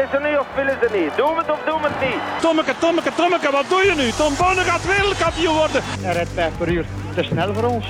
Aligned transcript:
Willen 0.00 0.22
ze 0.22 0.28
niet 0.28 0.38
of 0.38 0.46
willen 0.54 0.78
ze 0.82 0.98
niet? 0.98 1.16
Doen 1.16 1.34
we 1.34 1.40
het 1.40 1.50
of 1.50 1.60
doen 1.66 1.82
we 1.82 1.88
het 1.88 2.00
niet? 2.08 2.20
Tommeke, 2.40 2.74
Tommeke, 2.78 3.14
Tommeke, 3.14 3.50
wat 3.50 3.64
doe 3.68 3.82
je 3.84 3.94
nu? 3.94 4.10
Tom 4.10 4.32
Bonne 4.36 4.60
gaat 4.60 4.86
wereldkampioen 4.86 5.56
worden. 5.56 5.82
Hij 6.00 6.12
rijdt 6.12 6.30
5 6.34 6.56
per 6.58 6.68
uur. 6.68 6.84
Te 7.14 7.22
snel 7.22 7.54
voor 7.54 7.62
ons. 7.64 7.86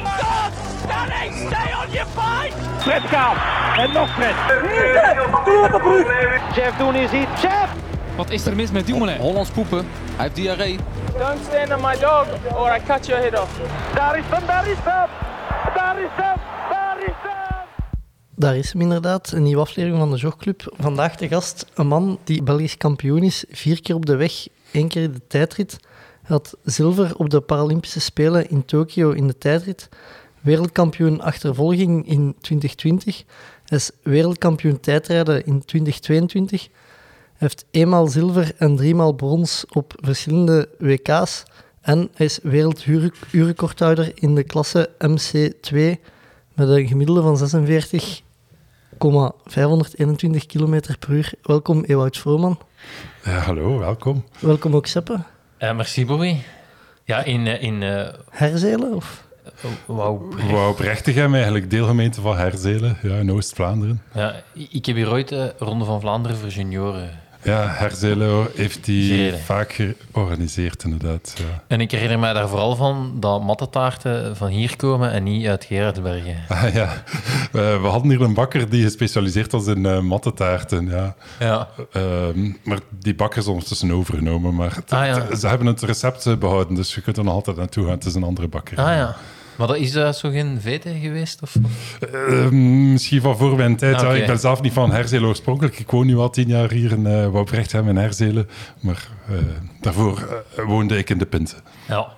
Stanley, 0.84 1.30
stay 1.32 1.70
on 1.80 1.90
your 1.90 2.08
fight! 2.16 2.54
Fred 2.78 3.02
gaat. 3.02 3.36
En 3.76 3.92
nog 3.92 4.08
Fred. 4.14 4.34
Chef, 6.52 6.76
doen 6.76 6.94
is 6.94 7.10
iets. 7.12 7.40
Chef! 7.40 7.68
Wat 8.16 8.30
is 8.30 8.46
er 8.46 8.56
mis 8.56 8.70
met 8.70 8.86
Dumoulin? 8.86 9.16
Hollands 9.16 9.50
poepen. 9.50 9.78
Hij 10.16 10.24
heeft 10.24 10.34
diarree. 10.34 10.78
Don't 11.18 11.38
stand 11.48 11.72
on 11.72 11.80
my 11.80 11.96
dog 11.98 12.26
or 12.54 12.76
I 12.76 12.80
cut 12.86 13.06
your 13.06 13.22
head 13.22 13.40
off. 13.40 13.50
Daar 13.94 14.18
is 14.18 14.24
hem, 14.28 14.46
daar 14.46 14.68
is 14.68 14.76
hem! 14.82 15.08
Daar 15.74 15.98
is 15.98 15.98
hem, 15.98 15.98
daar 15.98 15.98
is 16.00 16.10
hem! 16.14 16.49
Daar 18.40 18.56
is 18.56 18.72
hem 18.72 18.80
inderdaad, 18.80 19.32
een 19.32 19.42
nieuwe 19.42 19.60
aflevering 19.60 19.98
van 19.98 20.10
de 20.10 20.16
Jogclub. 20.16 20.74
Vandaag 20.78 21.16
de 21.16 21.28
gast, 21.28 21.66
een 21.74 21.86
man 21.86 22.18
die 22.24 22.42
Belgisch 22.42 22.76
kampioen 22.76 23.22
is, 23.22 23.44
vier 23.50 23.82
keer 23.82 23.94
op 23.94 24.06
de 24.06 24.16
weg, 24.16 24.48
één 24.70 24.88
keer 24.88 25.02
in 25.02 25.12
de 25.12 25.26
tijdrit. 25.26 25.76
Hij 26.22 26.36
had 26.36 26.56
zilver 26.64 27.16
op 27.16 27.30
de 27.30 27.40
Paralympische 27.40 28.00
Spelen 28.00 28.50
in 28.50 28.64
Tokio 28.64 29.10
in 29.10 29.26
de 29.26 29.38
tijdrit, 29.38 29.88
wereldkampioen 30.40 31.20
achtervolging 31.20 32.08
in 32.08 32.34
2020. 32.40 33.24
Hij 33.64 33.78
is 33.78 33.90
wereldkampioen 34.02 34.80
tijdrijden 34.80 35.46
in 35.46 35.64
2022. 35.64 36.62
Hij 36.62 36.70
heeft 37.36 37.64
eenmaal 37.70 38.06
zilver 38.06 38.52
en 38.56 38.76
driemaal 38.76 39.12
brons 39.12 39.64
op 39.68 39.94
verschillende 39.96 40.68
WK's. 40.78 41.42
En 41.80 42.08
hij 42.14 42.26
is 42.26 42.38
werelduurrecordhouder 42.42 44.12
in 44.14 44.34
de 44.34 44.42
klasse 44.42 44.90
MC2 44.98 46.00
met 46.54 46.68
een 46.68 46.86
gemiddelde 46.86 47.22
van 47.22 47.36
46,521 49.00 50.46
km 50.46 50.80
per 50.98 51.10
uur. 51.10 51.32
Welkom, 51.42 51.84
Ewout 51.84 52.16
Vrooman. 52.18 52.58
Ja, 53.24 53.38
hallo, 53.38 53.78
welkom. 53.78 54.24
Welkom 54.38 54.74
ook, 54.74 54.86
Seppe. 54.86 55.20
Eh, 55.56 55.74
merci, 55.74 56.06
Bobby. 56.06 56.36
Ja, 57.04 57.24
in... 57.24 57.46
eh, 57.46 57.62
in 57.62 57.82
eh, 57.82 58.08
Herzelen? 58.30 58.94
Of? 58.94 59.28
wauw. 59.86 60.28
Wauw, 60.50 60.74
Brechtegem 60.74 61.34
eigenlijk, 61.34 61.70
deelgemeente 61.70 62.20
van 62.20 62.36
Herzelen, 62.36 62.96
ja, 63.02 63.16
in 63.16 63.32
Oost-Vlaanderen. 63.32 64.02
Ja, 64.14 64.42
ik 64.70 64.86
heb 64.86 64.96
hier 64.96 65.10
ooit 65.10 65.28
de 65.28 65.54
Ronde 65.58 65.84
van 65.84 66.00
Vlaanderen 66.00 66.36
voor 66.36 66.48
junioren. 66.48 67.10
Ja, 67.42 67.66
Herzelen 67.68 68.46
heeft 68.54 68.84
die 68.84 69.14
Gereden. 69.16 69.40
vaak 69.40 69.72
georganiseerd, 70.12 70.82
inderdaad. 70.84 71.34
Ja. 71.36 71.62
En 71.66 71.80
ik 71.80 71.90
herinner 71.90 72.18
mij 72.18 72.32
daar 72.32 72.48
vooral 72.48 72.76
van 72.76 73.12
dat 73.20 73.42
mattetaarten 73.42 74.36
van 74.36 74.48
hier 74.48 74.76
komen 74.76 75.10
en 75.12 75.22
niet 75.22 75.46
uit 75.46 75.64
Gerardsbergen. 75.64 76.36
Ah, 76.48 76.74
ja. 76.74 77.02
We, 77.52 77.78
we 77.82 77.86
hadden 77.86 78.10
hier 78.10 78.20
een 78.20 78.34
bakker 78.34 78.68
die 78.70 78.82
gespecialiseerd 78.82 79.52
was 79.52 79.66
in 79.66 79.84
uh, 79.84 80.00
mattetaarten. 80.00 80.86
Ja. 80.88 81.14
Ja. 81.38 81.68
Ehm, 81.92 82.52
maar 82.64 82.78
die 82.98 83.14
bakker 83.14 83.38
is 83.40 83.46
ondertussen 83.46 83.92
overgenomen. 83.92 84.54
Maar 84.54 84.76
Ah, 84.88 85.06
ja. 85.06 85.34
ze 85.36 85.46
hebben 85.48 85.66
het 85.66 85.82
recept 85.82 86.26
eh, 86.26 86.36
behouden, 86.36 86.74
dus 86.74 86.94
je 86.94 87.00
kunt 87.00 87.16
er 87.16 87.24
nog 87.24 87.34
altijd 87.34 87.56
naartoe 87.56 87.84
gaan. 87.84 87.94
Het 87.94 88.04
is 88.04 88.14
een 88.14 88.22
andere 88.24 88.48
bakker. 88.48 88.78
Ah 88.78 88.94
ja. 88.94 89.16
Maar 89.60 89.68
dat 89.68 89.78
is 89.78 89.96
uh, 89.96 90.12
zo 90.12 90.30
geen 90.30 90.58
vete 90.60 90.94
geweest? 91.00 91.42
Of? 91.42 91.54
Ehm, 92.12 92.92
misschien 92.92 93.20
van 93.20 93.36
voor 93.36 93.56
mijn 93.56 93.76
tijd. 93.76 93.94
Ah, 93.94 94.02
ja. 94.02 94.12
Ik 94.12 94.26
ben 94.26 94.38
zelf 94.38 94.60
niet 94.62 94.72
van 94.72 94.92
Herzelen 94.92 95.28
oorspronkelijk. 95.28 95.78
Ik 95.78 95.90
woon 95.90 96.06
nu 96.06 96.16
al 96.16 96.30
tien 96.30 96.48
jaar 96.48 96.70
hier 96.72 96.92
in 96.92 97.06
uh, 97.06 97.28
Woubrechtshem 97.28 97.88
in 97.88 97.96
Herzelen. 97.96 98.48
Maar 98.80 99.08
eh, 99.28 99.34
daarvoor 99.80 100.42
eh, 100.56 100.64
woonde 100.66 100.98
ik 100.98 101.10
in 101.10 101.18
de 101.18 101.26
Pinte. 101.26 101.54
Ja. 101.88 102.08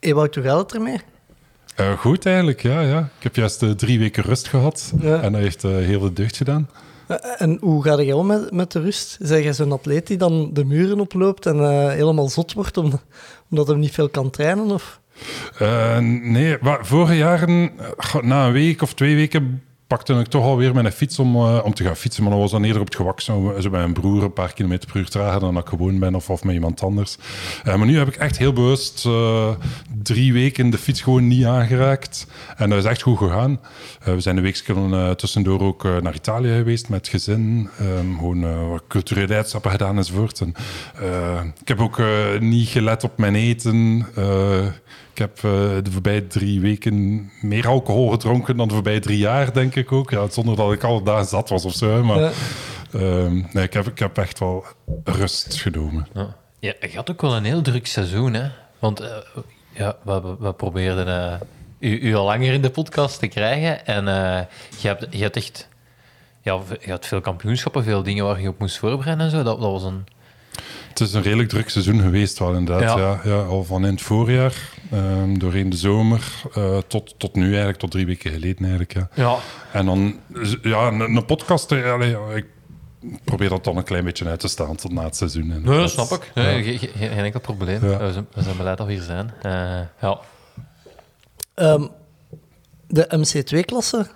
Ewout, 0.00 0.34
hoe 0.34 0.44
gaat 0.44 0.58
het 0.58 0.74
ermee? 0.74 1.00
Eh, 1.74 1.92
goed 1.98 2.26
eigenlijk, 2.26 2.62
ja, 2.62 2.80
ja. 2.80 2.98
Ik 2.98 3.22
heb 3.22 3.36
juist 3.36 3.62
eh, 3.62 3.70
drie 3.70 3.98
weken 3.98 4.22
rust 4.22 4.48
gehad. 4.48 4.92
Ja. 5.00 5.20
En 5.20 5.32
dat 5.32 5.40
heeft 5.40 5.64
eh, 5.64 5.70
heel 5.70 6.00
veel 6.00 6.14
deugd 6.14 6.36
gedaan. 6.36 6.68
Eh, 7.08 7.16
En 7.38 7.58
hoe 7.60 7.82
ga 7.82 8.00
je 8.00 8.16
om 8.16 8.26
met, 8.26 8.52
met 8.52 8.72
de 8.72 8.80
rust? 8.80 9.16
Zeg 9.20 9.44
je 9.44 9.52
zo'n 9.52 9.72
atleet 9.72 10.06
die 10.06 10.16
dan 10.16 10.50
de 10.52 10.64
muren 10.64 11.00
oploopt 11.00 11.46
en 11.46 11.58
eh, 11.60 11.88
helemaal 11.88 12.28
zot 12.28 12.52
wordt 12.52 12.76
om, 12.76 13.00
omdat 13.50 13.66
hij 13.66 13.76
niet 13.76 13.92
veel 13.94 14.08
kan 14.08 14.30
trainen? 14.30 14.70
Of? 14.70 15.00
Eh, 15.58 15.98
nee, 16.22 16.56
vorige 16.80 17.16
jaren, 17.16 17.70
eh, 17.78 18.22
na 18.22 18.46
een 18.46 18.52
week 18.52 18.82
of 18.82 18.94
twee 18.94 19.14
weken, 19.14 19.62
pakte 19.86 20.14
ik 20.14 20.26
toch 20.26 20.44
alweer 20.44 20.74
mijn 20.74 20.92
fiets 20.92 21.18
om, 21.18 21.34
eh, 21.34 21.60
om 21.64 21.74
te 21.74 21.84
gaan 21.84 21.96
fietsen. 21.96 22.22
Maar 22.22 22.32
dat 22.32 22.40
was 22.40 22.50
dan 22.50 22.64
eerder 22.64 22.80
op 22.80 22.86
het 22.86 22.96
gewak, 22.96 23.20
zo, 23.20 23.54
zo 23.60 23.70
bij 23.70 23.80
mijn 23.80 23.92
broer 23.92 24.22
een 24.22 24.32
paar 24.32 24.52
kilometer 24.52 24.90
per 24.92 25.00
uur 25.00 25.08
trager 25.08 25.40
dan 25.40 25.56
ik 25.56 25.66
gewoon 25.66 25.98
ben 25.98 26.14
of, 26.14 26.30
of 26.30 26.44
met 26.44 26.54
iemand 26.54 26.82
anders. 26.82 27.16
Maar 27.64 27.86
nu 27.86 27.98
heb 27.98 28.08
ik 28.08 28.16
echt 28.16 28.38
heel 28.38 28.52
bewust 28.52 29.08
drie 30.02 30.32
weken 30.32 30.70
de 30.70 30.78
fiets 30.78 31.00
gewoon 31.00 31.28
niet 31.28 31.44
aangeraakt. 31.44 32.26
En 32.56 32.70
dat 32.70 32.78
is 32.78 32.84
echt 32.84 33.02
goed 33.02 33.18
gegaan. 33.18 33.60
We 34.04 34.20
zijn 34.20 34.36
een 34.36 34.42
weekje 34.42 34.74
uh, 34.74 35.10
tussendoor 35.10 35.60
ook 35.60 35.82
naar 35.82 36.14
Italië 36.14 36.56
geweest 36.56 36.88
met 36.88 37.08
gezin. 37.08 37.68
Ehm, 37.78 38.14
gewoon 38.14 38.68
wat 38.68 38.82
culturele 38.88 39.34
uitstappen 39.34 39.70
gedaan 39.70 39.96
enzovoort. 39.96 40.40
En, 40.40 40.54
ik 41.60 41.68
heb 41.68 41.80
ook 41.80 42.02
niet 42.40 42.68
gelet 42.68 43.04
op 43.04 43.18
mijn 43.18 43.34
eten. 43.34 44.06
Ik 45.12 45.18
heb 45.18 45.36
eh, 45.36 45.42
de 45.82 45.90
voorbije 45.90 46.26
drie 46.26 46.60
weken 46.60 47.30
meer 47.40 47.68
alcohol 47.68 48.10
gedronken 48.10 48.56
dan 48.56 48.68
de 48.68 48.74
voorbije 48.74 49.00
drie 49.00 49.18
jaar, 49.18 49.52
denk 49.52 49.74
ik 49.74 49.92
ook. 49.92 50.10
Ja, 50.10 50.28
zonder 50.28 50.56
dat 50.56 50.72
ik 50.72 50.82
alle 50.84 51.02
dagen 51.02 51.26
zat 51.26 51.48
was 51.48 51.64
of 51.64 51.74
zo. 51.74 52.04
Maar 52.04 52.20
Ja. 52.20 52.30
ehm, 52.92 53.42
nee, 53.52 53.64
ik, 53.64 53.72
heb, 53.72 53.86
ik 53.86 53.98
heb 53.98 54.18
echt 54.18 54.38
wel 54.38 54.64
rust 55.04 55.54
genomen. 55.60 56.06
Ja. 56.14 56.36
ja, 56.58 56.74
je 56.80 56.96
had 56.96 57.10
ook 57.10 57.20
wel 57.20 57.36
een 57.36 57.44
heel 57.44 57.62
druk 57.62 57.86
seizoen, 57.86 58.34
hè? 58.34 58.48
Want 58.78 59.00
eh, 59.00 59.08
ja, 59.72 59.96
we, 60.02 60.36
we, 60.38 60.52
probeerden 60.52 61.06
eh, 61.32 61.40
u, 61.78 61.98
u 62.00 62.14
al 62.14 62.24
langer 62.24 62.52
in 62.52 62.62
de 62.62 62.70
podcast 62.70 63.18
te 63.18 63.26
krijgen. 63.26 63.86
En 63.86 64.08
eh, 64.08 64.40
je, 64.78 64.88
hebt, 64.88 65.06
je 65.10 65.22
hebt 65.22 65.36
echt... 65.36 65.68
Ja, 66.42 66.60
je 66.80 66.90
had 66.90 67.06
veel 67.06 67.20
kampioenschappen, 67.20 67.84
veel 67.84 68.02
dingen 68.02 68.24
waar 68.24 68.40
je 68.40 68.48
op 68.48 68.58
moest 68.58 68.78
voorbereiden 68.78 69.24
en 69.24 69.30
zo. 69.30 69.42
Dat, 69.42 69.60
dat 69.60 69.70
was 69.70 69.82
een... 69.82 70.04
Het 70.88 71.00
is 71.00 71.12
een 71.12 71.22
redelijk 71.22 71.48
druk 71.48 71.68
seizoen 71.68 72.00
geweest 72.00 72.38
wel, 72.38 72.54
inderdaad. 72.54 72.98
Ja. 72.98 73.20
Ja. 73.24 73.30
Ja, 73.34 73.42
al 73.42 73.64
van 73.64 73.84
in 73.86 73.92
het 73.92 74.02
voorjaar, 74.02 74.54
ehm, 74.92 75.34
doorheen 75.38 75.70
de 75.70 75.76
zomer, 75.76 76.32
eh, 76.54 76.78
tot, 76.86 77.14
tot 77.18 77.34
nu 77.34 77.46
eigenlijk, 77.50 77.78
tot 77.78 77.90
drie 77.90 78.06
weken 78.06 78.30
geleden 78.30 78.58
eigenlijk. 78.58 78.92
Ja. 78.94 79.08
Ja, 79.14 79.38
En 79.72 79.86
dan, 79.86 80.20
ja, 80.62 80.86
een, 80.86 81.00
een 81.00 81.24
podcast, 81.24 81.72
eh, 81.72 81.92
allee, 81.92 82.16
ik 82.34 82.46
probeer 83.24 83.48
dat 83.48 83.64
dan 83.64 83.76
een 83.76 83.84
klein 83.84 84.04
beetje 84.04 84.28
uit 84.28 84.40
te 84.40 84.48
staan 84.48 84.76
tot 84.76 84.92
na 84.92 85.02
het 85.04 85.16
seizoen. 85.16 85.46
nee, 85.46 85.60
dat 85.78 85.90
snap 85.90 86.10
ik. 86.10 86.30
Ja. 86.34 86.42
Nee, 86.42 86.62
ge- 86.62 86.78
ge- 86.78 86.92
geen 86.98 87.10
enkel 87.24 87.40
probleem. 87.40 87.84
Ja. 87.90 87.98
We, 87.98 88.12
zijn, 88.12 88.26
we 88.34 88.42
zijn 88.42 88.56
blij 88.56 88.74
dat 88.76 88.86
we 88.86 88.92
hier 88.92 89.02
zijn. 89.02 89.32
Eh, 89.42 89.80
ja. 90.00 90.18
Ehm, 91.54 91.86
de 92.86 93.06
MC2-klasse, 93.16 94.06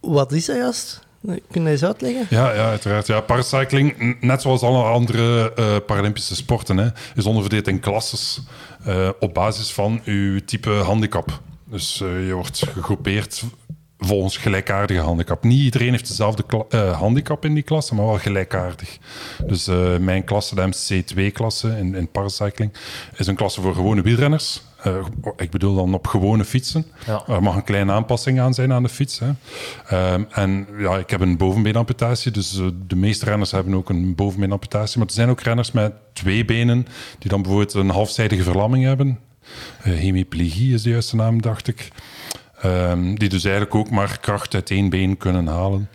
wat 0.00 0.32
is 0.32 0.44
dat 0.46 0.56
juist? 0.56 1.05
Kun 1.22 1.62
je 1.62 1.70
eens 1.70 1.84
uitleggen? 1.84 2.26
Ja, 2.30 2.52
ja, 2.52 2.68
uiteraard. 2.68 3.06
Ja, 3.06 3.20
paracycling, 3.20 4.16
net 4.20 4.42
zoals 4.42 4.62
alle 4.62 4.82
andere 4.82 5.52
eh, 5.54 5.76
Paralympische 5.86 6.34
sporten, 6.34 6.76
hè, 6.76 6.88
is 7.14 7.26
onderverdeeld 7.26 7.68
in 7.68 7.80
klasses 7.80 8.40
eh, 8.84 9.08
op 9.20 9.34
basis 9.34 9.72
van 9.72 10.00
uw 10.04 10.40
type 10.44 10.70
handicap. 10.70 11.40
Dus 11.64 12.00
eh, 12.00 12.26
je 12.26 12.34
wordt 12.34 12.66
gegroepeerd 12.72 13.44
volgens 13.98 14.36
gelijkaardige 14.36 15.00
handicap. 15.00 15.44
Niet 15.44 15.60
iedereen 15.60 15.90
heeft 15.90 16.08
dezelfde 16.08 16.44
handicap 16.92 17.44
in 17.44 17.54
die 17.54 17.62
klasse, 17.62 17.94
maar 17.94 18.06
wel 18.06 18.18
gelijkaardig. 18.18 18.98
Dus 19.46 19.66
mijn 20.00 20.24
klasse, 20.24 20.54
de 20.54 20.72
MC2-klasse 20.72 21.68
in, 21.78 21.94
in 21.94 22.10
paracycling, 22.10 22.72
is 23.16 23.26
een 23.26 23.34
klasse 23.34 23.60
voor 23.60 23.74
gewone 23.74 24.02
wielrenners. 24.02 24.62
Eh, 24.86 25.06
ik 25.36 25.50
bedoel 25.50 25.74
dan 25.74 25.94
op 25.94 26.06
gewone 26.06 26.44
fietsen. 26.44 26.86
Ja. 27.06 27.22
Er 27.28 27.42
mag 27.42 27.56
een 27.56 27.64
kleine 27.64 27.92
aanpassing 27.92 28.40
aan 28.40 28.54
zijn 28.54 28.72
aan 28.72 28.82
de 28.82 28.88
fiets. 28.88 29.18
Hè. 29.18 29.30
Ehm, 29.86 30.24
en 30.30 30.66
ja, 30.78 30.96
ik 30.96 31.10
heb 31.10 31.20
een 31.20 31.36
bovenbeenamputatie, 31.36 32.30
dus 32.30 32.58
eh, 32.58 32.66
de 32.86 32.96
meeste 32.96 33.24
renners 33.24 33.50
hebben 33.50 33.74
ook 33.74 33.88
een 33.88 34.14
bovenbeenamputatie. 34.14 34.98
Maar 34.98 35.06
er 35.06 35.12
zijn 35.12 35.28
ook 35.28 35.40
renners 35.40 35.72
met 35.72 35.92
twee 36.12 36.44
benen, 36.44 36.86
die 37.18 37.30
dan 37.30 37.42
bijvoorbeeld 37.42 37.74
een 37.74 37.90
halfzijdige 37.90 38.42
verlamming 38.42 38.84
hebben. 38.84 39.18
Eh, 39.82 39.92
hemiplegie 39.92 40.74
is 40.74 40.82
de 40.82 40.90
juiste 40.90 41.16
naam, 41.16 41.42
dacht 41.42 41.68
ik. 41.68 41.88
Ehm, 42.60 43.14
die 43.14 43.28
dus 43.28 43.44
eigenlijk 43.44 43.74
ook 43.74 43.90
maar 43.90 44.18
kracht 44.20 44.54
uit 44.54 44.70
één 44.70 44.88
been 44.88 45.16
kunnen 45.16 45.46
halen. 45.46 45.88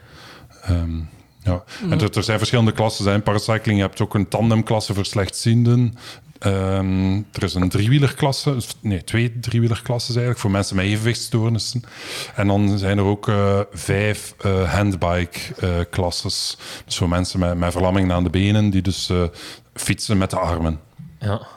Ehm, 0.61 0.97
ja. 1.43 1.63
En 1.89 2.01
er, 2.01 2.15
er 2.15 2.23
zijn 2.23 2.37
verschillende 2.37 2.71
klassen. 2.71 3.13
In 3.13 3.23
paracycling 3.23 3.77
je 3.77 3.85
hebt 3.85 4.01
ook 4.01 4.13
een 4.13 4.27
tandemklasse 4.27 4.93
voor 4.93 5.05
slechtzienden. 5.05 5.93
Ehm, 6.41 7.15
er 7.31 7.43
is 7.43 7.53
een 7.53 7.69
driewielerklasse, 7.69 8.55
nee, 8.79 9.03
twee 9.03 9.39
driewielerklassen 9.39 10.11
eigenlijk, 10.11 10.41
voor 10.41 10.51
mensen 10.51 10.75
met 10.75 10.85
evenwichtsstoornissen. 10.85 11.83
En 12.35 12.47
dan 12.47 12.77
zijn 12.77 12.97
er 12.97 13.03
ook 13.03 13.27
eh, 13.27 13.59
vijf 13.71 14.33
eh 14.37 14.73
handbike-klasses. 14.73 16.57
dus 16.85 16.97
voor 16.97 17.09
mensen 17.09 17.39
met, 17.39 17.57
met 17.57 17.71
verlammingen 17.71 18.11
aan 18.11 18.23
de 18.23 18.29
benen, 18.29 18.69
die 18.69 18.81
dus 18.81 19.09
eh, 19.09 19.23
fietsen 19.73 20.17
met 20.17 20.29
de 20.29 20.39
armen. 20.39 20.79
ja. 21.19 21.47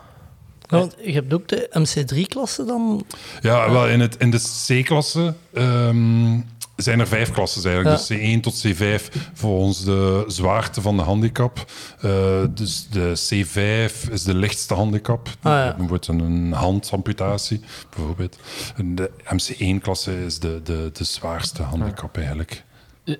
Ja, 0.69 0.79
want 0.79 0.97
je 1.03 1.13
hebt 1.13 1.35
ook 1.35 1.49
de 1.49 1.69
MC3-klasse 1.71 2.65
dan. 2.65 3.05
Ja, 3.41 3.71
wel 3.71 3.89
in, 3.89 4.01
het, 4.01 4.17
in 4.17 4.31
de 4.31 4.41
C-klasse 4.67 5.35
ehm, 5.53 6.41
zijn 6.77 7.01
er 7.01 7.07
vijf 7.07 7.31
klassen 7.31 7.65
eigenlijk. 7.65 8.09
Ja. 8.09 8.17
Dus 8.17 8.37
C1 8.37 8.41
tot 8.41 8.67
C5 8.67 9.15
volgens 9.33 9.85
de 9.85 10.25
zwaarte 10.27 10.81
van 10.81 10.97
de 10.97 11.03
handicap. 11.03 11.65
Eh, 12.01 12.11
dus 12.51 12.89
de 12.89 13.13
C5 13.17 14.11
is 14.11 14.23
de 14.23 14.35
lichtste 14.35 14.75
handicap. 14.75 15.29
Ah, 15.43 15.53
ja. 15.53 15.69
Bijvoorbeeld 15.69 16.07
een 16.07 16.53
handamputatie, 16.53 17.61
bijvoorbeeld. 17.97 18.39
En 18.77 18.95
de 18.95 19.11
MC1-klasse 19.25 20.25
is 20.25 20.39
de, 20.39 20.61
de, 20.65 20.91
de 20.93 21.05
zwaarste 21.05 21.63
handicap 21.63 22.17
eigenlijk. 22.17 22.65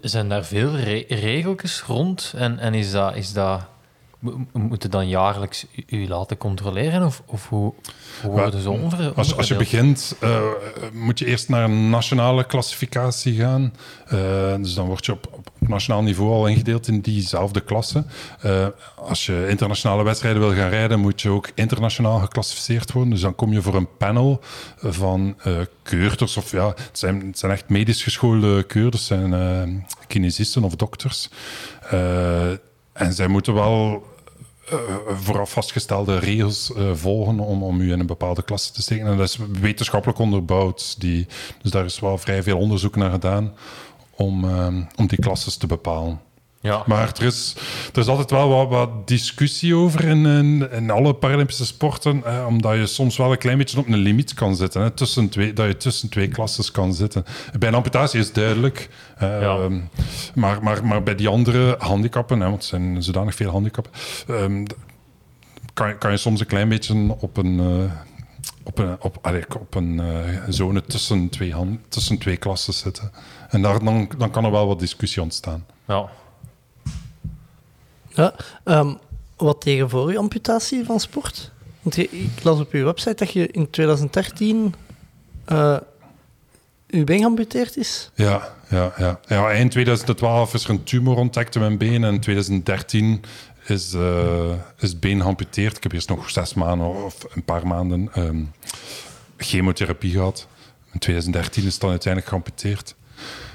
Zijn 0.01 0.29
daar 0.29 0.45
veel 0.45 0.77
re 0.77 1.05
regeltjes 1.09 1.83
rond? 1.83 2.33
En, 2.37 2.59
en 2.59 2.75
is 2.75 2.91
dat... 2.91 3.17
Is 3.17 3.33
dat 3.33 3.61
moeten 4.53 4.91
dan 4.91 5.09
jaarlijks 5.09 5.67
u, 5.87 6.09
laten 6.09 6.37
controleren? 6.37 7.07
Of, 7.07 7.23
of 7.27 7.49
hoe, 7.49 7.73
hoe 8.23 8.31
worden 8.31 8.61
ze 8.61 8.71
onder, 8.71 9.13
Als, 9.15 9.37
als 9.37 9.49
je 9.49 9.57
begint, 9.57 10.17
eh, 10.21 10.41
moet 10.93 11.19
je 11.19 11.27
eerst 11.27 11.49
naar 11.49 11.65
een 11.65 11.91
nationale 11.91 12.45
klassificatie 12.45 13.35
gaan. 13.35 13.75
Eh, 14.07 14.55
dus 14.57 14.75
dan 14.75 14.87
word 14.87 15.07
je 15.07 15.13
op, 15.13 15.29
op 15.33 15.69
nationaal 15.69 16.03
niveau 16.03 16.31
al 16.31 16.47
ingedeeld 16.47 16.89
in 16.89 17.01
diezelfde 17.01 17.61
klasse. 17.61 18.05
Eh, 18.41 18.67
als 18.97 19.27
je 19.27 19.47
internationale 19.49 20.03
wedstrijden 20.03 20.41
wil 20.41 20.55
gaan 20.55 20.69
rijden, 20.69 21.01
moet 21.01 21.23
je 21.23 21.29
ook 21.29 21.51
internationaal 21.55 22.19
geclassificeerd 22.19 22.93
worden. 22.93 23.13
Dus 23.13 23.21
dan 23.21 23.35
kom 23.35 23.53
je 23.53 23.63
voor 23.63 23.75
een 23.75 23.97
panel 23.97 24.41
van 24.81 25.37
keurders. 25.83 26.37
Of 26.37 26.51
ja, 26.51 26.67
het 26.67 26.99
zijn, 26.99 27.27
het 27.27 27.39
zijn 27.39 27.53
echt 27.53 27.69
medisch 27.69 28.03
geschoolde 28.03 28.63
keurders, 28.63 29.07
zijn 29.07 29.87
kinesisten 30.07 30.65
of 30.65 30.75
dokters. 30.75 31.29
En 32.93 33.13
zij 33.13 33.29
moeten 33.29 33.55
wel 33.55 34.05
eh, 34.69 34.79
vooraf 35.15 35.51
vastgestelde 35.53 36.19
regels 36.19 36.73
eh, 36.73 36.95
volgen 36.95 37.41
om, 37.41 37.63
om 37.63 37.81
u 37.81 37.93
in 37.93 38.01
een 38.01 38.07
bepaalde 38.07 38.43
klasse 38.43 38.73
te 38.73 38.83
steken. 38.83 39.07
En 39.07 39.17
dat 39.17 39.29
is 39.29 39.39
wetenschappelijk 39.61 40.19
onderbouwd. 40.19 41.01
Die, 41.01 41.27
dus 41.63 41.71
daar 41.71 41.85
is 41.85 42.01
wel 42.01 42.19
vrij 42.19 42.43
veel 42.43 42.59
onderzoek 42.59 42.97
naar 42.97 43.11
gedaan 43.11 43.55
om, 44.11 44.45
eh, 44.45 44.67
om 44.97 45.07
die 45.07 45.19
klasses 45.19 45.57
te 45.57 45.67
bepalen. 45.67 46.21
Ja. 46.65 46.83
Maar 46.87 47.13
er 47.19 47.23
is, 47.25 47.55
er 47.93 47.99
is 48.01 48.07
altijd 48.07 48.31
wel 48.31 48.49
wat, 48.49 48.69
wat 48.69 49.09
discussie 49.09 49.75
over 49.75 50.05
in, 50.05 50.27
in, 50.27 50.71
in 50.71 50.91
alle 50.91 51.15
Paralympische 51.15 51.67
sporten, 51.67 52.47
omdat 52.47 52.75
je 52.75 52.87
soms 52.87 53.17
wel 53.17 53.33
een 53.33 53.39
klein 53.39 53.59
beetje 53.59 53.79
op 53.79 53.87
een 53.87 53.95
limiet 53.97 54.35
kan 54.35 54.57
zitten. 54.57 54.83
Hè, 54.83 54.91
tussen 54.91 55.29
twee, 55.29 55.53
dat 55.53 55.67
je 55.67 55.77
tussen 55.77 56.09
twee 56.09 56.29
klasses 56.29 56.71
kan 56.71 56.95
zitten. 56.95 57.25
Bij 57.59 57.69
een 57.69 57.75
amputatie 57.75 58.21
is 58.21 58.27
het 58.27 58.35
duidelijk. 58.35 58.89
eh, 59.17 59.41
Ja. 59.41 59.57
ehm, 59.57 59.81
maar, 60.35 60.63
maar, 60.63 60.87
maar 60.87 61.03
bij 61.03 61.15
die 61.15 61.29
andere 61.29 61.77
handicappen, 61.79 62.41
hè, 62.41 62.49
want 62.49 62.63
er 62.63 62.69
zijn 62.69 63.03
zodanig 63.03 63.35
veel 63.35 63.51
handicappen, 63.51 63.93
ehm, 64.29 64.65
kan, 65.75 65.99
kan 65.99 66.11
je 66.11 66.17
soms 66.17 66.41
een 66.41 66.47
klein 66.47 66.69
beetje 66.69 67.15
op 67.19 67.37
een... 67.37 67.61
eh, 67.61 67.93
op 68.67 68.79
een, 68.79 68.97
op, 69.01 69.19
op 69.61 69.75
een 69.75 70.01
eh, 70.01 70.39
zone 70.49 70.83
tussen 70.83 71.29
twee, 71.29 71.53
hand, 71.53 71.79
tussen 71.89 72.19
twee 72.19 72.37
klassen 72.37 72.73
zitten. 72.73 73.11
En 73.51 73.63
daar, 73.63 73.85
dan, 73.85 74.09
dan 74.19 74.31
kan 74.31 74.45
er 74.45 74.51
wel 74.51 74.67
wat 74.67 74.79
discussie 74.79 75.23
ontstaan. 75.23 75.65
ja. 75.87 76.09
Ja, 78.15 78.35
ehm, 78.65 78.95
wat 79.37 79.61
tegen 79.61 79.91
voor 79.91 80.13
je 80.13 80.19
amputatie 80.19 80.85
van 80.85 81.01
sport? 81.01 81.51
Want 81.83 81.97
ik 81.97 82.43
las 82.43 82.61
op 82.61 82.73
je 82.73 82.85
website 82.85 83.15
dat 83.15 83.33
je 83.33 83.47
in 83.47 83.71
2013 83.71 84.75
eh 85.45 85.77
je 86.87 87.05
been 87.05 87.19
geamputeerd 87.19 87.77
is. 87.77 88.11
Ja, 88.15 88.55
ja, 88.69 88.93
ja. 88.97 89.21
ja, 89.27 89.49
eind 89.49 89.71
2012 89.71 90.55
is 90.55 90.65
er 90.65 90.71
een 90.71 90.85
tumor 90.85 91.17
ontdekt 91.17 91.55
in 91.55 91.61
mijn 91.61 91.79
been. 91.79 92.05
En 92.05 92.13
in 92.13 92.21
2013 92.21 93.23
is, 93.67 93.95
eh, 93.95 94.53
is 94.79 94.91
het 94.91 95.01
been 95.01 95.21
geamputeerd. 95.21 95.77
Ik 95.77 95.83
heb 95.83 95.93
eerst 95.93 96.09
nog 96.09 96.31
zes 96.31 96.55
maanden 96.55 97.05
of 97.05 97.27
een 97.35 97.45
paar 97.45 97.67
maanden 97.67 98.09
ehm, 98.13 98.43
chemotherapie 99.37 100.11
gehad. 100.11 100.47
In 100.93 100.99
2013 100.99 101.65
is 101.65 101.73
het 101.73 101.81
dan 101.81 101.91
uiteindelijk 101.91 102.33
geamputeerd. 102.33 102.95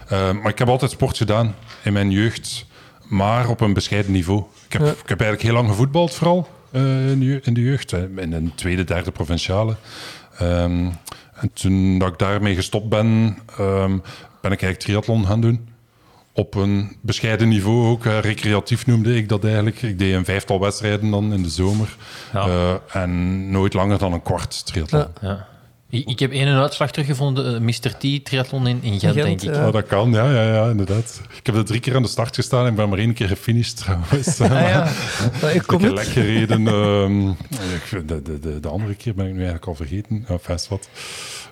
Eh, 0.08 0.32
maar 0.32 0.52
ik 0.52 0.60
heb 0.60 0.68
altijd 0.68 0.92
sport 0.92 1.18
gedaan 1.18 1.56
in 1.84 1.94
mijn 1.94 2.12
jeugd, 2.12 2.66
maar 3.10 3.50
op 3.50 3.62
een 3.62 3.74
bescheiden 3.74 4.12
niveau. 4.12 4.44
Ik 4.66 4.74
heb, 4.74 4.82
Ja. 4.82 4.88
ik 4.88 5.10
heb 5.10 5.22
eigenlijk 5.22 5.42
heel 5.42 5.54
lang 5.54 5.68
gevoetbald, 5.70 6.14
vooral 6.14 6.48
eh, 6.72 7.10
in, 7.12 7.20
de, 7.20 7.26
je- 7.26 7.42
in 7.44 7.54
de 7.54 7.62
jeugd, 7.62 7.92
in 7.94 8.30
de 8.30 8.52
tweede, 8.56 8.84
derde 8.84 9.12
provinciale. 9.12 9.76
Ehm, 10.38 10.90
en 11.34 11.52
toen 11.54 12.00
dat 12.00 12.08
ik 12.12 12.18
daarmee 12.20 12.56
gestopt 12.56 12.90
ben, 12.90 13.38
ehm, 13.58 13.98
ben 14.42 14.52
ik 14.52 14.62
eigenlijk 14.62 14.80
triathlon 14.80 15.26
gaan 15.26 15.42
doen. 15.42 15.68
Op 16.34 16.56
een 16.56 16.98
bescheiden 17.02 17.48
niveau 17.48 17.88
ook. 17.88 18.06
eh, 18.06 18.20
recreatief 18.20 18.86
noemde 18.86 19.16
ik 19.16 19.30
dat 19.30 19.44
eigenlijk. 19.44 19.82
Ik 19.82 20.00
deed 20.00 20.14
een 20.14 20.26
vijftal 20.26 20.60
wedstrijden 20.60 21.12
dan 21.12 21.34
in 21.34 21.44
de 21.44 21.50
zomer. 21.50 21.96
Ja. 22.34 22.46
Eh, 22.48 22.74
en 23.02 23.52
nooit 23.52 23.74
langer 23.74 23.98
dan 23.98 24.14
een 24.14 24.22
kwart 24.22 24.66
triathlon. 24.66 25.06
Ja. 25.22 25.48
Ik, 25.92 26.08
ik 26.08 26.20
heb 26.20 26.32
één 26.32 26.48
een 26.48 26.62
uitslag 26.62 26.92
teruggevonden, 26.92 27.56
eh, 27.56 27.62
Mr. 27.62 27.98
T 27.98 28.26
triathlon 28.26 28.68
in, 28.68 28.80
in 28.82 29.00
Gent, 29.00 29.14
Gent, 29.14 29.16
denk 29.26 29.42
ik. 29.42 29.56
ja. 29.56 29.68
Oh, 29.68 29.74
dat 29.74 29.88
kan, 29.88 30.12
ja, 30.12 30.32
ja, 30.32 30.54
ja, 30.54 30.70
inderdaad. 30.70 31.22
Ik 31.38 31.46
heb 31.46 31.56
er 31.56 31.66
drie 31.66 31.80
keer 31.80 31.96
aan 31.96 32.02
de 32.02 32.08
start 32.08 32.36
gestaan 32.36 32.66
en 32.66 32.76
ben 32.76 32.90
maar 32.90 32.98
één 33.00 33.14
keer 33.14 33.28
gefinished 33.28 33.78
trouwens. 33.78 34.40
Ah, 34.42 34.50
ja. 34.50 34.92
Maar 35.42 35.54
ik 35.56 35.64
heb 35.70 35.82
het. 35.82 35.92
lek 35.92 36.06
gereden. 36.08 36.68
ehm, 36.68 37.28
ik- 37.30 38.08
de, 38.08 38.22
de, 38.22 38.40
de, 38.40 38.60
de 38.60 38.68
andere 38.68 38.96
keer 38.96 39.14
ben 39.16 39.26
ik 39.26 39.32
nu 39.32 39.38
eigenlijk 39.38 39.68
al 39.68 39.76
vergeten. 39.76 40.26
Ja, 40.28 40.38
vast 40.38 40.68
wat. 40.68 40.90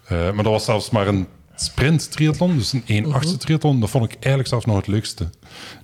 Eh, 0.07 0.18
maar 0.18 0.44
dat 0.44 0.54
was 0.54 0.66
zelfs 0.66 0.90
maar 0.90 1.07
een 1.07 1.28
sprint 1.62 2.12
triathlon, 2.12 2.57
dus 2.57 2.74
een 2.74 2.83
1 2.86 3.13
8 3.13 3.25
Mhm. 3.27 3.38
triathlon. 3.38 3.80
Dat 3.80 3.89
vond 3.89 4.04
ik 4.06 4.12
eigenlijk 4.13 4.48
zelfs 4.48 4.65
nog 4.65 4.75
het 4.75 4.88
leukste. 4.88 5.30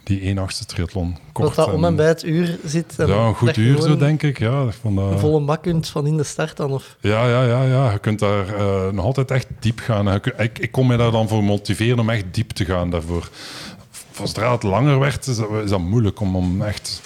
Die 0.03 0.21
1 0.27 0.37
8 0.37 0.67
triathlon. 0.67 1.17
Kort 1.31 1.55
Dat 1.55 1.65
dat 1.65 1.75
om 1.75 1.85
en 1.85 1.95
bij 1.95 2.07
het 2.07 2.23
uur 2.23 2.57
zit. 2.65 2.93
Ja, 2.97 3.05
een 3.05 3.35
goed 3.35 3.57
uur 3.57 3.81
zo, 3.81 3.97
denk 3.97 4.23
ik. 4.23 4.39
Ja, 4.39 4.63
dat- 4.63 4.73
Een 4.83 5.19
volle 5.19 5.41
bak 5.45 5.61
kunt 5.61 5.87
van 5.87 6.05
in 6.07 6.17
de 6.17 6.23
start 6.23 6.57
dan. 6.57 6.71
Of... 6.71 6.95
ja, 6.99 7.27
ja, 7.27 7.43
ja, 7.45 7.63
ja. 7.63 7.91
Je 7.91 7.99
kunt 7.99 8.19
daar 8.19 8.47
eh, 8.55 8.89
nog 8.91 9.05
altijd 9.05 9.31
echt 9.31 9.47
diep 9.59 9.79
gaan. 9.79 10.13
Ik, 10.13 10.59
ik 10.59 10.71
kon 10.71 10.87
me 10.87 10.97
daar 10.97 11.11
dan 11.11 11.27
voor 11.27 11.43
motiveren 11.43 11.99
om 11.99 12.09
echt 12.09 12.23
diep 12.31 12.51
te 12.51 12.65
gaan 12.65 12.89
daarvoor. 12.89 13.29
Zodra 14.11 14.51
het 14.51 14.63
langer 14.63 14.99
werd, 14.99 15.27
is 15.27 15.37
dat, 15.37 15.49
is 15.63 15.69
dat 15.69 15.79
moeilijk 15.79 16.19
om, 16.19 16.35
om 16.35 16.61
echt 16.61 17.01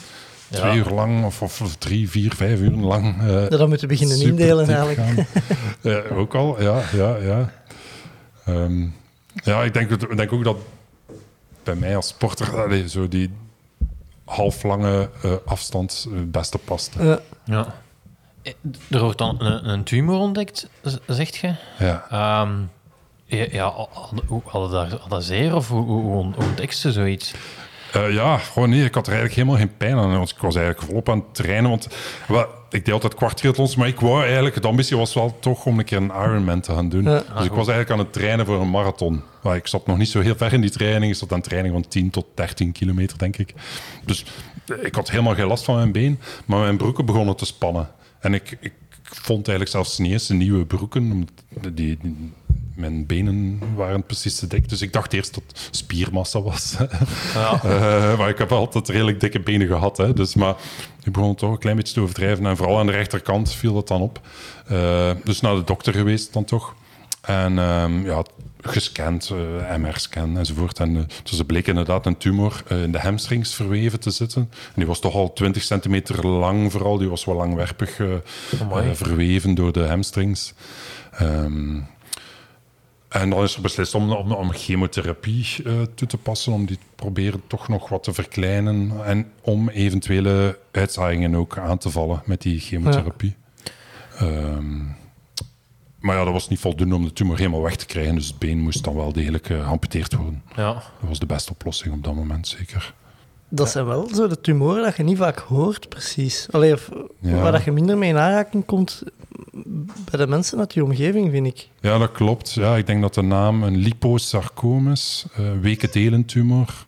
Ja. 0.47 0.57
twee 0.59 0.77
uur 0.77 0.89
lang 0.93 1.25
of, 1.25 1.41
of, 1.41 1.75
drie, 1.79 2.09
vier, 2.09 2.33
vijf 2.35 2.59
uur 2.59 2.71
lang. 2.71 3.15
Dat 3.49 3.59
dan 3.59 3.69
moeten 3.69 3.87
beginnen 3.87 4.17
super 4.17 4.31
indelen 4.31 4.67
eigenlijk. 4.69 5.27
Ja, 5.81 6.01
ook 6.15 6.35
al, 6.35 6.61
ja, 6.61 6.81
ja, 6.95 7.15
ja. 7.15 7.51
Ehm, 8.47 8.81
ja, 9.43 9.63
ik 9.63 9.73
denk, 9.73 9.89
dat- 9.89 10.01
ik 10.11 10.17
denk 10.17 10.31
ook 10.33 10.43
dat 10.43 10.57
bij 11.63 11.75
mij 11.75 11.95
als 11.95 12.07
sporter 12.07 12.61
allee, 12.63 12.89
zo 12.89 13.07
die 13.07 13.33
halflange 14.25 15.09
eh 15.23 15.31
afstand 15.45 16.07
het 16.13 16.31
beste 16.31 16.57
past. 16.57 16.95
Ja. 16.99 17.19
Ja. 17.45 17.75
Eh, 18.41 18.53
Er 18.89 18.99
wordt 19.01 19.17
dan 19.17 19.35
een, 19.41 19.69
een 19.69 19.83
tumor 19.83 20.17
ontdekt, 20.19 20.67
zegt 21.07 21.35
je? 21.35 21.53
Ja. 21.79 22.05
Ehm, 22.09 22.53
ja, 23.25 23.45
ja, 23.51 23.69
hadden- 23.91 24.25
hoe- 24.27 24.41
hadden 24.45 24.71
daar 24.71 24.99
hadden 24.99 25.23
zeer 25.23 25.55
of 25.55 25.67
hoe, 25.69 25.85
hoe, 25.85 26.01
hoe 26.03 26.35
ontdekt 26.35 26.77
ze 26.77 26.91
zoiets? 26.91 27.33
Eh, 27.97 28.13
ja, 28.13 28.37
gewoon 28.37 28.69
nee, 28.69 28.83
ik 28.85 28.93
had 28.93 29.07
er 29.07 29.13
eigenlijk 29.13 29.41
helemaal 29.41 29.67
geen 29.67 29.77
pijn 29.77 29.97
aan. 29.97 30.17
Want 30.17 30.29
ik 30.29 30.37
was 30.37 30.55
eigenlijk 30.55 30.87
volop 30.87 31.09
aan 31.09 31.17
het 31.17 31.35
trainen. 31.35 31.69
Want 31.69 31.87
ik 32.69 32.85
deed 32.85 32.93
altijd 32.93 33.15
kwartriathlons, 33.15 33.75
maar 33.75 33.87
ik 33.87 33.99
wou 33.99 34.23
eigenlijk... 34.23 34.61
De 34.61 34.67
ambitie 34.67 34.97
was 34.97 35.13
wel 35.13 35.37
toch 35.39 35.65
om 35.65 35.79
een 35.79 35.85
keer 35.85 35.97
een 35.97 36.11
Ironman 36.11 36.61
te 36.61 36.71
gaan 36.73 36.89
doen. 36.89 37.03
Ja. 37.03 37.23
Dus 37.35 37.45
ik 37.45 37.51
was 37.51 37.67
eigenlijk 37.67 37.89
aan 37.91 37.99
het 37.99 38.13
trainen 38.13 38.45
voor 38.45 38.61
een 38.61 38.69
marathon. 38.69 39.21
Maar 39.43 39.55
ik 39.55 39.67
zat 39.67 39.87
nog 39.87 39.97
niet 39.97 40.09
zo 40.09 40.19
heel 40.19 40.35
ver 40.35 40.53
in 40.53 40.61
die 40.61 40.69
training. 40.69 41.11
Ik 41.11 41.17
zat 41.17 41.31
aan 41.31 41.37
een 41.37 41.43
training 41.43 41.73
van 41.73 41.87
10 41.87 42.09
tot 42.09 42.25
13 42.35 42.71
kilometer, 42.71 43.17
denk 43.17 43.37
ik. 43.37 43.53
Dus 44.05 44.25
eh, 44.67 44.75
ik 44.85 44.95
had 44.95 45.09
helemaal 45.09 45.35
geen 45.35 45.47
last 45.47 45.63
van 45.63 45.75
mijn 45.75 45.91
been. 45.91 46.19
Maar 46.45 46.59
mijn 46.59 46.77
broeken 46.77 47.05
begonnen 47.05 47.35
te 47.35 47.45
spannen. 47.45 47.89
En 48.19 48.33
ik, 48.33 48.57
ik 48.59 48.73
vond 49.03 49.47
eigenlijk 49.47 49.69
zelfs 49.69 49.97
niet 49.97 50.11
eens 50.11 50.29
een 50.29 50.37
nieuwe 50.37 50.65
broeken. 50.65 51.27
die- 51.73 51.97
mijn 52.77 53.05
benen 53.05 53.61
waren 53.75 54.03
precies 54.03 54.35
te 54.35 54.47
dik. 54.47 54.69
Dus 54.69 54.81
ik 54.81 54.93
dacht 54.93 55.13
eerst 55.13 55.33
dat 55.33 55.43
het 55.47 55.67
spiermassa 55.71 56.41
was. 56.41 56.75
Ja. 57.33 57.63
Eh, 57.63 58.17
maar 58.17 58.29
ik 58.29 58.37
heb 58.37 58.51
altijd 58.51 58.89
redelijk 58.89 59.19
dikke 59.19 59.39
benen 59.39 59.67
gehad. 59.67 59.97
Hè. 59.97 60.13
Dus, 60.13 60.35
maar 60.35 60.55
ik 61.03 61.11
begon 61.11 61.35
toch 61.35 61.51
een 61.51 61.57
klein 61.57 61.75
beetje 61.75 61.93
te 61.93 61.99
overdrijven. 61.99 62.45
En 62.45 62.57
vooral 62.57 62.79
aan 62.79 62.85
de 62.85 62.91
rechterkant 62.91 63.53
viel 63.53 63.73
dat 63.73 63.87
dan 63.87 64.01
op. 64.01 64.21
Eh, 64.67 65.11
dus 65.23 65.41
naar 65.41 65.55
de 65.55 65.63
dokter 65.63 65.93
geweest 65.93 66.33
dan 66.33 66.43
toch. 66.43 66.75
En 67.21 67.59
ehm, 67.59 68.05
ja, 68.05 68.23
gescand, 68.61 69.33
eh, 69.59 69.75
MR-scan 69.75 70.37
enzovoort. 70.37 70.79
En, 70.79 71.07
dus 71.23 71.39
er 71.39 71.45
bleek 71.45 71.67
inderdaad 71.67 72.05
een 72.05 72.17
tumor 72.17 72.63
in 72.67 72.91
de 72.91 72.99
hamstrings 72.99 73.53
verweven 73.53 73.99
te 73.99 74.11
zitten. 74.11 74.41
En 74.51 74.73
die 74.75 74.85
was 74.85 74.99
toch 74.99 75.13
al 75.13 75.33
20 75.33 75.63
centimeter 75.63 76.27
lang 76.27 76.71
vooral. 76.71 76.97
Die 76.97 77.09
was 77.09 77.25
wel 77.25 77.35
langwerpig 77.35 78.01
verweven 78.93 79.55
door 79.55 79.71
de 79.71 79.87
hamstrings. 79.87 80.53
Ehm, 81.11 81.79
en 83.21 83.29
dan 83.29 83.43
is 83.43 83.55
er 83.55 83.61
beslist 83.61 83.95
om, 83.95 84.11
om, 84.11 84.31
om 84.31 84.51
chemotherapie 84.51 85.63
eh, 85.65 85.81
toe 85.95 86.07
te 86.07 86.17
passen, 86.17 86.53
om 86.53 86.65
die 86.65 86.77
te 86.77 86.85
proberen 86.95 87.41
toch 87.47 87.67
nog 87.67 87.89
wat 87.89 88.03
te 88.03 88.13
verkleinen 88.13 89.05
en 89.05 89.31
om 89.41 89.69
eventuele 89.69 90.59
uitzaaiingen 90.71 91.35
ook 91.35 91.57
aan 91.57 91.77
te 91.77 91.89
vallen 91.89 92.21
met 92.25 92.41
die 92.41 92.59
chemotherapie. 92.59 93.35
Ehm, 94.17 94.77
maar 95.99 96.15
ja, 96.15 96.23
dat 96.23 96.33
was 96.33 96.49
niet 96.49 96.59
voldoende 96.59 96.95
om 96.95 97.03
de 97.03 97.13
tumor 97.13 97.37
helemaal 97.37 97.61
weg 97.61 97.75
te 97.75 97.85
krijgen, 97.85 98.15
dus 98.15 98.27
het 98.27 98.39
been 98.39 98.59
moest 98.59 98.83
dan 98.83 98.95
wel 98.95 99.13
degelijk 99.13 99.49
eh, 99.49 99.63
geamputeerd 99.63 100.13
worden. 100.13 100.43
Ja. 100.55 100.73
Dat 100.73 100.83
was 101.07 101.19
de 101.19 101.25
beste 101.25 101.51
oplossing 101.51 101.93
op 101.93 102.03
dat 102.03 102.15
moment, 102.15 102.47
zeker. 102.47 102.93
Dat 103.49 103.69
zijn 103.69 103.85
wel 103.85 104.07
zo 104.13 104.27
de 104.27 104.41
tumoren 104.41 104.83
dat 104.83 104.95
je 104.95 105.03
niet 105.03 105.17
vaak 105.17 105.39
hoort, 105.39 105.89
precies. 105.89 106.47
Allee, 106.51 106.73
of, 106.73 106.89
Ja. 107.19 107.41
Waar 107.41 107.51
dat 107.51 107.63
je 107.63 107.71
minder 107.71 107.97
mee 107.97 108.09
in 108.09 108.17
aanraking 108.17 108.65
komt 108.65 109.03
bij 110.11 110.19
de 110.19 110.27
mensen 110.27 110.59
uit 110.59 110.73
je 110.73 110.83
omgeving, 110.83 111.31
vind 111.31 111.47
ik. 111.47 111.67
Ja, 111.81 111.97
dat 111.97 112.11
klopt. 112.11 112.51
Ja, 112.53 112.75
ik 112.75 112.87
denk 112.87 113.01
dat 113.01 113.13
de 113.13 113.21
naam 113.21 113.63
een 113.63 113.77
liposarcoom 113.77 114.91
is, 114.91 115.25
eh 115.35 115.51
weke 115.61 115.89
delentumor. 115.91 116.85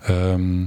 Ehm, 0.00 0.60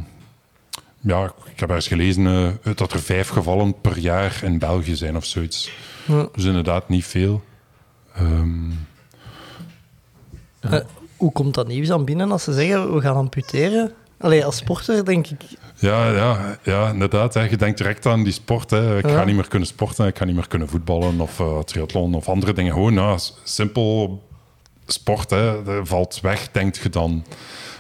ja, 1.00 1.26
ik 1.54 1.60
heb 1.60 1.70
ergens 1.70 1.88
gelezen 1.88 2.26
eh, 2.64 2.76
dat 2.76 2.92
er 2.94 3.00
vijf 3.02 3.28
gevallen 3.30 3.82
per 3.82 3.98
jaar 3.98 4.40
in 4.44 4.60
België 4.60 4.96
zijn 4.96 5.16
of 5.16 5.26
zoiets. 5.26 5.72
Ja. 6.06 6.28
Dus 6.34 6.44
inderdaad 6.46 6.90
niet 6.90 7.06
veel. 7.06 7.42
Ehm, 8.16 8.70
Eh, 10.60 10.80
hoe 11.18 11.32
komt 11.32 11.54
dat 11.54 11.68
nieuws 11.68 11.92
aan 11.92 12.06
binnen 12.06 12.32
als 12.32 12.44
ze 12.44 12.54
zeggen 12.54 12.94
we 12.94 13.02
gaan 13.02 13.16
amputeren? 13.16 13.92
Allee, 14.24 14.46
als 14.46 14.58
sporter 14.58 15.06
denk 15.06 15.28
ik... 15.28 15.42
Ja, 15.76 16.12
ja, 16.12 16.58
ja 16.64 16.90
inderdaad. 16.90 17.34
Hè. 17.34 17.42
Je 17.44 17.58
denkt 17.58 17.78
direct 17.78 18.06
aan 18.06 18.24
die 18.24 18.34
sport. 18.34 18.70
Hè. 18.70 18.98
Ik 18.98 19.08
Ja. 19.10 19.16
ga 19.16 19.24
niet 19.24 19.36
meer 19.36 19.48
kunnen 19.48 19.68
sporten, 19.68 20.08
ik 20.08 20.18
ga 20.18 20.26
niet 20.26 20.36
meer 20.36 20.48
kunnen 20.48 20.68
voetballen 20.70 21.22
of 21.22 21.40
eh, 21.40 21.60
triathlon 21.60 22.14
of 22.16 22.30
andere 22.30 22.54
dingen. 22.54 22.74
Gewoon 22.74 23.20
s- 23.20 23.34
simpel 23.44 24.22
sport. 24.86 25.30
Hè. 25.30 25.56
Valt 25.86 26.20
weg, 26.22 26.50
denkt 26.52 26.78
je 26.78 26.90
dan. 26.90 27.26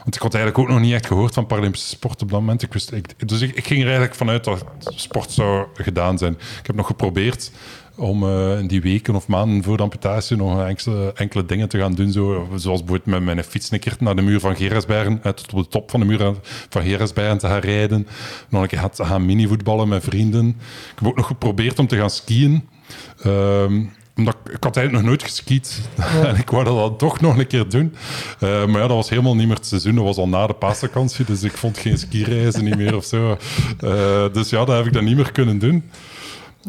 Want 0.03 0.15
ik 0.15 0.22
had 0.22 0.33
eigenlijk 0.33 0.63
ook 0.63 0.75
nog 0.75 0.83
niet 0.83 0.93
echt 0.93 1.05
gehoord 1.05 1.33
van 1.33 1.45
Paralympische 1.45 1.88
sport 1.88 2.22
op 2.22 2.29
dat 2.29 2.39
moment. 2.39 2.62
Ik 2.62 2.74
wist, 2.74 2.91
dus 3.27 3.41
ik, 3.41 3.55
ik 3.55 3.65
ging 3.65 3.79
er 3.79 3.86
eigenlijk 3.86 4.15
vanuit 4.15 4.43
dat 4.43 4.65
sport 4.83 5.31
zou 5.31 5.67
gedaan 5.74 6.17
zijn. 6.17 6.33
Ik 6.33 6.67
heb 6.67 6.75
nog 6.75 6.88
geprobeerd 6.88 7.51
om 7.95 8.24
eh, 8.24 8.60
in 8.60 8.67
die 8.67 8.81
weken 8.81 9.15
of 9.15 9.27
maanden 9.27 9.63
voor 9.63 9.77
de 9.77 9.83
amputatie 9.83 10.38
nog 10.38 10.65
enkele, 10.65 11.13
enkele 11.13 11.45
dingen 11.45 11.69
te 11.69 11.77
gaan 11.77 11.93
doen. 11.93 12.12
Zo, 12.12 12.48
zoals 12.55 12.79
bijvoorbeeld 12.83 13.05
met 13.05 13.24
mijn 13.24 13.43
fiets 13.43 13.72
een 13.72 13.79
keer 13.79 13.95
naar 14.00 14.15
de 14.15 14.22
muur 14.22 14.39
van 14.39 14.55
Gerasbergen, 14.55 15.19
eh, 15.24 15.31
tot 15.31 15.53
op 15.53 15.63
de 15.63 15.67
top 15.67 15.89
van 15.91 16.00
de 16.00 16.05
muur 16.05 16.33
van 16.69 16.83
Gerasbergen 16.83 17.38
te 17.38 17.48
gaan 17.48 17.60
rijden. 17.60 18.07
Nog 18.50 18.62
een 18.62 18.67
keer 18.67 18.89
te 18.89 19.05
gaan 19.05 19.25
minivoetballen 19.25 19.88
met 19.88 20.03
vrienden. 20.03 20.48
Ik 20.48 21.00
heb 21.00 21.07
ook 21.07 21.15
nog 21.15 21.27
geprobeerd 21.27 21.79
om 21.79 21.88
te 21.88 21.98
gaan 21.98 22.10
skiën. 22.10 22.67
Ehm, 23.24 23.83
omdat 24.17 24.36
ik, 24.43 24.53
ik 24.53 24.63
had 24.63 24.77
eigenlijk 24.77 24.91
nog 24.91 25.15
nooit 25.15 25.24
geskiet. 25.24 25.89
en 26.27 26.36
ik 26.36 26.50
wou 26.50 26.63
dat 26.63 26.75
dan 26.75 26.98
toch 26.98 27.22
nog 27.22 27.38
een 27.38 27.48
keer 27.48 27.70
doen. 27.70 27.96
Eh, 28.39 28.65
maar 28.65 28.82
ja, 28.82 28.88
dat 28.88 28.96
was 28.96 29.10
helemaal 29.10 29.36
niet 29.36 29.48
meer 29.48 29.55
het 29.55 29.65
seizoen. 29.65 29.96
Dat 29.96 30.03
was 30.03 30.17
al 30.17 30.27
na 30.27 30.48
de 30.48 30.53
paasvakantie. 30.53 31.25
Dus 31.25 31.43
ik 31.43 31.58
vond 31.58 31.77
geen 31.77 31.98
skireizen 31.98 32.63
niet 32.63 32.77
meer 32.77 32.96
of 32.96 33.05
zo. 33.05 33.38
Eh, 33.79 34.34
dus 34.34 34.50
ja, 34.50 34.65
dat 34.65 34.75
heb 34.75 34.86
ik 34.86 34.93
dan 34.93 35.03
niet 35.03 35.15
meer 35.15 35.32
kunnen 35.32 35.60
doen. 35.60 35.89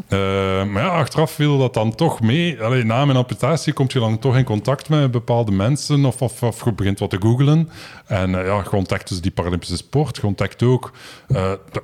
Eh, 0.07 0.19
maar 0.63 0.83
ja, 0.83 0.87
achteraf 0.87 1.31
viel 1.31 1.57
dat 1.57 1.73
dan 1.73 1.95
toch 1.95 2.21
mee. 2.21 2.61
Allee, 2.61 2.83
na 2.83 3.05
mijn 3.05 3.17
amputatie 3.17 3.73
kom 3.73 3.85
je 3.89 3.99
dan 3.99 4.19
toch 4.19 4.37
in 4.37 4.43
contact 4.43 4.89
met 4.89 5.11
bepaalde 5.11 5.51
mensen 5.51 6.05
of, 6.05 6.21
of, 6.21 6.43
of 6.43 6.65
je 6.65 6.73
begint 6.73 6.99
wat 6.99 7.09
te 7.09 7.21
googlen. 7.21 7.69
En 8.05 8.29
ja, 8.29 8.63
ontdekt 8.71 9.09
dus 9.09 9.21
die 9.21 9.31
Paralympische 9.31 9.77
sport. 9.77 10.19
Ontdekt 10.19 10.63
ook 10.63 10.91
dat, 11.27 11.83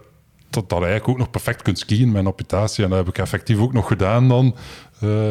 dat 0.49 0.69
dat 0.69 0.79
eigenlijk 0.79 1.07
ook 1.07 1.17
nog 1.17 1.29
perfect 1.29 1.61
kunt 1.61 1.79
skiën 1.79 2.11
met 2.11 2.21
een 2.21 2.27
amputatie. 2.27 2.83
En 2.83 2.89
dat 2.89 2.99
heb 2.99 3.07
ik 3.07 3.17
effectief 3.17 3.59
ook 3.59 3.73
nog 3.73 3.87
gedaan 3.87 4.27
dan. 4.27 4.55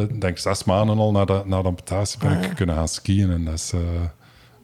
Ik 0.09 0.21
denk 0.21 0.39
zes 0.39 0.65
maanden 0.65 0.99
al 0.99 1.13
na 1.13 1.25
de, 1.25 1.43
na 1.45 1.63
de 1.63 1.69
amputatie 1.69 2.19
ben 2.19 2.43
ik 2.43 2.51
kunnen 2.55 2.75
gaan 2.75 2.89
skiën. 2.89 3.31
En 3.31 3.45
dat 3.45 3.55
is 3.55 3.73
eh, 3.73 3.81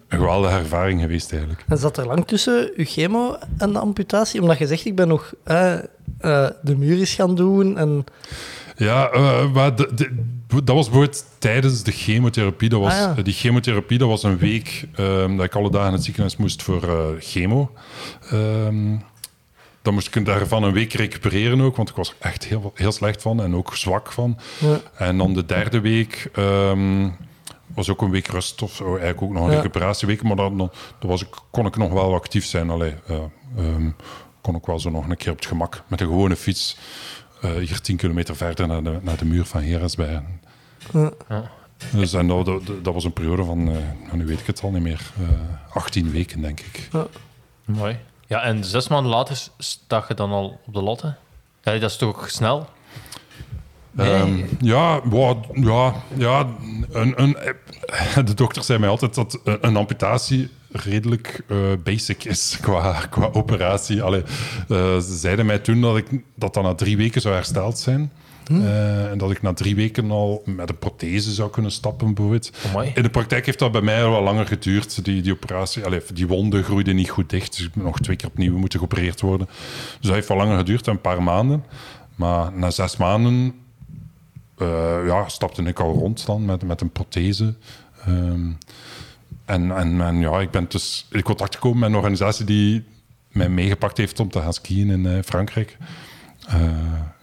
een 0.08 0.18
geweldige 0.18 0.58
ervaring 0.58 1.00
geweest 1.00 1.30
eigenlijk. 1.32 1.64
En 1.68 1.78
zat 1.78 1.96
er 1.98 2.06
lang 2.06 2.26
tussen 2.26 2.70
uw 2.76 2.84
chemo 2.86 3.36
en 3.58 3.72
de 3.72 3.78
amputatie? 3.78 4.40
Omdat 4.40 4.58
je 4.58 4.66
zegt, 4.66 4.84
ik 4.84 4.94
ben 4.96 5.08
nog 5.08 5.32
eh, 5.44 5.74
de 6.62 6.76
muur 6.76 7.00
is 7.00 7.14
gaan 7.14 7.34
doen 7.34 7.78
en... 7.78 8.04
Ja, 8.78 9.10
maar 9.54 9.76
de- 9.76 9.90
de- 9.94 10.24
dat 10.64 10.74
was 10.74 10.84
bijvoorbeeld 10.88 11.24
tijdens 11.38 11.82
de 11.82 11.90
chemotherapie. 11.92 12.68
Dat 12.68 12.80
was, 12.80 12.92
Ah, 12.92 13.16
ja. 13.16 13.22
Die 13.22 13.34
chemotherapie 13.34 13.98
dat 13.98 14.08
was 14.08 14.22
een 14.22 14.38
week 14.38 14.88
ehm, 14.94 15.36
dat 15.36 15.44
ik 15.46 15.54
alle 15.54 15.70
dagen 15.70 15.86
in 15.88 15.92
het 15.94 16.02
ziekenhuis 16.04 16.36
moest 16.36 16.62
voor 16.62 17.16
chemo. 17.18 17.70
Ehm, 18.30 18.96
dan 19.86 19.94
moest 19.94 20.16
ik 20.16 20.24
daarvan 20.24 20.62
een 20.62 20.72
week 20.72 20.92
recupereren 20.92 21.60
ook, 21.60 21.76
want 21.76 21.88
ik 21.88 21.94
was 21.94 22.08
er 22.08 22.16
echt 22.18 22.44
heel, 22.44 22.70
heel 22.74 22.92
slecht 22.92 23.22
van 23.22 23.42
en 23.42 23.54
ook 23.56 23.76
zwak 23.76 24.12
van. 24.12 24.38
Ja. 24.58 24.80
En 24.96 25.18
dan 25.18 25.34
de 25.34 25.44
derde 25.46 25.80
week 25.80 26.28
ehm, 26.32 27.08
was 27.74 27.90
ook 27.90 28.02
een 28.02 28.10
week 28.10 28.26
rust 28.26 28.62
of 28.62 28.74
zo, 28.74 28.84
eigenlijk 28.84 29.22
ook 29.22 29.32
nog 29.32 29.44
een 29.44 29.50
Ja. 29.50 29.56
recuperatieweek, 29.56 30.22
maar 30.22 30.36
dan, 30.36 30.56
dan 30.56 30.70
was 30.98 31.22
ik, 31.22 31.28
kon 31.50 31.66
ik 31.66 31.76
nog 31.76 31.92
wel 31.92 32.14
actief 32.14 32.44
zijn. 32.46 32.70
Allee, 32.70 32.94
eh, 33.06 33.16
ehm, 33.56 33.90
kon 34.40 34.54
ik 34.56 34.66
wel 34.66 34.78
zo 34.80 34.90
nog 34.90 35.08
een 35.08 35.16
keer 35.16 35.30
op 35.32 35.36
het 35.38 35.46
gemak 35.46 35.82
met 35.86 36.00
een 36.00 36.06
gewone 36.06 36.36
fiets 36.36 36.76
eh, 37.40 37.50
hier 37.54 37.80
10 37.80 37.96
kilometer 37.96 38.36
verder 38.36 38.66
naar 38.66 38.82
de, 38.82 38.98
naar 39.02 39.16
de 39.16 39.24
muur 39.24 39.44
van 39.44 39.62
Gerasbergen. 39.62 40.40
Ja. 40.92 41.10
Dus 41.92 42.12
en 42.12 42.26
dat, 42.26 42.46
dat, 42.46 42.62
dat 42.82 42.94
was 42.94 43.04
een 43.04 43.12
periode 43.12 43.44
van, 43.44 43.58
eh, 43.68 43.74
nou, 44.06 44.16
nu 44.16 44.26
weet 44.26 44.40
ik 44.40 44.46
het 44.46 44.62
al 44.62 44.70
niet 44.70 44.82
meer, 44.82 45.10
eh 45.18 45.76
18 45.76 46.10
weken 46.10 46.40
denk 46.40 46.60
ik. 46.60 46.88
Mooi. 47.64 47.96
Ja, 48.26 48.42
en 48.42 48.64
zes 48.64 48.88
maanden 48.88 49.12
later 49.12 49.38
sta 49.58 50.04
je 50.08 50.14
dan 50.14 50.30
al 50.30 50.60
op 50.66 50.74
de 50.74 50.82
lotte? 50.82 51.14
Ja, 51.62 51.72
dat 51.72 51.90
is 51.90 51.96
toch 51.96 52.30
snel? 52.30 52.68
Nee. 53.90 54.12
Ehm, 54.12 54.38
ja, 54.58 55.00
ja, 55.54 55.94
ja 56.16 56.46
een, 56.90 57.22
een, 57.22 57.36
de 58.26 58.34
dokter 58.34 58.64
zei 58.64 58.78
mij 58.78 58.88
altijd 58.88 59.14
dat 59.14 59.40
een, 59.44 59.58
een 59.60 59.76
amputatie 59.76 60.50
redelijk 60.70 61.42
eh, 61.48 61.56
basic 61.84 62.24
is 62.24 62.56
qua, 62.62 63.06
qua 63.10 63.28
operatie. 63.32 64.02
Allee, 64.02 64.22
eh, 64.68 64.96
ze 64.98 65.16
zeiden 65.16 65.46
mij 65.46 65.58
toen 65.58 65.80
dat 65.80 65.96
ik 65.96 66.06
dat 66.34 66.54
dan 66.54 66.64
na 66.64 66.74
drie 66.74 66.96
weken 66.96 67.20
zou 67.20 67.34
hersteld 67.34 67.78
zijn. 67.78 68.12
Eh, 68.50 69.10
en 69.10 69.18
dat 69.18 69.30
ik 69.30 69.42
na 69.42 69.52
drie 69.52 69.74
weken 69.74 70.10
al 70.10 70.42
met 70.44 70.68
een 70.68 70.78
prothese 70.78 71.32
zou 71.32 71.50
kunnen 71.50 71.70
stappen, 71.70 72.14
bijvoorbeeld. 72.14 72.50
Amai. 72.68 72.92
In 72.94 73.02
de 73.02 73.10
praktijk 73.10 73.46
heeft 73.46 73.58
dat 73.58 73.72
bij 73.72 73.80
mij 73.80 74.00
wel 74.00 74.22
langer 74.22 74.46
geduurd. 74.46 75.04
Die, 75.04 75.22
die 75.22 75.32
operatie, 75.32 75.84
allee, 75.84 76.00
die 76.14 76.26
wonden 76.26 76.64
groeiden 76.64 76.96
niet 76.96 77.10
goed 77.10 77.30
dicht. 77.30 77.56
Dus 77.56 77.66
ik 77.66 77.74
ben 77.74 77.84
nog 77.84 78.00
twee 78.00 78.16
keer 78.16 78.28
opnieuw 78.28 78.58
moeten 78.58 78.78
geopereerd 78.78 79.20
worden. 79.20 79.46
Dus 79.46 80.06
dat 80.06 80.14
heeft 80.14 80.28
wel 80.28 80.36
langer 80.36 80.56
geduurd, 80.56 80.86
een 80.86 81.00
paar 81.00 81.22
maanden. 81.22 81.64
Maar 82.14 82.52
na 82.52 82.70
zes 82.70 82.96
maanden 82.96 83.54
eh, 84.58 85.06
ja, 85.06 85.28
stapte 85.28 85.62
ik 85.62 85.80
al 85.80 85.92
rond 85.92 86.26
dan 86.26 86.44
met, 86.44 86.62
met 86.62 86.80
een 86.80 86.90
prothese. 86.90 87.54
Ehm, 88.04 88.50
en, 89.44 89.76
en, 89.76 90.00
en 90.00 90.20
ja, 90.20 90.40
ik 90.40 90.50
ben 90.50 90.66
dus 90.68 91.06
in 91.10 91.22
contact 91.22 91.54
gekomen 91.54 91.78
met 91.78 91.88
een 91.88 91.96
organisatie 91.96 92.44
die 92.44 92.84
mij 93.32 93.48
meegepakt 93.48 93.96
heeft 93.96 94.20
om 94.20 94.30
te 94.30 94.40
gaan 94.40 94.52
skiën 94.52 94.90
in 94.90 95.06
eh, 95.06 95.22
Frankrijk. 95.24 95.76
Eh, 96.46 96.60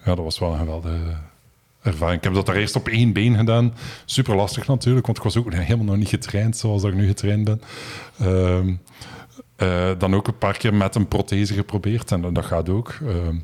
ja, 0.06 0.16
dat 0.16 0.24
was 0.24 0.40
wel 0.40 0.52
een 0.52 0.58
geweldige 0.58 1.16
ervaring. 1.82 2.18
Ik 2.18 2.24
heb 2.24 2.34
dat 2.34 2.46
daar 2.46 2.56
eerst 2.56 2.76
op 2.76 2.88
één 2.88 3.14
been 3.14 3.36
gedaan. 3.36 3.74
Super 4.06 4.36
lastig 4.36 4.68
natuurlijk, 4.68 5.06
want 5.06 5.18
ik 5.18 5.24
was 5.24 5.38
ook 5.38 5.54
helemaal 5.54 5.86
nog 5.86 5.98
niet 5.98 6.10
getraind 6.10 6.58
zoals 6.58 6.84
ik 6.84 6.94
nu 6.94 7.08
getraind 7.08 7.44
ben. 7.44 7.62
Ehm, 8.20 8.74
eh, 9.56 9.92
dan 9.98 10.16
ook 10.16 10.28
een 10.28 10.38
paar 10.38 10.58
keer 10.58 10.74
met 10.74 10.96
een 10.96 11.08
prothese 11.08 11.54
geprobeerd 11.54 12.12
en 12.12 12.34
dat 12.34 12.46
gaat 12.46 12.70
ook. 12.70 12.96
Ehm, 13.08 13.36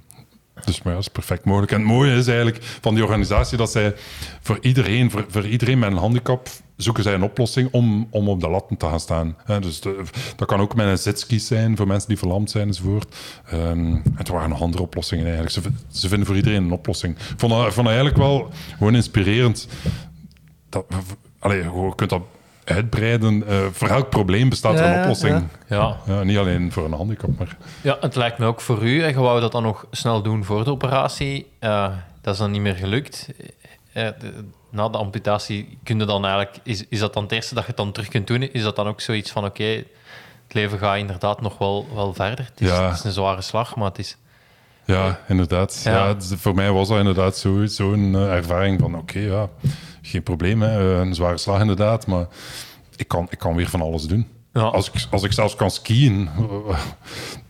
dus 0.66 0.82
maar 0.82 0.94
dat 0.94 1.02
is 1.02 1.08
perfect 1.08 1.46
mogelijk. 1.46 1.72
En 1.72 1.78
het 1.78 1.88
mooie 1.88 2.16
is 2.16 2.28
eigenlijk 2.28 2.60
van 2.82 2.94
die 2.94 3.04
organisatie 3.04 3.58
dat 3.58 3.72
zij 3.72 3.94
voor 4.42 4.58
iedereen, 4.62 5.12
voor, 5.12 5.26
voor 5.30 5.48
iedereen 5.48 5.80
met 5.80 5.92
een 5.92 5.98
handicap, 5.98 6.50
zoeken 6.76 7.04
zij 7.04 7.14
een 7.14 7.24
oplossing 7.24 7.70
om, 7.72 8.08
om 8.12 8.30
op 8.30 8.42
de 8.42 8.50
latten 8.50 8.78
te 8.78 8.86
gaan 8.86 9.00
staan. 9.00 9.38
Dus 9.60 9.82
dat 10.36 10.48
kan 10.48 10.60
ook 10.60 10.76
met 10.76 10.88
een 10.88 10.98
zitskies 10.98 11.48
zijn 11.48 11.78
voor 11.78 11.88
mensen 11.88 12.08
die 12.08 12.18
verlamd 12.18 12.52
zijn 12.52 12.68
enzovoort. 12.68 13.16
Ehm 13.46 13.98
het 14.16 14.28
waren 14.28 14.50
nog 14.50 14.62
andere 14.62 14.84
oplossingen 14.84 15.26
eigenlijk. 15.26 15.54
Ze, 15.56 15.62
ze 16.00 16.08
vinden 16.08 16.28
voor 16.28 16.36
iedereen 16.36 16.64
een 16.64 16.72
oplossing. 16.72 17.18
Ik 17.18 17.34
vond 17.38 17.52
dat, 17.52 17.66
ik 17.66 17.74
vond 17.74 17.88
dat 17.88 17.96
eigenlijk 17.96 18.18
wel 18.18 18.50
gewoon 18.78 18.96
inspirerend. 18.96 19.68
Dat, 20.70 20.86
allee, 21.40 21.64
je 21.64 21.94
kunt 21.96 22.10
dat 22.10 22.22
uitbreiden. 22.70 23.48
Eh, 23.48 23.58
voor 23.72 23.88
elk 23.88 24.10
probleem 24.10 24.50
bestaat 24.50 24.80
er 24.80 24.86
een 24.86 25.00
oplossing. 25.02 25.48
Ja. 25.68 25.98
Ja, 26.06 26.24
niet 26.24 26.38
alleen 26.38 26.72
voor 26.72 26.86
een 26.86 26.94
handicap, 26.94 27.38
maar... 27.38 27.58
ja, 27.82 27.98
het 28.02 28.16
lijkt 28.16 28.38
me 28.38 28.46
ook 28.46 28.62
voor 28.62 28.84
u. 28.84 29.02
En 29.04 29.10
je 29.10 29.20
wou 29.20 29.42
dat 29.42 29.52
dan 29.52 29.64
nog 29.64 29.86
snel 29.92 30.22
doen 30.22 30.44
voor 30.44 30.64
de 30.64 30.70
operatie. 30.72 31.48
Eh, 31.60 31.88
dat 32.22 32.34
is 32.34 32.40
dan 32.40 32.52
niet 32.52 32.62
meer 32.62 32.76
gelukt. 32.76 33.30
Eh, 33.94 34.08
de- 34.20 34.44
na 34.72 34.90
de 34.90 34.98
amputatie 34.98 35.78
kun 35.84 36.00
je 36.00 36.06
dan 36.06 36.26
eigenlijk... 36.26 36.58
Is, 36.64 36.86
is 36.90 37.00
dat 37.00 37.14
dan 37.14 37.24
het 37.24 37.32
eerste 37.32 37.54
dat 37.54 37.64
je 37.64 37.70
het 37.70 37.78
dan 37.78 37.92
terug 37.92 38.10
kunt 38.10 38.28
doen? 38.28 38.42
Is 38.42 38.64
dat 38.64 38.76
dan 38.76 38.88
ook 38.88 39.02
zoiets 39.02 39.32
van, 39.32 39.46
oké, 39.46 39.64
het 39.64 40.54
leven 40.54 40.78
gaat 40.80 40.98
inderdaad 40.98 41.42
nog 41.42 41.58
wel, 41.58 41.88
wel 41.94 42.14
verder. 42.14 42.46
Het 42.52 42.62
is, 42.62 42.68
Ja. 42.68 42.88
het 42.88 42.98
is 42.98 43.04
een 43.04 43.12
zware 43.12 43.42
slag, 43.42 43.76
maar 43.76 43.88
het 43.88 44.00
is... 44.00 44.18
Ja, 44.86 45.20
inderdaad. 45.28 45.82
Ja. 45.84 46.16
Voor 46.20 46.56
mij 46.56 46.72
was 46.72 46.88
dat 46.88 46.98
inderdaad 46.98 47.38
zo- 47.38 47.66
zo'n 47.66 48.16
ervaring 48.16 48.80
van 48.80 48.96
oké, 48.96 49.20
ja, 49.20 49.50
geen 50.02 50.24
probleem. 50.24 50.62
Hè. 50.62 50.94
eh, 50.94 51.00
Een 51.00 51.16
zware 51.16 51.38
slag 51.38 51.62
inderdaad, 51.62 52.08
maar 52.08 52.28
ik 52.96 53.08
kan, 53.08 53.28
ik 53.30 53.40
kan 53.40 53.56
weer 53.56 53.70
van 53.70 53.82
alles 53.82 54.04
doen. 54.04 54.28
Ja. 54.54 54.62
Als, 54.62 54.92
ik, 54.92 55.08
als 55.12 55.24
ik 55.24 55.32
zelfs 55.32 55.56
kan 55.56 55.72
skiën, 55.72 56.30
eh, 56.38 56.80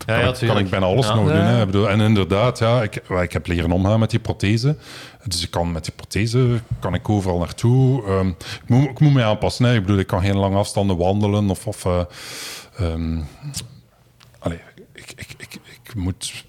Ja, 0.05 0.15
kan, 0.15 0.19
ja, 0.19 0.33
ik, 0.41 0.47
kan 0.47 0.57
ik 0.57 0.69
bijna 0.69 0.85
alles 0.85 1.07
nog 1.07 1.27
doen. 1.27 1.35
Hè. 1.35 1.59
Ik 1.59 1.65
bedoel, 1.65 1.89
en 1.89 1.99
inderdaad, 1.99 2.59
ja, 2.59 2.81
ik, 2.83 2.95
ik 2.95 3.33
heb 3.33 3.47
leren 3.47 3.71
omgaan 3.71 3.99
met 3.99 4.09
die 4.09 4.19
prothese. 4.19 4.77
Dus 5.23 5.43
ik 5.43 5.51
kan 5.51 5.71
met 5.71 5.83
die 5.83 5.93
prothese 5.93 6.59
kan 6.79 6.93
ik 6.93 7.09
overal 7.09 7.37
naartoe. 7.37 8.05
Ehm, 8.05 8.27
ik, 8.27 8.61
moet, 8.67 8.89
ik 8.89 8.99
moet 8.99 9.13
me 9.13 9.23
aanpassen. 9.23 9.65
Hè. 9.65 9.75
Ik 9.75 9.81
bedoel, 9.81 9.99
ik 9.99 10.07
kan 10.07 10.21
geen 10.21 10.37
lange 10.37 10.57
afstanden 10.57 10.97
wandelen 10.97 11.49
of... 11.49 11.67
of 11.67 11.85
eh, 11.85 12.01
ehm, 12.77 13.17
allee, 14.39 14.59
ik, 14.93 15.13
ik, 15.15 15.35
ik, 15.37 15.53
ik 15.83 15.95
moet 15.95 16.45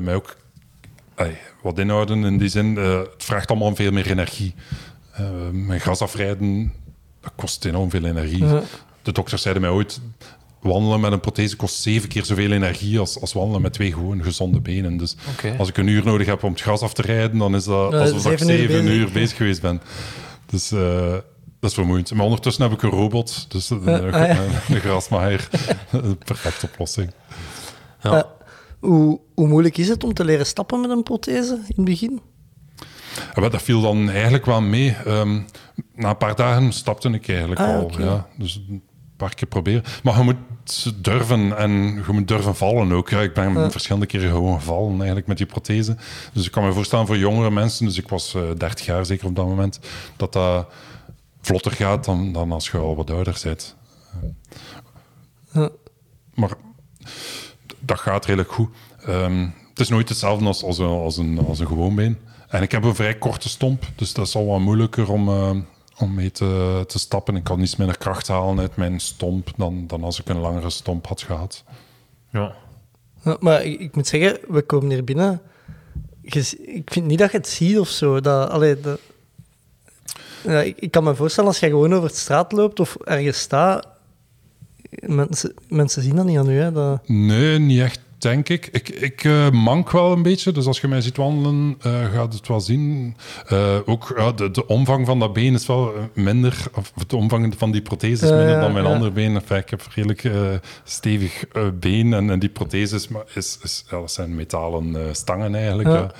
mij 0.00 0.14
ook 0.14 0.36
allee, 1.14 1.36
wat 1.62 1.78
inhouden 1.78 2.24
in 2.24 2.38
die 2.38 2.48
zin. 2.48 2.76
het 2.76 3.24
vraagt 3.24 3.50
allemaal 3.50 3.74
veel 3.74 3.92
meer 3.92 4.10
energie. 4.10 4.54
Eh, 5.16 5.24
mijn 5.52 5.80
gas 5.80 6.00
afrijden, 6.00 6.72
dat 7.20 7.32
kost 7.36 7.64
enorm 7.64 7.90
veel 7.90 8.04
energie. 8.04 8.44
Ja. 8.44 8.62
De 9.02 9.12
dokters 9.12 9.42
zeiden 9.42 9.62
mij 9.62 9.72
ooit... 9.72 10.00
Wandelen 10.60 11.00
met 11.00 11.12
een 11.12 11.20
prothese 11.20 11.56
kost 11.56 11.80
zeven 11.80 12.08
keer 12.08 12.24
zoveel 12.24 12.50
energie 12.50 12.98
als, 12.98 13.20
als 13.20 13.32
wandelen 13.32 13.62
met 13.62 13.72
twee 13.72 13.92
gewoon 13.92 14.22
gezonde 14.22 14.60
benen. 14.60 14.96
Dus 14.96 15.16
als 15.58 15.68
ik 15.68 15.76
een 15.76 15.86
uur 15.86 16.04
nodig 16.04 16.26
heb 16.26 16.42
om 16.42 16.52
het 16.52 16.60
gas 16.60 16.80
af 16.80 16.94
te 16.94 17.02
rijden, 17.02 17.38
dan 17.38 17.54
is 17.54 17.64
dat 17.64 17.94
alsof 17.94 18.32
ik 18.32 18.38
zeven 18.38 18.74
uur 18.74 18.82
bezig. 18.82 18.98
uur 18.98 19.10
bezig 19.12 19.36
geweest 19.36 19.60
ben. 19.60 19.80
Dus 20.46 20.72
eh, 20.72 21.12
dat 21.60 21.70
is 21.70 21.74
vermoeiend. 21.74 22.14
Maar 22.14 22.24
ondertussen 22.24 22.62
heb 22.62 22.72
ik 22.72 22.82
een 22.82 22.90
robot, 22.90 23.46
dus 23.48 23.70
een, 23.70 23.82
Ja, 23.84 24.00
een, 24.00 24.12
ah, 24.12 24.26
ja. 24.26 24.38
een 24.74 24.80
grasmaaier. 24.80 25.48
Een 25.90 26.18
perfecte 26.18 26.66
oplossing. 26.66 27.10
Ja. 28.02 28.18
Eh, 28.18 28.30
hoe, 28.80 29.20
hoe 29.34 29.48
moeilijk 29.48 29.76
is 29.76 29.88
het 29.88 30.04
om 30.04 30.14
te 30.14 30.24
leren 30.24 30.46
stappen 30.46 30.80
met 30.80 30.90
een 30.90 31.02
prothese 31.02 31.54
in 31.54 31.74
het 31.76 31.84
begin? 31.84 32.20
Maar 33.34 33.50
dat 33.50 33.62
viel 33.62 33.80
dan 33.80 34.10
eigenlijk 34.10 34.46
wel 34.46 34.60
mee. 34.60 34.96
Ehm, 35.04 35.40
na 35.94 36.08
een 36.08 36.16
paar 36.16 36.34
dagen 36.36 36.72
stapte 36.72 37.10
ik 37.10 37.28
eigenlijk 37.28 37.60
Ah, 37.60 37.68
al. 37.78 37.90
Ja. 37.98 38.26
Dus 38.36 38.60
paar 39.16 39.34
keer 39.34 39.48
proberen. 39.48 39.82
Maar 40.02 40.16
je 40.16 40.22
moet 40.22 41.04
durven 41.04 41.56
en 41.56 41.70
je 41.72 42.12
moet 42.12 42.28
durven 42.28 42.56
vallen 42.56 42.92
ook. 42.92 43.08
Ja, 43.10 43.20
ik 43.20 43.34
ben 43.34 43.52
Ja. 43.52 43.70
verschillende 43.70 44.06
keren 44.06 44.30
gewoon 44.30 44.58
gevallen 44.58 44.96
eigenlijk 44.96 45.26
met 45.26 45.36
die 45.36 45.46
prothese. 45.46 45.96
Dus 46.32 46.46
ik 46.46 46.52
kan 46.52 46.64
me 46.64 46.72
voorstellen 46.72 47.06
voor 47.06 47.18
jongere 47.18 47.50
mensen, 47.50 47.86
dus 47.86 47.98
ik 47.98 48.08
was 48.08 48.34
eh 48.34 48.42
30 48.56 48.86
jaar 48.86 49.06
zeker 49.06 49.26
op 49.26 49.36
dat 49.36 49.46
moment, 49.46 49.80
dat 50.16 50.32
dat 50.32 50.66
vlotter 51.40 51.72
gaat 51.72 52.04
dan, 52.04 52.32
dan 52.32 52.52
als 52.52 52.68
je 52.70 52.78
al 52.78 52.96
wat 52.96 53.10
ouder 53.10 53.40
bent. 53.44 53.76
Ja. 55.52 55.68
Maar 56.34 56.50
dat 57.78 58.00
gaat 58.00 58.24
redelijk 58.24 58.52
goed. 58.52 58.68
Ehm, 59.04 59.40
het 59.70 59.80
is 59.80 59.88
nooit 59.88 60.08
hetzelfde 60.08 60.46
als, 60.46 60.62
als, 60.62 60.78
een, 60.78 60.86
als, 60.86 61.16
een, 61.16 61.38
als 61.46 61.58
een 61.58 61.66
gewoon 61.66 61.94
been. 61.94 62.18
En 62.48 62.62
ik 62.62 62.72
heb 62.72 62.84
een 62.84 62.94
vrij 62.94 63.18
korte 63.18 63.48
stomp, 63.48 63.84
dus 63.94 64.12
dat 64.12 64.26
is 64.26 64.34
al 64.34 64.46
wat 64.46 64.60
moeilijker 64.60 65.10
om, 65.10 65.28
eh, 65.28 65.50
om 65.98 66.14
mee 66.14 66.30
te, 66.30 66.84
te 66.86 66.98
stappen. 66.98 67.36
Ik 67.36 67.44
kan 67.44 67.60
iets 67.60 67.76
minder 67.76 67.98
kracht 67.98 68.28
halen 68.28 68.58
uit 68.58 68.76
mijn 68.76 69.00
stomp 69.00 69.50
dan, 69.56 69.86
dan 69.86 70.04
als 70.04 70.20
ik 70.20 70.28
een 70.28 70.38
langere 70.40 70.70
stomp 70.70 71.06
had 71.06 71.22
gehad. 71.22 71.64
Ja. 72.30 72.54
Ja, 73.24 73.36
maar 73.40 73.64
ik, 73.64 73.80
ik 73.80 73.94
moet 73.94 74.06
zeggen, 74.06 74.38
we 74.48 74.62
komen 74.62 74.90
hier 74.90 75.04
binnen. 75.04 75.40
Ik 76.22 76.90
vind 76.92 77.06
niet 77.06 77.18
dat 77.18 77.30
je 77.30 77.36
het 77.36 77.48
ziet 77.48 77.78
of 77.78 77.88
zo. 77.88 78.20
Dat, 78.20 78.50
allee, 78.50 78.80
dat, 78.80 79.00
ja, 80.42 80.60
ik, 80.60 80.78
ik 80.78 80.90
kan 80.90 81.04
me 81.04 81.14
voorstellen 81.14 81.50
als 81.50 81.58
je 81.58 81.66
gewoon 81.66 81.94
over 81.94 82.08
de 82.08 82.14
straat 82.14 82.52
loopt 82.52 82.80
of 82.80 82.96
ergens 83.04 83.38
staat. 83.38 83.86
Mensen, 84.90 85.54
mensen 85.68 86.02
zien 86.02 86.16
dat 86.16 86.24
niet 86.24 86.38
aan 86.38 86.50
u. 86.50 86.58
Hè, 86.58 86.72
dat, 86.72 87.08
Nee, 87.08 87.58
niet 87.58 87.80
echt, 87.80 88.00
denk 88.18 88.48
ik. 88.48 88.66
Ik, 88.66 88.88
ik 88.88 89.24
eh, 89.24 89.50
mank 89.50 89.90
wel 89.90 90.12
een 90.12 90.22
beetje, 90.22 90.52
dus 90.52 90.66
als 90.66 90.80
je 90.80 90.88
mij 90.88 91.00
ziet 91.00 91.16
wandelen, 91.16 91.76
eh, 91.80 92.12
gaat 92.12 92.32
het 92.32 92.48
wel 92.48 92.60
zien. 92.60 93.16
Eh, 93.46 93.76
ook 93.84 94.32
de, 94.36 94.50
de 94.50 94.66
omvang 94.66 95.06
van 95.06 95.18
dat 95.18 95.32
been 95.32 95.54
is 95.54 95.66
wel 95.66 95.92
minder, 96.14 96.66
of 96.74 96.92
de 97.06 97.16
omvang 97.16 97.54
van 97.56 97.70
die 97.70 97.82
prothese 97.82 98.24
is 98.24 98.30
minder 98.30 98.60
dan 98.60 98.72
mijn 98.72 98.84
ja. 98.84 98.92
andere 98.92 99.10
been. 99.10 99.34
Enfin, 99.34 99.56
ik 99.56 99.70
heb 99.70 99.80
een 99.80 99.92
redelijk 99.94 100.60
stevig 100.84 101.44
been 101.80 102.12
en, 102.12 102.30
en 102.30 102.38
die 102.38 102.48
prothese 102.48 102.94
is, 102.94 103.08
is, 103.34 103.58
is, 103.62 103.84
ja, 103.90 104.00
dat 104.00 104.12
zijn 104.12 104.34
metalen 104.34 105.16
stangen 105.16 105.54
eigenlijk. 105.54 105.88
Ja. 105.88 106.10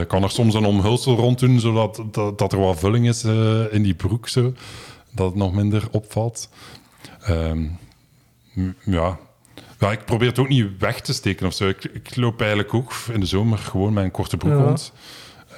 Ik 0.00 0.08
kan 0.08 0.22
er 0.22 0.30
soms 0.30 0.54
een 0.54 0.64
omhulsel 0.64 1.16
rond 1.16 1.38
doen, 1.38 1.60
zodat 1.60 2.02
dat, 2.10 2.38
dat 2.38 2.52
er 2.52 2.58
wat 2.58 2.78
vulling 2.78 3.08
is 3.08 3.24
in 3.70 3.82
die 3.82 3.94
broek, 3.94 4.28
zo, 4.28 4.52
dat 5.10 5.26
het 5.26 5.34
nog 5.34 5.52
minder 5.52 5.88
opvalt. 5.90 6.48
Ehm, 7.22 7.64
ja. 8.84 9.18
Ja, 9.78 9.92
ik 9.92 10.04
probeer 10.04 10.28
het 10.28 10.38
ook 10.38 10.48
niet 10.48 10.70
weg 10.78 11.00
te 11.00 11.12
steken 11.12 11.46
of 11.46 11.54
zo. 11.54 11.68
Ik, 11.68 11.84
ik 11.84 12.16
loop 12.16 12.40
eigenlijk 12.40 12.74
ook 12.74 12.92
in 13.12 13.20
de 13.20 13.26
zomer 13.26 13.58
gewoon 13.58 13.92
met 13.92 14.04
een 14.04 14.10
korte 14.10 14.36
broek 14.36 14.52
Ja. 14.52 14.58
rond. 14.64 14.92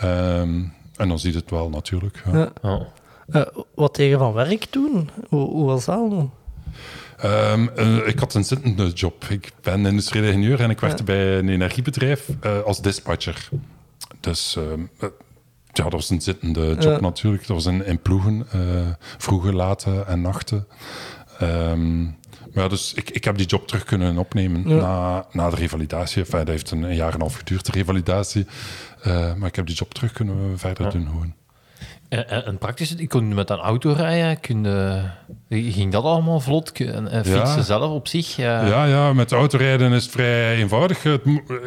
Ehm, 0.00 0.62
en 0.96 1.08
dan 1.08 1.18
ziet 1.18 1.34
het 1.34 1.50
wel 1.50 1.68
natuurlijk. 1.68 2.22
Ja. 2.32 2.38
Ja. 2.38 2.52
Ja. 2.62 2.86
Eh, 3.28 3.46
wat 3.74 3.94
tegen 3.94 4.18
van 4.18 4.32
werk 4.32 4.66
doen? 4.72 5.10
Hoe, 5.28 5.48
hoe 5.50 5.64
was 5.66 5.84
dat? 5.84 6.12
Ehm, 7.16 7.66
eh, 7.76 8.06
ik 8.08 8.18
had 8.18 8.34
een 8.34 8.44
zittende 8.44 8.88
job. 8.88 9.24
Ik 9.24 9.52
ben 9.62 9.86
industrieel 9.86 10.24
ingenieur 10.24 10.60
en 10.60 10.70
ik 10.70 10.80
werkte 10.80 11.04
bij 11.04 11.38
een 11.38 11.48
energiebedrijf 11.48 12.28
eh, 12.40 12.60
als 12.62 12.80
dispatcher. 12.82 13.48
Dus 14.20 14.56
ehm, 14.56 14.80
eh, 14.98 15.08
ja, 15.72 15.82
dat 15.82 15.92
was 15.92 16.10
een 16.10 16.20
zittende 16.20 16.66
job 16.68 16.82
Ja. 16.82 17.00
natuurlijk. 17.00 17.46
Dat 17.46 17.56
was 17.56 17.66
in, 17.66 17.84
in 17.86 18.00
ploegen, 18.02 18.46
eh, 18.52 18.60
vroege, 19.18 19.52
late 19.52 20.04
en 20.06 20.20
nachten. 20.20 20.66
Ehm, 21.38 22.04
ja, 22.56 22.68
dus 22.68 22.92
ik, 22.94 23.10
ik 23.10 23.24
heb 23.24 23.36
die 23.36 23.46
job 23.46 23.66
terug 23.68 23.84
kunnen 23.84 24.18
opnemen 24.18 24.68
Ja. 24.68 24.76
na, 24.76 25.26
na 25.32 25.50
de 25.50 25.56
revalidatie. 25.56 26.22
Enfin, 26.22 26.38
dat 26.38 26.48
heeft 26.48 26.70
een, 26.70 26.82
een 26.82 26.94
jaar 26.94 27.08
en 27.08 27.14
een 27.14 27.20
half 27.20 27.34
geduurd, 27.36 27.66
de 27.66 27.72
revalidatie. 27.72 28.46
Eh, 29.02 29.34
maar 29.34 29.48
ik 29.48 29.56
heb 29.56 29.66
die 29.66 29.76
job 29.76 29.94
terug 29.94 30.12
kunnen 30.12 30.58
verder 30.58 30.84
Ja. 30.84 30.90
doen 30.90 31.06
gewoon. 31.06 31.34
En, 32.08 32.28
en, 32.28 32.46
en 32.46 32.58
praktisch, 32.58 32.94
je 32.96 33.06
kon 33.08 33.34
met 33.34 33.50
een 33.50 33.58
auto 33.58 33.92
rijden, 33.92 34.38
ging 35.48 35.92
dat 35.92 36.04
allemaal 36.04 36.40
vlot? 36.40 36.72
En, 36.80 37.08
Ja. 37.12 37.22
fietsen 37.22 37.64
zelf 37.64 37.90
op 37.90 38.08
zich? 38.08 38.36
ja. 38.36 38.66
Ja, 38.66 38.84
ja, 38.84 39.12
met 39.12 39.32
autorijden 39.32 39.92
is 39.92 40.02
het 40.02 40.12
vrij 40.12 40.56
eenvoudig. 40.56 41.02
Het 41.02 41.20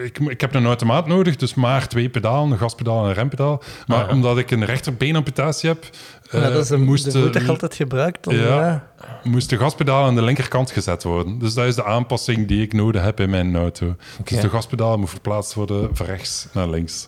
ik, 0.03 0.19
ik 0.19 0.41
heb 0.41 0.53
een 0.55 0.65
automaat 0.65 1.07
nodig, 1.07 1.35
dus 1.35 1.53
maar 1.53 1.87
twee 1.87 2.09
pedalen, 2.09 2.51
een 2.51 2.57
gaspedaal 2.57 3.03
en 3.03 3.09
een 3.09 3.13
rempedaal. 3.15 3.61
Maar 3.87 4.03
Ah. 4.03 4.11
omdat 4.11 4.37
ik 4.37 4.51
een 4.51 4.65
rechterbeenamputatie 4.65 5.69
heb, 5.69 5.85
eh, 6.31 6.41
ja, 6.41 6.49
dat 6.49 6.61
is 6.63 6.67
de, 6.67 6.77
moest, 6.77 7.11
de 7.11 7.21
voet 7.21 7.47
altijd 7.49 7.75
gebruikt. 7.75 8.23
Dan, 8.23 8.35
Ja. 8.35 8.43
ja. 8.45 8.87
moest 9.23 9.49
de 9.49 9.57
gaspedaal 9.57 10.05
aan 10.05 10.15
de 10.15 10.21
linkerkant 10.21 10.71
gezet 10.71 11.03
worden. 11.03 11.39
Dus 11.39 11.53
dat 11.53 11.65
is 11.65 11.75
de 11.75 11.85
aanpassing 11.85 12.47
die 12.47 12.61
ik 12.61 12.73
nodig 12.73 13.01
heb 13.01 13.19
in 13.19 13.29
mijn 13.29 13.55
auto. 13.55 13.95
Dus 14.23 14.41
de 14.41 14.49
gaspedaal 14.49 14.97
moet 14.97 15.09
verplaatst 15.09 15.53
worden 15.53 15.89
van 15.93 16.05
rechts 16.05 16.47
naar 16.53 16.69
links. 16.69 17.07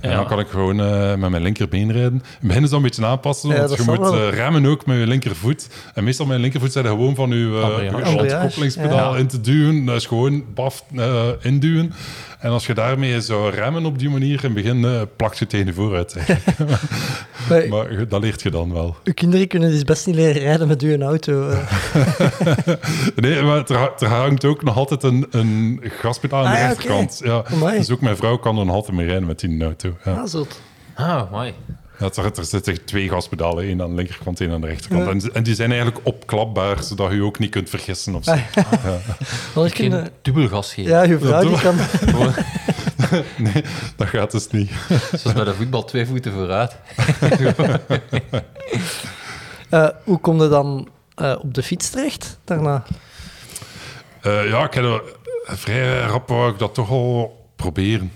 En 0.00 0.10
dan 0.16 0.26
kan 0.26 0.38
ik 0.38 0.48
gewoon 0.48 0.80
eh, 0.80 1.14
met 1.14 1.30
mijn 1.30 1.42
linkerbeen 1.42 1.92
rijden. 1.92 2.12
In 2.12 2.22
het 2.38 2.40
begin 2.40 2.62
is 2.62 2.68
dat 2.68 2.78
een 2.78 2.84
beetje 2.84 3.06
aanpassen, 3.06 3.56
want 3.56 3.76
je 3.76 3.82
moet 3.86 3.98
wel. 3.98 4.14
eh, 4.14 4.34
remmen 4.34 4.66
ook 4.66 4.86
met 4.86 4.98
je 4.98 5.06
linkervoet. 5.06 5.68
En 5.94 6.04
meestal 6.04 6.26
met 6.26 6.36
je 6.36 6.42
linkervoet 6.42 6.72
zijn 6.72 6.84
er 6.84 6.90
gewoon 6.90 7.14
van 7.14 7.30
je, 7.30 7.60
eh, 7.90 7.92
handkoppelingspedaal 8.02 9.12
ja. 9.14 9.18
in 9.18 9.26
te 9.26 9.40
duwen. 9.40 9.84
Dat 9.84 9.96
is 9.96 10.06
gewoon 10.06 10.44
baf 10.54 10.84
eh, 10.96 11.26
induwen. 11.42 11.92
En 12.40 12.50
als 12.50 12.66
je 12.66 12.74
daarmee 12.74 13.20
zou 13.20 13.50
remmen 13.50 13.84
op 13.84 13.98
die 13.98 14.10
manier, 14.10 14.32
in 14.44 14.44
het 14.44 14.54
begin 14.54 14.84
eh, 14.84 15.00
plakt 15.16 15.38
je 15.38 15.46
tegen 15.46 15.66
je 15.66 15.72
vooruit. 15.72 16.14
Maar 17.48 17.68
maar 17.68 17.92
je- 17.98 18.06
dat 18.06 18.20
leert 18.22 18.42
je 18.42 18.50
dan 18.50 18.72
wel. 18.72 18.96
uw 19.04 19.12
kinderen 19.12 19.46
kunnen 19.48 19.70
dus 19.70 19.84
best 19.84 20.06
niet 20.06 20.14
leren 20.16 20.42
rijden 20.42 20.68
met 20.68 20.82
uw 20.82 21.00
auto. 21.00 21.48
eh. 21.48 21.58
Nee, 23.16 23.42
maar 23.42 23.70
er, 23.70 23.92
er 23.98 24.06
hangt 24.08 24.44
ook 24.44 24.62
nog 24.62 24.76
altijd 24.76 25.02
een, 25.02 25.26
een 25.30 25.80
gaspedaal 26.00 26.44
aan 26.44 26.50
de 26.50 26.56
Ah, 26.56 26.62
ja, 26.62 26.68
rechterkant. 26.68 27.20
Ja. 27.24 27.42
Amai. 27.52 27.78
Dus 27.78 27.90
ook 27.90 28.00
mijn 28.00 28.16
vrouw 28.16 28.36
kan 28.36 28.58
er 28.58 28.64
nog 28.66 28.74
altijd 28.74 28.96
mee 28.96 29.06
rijden 29.06 29.26
met 29.26 29.40
die 29.40 29.62
auto. 29.64 29.96
Ja. 30.04 30.12
Ah, 30.12 30.26
zot. 30.26 30.60
Ah, 30.94 31.30
mooi. 31.30 31.54
Ja, 32.00 32.10
er, 32.14 32.38
er 32.38 32.44
zitten 32.44 32.84
twee 32.84 33.08
gaspedalen, 33.08 33.64
één 33.64 33.82
aan 33.82 33.88
de 33.88 33.94
linkerkant, 33.94 34.40
één 34.40 34.50
aan 34.50 34.60
de 34.60 34.66
rechterkant. 34.66 35.22
Ja. 35.22 35.28
En, 35.28 35.34
en 35.34 35.42
die 35.42 35.54
zijn 35.54 35.72
eigenlijk 35.72 36.00
opklapbaar, 36.06 36.82
zodat 36.82 37.10
je 37.10 37.16
je 37.16 37.22
ook 37.22 37.38
niet 37.38 37.50
kunt 37.50 37.70
vergissen 37.70 38.14
of 38.14 38.24
zo. 38.24 38.30
Ah, 38.30 38.38
Anders 39.54 39.74
Geen 39.74 39.90
kunnen... 39.90 40.08
dubbel 40.22 40.48
gas 40.48 40.74
geven. 40.74 40.90
Ja, 40.90 41.02
je 41.02 41.18
vrouw 41.18 41.48
die 41.48 41.60
kan... 41.60 41.76
Nee, 43.38 43.64
dat 43.96 44.08
gaat 44.08 44.30
dus 44.30 44.50
niet. 44.50 44.70
Zoals 45.18 45.32
bij 45.32 45.44
de 45.44 45.54
voetbal, 45.54 45.84
twee 45.84 46.06
voeten 46.06 46.32
vooruit. 46.32 46.76
Eh, 49.70 49.88
hoe 50.04 50.18
kom 50.18 50.42
je 50.42 50.48
dan 50.48 50.88
eh, 51.14 51.36
op 51.42 51.54
de 51.54 51.62
fiets 51.62 51.90
terecht 51.90 52.38
daarna? 52.44 52.82
Eh, 54.20 54.48
ja, 54.48 54.64
ik 54.64 54.74
heb 54.74 54.84
er, 54.84 55.02
vrij 55.44 56.00
rap 56.00 56.28
wou 56.28 56.52
ik 56.52 56.58
dat 56.58 56.74
toch 56.74 56.90
al 56.90 57.46
proberen. 57.56 58.12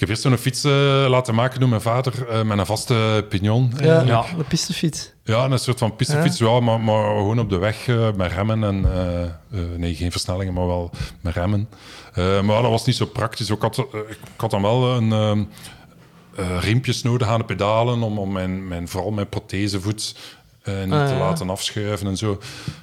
Ik 0.00 0.06
heb 0.06 0.14
eerst 0.14 0.28
zo'n 0.28 0.38
fiets 0.38 0.64
eh, 0.64 0.70
laten 1.08 1.34
maken 1.34 1.60
door 1.60 1.68
mijn 1.68 1.80
vader 1.80 2.28
eh, 2.28 2.42
met 2.42 2.58
een 2.58 2.66
vaste 2.66 3.26
pignon. 3.28 3.72
Ja, 3.80 4.24
de 4.36 4.44
pistefiets. 4.48 5.12
Ja, 5.24 5.44
een 5.44 5.58
soort 5.58 5.78
van 5.78 5.96
pistefiets, 5.96 6.38
ja. 6.38 6.60
maar, 6.60 6.80
maar 6.80 7.04
gewoon 7.04 7.38
op 7.38 7.50
de 7.50 7.58
weg 7.58 7.88
eh, 7.88 8.12
met 8.16 8.32
remmen. 8.32 8.64
En, 8.64 8.84
eh, 8.92 9.22
eh, 9.22 9.30
nee, 9.76 9.94
geen 9.94 10.10
versnellingen, 10.10 10.54
maar 10.54 10.66
wel 10.66 10.90
met 11.20 11.34
remmen. 11.34 11.68
Eh, 12.14 12.40
maar 12.40 12.62
dat 12.62 12.70
was 12.70 12.84
niet 12.84 12.96
zo 12.96 13.06
praktisch. 13.06 13.50
Ik 13.50 13.60
had, 13.60 13.78
ik 13.78 14.18
had 14.36 14.50
dan 14.50 14.62
wel 14.62 14.96
een, 14.96 15.12
ehm, 15.12 15.44
eh, 16.36 16.58
riempjes 16.60 17.02
nodig 17.02 17.28
aan 17.28 17.38
de 17.38 17.44
pedalen 17.44 18.02
om, 18.02 18.18
om 18.18 18.32
mijn, 18.32 18.68
mijn, 18.68 18.88
vooral 18.88 19.10
mijn 19.10 19.28
prothesevoet 19.28 20.16
eh, 20.62 20.82
niet 20.84 20.92
Ah, 20.92 21.06
te 21.06 21.12
ja. 21.12 21.18
laten 21.18 21.50
afschuiven 21.50 22.06
en 22.06 22.16
zo. 22.16 22.38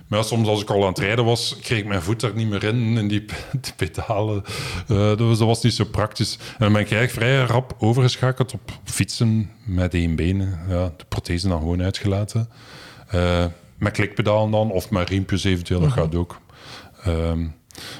Maar 0.08 0.20
ja, 0.20 0.26
soms 0.26 0.48
als 0.48 0.62
ik 0.62 0.70
al 0.70 0.82
aan 0.82 0.88
het 0.90 1.00
rijden 1.00 1.26
was, 1.26 1.58
kreeg 1.62 1.80
ik 1.80 1.86
mijn 1.86 2.02
voet 2.02 2.22
er 2.22 2.32
niet 2.36 2.50
meer 2.50 2.64
in, 2.64 2.98
in 2.98 3.08
die 3.08 3.26
pedalen. 3.78 4.44
Eh, 4.88 5.18
dus 5.18 5.38
dat 5.38 5.48
was 5.48 5.62
niet 5.64 5.74
zo 5.74 5.84
praktisch. 5.86 6.38
En 6.38 6.56
dan 6.58 6.74
ben 6.74 6.82
ik 6.82 6.92
eigenlijk 6.92 7.12
vrij 7.12 7.46
rap 7.46 7.76
overgeschakeld 7.80 8.54
op 8.54 8.72
fietsen 8.84 9.50
met 9.66 9.94
één 9.94 10.16
been. 10.16 10.38
Ja, 10.70 10.92
de 10.98 11.06
prothese 11.08 11.48
dan 11.48 11.60
gewoon 11.60 11.84
uitgelaten. 11.84 12.50
Eh, 13.08 13.46
met 13.78 13.94
klikpedalen 13.94 14.52
dan, 14.52 14.72
of 14.72 14.90
met 14.90 15.10
riempjes 15.10 15.44
eventueel, 15.44 15.80
dat 15.80 15.92
gaat 15.92 16.16
ook. 16.16 16.40
Ehm, 17.04 17.40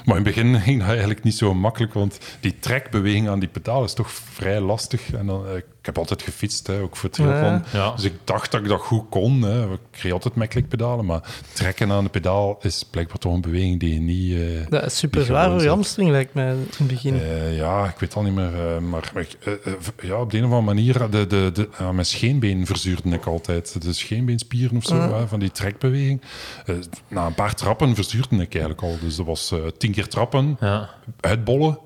maar 0.04 0.16
in 0.16 0.24
het 0.24 0.34
begin 0.34 0.60
ging 0.60 0.78
dat 0.78 0.88
eigenlijk 0.88 1.22
niet 1.22 1.36
zo 1.36 1.54
makkelijk, 1.54 1.92
want 1.94 2.18
die 2.40 2.58
trekbeweging 2.58 3.28
aan 3.28 3.38
die 3.38 3.48
pedaal 3.48 3.84
is 3.84 3.92
toch 3.94 4.10
vrij 4.10 4.60
lastig. 4.60 5.12
En 5.12 5.26
dan, 5.26 5.44
heb 5.88 5.98
altijd 5.98 6.22
gefietst, 6.22 6.66
hè, 6.66 6.80
ook 6.80 6.96
voor 6.96 7.08
het 7.08 7.18
triathlon. 7.18 7.62
Ja. 7.72 7.92
Dus 7.94 8.04
ik 8.04 8.12
dacht 8.24 8.52
dat 8.52 8.60
ik 8.60 8.68
dat 8.68 8.80
goed 8.80 9.04
kon. 9.10 9.42
Hè. 9.42 9.72
Ik 9.72 9.78
kreeg 9.90 10.12
altijd 10.12 10.34
met 10.34 10.48
klikpedalen, 10.48 11.04
maar 11.04 11.20
trekken 11.52 11.90
aan 11.92 12.04
de 12.04 12.10
pedaal 12.10 12.58
is 12.60 12.84
blijkbaar 12.90 13.18
toch 13.18 13.32
een 13.34 13.40
beweging 13.40 13.80
die 13.80 13.94
je 13.94 14.00
niet... 14.00 14.34
eh, 14.64 14.70
Dat 14.70 14.84
is 14.84 14.98
super 14.98 15.24
zwaar 15.24 15.50
voor 15.50 15.62
je 15.62 15.68
hamstring, 15.68 16.10
lijkt 16.10 16.34
mij 16.34 16.50
in 16.52 16.66
het 16.78 16.86
begin. 16.88 17.14
eh, 17.20 17.56
ja, 17.56 17.84
ik 17.88 17.98
weet 17.98 18.14
al 18.14 18.22
niet 18.22 18.34
meer. 18.34 18.74
eh, 18.74 18.78
maar 18.78 19.12
ja, 20.02 20.20
op 20.20 20.30
de 20.30 20.36
een 20.38 20.44
of 20.44 20.52
andere 20.52 20.74
manier, 20.74 21.10
de, 21.10 21.26
de, 21.26 21.50
de, 21.52 21.68
ja, 21.78 21.92
mijn 21.92 22.06
scheenbeen 22.06 22.66
verzuurde 22.66 23.08
ik 23.10 23.26
altijd. 23.26 23.82
De 23.82 23.92
scheenbeenspieren 23.92 24.76
of 24.76 24.84
zo, 24.84 24.94
Ah. 24.98 25.22
van 25.26 25.38
die 25.40 25.50
trekbeweging. 25.50 26.20
Na 27.08 27.26
een 27.26 27.34
paar 27.34 27.54
trappen 27.54 27.94
verzuurde 27.94 28.36
ik 28.36 28.52
eigenlijk 28.54 28.82
al. 28.82 28.96
Dus 29.00 29.16
dat 29.16 29.26
was 29.26 29.54
tien 29.78 29.92
keer 29.92 30.08
trappen, 30.08 30.56
Ja. 30.60 30.88
uitbollen, 31.20 31.78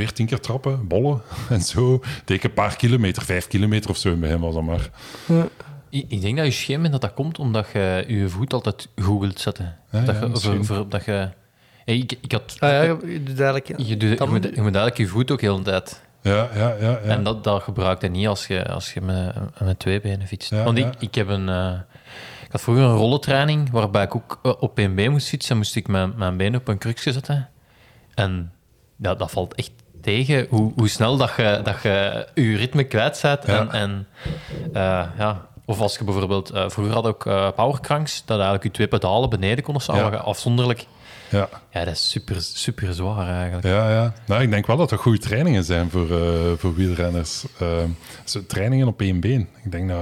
weer 0.00 0.12
tien 0.12 0.26
keer 0.26 0.40
trappen, 0.40 0.88
bollen. 0.88 1.22
En 1.48 1.60
zo 1.60 2.00
deed 2.24 2.36
ik 2.36 2.44
een 2.44 2.52
paar 2.54 2.76
kilometer, 2.76 3.22
vijf 3.22 3.46
kilometer 3.46 3.90
of 3.90 3.96
zo 3.96 4.08
in 4.08 4.14
het 4.14 4.22
begin 4.22 4.40
was 4.40 4.54
dat 4.54 4.62
maar. 4.62 4.90
Ik, 5.88 6.04
ik 6.08 6.20
denk 6.20 6.36
dat 6.36 6.46
je 6.46 6.52
scheen 6.52 6.90
dat 6.90 7.00
dat 7.00 7.14
komt 7.14 7.38
omdat 7.38 7.66
je 7.72 8.04
je 8.08 8.28
voet 8.28 8.52
altijd 8.52 8.88
goed 9.02 9.20
wilt 9.20 9.40
zetten. 9.40 9.76
Ja, 9.90 10.00
dat 10.00 10.14
ja, 10.14 10.26
je, 10.26 10.36
voor, 10.36 10.64
voor- 10.64 10.88
dat 10.88 11.04
je, 11.04 11.28
Hey, 11.84 11.96
ik, 11.96 12.12
ik 12.20 12.32
had, 12.32 12.56
Ah 12.58 12.70
ja, 12.70 12.82
je 12.82 13.12
je 13.12 13.22
doet 13.22 13.40
eigenlijk... 13.40 13.66
je, 13.82 13.96
doet, 13.96 14.18
je, 14.18 14.26
moet, 14.26 14.42
je 14.42 14.48
moet 14.50 14.74
eigenlijk 14.74 14.96
je 14.96 15.06
voet 15.06 15.30
ook 15.30 15.40
heel 15.40 15.56
de 15.56 15.62
tijd. 15.62 16.02
Ja, 16.22 16.48
ja, 16.54 16.68
ja. 16.68 16.76
ja. 16.80 16.98
En 16.98 17.24
dat, 17.24 17.44
dat 17.44 17.62
gebruik 17.62 18.02
je 18.02 18.08
niet 18.08 18.26
als 18.28 18.46
je, 18.46 18.68
als 18.68 18.92
je 18.92 19.00
met, 19.00 19.34
met 19.60 19.78
twee 19.78 20.00
benen 20.00 20.26
fietst. 20.26 20.50
Ja, 20.50 20.62
Want 20.64 20.78
ja. 20.78 20.86
ik, 20.86 20.94
ik 20.98 21.14
heb 21.14 21.28
een... 21.28 21.48
eh, 21.48 21.72
ik 22.44 22.52
had 22.52 22.60
vroeger 22.60 22.84
een 22.84 22.96
rollentraining 22.96 23.70
waarbij 23.70 24.02
ik 24.04 24.14
ook 24.16 24.38
eh, 24.42 24.52
op 24.60 24.78
één 24.78 24.94
been 24.94 25.10
moest 25.10 25.28
fietsen. 25.28 25.56
moest 25.56 25.76
ik 25.76 25.88
mijn, 25.88 26.12
mijn 26.16 26.36
been 26.36 26.56
op 26.56 26.68
een 26.68 26.78
krukje 26.78 27.12
zetten. 27.12 27.48
En 28.14 28.52
ja, 28.96 29.14
dat 29.14 29.30
valt 29.30 29.54
echt 29.54 29.70
tegen 30.02 30.46
hoe, 30.50 30.72
hoe 30.76 30.88
snel 30.88 31.16
dat 31.16 31.32
je, 31.36 31.60
dat 31.64 31.82
je 31.82 32.26
je 32.34 32.56
ritme 32.56 32.84
kwijt. 32.84 33.18
Ja. 33.22 33.38
En, 33.44 33.70
en, 33.70 34.06
eh, 34.72 35.02
ja. 35.18 35.48
Of 35.64 35.80
als 35.80 35.96
je 35.98 36.04
bijvoorbeeld... 36.04 36.50
eh, 36.50 36.64
vroeger 36.68 36.94
had 36.94 37.06
ook 37.06 37.26
eh, 37.26 37.48
powercranks, 37.56 38.22
dat 38.24 38.36
eigenlijk 38.36 38.64
je 38.64 38.70
twee 38.70 38.88
pedalen 38.88 39.30
beneden 39.30 39.64
konden 39.64 39.82
staan, 39.82 39.96
Ja. 39.96 40.08
afzondelijk... 40.16 40.86
Ja, 41.28 41.48
Ja, 41.70 41.84
dat 41.84 41.94
is 41.94 42.10
super, 42.10 42.36
super 42.40 42.94
zwaar 42.94 43.28
eigenlijk. 43.28 43.66
ja, 43.66 43.90
ja. 43.90 44.12
Nou, 44.26 44.42
ik 44.42 44.50
denk 44.50 44.66
wel 44.66 44.76
dat 44.76 44.90
er 44.90 44.98
goede 44.98 45.18
trainingen 45.18 45.64
zijn 45.64 45.90
voor, 45.90 46.06
voor 46.58 46.74
wielrenners. 46.74 47.44
Trainingen 48.46 48.86
op 48.86 49.00
één 49.00 49.20
been. 49.20 49.48
Ik 49.64 49.72
denk 49.72 49.88
dat... 49.88 49.98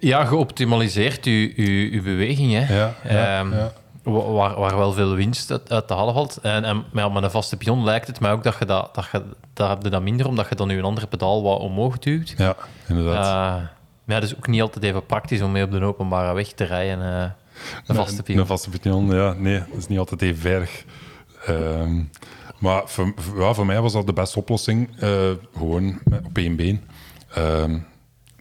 Ja, 0.00 0.24
geoptimaliseerd 0.24 1.24
je, 1.24 1.62
je, 1.62 1.90
je 1.92 2.02
beweging, 2.02 2.52
hè. 2.52 2.74
ja, 2.78 2.94
ja, 3.08 3.38
Ehm, 3.40 3.52
ja. 3.54 3.72
Wa- 4.02 4.30
Waar, 4.30 4.58
waar 4.58 4.76
wel 4.76 4.92
veel 4.92 5.14
winst 5.14 5.50
uit, 5.50 5.72
uit 5.72 5.86
te 5.88 5.94
halen 5.94 6.14
valt. 6.14 6.36
En, 6.42 6.64
en 6.64 6.84
ja, 6.92 7.08
met 7.08 7.22
een 7.22 7.30
vaste 7.30 7.56
pion 7.56 7.84
lijkt 7.84 8.06
het 8.06 8.20
mij 8.20 8.32
ook 8.32 8.42
dat 8.42 8.56
je 8.58 8.64
dat, 8.64 8.94
dat 8.94 9.08
je, 9.12 9.22
daar 9.52 9.68
heb 9.68 9.82
je 9.82 9.88
dat 9.90 10.02
minder, 10.02 10.26
omdat 10.26 10.48
je 10.48 10.54
dan 10.54 10.68
je 10.68 10.82
andere 10.82 11.06
pedaal 11.06 11.42
wat 11.42 11.58
omhoog 11.58 11.98
duwt. 11.98 12.34
Ja, 12.36 12.56
inderdaad. 12.88 13.24
Eh, 13.24 13.62
maar 14.04 14.16
ja, 14.16 14.20
dat 14.20 14.30
is 14.30 14.36
ook 14.36 14.46
niet 14.46 14.60
altijd 14.62 14.84
even 14.84 15.06
praktisch 15.06 15.42
om 15.42 15.52
mee 15.52 15.64
op 15.64 15.70
de 15.70 15.80
openbare 15.84 16.34
weg 16.34 16.48
te 16.52 16.64
rijden. 16.64 17.02
eh 17.22 17.30
een 17.86 17.94
vaste 17.94 18.16
Een- 18.18 18.22
pion. 18.22 18.38
Een 18.38 18.46
vaste 18.46 18.70
pion, 18.70 19.06
ja. 19.14 19.32
Nee, 19.32 19.58
dat 19.58 19.76
is 19.78 19.86
niet 19.88 19.98
altijd 19.98 20.22
even 20.22 20.40
veilig. 20.40 20.84
Ehm, 21.46 22.02
maar 22.58 22.82
voor, 22.86 23.12
voor- 23.16 23.40
ja, 23.40 23.52
voor 23.52 23.66
mij 23.66 23.80
was 23.80 23.92
dat 23.92 24.06
de 24.06 24.12
beste 24.12 24.38
oplossing. 24.38 25.00
eh, 25.00 25.10
gewoon 25.56 25.98
op 26.24 26.36
één 26.38 26.56
been. 26.56 26.84
Ehm, 27.34 27.78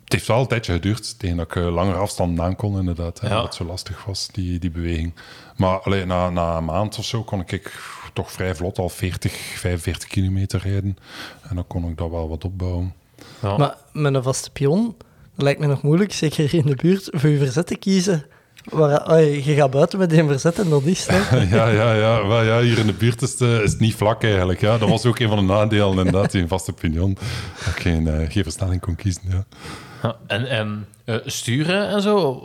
het 0.10 0.18
heeft 0.18 0.28
wel 0.28 0.40
een 0.40 0.48
tijdje 0.48 0.74
geduurd 0.74 1.20
tegen 1.20 1.38
dat 1.38 1.46
ik 1.46 1.56
eh, 1.56 1.74
langere 1.74 1.98
afstanden 1.98 2.46
aan 2.46 2.56
kon, 2.56 2.80
inderdaad. 2.80 3.20
Hè, 3.20 3.28
Ja. 3.28 3.34
Dat 3.34 3.44
het 3.44 3.54
zo 3.54 3.66
lastig 3.66 4.06
was, 4.06 4.28
die, 4.32 4.60
die 4.60 4.72
beweging. 4.72 5.14
Maar 5.58 5.80
allee, 5.80 6.06
na, 6.06 6.30
na 6.30 6.58
een 6.58 6.66
maand 6.66 6.98
of 6.98 7.06
zo 7.06 7.24
kon 7.24 7.40
ik 7.46 7.80
toch 8.14 8.32
vrij 8.32 8.56
vlot 8.56 8.78
al 8.78 8.90
40, 8.90 9.32
45 9.34 10.08
kilometer 10.10 10.62
rijden. 10.64 10.98
En 11.50 11.56
dan 11.56 11.68
kon 11.68 11.90
ik 11.90 11.98
dat 11.98 12.10
wel 12.10 12.30
wat 12.30 12.44
opbouwen. 12.44 12.94
Ja. 13.42 13.58
Maar 13.58 13.76
met 13.94 14.14
een 14.14 14.24
vaste 14.24 14.52
pion, 14.52 14.96
dat 15.36 15.44
lijkt 15.44 15.60
me 15.60 15.68
nog 15.68 15.82
moeilijk, 15.82 16.14
zeker 16.14 16.54
in 16.54 16.66
de 16.66 16.76
buurt, 16.76 17.08
voor 17.12 17.30
je 17.30 17.38
verzet 17.38 17.68
te 17.68 17.78
kiezen. 17.78 18.26
Waar, 18.70 19.22
je 19.22 19.54
gaat 19.54 19.72
buiten 19.72 20.00
met 20.00 20.14
een 20.14 20.28
verzet 20.28 20.60
en 20.60 20.70
dat 20.70 20.84
is 20.84 21.08
het. 21.08 21.50
ja, 21.50 21.68
ja, 21.68 21.94
ja. 21.94 22.28
Wel, 22.28 22.44
ja. 22.44 22.60
Hier 22.62 22.78
in 22.78 22.88
de 22.88 22.94
buurt 22.94 23.22
is 23.22 23.32
het, 23.32 23.42
eh, 23.42 23.62
is 23.62 23.72
het 23.72 23.80
niet 23.80 23.96
vlak 23.96 24.24
eigenlijk. 24.24 24.62
Ja. 24.62 24.78
Dat 24.78 24.90
was 24.90 25.06
ook 25.06 25.20
een 25.20 25.28
van 25.28 25.38
de 25.38 25.54
nadelen, 25.54 25.98
inderdaad, 26.06 26.32
die 26.32 26.42
een 26.42 26.48
vaste 26.48 26.74
pignon. 26.74 27.18
Dat 27.66 27.76
ik 27.76 27.82
geen, 27.82 28.08
eh, 28.08 28.32
geen 28.32 28.44
versnelling 28.44 28.82
kon 28.82 28.96
kiezen. 28.96 29.22
Ja. 29.28 29.46
Ja, 30.02 30.16
en 30.28 30.50
en 30.50 30.88
eh, 31.06 31.16
sturen 31.26 31.90
en 31.90 32.02
zo, 32.02 32.44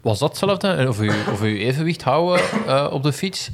was 0.00 0.18
dat 0.18 0.28
hetzelfde? 0.28 0.88
Of 0.88 1.00
je, 1.00 1.24
of 1.32 1.40
je 1.40 1.58
evenwicht 1.58 2.02
houden 2.02 2.44
eh, 2.66 2.88
op 2.90 3.02
de 3.02 3.12
fiets? 3.12 3.50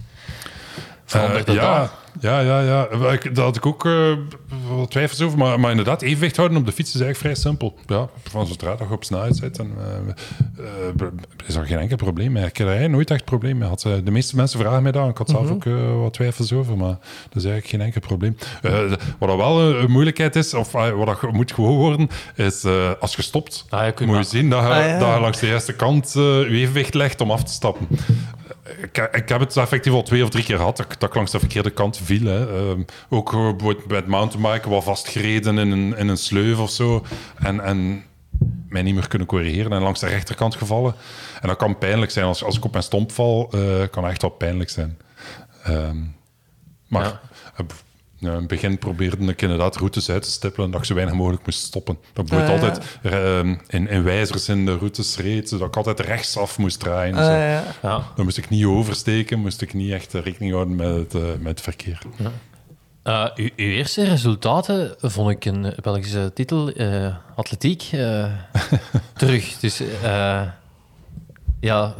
Verandert 1.04 1.48
Eh, 1.48 1.54
dat 1.54 1.90
ja, 2.20 2.40
ja, 2.40 2.60
ja, 2.60 2.88
ik- 3.12 3.34
Daar 3.34 3.44
had 3.44 3.56
ik 3.56 3.66
ook 3.66 3.84
eh, 3.86 4.12
wat 4.76 4.90
twijfels 4.90 5.22
over. 5.22 5.38
Maar, 5.38 5.60
maar 5.60 5.70
inderdaad, 5.70 6.02
evenwicht 6.02 6.36
houden 6.36 6.58
op 6.58 6.66
de 6.66 6.72
fiets 6.72 6.94
is 6.94 7.00
eigenlijk 7.00 7.20
vrij 7.34 7.34
simpel. 7.50 7.78
Ja, 7.86 8.08
van 8.28 8.46
zodra 8.46 8.76
dat 8.76 8.88
je 8.88 8.94
op 8.94 9.04
snelheid 9.04 9.36
zit, 9.36 9.56
dan, 9.56 9.70
eh, 9.78 10.64
eh, 10.64 11.06
is 11.46 11.54
er 11.54 11.66
geen 11.66 11.78
enkel 11.78 11.96
probleem 11.96 12.32
mee. 12.32 12.44
Ik 12.44 12.56
heb 12.56 12.68
er 12.68 12.90
nooit 12.90 13.10
echt 13.10 13.24
probleem 13.24 13.58
mee. 13.58 13.68
Had, 13.68 13.80
de 14.04 14.10
meeste 14.10 14.36
mensen 14.36 14.60
vragen 14.60 14.82
mij 14.82 14.92
dat. 14.92 15.08
Ik 15.08 15.18
had 15.18 15.28
zelf 15.30 15.50
ook 15.50 15.64
eh, 15.66 16.00
wat 16.00 16.12
twijfels 16.12 16.52
over, 16.52 16.76
maar 16.76 16.96
dat 17.28 17.36
is 17.36 17.44
eigenlijk 17.44 17.66
geen 17.66 17.80
enkel 17.80 18.00
probleem. 18.00 18.36
Wat 19.18 19.30
er 19.30 19.36
wel 19.36 19.60
een, 19.60 19.90
moeilijkheid 19.90 20.36
is, 20.36 20.54
of 20.54 20.72
wat 20.72 21.32
moet 21.32 21.52
gewoon 21.52 21.76
worden, 21.76 22.08
is 22.34 22.64
als 23.00 23.16
je 23.16 23.22
stopt, 23.22 23.66
Ah, 23.70 23.86
je 23.98 24.06
moet 24.06 24.16
je 24.16 24.22
zien 24.22 24.50
dat 24.50 24.60
je, 24.62 24.68
Ah, 24.68 24.86
ja. 24.86 24.98
dat 24.98 25.14
je 25.14 25.20
langs 25.20 25.38
de 25.40 25.46
juiste 25.46 25.72
kant 25.72 26.12
je 26.12 26.46
evenwicht 26.50 26.94
legt 26.94 27.20
om 27.20 27.30
af 27.30 27.42
te 27.44 27.52
stappen. 27.52 27.86
Ik, 28.82 29.08
ik 29.12 29.28
heb 29.28 29.40
het 29.40 29.56
effectief 29.56 29.92
al 29.92 30.02
twee 30.02 30.22
of 30.22 30.30
drie 30.30 30.44
keer 30.44 30.56
gehad 30.56 30.76
dat, 30.76 30.92
ik- 30.92 31.00
dat 31.00 31.14
langs 31.14 31.30
de 31.32 31.38
verkeerde 31.38 31.70
kant 31.70 31.98
viel. 32.02 32.26
Hè. 32.26 32.56
Ehm, 32.70 32.82
ook 33.08 33.32
eh, 33.32 33.38
bijvoorbeeld 33.50 33.86
bij 33.86 33.96
het 33.96 34.06
mountainbiken 34.06 34.70
wat 34.70 34.84
vastgereden 34.84 35.58
in 35.58 35.70
een, 35.70 35.96
in 35.96 36.08
een 36.08 36.16
sleuf 36.16 36.58
of 36.58 36.70
zo. 36.70 37.04
En, 37.38 37.60
en 37.60 38.04
mij 38.68 38.82
niet 38.82 38.94
meer 38.94 39.08
kunnen 39.08 39.28
corrigeren 39.28 39.72
en 39.72 39.82
langs 39.82 40.00
de 40.00 40.06
rechterkant 40.06 40.54
gevallen. 40.54 40.94
En 41.40 41.48
dat 41.48 41.56
kan 41.56 41.78
pijnlijk 41.78 42.10
zijn. 42.10 42.26
Als, 42.26 42.44
als 42.44 42.56
ik 42.56 42.64
op 42.64 42.72
mijn 42.72 42.84
stomp 42.84 43.12
val, 43.12 43.48
eh, 43.52 43.60
kan 43.90 44.02
dat 44.02 44.10
echt 44.10 44.22
wel 44.22 44.30
pijnlijk 44.30 44.70
zijn. 44.70 44.98
Ehm, 45.62 45.96
maar 46.88 47.04
Ja. 47.04 47.20
Ja, 48.18 48.30
in 48.32 48.36
het 48.38 48.46
begin 48.46 48.78
probeerde 48.78 49.24
ik 49.26 49.42
inderdaad 49.42 49.76
routes 49.76 50.10
uit 50.10 50.22
te 50.22 50.30
stippelen 50.30 50.70
dat 50.70 50.80
ik 50.80 50.86
zo 50.86 50.94
weinig 50.94 51.14
mogelijk 51.14 51.44
moest 51.46 51.58
stoppen. 51.62 51.98
Dat 52.12 52.26
ik 52.26 52.32
Ah, 52.32 52.46
ja. 52.46 52.52
altijd 52.52 52.98
ehm, 53.02 53.54
in, 53.68 53.88
in 53.88 54.02
wijzers 54.02 54.48
in 54.48 54.64
de 54.66 54.76
routes 54.76 55.16
reed, 55.16 55.48
zodat 55.48 55.68
ik 55.68 55.76
altijd 55.76 56.00
rechtsaf 56.00 56.58
moest 56.58 56.80
draaien. 56.80 57.14
en 57.16 57.20
Ah, 57.20 57.26
zo. 57.26 57.32
ja. 57.32 57.64
Ja. 57.82 58.02
Dan 58.16 58.24
moest 58.24 58.38
ik 58.38 58.48
niet 58.48 58.64
oversteken, 58.64 59.38
moest 59.38 59.62
ik 59.62 59.74
niet 59.74 59.92
echt 59.92 60.12
rekening 60.12 60.52
houden 60.52 60.76
met 60.76 60.94
het, 60.94 61.14
eh, 61.14 61.22
met 61.22 61.46
het 61.50 61.60
verkeer. 61.60 61.98
Eh, 63.02 63.24
uw, 63.34 63.48
uw 63.56 63.66
eerste 63.66 64.04
resultaten 64.04 64.94
vond 65.00 65.30
ik 65.30 65.44
een 65.44 65.74
Belgische 65.82 66.30
titel, 66.34 66.70
eh, 66.70 67.16
atletiek, 67.36 67.88
eh, 67.92 68.32
terug. 69.16 69.58
Dus 69.58 69.80
eh, 70.02 70.42
ja, 71.60 71.94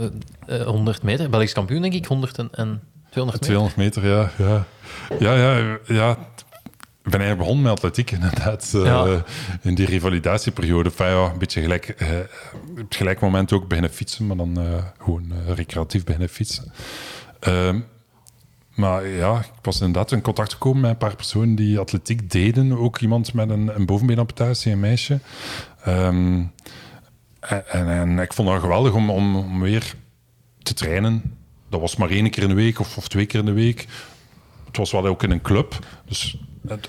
eh, 0.46 0.61
eh, 0.61 0.66
100 0.66 1.02
meter, 1.02 1.31
Belgisch 1.31 1.52
kampioen 1.52 1.83
denk 1.83 1.94
ik, 1.94 2.07
100 2.07 2.38
en, 2.38 2.48
en 2.52 2.83
200 3.16 3.40
meter. 3.40 3.40
200 3.40 3.76
meter, 3.76 4.07
ja. 4.07 4.31
Ja, 5.18 5.35
ja, 5.35 5.57
ja. 5.57 5.79
ja. 5.87 6.11
Ik 7.05 7.12
ben 7.12 7.20
eigenlijk 7.20 7.38
begonnen 7.38 7.62
met 7.62 7.72
atletiek, 7.72 8.11
inderdaad. 8.20 8.72
eh, 8.74 9.20
in 9.62 9.74
die 9.74 9.87
revalidatieperiode. 9.87 10.88
Enfin, 10.88 11.07
ja, 11.07 11.31
een 11.33 11.38
beetje 11.38 11.61
gelijk, 11.61 11.88
eh, 11.88 12.09
op 12.70 12.76
het 12.76 12.96
gelijk 12.96 13.20
moment 13.20 13.52
ook 13.52 13.68
beginnen 13.68 13.92
fietsen, 13.92 14.26
maar 14.26 14.37
dan 14.37 14.61
eh, 14.61 14.85
gewoon 14.98 15.33
recreatief 15.46 16.05
beginnen 16.05 16.29
fietsen. 16.29 16.72
Ehm, 17.40 17.81
maar 18.74 19.07
ja, 19.07 19.38
ik 19.38 19.62
was 19.62 19.81
inderdaad 19.81 20.12
in 20.12 20.20
contact 20.20 20.52
gekomen 20.52 20.81
met 20.81 20.90
een 20.90 20.96
paar 20.96 21.16
personen 21.16 21.55
die 21.55 21.79
atletiek 21.79 22.31
deden. 22.31 22.79
Ook 22.79 22.98
iemand 22.98 23.33
met 23.35 23.50
een, 23.50 23.76
een 23.76 23.87
bovenbeenamputatie, 23.87 24.72
een 24.72 24.81
meisje. 24.81 25.20
Ehm, 25.85 26.42
en, 27.40 27.68
en, 27.68 27.88
en 27.88 28.18
ik 28.18 28.33
vond 28.33 28.48
het 28.48 28.61
geweldig 28.61 28.92
om, 28.92 29.11
om, 29.11 29.37
om 29.37 29.61
weer 29.61 29.94
te 30.62 30.74
trainen. 30.74 31.37
Dat 31.77 31.91
was 31.91 31.97
maar 31.97 32.11
één 32.11 32.31
keer 32.31 32.43
in 32.43 32.49
de 32.49 32.55
week 32.55 32.81
of, 32.81 32.97
of 32.97 33.09
twee 33.09 33.27
keer 33.27 33.41
in 33.41 33.47
de 33.47 33.53
week. 33.53 33.87
Het 34.67 34.77
was 34.77 34.93
wel 34.93 35.07
ook 35.07 35.23
in 35.23 35.31
een 35.31 35.41
club. 35.41 35.79
Dus 36.07 36.39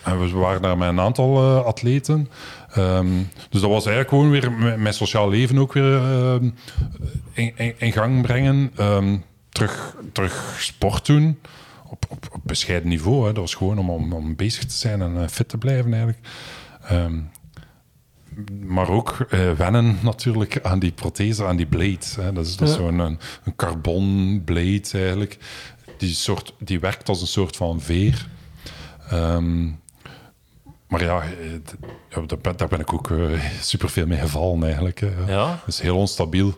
en 0.03 0.19
we 0.19 0.29
waren 0.29 0.61
daar 0.61 0.77
met 0.77 0.87
een 0.87 0.99
aantal 0.99 1.37
eh, 1.37 1.65
atleten. 1.65 2.29
Ehm, 2.71 3.07
dus 3.49 3.61
dat 3.61 3.69
was 3.69 3.85
eigenlijk 3.85 4.09
gewoon 4.09 4.29
weer 4.29 4.51
mijn, 4.79 4.93
sociaal 4.93 5.29
leven 5.29 5.57
ook 5.57 5.73
weer 5.73 5.95
ehm, 5.95 6.49
in, 7.77 7.91
gang 7.91 8.21
brengen. 8.21 8.71
Ehm, 8.75 9.17
terug, 9.49 9.95
terug 10.11 10.55
sport 10.59 11.05
doen. 11.05 11.39
Op, 11.89 12.05
op, 12.09 12.27
op 12.31 12.41
bescheiden 12.43 12.89
niveau. 12.89 13.19
Hè. 13.19 13.33
Dat 13.33 13.41
was 13.41 13.55
gewoon 13.55 13.77
om, 13.77 13.89
om, 13.89 14.13
om 14.13 14.35
bezig 14.35 14.65
te 14.65 14.75
zijn 14.75 15.01
en 15.01 15.21
eh, 15.21 15.27
fit 15.27 15.49
te 15.49 15.57
blijven 15.57 15.93
eigenlijk. 15.93 16.19
Maar 18.65 18.89
ook 18.89 19.17
eh, 19.29 19.51
wennen 19.51 19.97
natuurlijk 20.01 20.59
aan 20.63 20.79
die 20.79 20.91
prothese, 20.91 21.45
aan 21.45 21.55
die 21.55 21.65
blade. 21.65 22.05
Hè. 22.15 22.33
Dat 22.33 22.45
is, 22.45 22.55
dat 22.57 22.67
is 22.67 22.73
Ja. 22.75 22.79
zo'n 22.81 22.99
een, 22.99 23.19
een 23.43 23.55
carbon 23.55 24.41
blade 24.45 24.83
eigenlijk. 24.93 25.37
Die, 25.97 26.13
soort, 26.13 26.53
die 26.59 26.79
werkt 26.79 27.09
als 27.09 27.21
een 27.21 27.27
soort 27.27 27.55
van 27.55 27.81
veer. 27.81 28.27
Ehm, 29.09 29.65
maar 30.87 31.03
ja, 31.03 31.21
eh, 31.21 32.25
daar, 32.27 32.37
ben, 32.41 32.57
daar 32.57 32.67
ben 32.67 32.79
ik 32.79 32.93
ook 32.93 33.09
uh, 33.09 33.41
super 33.61 33.89
veel 33.89 34.07
mee 34.07 34.19
gevallen 34.19 34.63
eigenlijk. 34.63 34.99
hè. 34.99 35.11
Ja. 35.27 35.47
Dat 35.49 35.67
is 35.67 35.79
heel 35.79 35.97
onstabiel. 35.97 36.57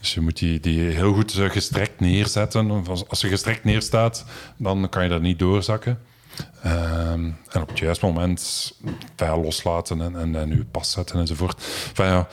Dus 0.00 0.14
je 0.14 0.20
moet 0.20 0.38
die, 0.38 0.60
die 0.60 0.80
heel 0.80 1.12
goed 1.12 1.38
eh, 1.38 1.50
gestrekt 1.50 2.00
neerzetten. 2.00 2.70
Of 2.70 2.88
Als, 2.88 3.08
als 3.08 3.20
je 3.20 3.28
gestrekt 3.28 3.64
neerstaat, 3.64 4.24
dan 4.56 4.88
kan 4.88 5.02
je 5.02 5.08
daar 5.08 5.20
niet 5.20 5.38
doorzakken. 5.38 5.98
Ehm, 6.62 7.24
en 7.50 7.62
op 7.62 7.68
het 7.68 7.78
juiste 7.78 8.06
moment 8.06 8.72
ja, 9.16 9.38
loslaten 9.38 10.00
en, 10.00 10.16
en, 10.16 10.36
en 10.36 10.48
je 10.48 10.64
pas 10.70 10.90
zetten 10.90 11.18
enzovoort. 11.20 11.62
Enfin, 11.88 12.06
ja, 12.06 12.28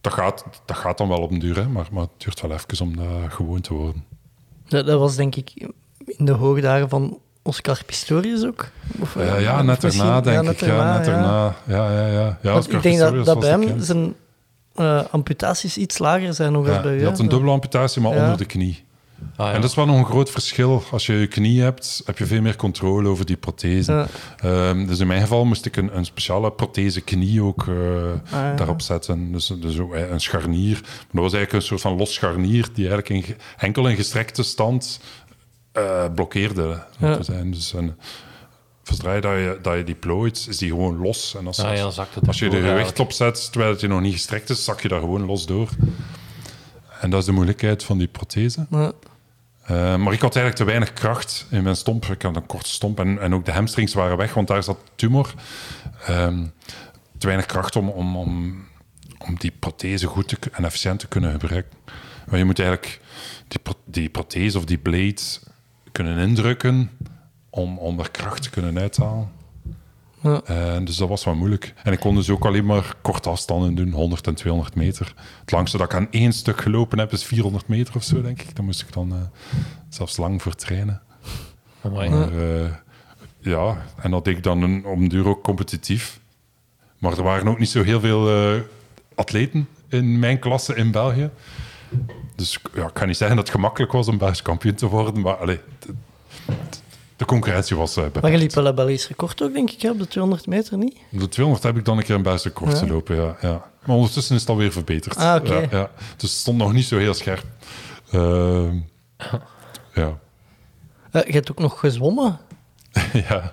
dat, 0.00 0.12
gaat, 0.12 0.44
dat 0.64 0.76
gaat 0.76 0.98
dan 0.98 1.08
wel 1.08 1.20
op 1.22 1.30
een 1.30 1.38
duur, 1.38 1.56
hè, 1.56 1.68
maar, 1.68 1.86
maar 1.92 2.02
het 2.02 2.10
duurt 2.24 2.40
wel 2.40 2.52
even 2.52 2.84
om 2.86 2.96
dat 2.96 3.32
gewoon 3.32 3.60
te 3.60 3.74
worden. 3.74 4.04
Dat, 4.68 4.86
dat 4.86 4.98
was 5.00 5.16
denk 5.16 5.36
ik 5.36 5.50
in 6.04 6.24
de 6.24 6.32
hoogdagen 6.32 6.88
van 6.88 7.18
Oscar 7.42 7.82
Pistorius 7.86 8.44
ook. 8.44 8.68
Of, 9.00 9.16
Eh, 9.16 9.34
eh, 9.36 9.42
ja, 9.42 9.62
net 9.62 9.84
erna, 9.84 10.20
denk 10.20 10.44
ja, 10.44 10.50
ik. 10.50 10.60
ja, 10.60 10.96
net 10.96 11.06
ja. 11.06 11.12
erna. 11.12 11.54
Ja, 11.66 11.90
ja, 11.92 12.06
ja. 12.06 12.38
ja 12.42 12.56
ik 12.56 12.70
denk 12.70 12.72
dat, 12.72 12.82
Pistorius 12.82 13.24
dat 13.26 13.34
was 13.34 13.44
bij 13.44 13.52
hem 13.52 13.80
zijn 13.80 14.14
eh, 14.74 15.00
amputaties 15.10 15.76
iets 15.76 15.98
lager 15.98 16.34
zijn 16.34 16.52
nog 16.52 16.66
Ja, 16.66 16.80
bij 16.82 16.96
u. 16.96 17.04
had 17.04 17.18
een 17.18 17.28
dubbele 17.28 17.50
amputatie, 17.52 18.02
maar 18.02 18.14
Ja. 18.14 18.22
onder 18.22 18.36
de 18.38 18.44
knie. 18.44 18.84
Ah, 19.36 19.46
ja. 19.46 19.52
En 19.54 19.60
dat 19.60 19.70
is 19.70 19.76
wel 19.76 19.86
nog 19.86 19.98
een 19.98 20.04
groot 20.04 20.30
verschil. 20.30 20.82
Als 20.90 21.06
je 21.06 21.12
je 21.12 21.26
knie 21.26 21.62
hebt, 21.62 22.02
heb 22.04 22.18
je 22.18 22.26
veel 22.26 22.40
meer 22.40 22.56
controle 22.56 23.08
over 23.08 23.26
die 23.26 23.36
prothese. 23.36 23.92
Ja. 23.92 24.06
Ehm, 24.36 24.86
dus 24.86 24.98
in 24.98 25.06
mijn 25.06 25.20
geval 25.20 25.44
moest 25.44 25.66
ik 25.66 25.76
een, 25.76 25.96
een 25.96 26.04
speciale 26.04 26.52
prothese 26.52 27.00
knie 27.00 27.42
ook 27.42 27.66
eh, 27.68 27.74
ja. 28.30 28.54
daarop 28.54 28.80
zetten. 28.80 29.32
Dus, 29.32 29.46
dus 29.60 29.76
eh, 29.78 30.10
een 30.10 30.20
scharnier. 30.20 30.80
Maar 30.82 30.90
dat 31.12 31.22
was 31.22 31.32
eigenlijk 31.32 31.52
een 31.52 31.62
soort 31.62 31.80
van 31.80 31.96
los 31.96 32.12
scharnier 32.14 32.68
die 32.74 32.88
eigenlijk 32.88 33.28
in, 33.28 33.36
enkel 33.58 33.88
in 33.88 33.96
gestrekte 33.96 34.42
stand 34.42 35.00
eh, 35.72 36.04
blokkeerde. 36.14 36.82
Ja. 36.98 37.16
te 37.16 37.24
zijn. 37.24 37.50
Dus 37.50 37.72
een, 37.72 37.94
zodra 38.82 39.14
je 39.14 39.20
dat, 39.20 39.32
je 39.32 39.58
dat 39.62 39.76
je 39.76 39.84
die 39.84 39.94
plooit, 39.94 40.46
is 40.48 40.58
die 40.58 40.68
gewoon 40.68 40.96
los. 40.98 41.34
En 41.38 41.46
als, 41.46 41.58
Ah, 41.58 41.64
ja, 41.64 41.70
als- 41.70 41.80
dan 41.80 41.92
zakt 41.92 42.14
het 42.14 42.26
als 42.26 42.38
je 42.38 42.50
er 42.50 42.62
gewicht 42.62 43.00
op 43.00 43.12
zet, 43.12 43.48
terwijl 43.52 43.72
het 43.72 43.80
je 43.80 43.88
nog 43.88 44.00
niet 44.00 44.12
gestrekt 44.12 44.50
is, 44.50 44.64
zak 44.64 44.80
je 44.80 44.88
daar 44.88 45.00
gewoon 45.00 45.24
los 45.26 45.46
door. 45.46 45.68
En 47.00 47.10
dat 47.10 47.20
is 47.20 47.26
de 47.26 47.32
moeilijkheid 47.32 47.84
van 47.84 47.98
die 47.98 48.08
prothese. 48.08 48.66
Ja. 48.70 48.92
Eh, 49.62 49.96
maar 49.96 50.12
ik 50.12 50.20
had 50.20 50.36
eigenlijk 50.36 50.54
te 50.54 50.64
weinig 50.64 50.92
kracht 50.92 51.46
in 51.50 51.62
mijn 51.62 51.76
stomp. 51.76 52.04
Ik 52.04 52.22
had 52.22 52.36
een 52.36 52.46
korte 52.46 52.70
stomp 52.70 53.00
en, 53.00 53.20
en 53.20 53.34
ook 53.34 53.44
de 53.44 53.52
hamstrings 53.52 53.94
waren 53.94 54.16
weg, 54.16 54.34
want 54.34 54.48
daar 54.48 54.62
zat 54.62 54.78
tumor. 54.94 55.34
Ehm, 56.06 56.44
te 57.18 57.26
weinig 57.26 57.46
kracht 57.46 57.76
om, 57.76 57.88
om, 57.88 58.16
om, 58.16 58.64
om 59.18 59.38
die 59.38 59.52
prothese 59.58 60.06
goed 60.06 60.28
te, 60.28 60.36
en 60.52 60.64
efficiënt 60.64 60.98
te 60.98 61.08
kunnen 61.08 61.30
gebruiken. 61.30 61.78
Maar 62.26 62.38
je 62.38 62.44
moet 62.44 62.58
eigenlijk 62.58 63.00
die, 63.48 63.60
die 63.84 64.08
prothese 64.08 64.58
of 64.58 64.64
die 64.64 64.78
blade 64.78 65.20
kunnen 65.92 66.18
indrukken 66.18 66.90
om, 67.50 67.78
om 67.78 67.98
er 67.98 68.10
kracht 68.10 68.42
te 68.42 68.50
kunnen 68.50 68.78
uithalen. 68.78 69.37
Ja. 70.28 70.80
Dus 70.80 70.96
dat 70.96 71.08
was 71.08 71.24
wel 71.24 71.34
moeilijk. 71.34 71.74
En 71.82 71.92
ik 71.92 72.00
kon 72.00 72.14
dus 72.14 72.30
ook 72.30 72.46
alleen 72.46 72.66
maar 72.66 72.94
korte 73.02 73.28
afstanden 73.28 73.74
doen, 73.74 73.92
100 73.92 74.26
en 74.26 74.34
200 74.34 74.74
meter. 74.74 75.14
Het 75.40 75.50
langste 75.50 75.76
dat 75.76 75.86
ik 75.86 75.98
aan 75.98 76.10
één 76.10 76.32
stuk 76.32 76.60
gelopen 76.60 76.98
heb 76.98 77.12
is 77.12 77.24
400 77.24 77.68
meter 77.68 77.94
of 77.96 78.02
zo, 78.02 78.22
denk 78.22 78.40
ik. 78.42 78.56
Daar 78.56 78.64
moest 78.64 78.80
ik 78.80 78.92
dan 78.92 79.12
eh, 79.12 79.18
zelfs 79.88 80.16
lang 80.16 80.42
voor 80.42 80.54
trainen. 80.54 81.02
Amai. 81.82 82.08
Maar 82.10 82.60
eh, 82.62 82.70
ja, 83.40 83.84
en 84.02 84.10
dat 84.10 84.24
deed 84.24 84.36
ik 84.36 84.42
dan 84.42 84.62
een, 84.62 84.84
een 84.84 85.08
duur 85.08 85.26
ook 85.26 85.42
competitief. 85.42 86.20
Maar 86.98 87.16
er 87.16 87.22
waren 87.22 87.48
ook 87.48 87.58
niet 87.58 87.68
zo 87.68 87.82
heel 87.82 88.00
veel 88.00 88.30
eh, 88.30 88.60
atleten 89.14 89.68
in 89.88 90.18
mijn 90.18 90.38
klasse 90.38 90.74
in 90.74 90.90
België. 90.90 91.30
Dus 92.36 92.58
ja, 92.74 92.86
ik 92.86 92.98
ga 92.98 93.04
niet 93.04 93.16
zeggen 93.16 93.36
dat 93.36 93.46
het 93.46 93.54
gemakkelijk 93.54 93.92
was 93.92 94.08
om 94.08 94.18
Belgisch 94.18 94.42
kampioen 94.42 94.74
te 94.74 94.86
worden, 94.86 95.20
maar 95.20 95.36
allee, 95.36 95.60
de 97.18 97.24
concurrentie 97.24 97.76
was 97.76 97.96
uh, 97.96 98.04
Maar 98.20 98.30
je 98.30 98.38
liep 98.38 98.52
wel 98.52 98.66
een 98.66 98.74
Belgisch 98.74 99.08
record 99.08 99.42
ook, 99.42 99.52
denk 99.54 99.70
ik, 99.70 99.82
hè, 99.82 99.90
op 99.90 99.98
de 99.98 100.06
200 100.08 100.46
meter, 100.46 100.78
niet? 100.78 100.96
Op 101.12 101.20
de 101.20 101.28
200 101.28 101.66
heb 101.66 101.76
ik 101.76 101.84
dan 101.84 101.98
een 101.98 102.04
keer 102.04 102.14
een 102.14 102.38
record 102.42 102.72
Ja. 102.72 102.78
gelopen, 102.78 103.16
ja, 103.16 103.36
ja. 103.40 103.70
Maar 103.84 103.96
ondertussen 103.96 104.34
is 104.34 104.40
het 104.40 104.50
alweer 104.50 104.72
verbeterd. 104.72 105.16
Ah, 105.16 105.34
oké. 105.34 105.54
ja, 105.54 105.66
ja. 105.70 105.90
Dus 106.16 106.30
het 106.30 106.38
stond 106.40 106.58
nog 106.58 106.72
niet 106.72 106.84
zo 106.84 106.98
heel 106.98 107.14
scherp. 107.14 107.44
Ehm, 108.12 108.76
ja. 109.94 110.18
Eh, 111.10 111.26
je 111.26 111.32
hebt 111.32 111.50
ook 111.50 111.58
nog 111.58 111.80
gezwommen. 111.80 112.38
ja. 113.28 113.52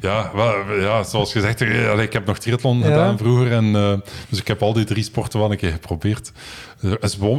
Ja, 0.00 0.30
wel, 0.34 0.72
ja, 0.80 1.02
zoals 1.02 1.32
gezegd, 1.32 1.60
ik 2.00 2.12
heb 2.12 2.26
nog 2.26 2.38
triathlon 2.38 2.78
Ja. 2.78 2.84
gedaan 2.84 3.18
vroeger. 3.18 3.52
En, 3.52 3.72
dus 4.28 4.38
ik 4.40 4.48
heb 4.48 4.62
al 4.62 4.72
die 4.72 4.84
drie 4.84 5.02
sporten 5.04 5.38
wel 5.40 5.50
een 5.50 5.56
keer 5.56 5.72
geprobeerd. 5.72 6.32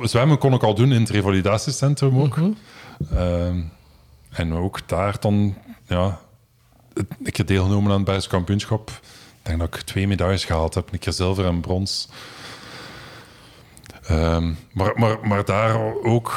Zwemmen 0.02 0.38
kon 0.38 0.54
ik 0.54 0.64
al 0.64 0.76
doen 0.76 0.92
in 0.92 1.00
het 1.02 1.10
revalidatiecentrum 1.10 2.20
ook. 2.22 2.38
Ehm, 3.16 3.62
en 4.36 4.54
ook 4.54 4.88
daar 4.88 5.16
dan, 5.20 5.56
ja, 5.88 6.20
een 6.94 7.32
keer 7.32 7.46
deelgenomen 7.46 7.90
aan 7.92 7.96
het 7.98 8.06
Belgisch 8.06 8.28
kampioenschap. 8.28 8.90
Ik 8.90 9.42
denk 9.52 9.60
dat 9.60 9.76
ik 9.76 9.82
twee 9.82 10.08
medailles 10.08 10.46
gehaald 10.46 10.74
heb. 10.74 10.94
Een 10.94 11.00
keer 11.00 11.14
zilver 11.14 11.46
en 11.46 11.62
brons. 11.62 12.08
Ehm, 14.08 14.54
maar, 14.74 14.92
maar, 14.96 15.28
maar 15.28 15.46
daar 15.46 15.80
ook 16.04 16.32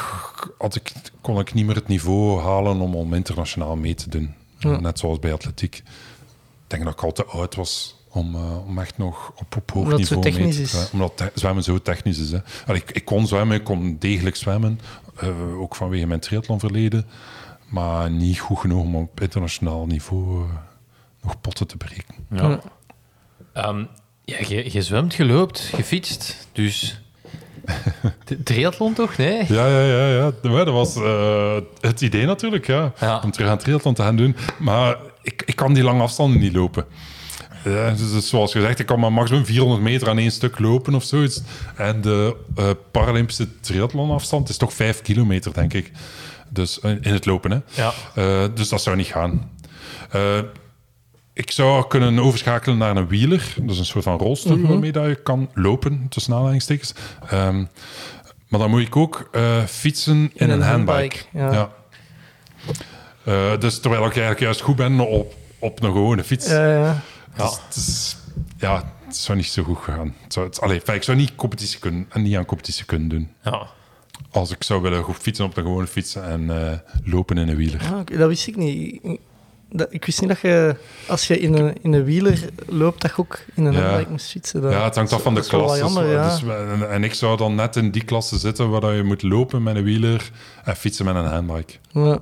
had 0.57 0.75
ik, 0.75 0.91
kon 1.21 1.39
ik 1.39 1.53
niet 1.53 1.65
meer 1.65 1.75
het 1.75 1.87
niveau 1.87 2.41
halen 2.41 2.79
om, 2.79 2.95
om 2.95 3.13
internationaal 3.13 3.75
mee 3.75 3.95
te 3.95 4.09
doen. 4.09 4.33
Ja. 4.57 4.79
Net 4.79 4.99
zoals 4.99 5.19
bij 5.19 5.33
atletiek. 5.33 5.75
Ik 5.75 5.83
denk 6.67 6.83
dat 6.83 6.93
ik 6.93 7.03
al 7.03 7.11
te 7.11 7.25
oud 7.25 7.55
was 7.55 7.95
om, 8.09 8.35
eh, 8.35 8.67
om 8.67 8.79
echt 8.79 8.97
nog 8.97 9.31
op, 9.35 9.55
op 9.55 9.71
hoog 9.71 9.83
Omdat 9.83 9.99
niveau 9.99 10.21
mee 10.23 10.31
te 10.31 10.65
gaan. 10.67 10.87
Omdat 10.91 11.17
te- 11.17 11.31
zwemmen 11.35 11.63
zo 11.63 11.81
technisch 11.81 12.17
is. 12.19 12.31
Hè. 12.31 12.37
Allee, 12.67 12.81
ik, 12.81 12.91
ik 12.91 13.05
kon 13.05 13.27
zwemmen, 13.27 13.57
ik 13.57 13.63
kon 13.63 13.95
degelijk 13.99 14.35
zwemmen. 14.35 14.79
eh, 15.15 15.59
ook 15.61 15.75
vanwege 15.75 16.05
mijn 16.07 16.19
triathlonverleden. 16.19 17.05
Maar 17.69 18.11
niet 18.11 18.39
goed 18.39 18.59
genoeg 18.59 18.83
om 18.83 18.95
op 18.95 19.21
internationaal 19.21 19.85
niveau 19.85 20.43
eh, 20.43 20.55
nog 21.21 21.41
potten 21.41 21.67
te 21.67 21.77
breken. 21.77 22.15
Ja. 22.29 22.59
Ehm, 23.53 23.83
ja, 24.25 24.37
je, 24.47 24.71
je 24.71 24.81
zwemt, 24.81 25.13
je 25.13 25.25
loopt, 25.25 25.71
je 25.77 25.83
fietst. 25.83 26.47
Dus 26.51 27.01
de 28.25 28.43
triathlon 28.43 28.93
toch? 28.93 29.17
Nee? 29.17 29.45
Ja, 29.47 29.67
ja, 29.67 29.81
ja, 29.81 30.07
ja. 30.07 30.31
Dat 30.41 30.67
was 30.67 30.95
eh, 30.95 31.57
het 31.79 32.01
idee 32.01 32.25
natuurlijk, 32.25 32.67
ja. 32.67 32.93
Ja. 32.99 33.21
Om 33.23 33.31
terug 33.31 33.49
aan 33.49 33.57
triathlon 33.57 33.93
te 33.93 34.01
gaan 34.01 34.15
doen. 34.15 34.35
Maar 34.59 34.97
ik, 35.21 35.43
ik 35.45 35.55
kan 35.55 35.73
die 35.73 35.83
lange 35.83 36.01
afstanden 36.01 36.39
niet 36.39 36.53
lopen. 36.53 36.85
Ja, 37.63 37.91
dus, 37.91 38.11
dus 38.11 38.29
zoals 38.29 38.51
gezegd, 38.51 38.79
ik 38.79 38.85
kan 38.85 38.99
maar 38.99 39.13
maximum 39.13 39.45
400 39.45 39.81
meter 39.81 40.09
aan 40.09 40.17
één 40.17 40.31
stuk 40.31 40.59
lopen 40.59 40.95
of 40.95 41.03
zoiets. 41.03 41.41
En 41.75 42.01
de 42.01 42.35
eh, 42.55 42.69
Paralympische 42.91 43.59
triathlonafstand 43.59 44.49
is 44.49 44.57
toch 44.57 44.73
5 44.73 45.01
kilometer, 45.01 45.53
denk 45.53 45.73
ik. 45.73 45.91
Dus 46.49 46.79
eh, 46.79 46.91
in 46.91 47.13
het 47.13 47.25
lopen, 47.25 47.51
hè. 47.51 47.59
Ja. 47.69 47.93
Eh, 48.15 48.45
dus 48.53 48.69
dat 48.69 48.81
zou 48.81 48.95
niet 48.95 49.07
gaan. 49.07 49.51
Eh, 50.11 50.39
ik 51.33 51.51
zou 51.51 51.87
kunnen 51.87 52.19
overschakelen 52.19 52.77
naar 52.77 52.95
een 52.95 53.07
wieler. 53.07 53.53
Dat 53.57 53.69
is 53.69 53.79
een 53.79 53.85
soort 53.85 54.03
van 54.03 54.17
rolstoel 54.17 54.61
waarmee 54.61 54.91
dat 54.91 55.05
je 55.05 55.15
kan 55.15 55.49
lopen, 55.53 56.05
tussen 56.09 56.33
aanhalingstekens. 56.33 56.93
Ehm, 57.29 57.63
maar 58.47 58.59
dan 58.59 58.69
moet 58.69 58.81
ik 58.81 58.95
ook 58.95 59.29
fietsen 59.67 60.31
in, 60.33 60.49
een, 60.49 60.61
handbike. 60.61 61.17
ja. 61.33 61.71
Dus 63.59 63.79
terwijl 63.79 64.01
ik 64.01 64.11
eigenlijk 64.11 64.39
juist 64.39 64.61
goed 64.61 64.75
ben 64.75 64.99
op, 64.99 65.35
op 65.59 65.83
een 65.83 65.91
gewone 65.91 66.23
fiets. 66.23 66.47
Ja, 66.47 67.01
ja. 67.37 67.49
Dus 67.73 68.17
ja, 68.57 68.93
het 69.05 69.15
zou 69.15 69.37
niet 69.37 69.47
zo 69.47 69.63
goed 69.63 69.77
gaan. 69.77 70.15
Het 70.23 70.33
zou, 70.33 70.45
het, 70.45 70.61
allee, 70.61 70.81
fijn, 70.81 70.97
ik 70.97 71.03
zou 71.03 71.17
niet, 71.17 71.35
competitie 71.35 71.79
kunnen, 71.79 72.07
niet 72.13 72.35
aan 72.35 72.45
competitie 72.45 72.85
kunnen 72.85 73.07
doen. 73.07 73.31
Ja. 73.43 73.67
Als 74.31 74.51
ik 74.51 74.63
zou 74.63 74.81
willen 74.81 75.03
goed 75.03 75.15
fietsen 75.15 75.45
op 75.45 75.57
een 75.57 75.63
gewone 75.63 75.87
fiets 75.87 76.15
en 76.15 76.49
eh, 76.71 76.77
lopen 77.03 77.37
in 77.37 77.47
een 77.47 77.55
wieler. 77.55 77.81
Ah, 77.93 78.17
dat 78.17 78.27
wist 78.27 78.47
ik 78.47 78.55
niet. 78.55 79.01
Dat, 79.71 79.87
ik 79.91 80.05
wist 80.05 80.19
niet 80.21 80.29
dat 80.29 80.39
je, 80.39 80.75
als 81.07 81.27
je 81.27 81.39
in 81.39 81.53
een, 81.53 81.75
in 81.81 81.93
een 81.93 82.03
wieler 82.03 82.49
loopt, 82.67 83.01
dat 83.01 83.11
je 83.11 83.17
ook 83.17 83.39
in 83.55 83.65
een 83.65 83.73
Ja. 83.73 83.81
handbike 83.81 84.11
moest 84.11 84.29
fietsen. 84.29 84.61
Dat- 84.61 84.71
Ja, 84.71 84.83
het 84.83 84.95
hangt 84.95 85.13
af 85.13 85.21
van 85.21 85.35
de 85.35 85.41
klasse. 85.47 86.01
ja. 86.03 86.29
dus, 86.29 86.43
en, 86.43 86.89
en 86.91 87.03
ik 87.03 87.13
zou 87.13 87.37
dan 87.37 87.55
net 87.55 87.75
in 87.75 87.91
die 87.91 88.03
klasse 88.03 88.37
zitten 88.37 88.69
waar 88.69 88.81
dat 88.81 88.95
je 88.95 89.03
moet 89.03 89.21
lopen 89.21 89.63
met 89.63 89.75
een 89.75 89.83
wieler 89.83 90.31
en 90.63 90.75
fietsen 90.75 91.05
met 91.05 91.15
een 91.15 91.25
handbike. 91.25 91.73
Ja. 91.91 92.17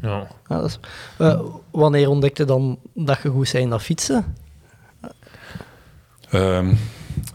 Ja. 0.00 0.26
Ja, 0.48 0.60
dat 0.60 0.64
is- 0.64 0.78
Eh, 1.18 1.40
wanneer 1.70 2.08
ontdekte 2.08 2.44
dan 2.44 2.78
dat 2.94 3.18
je 3.22 3.28
goed 3.28 3.42
bent 3.52 3.64
in 3.64 3.70
dat 3.70 3.82
fietsen? 3.82 4.36
Ehm, 6.30 6.74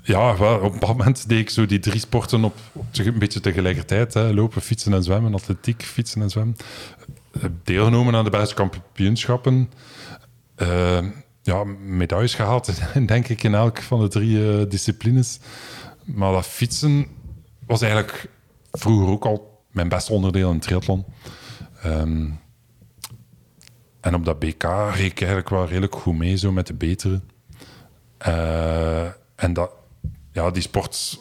ja, 0.01 0.31
op 0.59 0.79
dat 0.79 0.89
moment 0.89 1.29
deed 1.29 1.39
ik 1.39 1.49
zo 1.49 1.65
die 1.65 1.79
drie 1.79 1.99
sporten 1.99 2.43
op, 2.43 2.55
een 2.91 3.19
beetje 3.19 3.39
tegelijkertijd. 3.39 4.13
Hè. 4.13 4.33
Lopen, 4.33 4.61
fietsen 4.61 4.93
en 4.93 5.03
zwemmen, 5.03 5.33
atletiek, 5.33 5.83
fietsen 5.83 6.21
en 6.21 6.29
zwemmen. 6.29 6.55
Ik 7.33 7.41
heb 7.41 7.51
deelgenomen 7.63 8.15
aan 8.15 8.23
de 8.23 8.29
Belgische 8.29 8.55
kampioenschappen. 8.55 9.71
Ehm, 10.55 11.09
ja, 11.41 11.63
medailles 11.63 12.33
gehaald, 12.33 12.71
denk 13.07 13.27
ik, 13.27 13.43
in 13.43 13.55
elk 13.55 13.81
van 13.81 13.99
de 13.99 14.07
drie 14.07 14.59
eh, 14.59 14.69
disciplines. 14.69 15.39
Maar 16.03 16.31
dat 16.31 16.45
fietsen 16.45 17.07
was 17.65 17.81
eigenlijk 17.81 18.29
vroeger 18.71 19.07
ook 19.07 19.25
al 19.25 19.63
mijn 19.71 19.89
beste 19.89 20.13
onderdeel 20.13 20.51
in 20.51 20.59
triathlon. 20.59 21.05
Ehm, 21.81 22.29
en 23.99 24.15
op 24.15 24.25
dat 24.25 24.39
BK 24.39 24.63
reed 24.93 25.11
ik 25.11 25.19
eigenlijk 25.19 25.49
wel 25.49 25.65
redelijk 25.65 25.95
goed 25.95 26.17
mee, 26.17 26.35
zo 26.35 26.51
met 26.51 26.67
de 26.67 26.73
betere. 26.73 27.21
Eh, 28.17 29.05
en 29.35 29.53
dat, 29.53 29.71
ja, 30.39 30.51
die 30.51 30.61
sport 30.61 31.19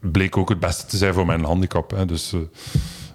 bleek 0.00 0.36
ook 0.36 0.48
het 0.48 0.60
beste 0.60 0.86
te 0.86 0.96
zijn 0.96 1.14
voor 1.14 1.26
mijn 1.26 1.44
handicap. 1.44 1.90
Hè. 1.90 2.06
Dus 2.06 2.32
eh, 2.32 2.40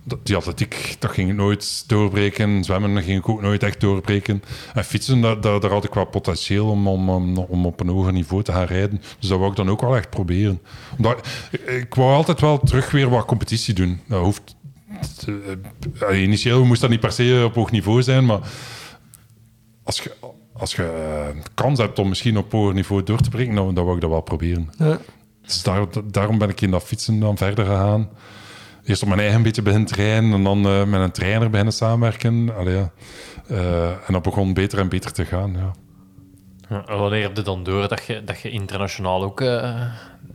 dat- 0.03 0.25
die 0.25 0.35
atletiek, 0.35 0.95
dat 0.99 1.11
ging 1.11 1.29
ik 1.29 1.35
nooit 1.35 1.83
doorbreken. 1.87 2.63
Zwemmen 2.63 3.03
ging 3.03 3.19
ik 3.19 3.29
ook 3.29 3.41
nooit 3.41 3.63
echt 3.63 3.79
doorbreken. 3.79 4.43
En 4.73 4.83
fietsen, 4.85 5.21
daar, 5.21 5.41
daar, 5.41 5.65
had 5.65 5.83
ik 5.83 5.93
wel 5.93 6.05
potentieel 6.05 6.69
om, 6.69 6.87
om, 6.87 7.09
om, 7.37 7.65
op 7.65 7.79
een 7.79 7.87
hoger 7.89 8.13
niveau 8.13 8.43
te 8.43 8.51
gaan 8.51 8.65
rijden. 8.65 9.01
Dus 9.19 9.29
dat 9.29 9.37
wou 9.37 9.49
ik 9.51 9.57
dan 9.57 9.69
ook 9.69 9.81
wel 9.81 9.95
echt 9.95 10.09
proberen. 10.09 10.61
Omdat, 10.97 11.27
ik, 11.65 11.95
wou 11.95 12.13
altijd 12.13 12.39
wel 12.39 12.59
terug 12.59 12.91
weer 12.91 13.09
wat 13.09 13.25
competitie 13.25 13.73
doen. 13.73 13.99
Dat 14.07 14.23
hoeft... 14.23 14.55
eh, 16.09 16.21
initieel 16.21 16.65
moest 16.65 16.81
dat 16.81 16.89
niet 16.89 16.99
per 16.99 17.11
se 17.11 17.41
op 17.45 17.55
hoog 17.55 17.71
niveau 17.71 18.03
zijn, 18.03 18.25
maar 18.25 18.39
als 19.83 19.99
je, 20.01 20.11
als 20.53 20.75
je 20.75 20.83
eh, 20.83 21.41
kans 21.53 21.79
hebt 21.79 21.99
om 21.99 22.09
misschien 22.09 22.37
op 22.37 22.51
hoger 22.51 22.73
niveau 22.73 23.03
door 23.03 23.19
te 23.21 23.29
breken, 23.29 23.55
dan, 23.55 23.73
dan 23.73 23.83
wou 23.83 23.95
ik 23.95 24.01
dat 24.01 24.09
wel 24.09 24.21
proberen. 24.21 24.69
Ja. 24.77 24.99
Dus 25.49 25.63
daar, 25.63 25.85
daarom 26.03 26.37
ben 26.37 26.49
ik 26.49 26.61
in 26.61 26.71
dat 26.71 26.83
fietsen 26.83 27.19
dan 27.19 27.37
verder 27.37 27.65
gegaan. 27.65 28.09
Eerst 28.85 29.01
op 29.01 29.07
mijn 29.07 29.19
eigen 29.19 29.41
beetje 29.41 29.61
beginnen 29.61 29.87
trainen 29.87 30.33
en 30.33 30.43
dan 30.43 30.65
eh, 30.65 30.83
met 30.83 31.01
een 31.01 31.11
trainer 31.11 31.49
beginnen 31.49 31.73
samenwerken. 31.73 32.49
Eh, 33.47 33.89
en 34.07 34.13
dat 34.13 34.21
begon 34.21 34.53
beter 34.53 34.79
en 34.79 34.89
beter 34.89 35.11
te 35.11 35.25
gaan. 35.25 35.53
Ja. 35.53 35.71
Wanneer 36.85 37.19
je 37.19 37.41
dan 37.41 37.63
door 37.63 37.87
dat 37.87 38.05
je, 38.05 38.23
dat 38.23 38.41
je 38.41 38.49
internationaal 38.49 39.23
ook 39.23 39.41
eh, 39.41 39.81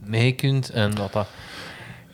mee 0.00 0.32
kunt 0.32 0.70
en 0.70 0.90
dat 0.90 1.12
dat... 1.12 1.26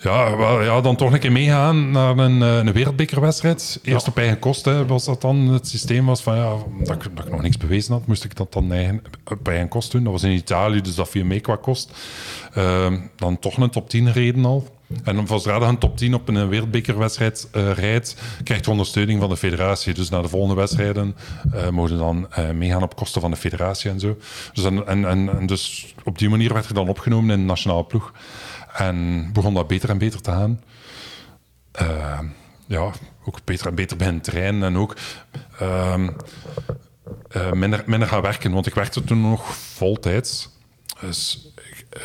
Ja, 0.02 0.36
wel, 0.36 0.62
ja, 0.62 0.80
dan 0.80 0.96
toch 0.96 1.12
een 1.12 1.18
keer 1.18 1.32
meegaan 1.32 1.90
naar 1.90 2.18
een, 2.18 2.42
eh, 2.42 2.56
een 2.56 2.72
wereldbekerwedstrijd. 2.72 3.80
Eerst 3.82 4.08
op 4.08 4.18
eigen 4.18 4.38
kosten 4.38 4.86
was 4.86 5.04
dat 5.04 5.20
dan. 5.20 5.36
Het 5.36 5.68
systeem 5.68 6.06
was 6.06 6.22
van, 6.22 6.36
ja, 6.36 6.56
dat 6.78 7.04
ik, 7.04 7.16
dat 7.16 7.24
ik 7.24 7.30
nog 7.30 7.42
niks 7.42 7.56
bewezen 7.56 7.92
had, 7.92 8.06
moest 8.06 8.24
ik 8.24 8.36
dat 8.36 8.52
dan 8.52 8.72
eigen, 8.72 9.02
op 9.24 9.48
eigen 9.48 9.68
kost 9.68 9.92
doen. 9.92 10.02
Dat 10.02 10.12
was 10.12 10.22
in 10.22 10.30
Italië, 10.30 10.80
dus 10.80 10.94
dat 10.94 11.08
viel 11.08 11.24
mee 11.24 11.40
qua 11.40 11.56
kost. 11.56 11.92
Ehm, 12.54 12.98
dan 13.16 13.38
toch 13.38 13.56
een 13.56 13.70
top 13.70 13.88
10 13.88 14.12
reden 14.12 14.44
al. 14.44 14.68
En 15.04 15.26
zodra 15.26 15.56
je 15.56 15.64
een 15.64 15.78
top 15.78 15.96
10 15.96 16.14
op 16.14 16.28
een 16.28 16.48
wereldbekerwedstrijd 16.48 17.48
eh, 17.52 17.72
rijdt, 17.72 18.16
krijg 18.44 18.64
je 18.64 18.70
ondersteuning 18.70 19.20
van 19.20 19.28
de 19.28 19.36
federatie. 19.36 19.94
Dus 19.94 20.08
naar 20.08 20.22
de 20.22 20.28
volgende 20.28 20.54
wedstrijden 20.54 21.16
eh 21.52 21.68
mogen 21.68 21.98
dan 21.98 22.28
meegaan 22.54 22.82
op 22.82 22.96
kosten 22.96 23.20
van 23.20 23.30
de 23.30 23.36
federatie 23.36 23.90
en 23.90 24.00
zo. 24.00 24.16
Dus, 24.52 24.64
en, 24.64 24.86
en, 24.86 25.04
en, 25.04 25.46
dus 25.46 25.94
op 26.04 26.18
die 26.18 26.28
manier 26.28 26.52
werd 26.52 26.68
er 26.68 26.74
dan 26.74 26.88
opgenomen 26.88 27.30
in 27.30 27.40
de 27.40 27.46
nationale 27.46 27.84
ploeg. 27.84 28.12
En 28.80 29.30
begon 29.32 29.54
dat 29.54 29.66
beter 29.66 29.90
en 29.90 29.98
beter 29.98 30.20
te 30.20 30.30
gaan. 30.30 30.60
eh, 31.72 32.18
ja, 32.66 32.90
ook 33.24 33.44
beter 33.44 33.66
en 33.66 33.74
beter 33.74 33.96
beginnen 33.96 34.22
trainen 34.22 34.62
en 34.62 34.76
ook 34.76 34.96
ehm, 35.58 36.08
eh, 37.30 37.52
minder, 37.52 37.82
minder 37.86 38.08
gaan 38.08 38.22
werken. 38.22 38.52
Want 38.52 38.66
ik 38.66 38.74
werkte 38.74 39.04
toen 39.04 39.20
nog 39.20 39.54
voltijds. 39.56 40.48
Dus 41.00 41.50
ik, 41.56 41.86
eh, 41.90 42.00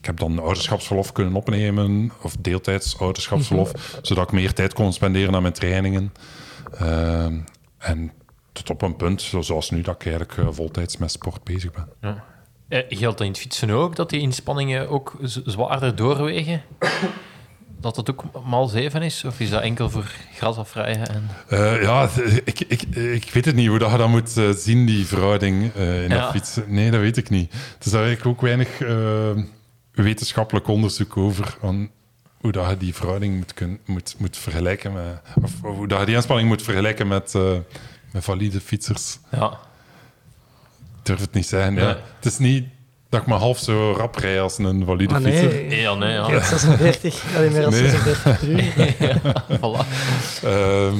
ik 0.00 0.06
heb 0.06 0.18
dan 0.18 0.38
ouderschapsverlof 0.38 1.12
kunnen 1.12 1.34
opnemen, 1.34 2.12
of 2.22 2.36
deeltijds 2.40 2.98
ouderschapsverlof, 2.98 3.98
zodat 4.02 4.24
ik 4.24 4.32
meer 4.32 4.52
tijd 4.52 4.72
kon 4.72 4.92
spenderen 4.92 5.34
aan 5.34 5.42
mijn 5.42 5.54
trainingen. 5.54 6.12
Ehm, 6.78 7.38
en 7.78 8.12
tot 8.52 8.70
op 8.70 8.82
een 8.82 8.96
punt, 8.96 9.22
zoals 9.22 9.70
nu, 9.70 9.80
dat 9.82 9.94
ik 9.94 10.02
eigenlijk 10.06 10.38
eh, 10.38 10.46
voltijds 10.50 10.96
met 10.96 11.10
sport 11.10 11.44
bezig 11.44 11.72
ben. 11.72 11.88
Ja. 12.00 12.24
Eh, 12.70 12.80
geldt 12.88 13.18
dat 13.18 13.26
in 13.26 13.32
het 13.32 13.40
fietsen 13.40 13.70
ook, 13.70 13.96
dat 13.96 14.10
die 14.10 14.20
inspanningen 14.20 14.88
ook 14.88 15.16
zwaarder 15.44 15.96
doorwegen? 15.96 16.62
Dat 17.80 17.96
het 17.96 18.10
ook 18.10 18.24
maal 18.44 18.66
7 18.66 19.02
is? 19.02 19.24
Of 19.24 19.40
is 19.40 19.50
dat 19.50 19.62
enkel 19.62 19.90
voor 19.90 20.10
gras 20.34 20.56
afrijden? 20.56 21.08
En... 21.08 21.28
Eh, 21.48 21.82
ja, 21.82 22.08
ik, 22.44 22.60
ik, 22.60 22.82
ik 22.94 23.30
weet 23.32 23.44
het 23.44 23.54
niet 23.54 23.68
hoe 23.68 23.78
dat 23.78 23.90
je 23.90 23.96
dat 23.96 24.08
moet 24.08 24.36
eh, 24.36 24.50
zien, 24.50 24.86
die 24.86 25.06
verhouding 25.06 25.74
eh, 25.74 26.02
in 26.04 26.10
Ja. 26.10 26.20
dat 26.20 26.30
fietsen. 26.30 26.64
Nee, 26.66 26.90
dat 26.90 27.00
weet 27.00 27.16
ik 27.16 27.30
niet. 27.30 27.52
Er 27.52 27.86
is 27.86 27.92
eigenlijk 27.92 28.26
ook 28.26 28.40
weinig 28.40 28.68
wetenschappelijk 29.92 30.68
onderzoek 30.68 31.16
over. 31.16 31.56
Aan 31.62 31.90
hoe 32.40 32.52
dat 32.52 32.68
je 32.68 32.76
die 32.76 32.94
verhouding 32.94 33.36
moet, 33.36 33.54
kun, 33.54 33.80
moet, 33.86 34.14
moet 34.18 34.36
vergelijken 34.36 34.92
met... 34.92 35.20
Of, 35.42 35.52
of 35.62 35.76
hoe 35.76 35.88
dat 35.88 36.00
je 36.00 36.06
die 36.06 36.14
inspanning 36.14 36.48
moet 36.48 36.62
vergelijken 36.62 37.08
met, 37.08 37.34
met 38.12 38.24
valide 38.24 38.60
fietsers. 38.60 39.18
Ja. 39.30 39.58
Ik 41.00 41.06
durf 41.06 41.20
het 41.20 41.32
niet 41.32 41.46
zeggen. 41.46 41.74
Ja. 41.74 41.84
Nee. 41.84 41.94
Het 42.16 42.24
is 42.24 42.38
niet 42.38 42.64
dat 43.08 43.20
ik 43.20 43.26
maar 43.26 43.38
half 43.38 43.58
zo 43.58 43.92
rap 43.96 44.16
rij 44.16 44.40
als 44.40 44.58
een 44.58 44.84
valide 44.84 45.12
Maar 45.12 45.22
fietser. 45.22 45.48
nee, 45.48 45.80
Ja, 45.80 45.94
nee, 45.94 46.12
ja. 46.12 46.24
ik 46.26 46.32
heb 46.32 46.42
46, 46.42 47.22
alleen 47.36 47.52
meer 47.52 47.62
dan 47.62 47.70
Nee. 47.70 47.88
46 47.90 48.38
per 48.40 48.48
uur. 48.48 49.22
Voilà. 49.58 49.86
Ehm, 50.44 50.96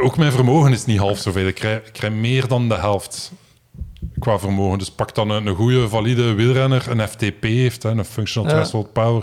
ook 0.00 0.16
mijn 0.16 0.32
vermogen 0.32 0.72
is 0.72 0.84
niet 0.84 0.98
half 0.98 1.18
zoveel. 1.18 1.46
Ik 1.46 1.54
krijg, 1.54 1.78
ik 1.86 1.92
krijg 1.92 2.12
meer 2.12 2.48
dan 2.48 2.68
de 2.68 2.74
helft 2.74 3.32
qua 4.20 4.38
vermogen. 4.38 4.78
Dus 4.78 4.90
pak 4.90 5.14
dan 5.14 5.30
een, 5.30 5.46
een 5.46 5.54
goede, 5.54 5.88
valide 5.88 6.32
wielrenner, 6.34 6.84
een 6.90 7.08
FTP 7.08 7.42
heeft, 7.42 7.82
hè, 7.82 7.90
een 7.90 8.04
Functional 8.04 8.48
Ja. 8.50 8.54
Threshold 8.54 8.92
Power, 8.92 9.22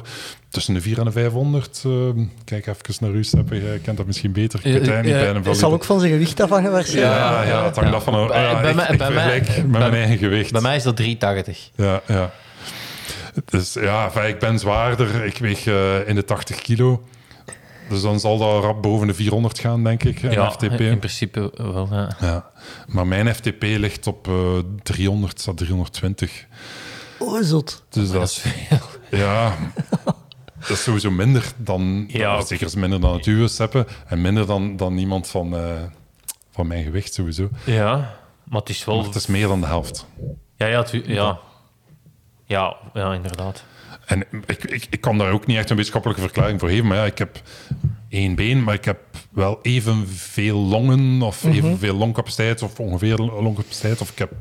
tussen 0.50 0.74
de 0.74 0.82
4 0.82 0.98
en 1.00 1.06
de 1.06 1.12
500. 1.12 1.82
Ehm, 1.86 2.24
kijk 2.46 2.68
even 2.68 2.96
naar 3.00 3.12
u, 3.12 3.24
Steppe. 3.24 3.62
Jij 3.64 3.78
kent 3.78 3.98
dat 3.98 4.06
misschien 4.06 4.32
beter. 4.32 4.60
Ik 4.60 4.64
weet 4.66 4.74
eigenlijk 4.74 5.04
niet 5.04 5.14
Ja, 5.14 5.20
bij 5.20 5.30
een 5.30 5.44
Het 5.44 5.58
zal 5.58 5.74
ook 5.74 5.84
van 5.84 6.00
zijn 6.00 6.12
gewicht 6.12 6.40
afhangen 6.40 6.72
waarschijnlijk. 6.72 7.16
Ja, 7.16 7.44
ja, 7.44 7.66
het 7.66 7.76
hangt 7.76 7.90
Ja. 7.92 7.96
af 7.96 8.04
van... 8.04 8.14
een- 8.14 8.28
Bij- 8.28 8.42
ja, 8.42 8.62
bij 8.62 8.70
ik, 8.70 8.76
mij- 8.76 8.88
ik 8.92 8.98
bij 8.98 9.12
mij- 9.12 9.22
vergelijk 9.24 9.48
met 9.58 9.72
bij- 9.72 9.80
mijn 9.80 9.94
eigen 9.94 10.18
gewicht. 10.18 10.52
Bij 10.52 10.62
mij 10.62 10.76
is 10.76 10.84
dat 10.84 10.96
380. 10.96 11.70
Ja, 11.76 12.02
ja. 12.08 12.32
Dus 13.46 13.74
ja, 13.74 14.22
ik 14.22 14.40
ben 14.40 14.60
zwaarder. 14.60 15.26
Ik 15.26 15.38
weeg 15.38 15.66
eh, 15.66 16.08
in 16.08 16.16
de 16.16 16.26
80 16.26 16.62
kilo. 16.62 17.04
Dus 17.90 18.02
dan 18.02 18.20
zal 18.20 18.38
dat 18.38 18.64
rap 18.64 18.82
boven 18.82 19.08
de 19.08 19.14
400 19.14 19.60
gaan, 19.60 19.84
denk 19.84 20.04
ik, 20.04 20.22
ja, 20.22 20.52
FTP. 20.52 20.80
in 20.80 20.98
principe 21.00 21.52
wel. 21.56 21.88
Ja. 21.92 22.10
Ja, 22.20 22.50
maar 22.88 23.08
mijn 23.08 23.36
FTP 23.36 23.62
ligt 23.62 24.08
op 24.08 24.28
eh 24.28 24.58
300 24.84 25.44
tot 25.44 25.58
320. 25.58 26.46
Oh, 27.20 27.42
zot. 27.44 27.84
Dus 27.90 28.04
dat, 28.12 28.14
Dat 28.20 28.30
is 28.30 28.38
veel. 28.38 28.78
ja, 29.20 29.56
dat 30.60 30.70
is 30.70 30.84
sowieso 30.84 31.12
minder 31.12 31.52
dan, 31.58 32.06
Ja. 32.08 32.42
zeker 32.42 32.66
is 32.66 32.76
minder 32.76 33.00
dan 33.02 33.14
het 33.14 33.26
uwe 33.26 33.48
Seppe, 33.48 33.88
en 34.08 34.22
minder 34.22 34.46
dan, 34.46 34.76
dan 34.78 34.98
iemand 34.98 35.28
van, 35.28 35.56
eh, 35.58 35.62
van 36.52 36.68
mijn 36.68 36.84
gewicht 36.84 37.14
sowieso. 37.14 37.50
Ja, 37.66 38.16
maar 38.44 38.60
het 38.60 38.70
is 38.70 38.86
wel... 38.86 38.96
Maar 38.96 39.06
het 39.06 39.16
is 39.16 39.28
meer 39.28 39.48
dan 39.48 39.60
de 39.62 39.68
helft. 39.68 40.06
Ja, 40.56 40.66
ja, 40.68 40.86
ja. 41.06 41.40
Ja, 42.46 42.76
ja, 42.94 43.14
inderdaad. 43.14 43.64
En 44.08 44.24
ik, 44.46 44.64
ik, 44.64 44.88
ik 44.90 45.02
kan 45.02 45.18
daar 45.18 45.32
ook 45.32 45.46
niet 45.46 45.58
echt 45.58 45.70
een 45.70 45.76
wetenschappelijke 45.76 46.22
verklaring 46.24 46.60
voor 46.60 46.70
geven, 46.70 46.88
maar 46.88 46.98
ja, 46.98 47.06
ik 47.06 47.18
heb 47.18 47.42
één 48.10 48.36
been, 48.36 48.64
maar 48.64 48.74
ik 48.74 48.86
heb 48.86 49.00
wel 49.32 49.60
evenveel 49.62 50.58
longen 50.58 51.22
of 51.22 51.44
evenveel 51.44 51.96
longcapaciteit 51.96 52.62
of 52.62 52.80
ongeveer 52.80 53.18
longcapaciteit, 53.18 54.02
of 54.02 54.12
ik 54.12 54.18
heb 54.18 54.32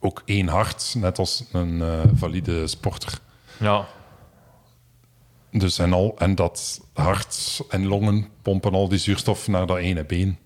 ook 0.00 0.22
één 0.24 0.48
hart, 0.48 0.94
net 0.98 1.18
als 1.18 1.44
een 1.52 1.82
eh, 1.82 1.88
valide 2.14 2.66
sporter. 2.66 3.18
Ja, 3.58 3.86
Dus 5.50 5.78
en, 5.78 5.92
al, 5.92 6.14
en 6.18 6.34
dat 6.34 6.80
hart 6.92 7.60
en 7.68 7.86
longen 7.86 8.26
pompen 8.42 8.72
al 8.72 8.88
die 8.88 8.98
zuurstof 8.98 9.48
naar 9.48 9.66
dat 9.66 9.76
ene 9.76 10.04
been. 10.04 10.38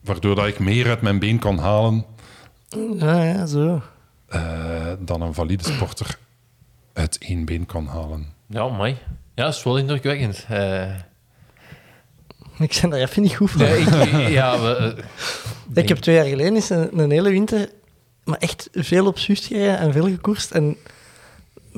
Waardoor 0.00 0.34
dat 0.34 0.46
ik 0.46 0.58
meer 0.58 0.88
uit 0.88 1.00
mijn 1.00 1.18
been 1.18 1.38
kan 1.38 1.58
halen 1.58 2.04
Ja, 2.98 3.22
ja, 3.22 3.46
zo. 3.46 3.82
eh, 4.28 4.92
dan 4.98 5.20
een 5.20 5.34
valide 5.34 5.64
sporter 5.64 6.18
uit 6.96 7.18
één 7.18 7.44
been 7.44 7.66
kan 7.66 7.86
halen. 7.86 8.26
ja, 8.46 8.68
mooi. 8.68 8.96
Ja, 9.34 9.44
dat 9.44 9.54
is 9.54 9.62
wel 9.62 9.78
indrukwekkend. 9.78 10.44
Eh, 10.48 10.94
Ik 12.58 12.78
ben 12.80 12.90
daar 12.90 13.00
even 13.00 13.22
niet 13.22 13.34
goed 13.34 13.50
van. 13.50 13.66
ja, 13.66 13.72
ik, 13.74 14.28
ja, 14.28 14.60
we, 14.60 14.74
eh, 14.96 15.04
Ik 15.82 15.88
heb 15.88 15.98
twee 15.98 16.14
jaar 16.14 16.24
geleden 16.26 16.54
eens 16.54 16.70
een, 16.70 16.98
een 16.98 17.10
hele 17.10 17.30
winter 17.30 17.68
maar 18.24 18.38
echt 18.38 18.68
veel 18.72 19.06
op 19.06 19.18
Zwift 19.18 19.44
gereden 19.44 19.78
en 19.78 19.92
veel 19.92 20.04
gekoerst. 20.08 20.50
En 20.50 20.76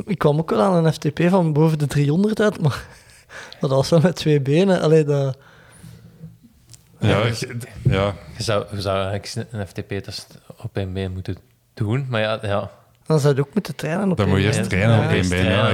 ik 0.06 0.18
kwam 0.18 0.38
ook 0.38 0.50
wel 0.50 0.60
aan 0.62 0.84
een 0.84 0.92
FTP 0.92 1.20
van 1.28 1.52
boven 1.52 1.78
de 1.78 1.86
300 1.86 2.40
uit, 2.40 2.60
maar, 2.60 2.84
maar 3.28 3.60
dat 3.60 3.70
was 3.70 3.88
wel 3.90 4.00
met 4.00 4.16
twee 4.16 4.40
benen. 4.40 4.80
Allee, 4.80 5.04
dat, 5.04 5.36
Ja, 6.98 7.22
ik- 7.22 7.56
ja, 7.82 8.14
je, 8.36 8.42
zou, 8.42 8.66
je 8.74 8.80
zou 8.80 9.08
eigenlijk 9.10 9.52
een 9.52 9.66
FTP-test 9.66 10.38
op 10.56 10.76
één 10.76 10.92
been 10.92 11.12
moeten 11.12 11.36
doen. 11.74 12.06
Maar 12.08 12.20
ja, 12.20 12.38
ja. 12.42 12.70
Dan 13.08 13.20
zou 13.20 13.34
je 13.34 13.40
ook 13.40 13.54
moeten 13.54 13.76
trainen 13.76 14.10
op 14.10 14.16
dan 14.16 14.28
moet 14.28 14.38
je 14.38 14.44
één 14.44 14.54
eerst 14.56 14.68
been. 14.68 14.78
trainen 14.78 14.96
Ja, 14.98 15.04
op 15.04 15.08
één 15.10 15.16
eerst 15.16 15.30
been. 15.30 15.38
trainen 15.38 15.64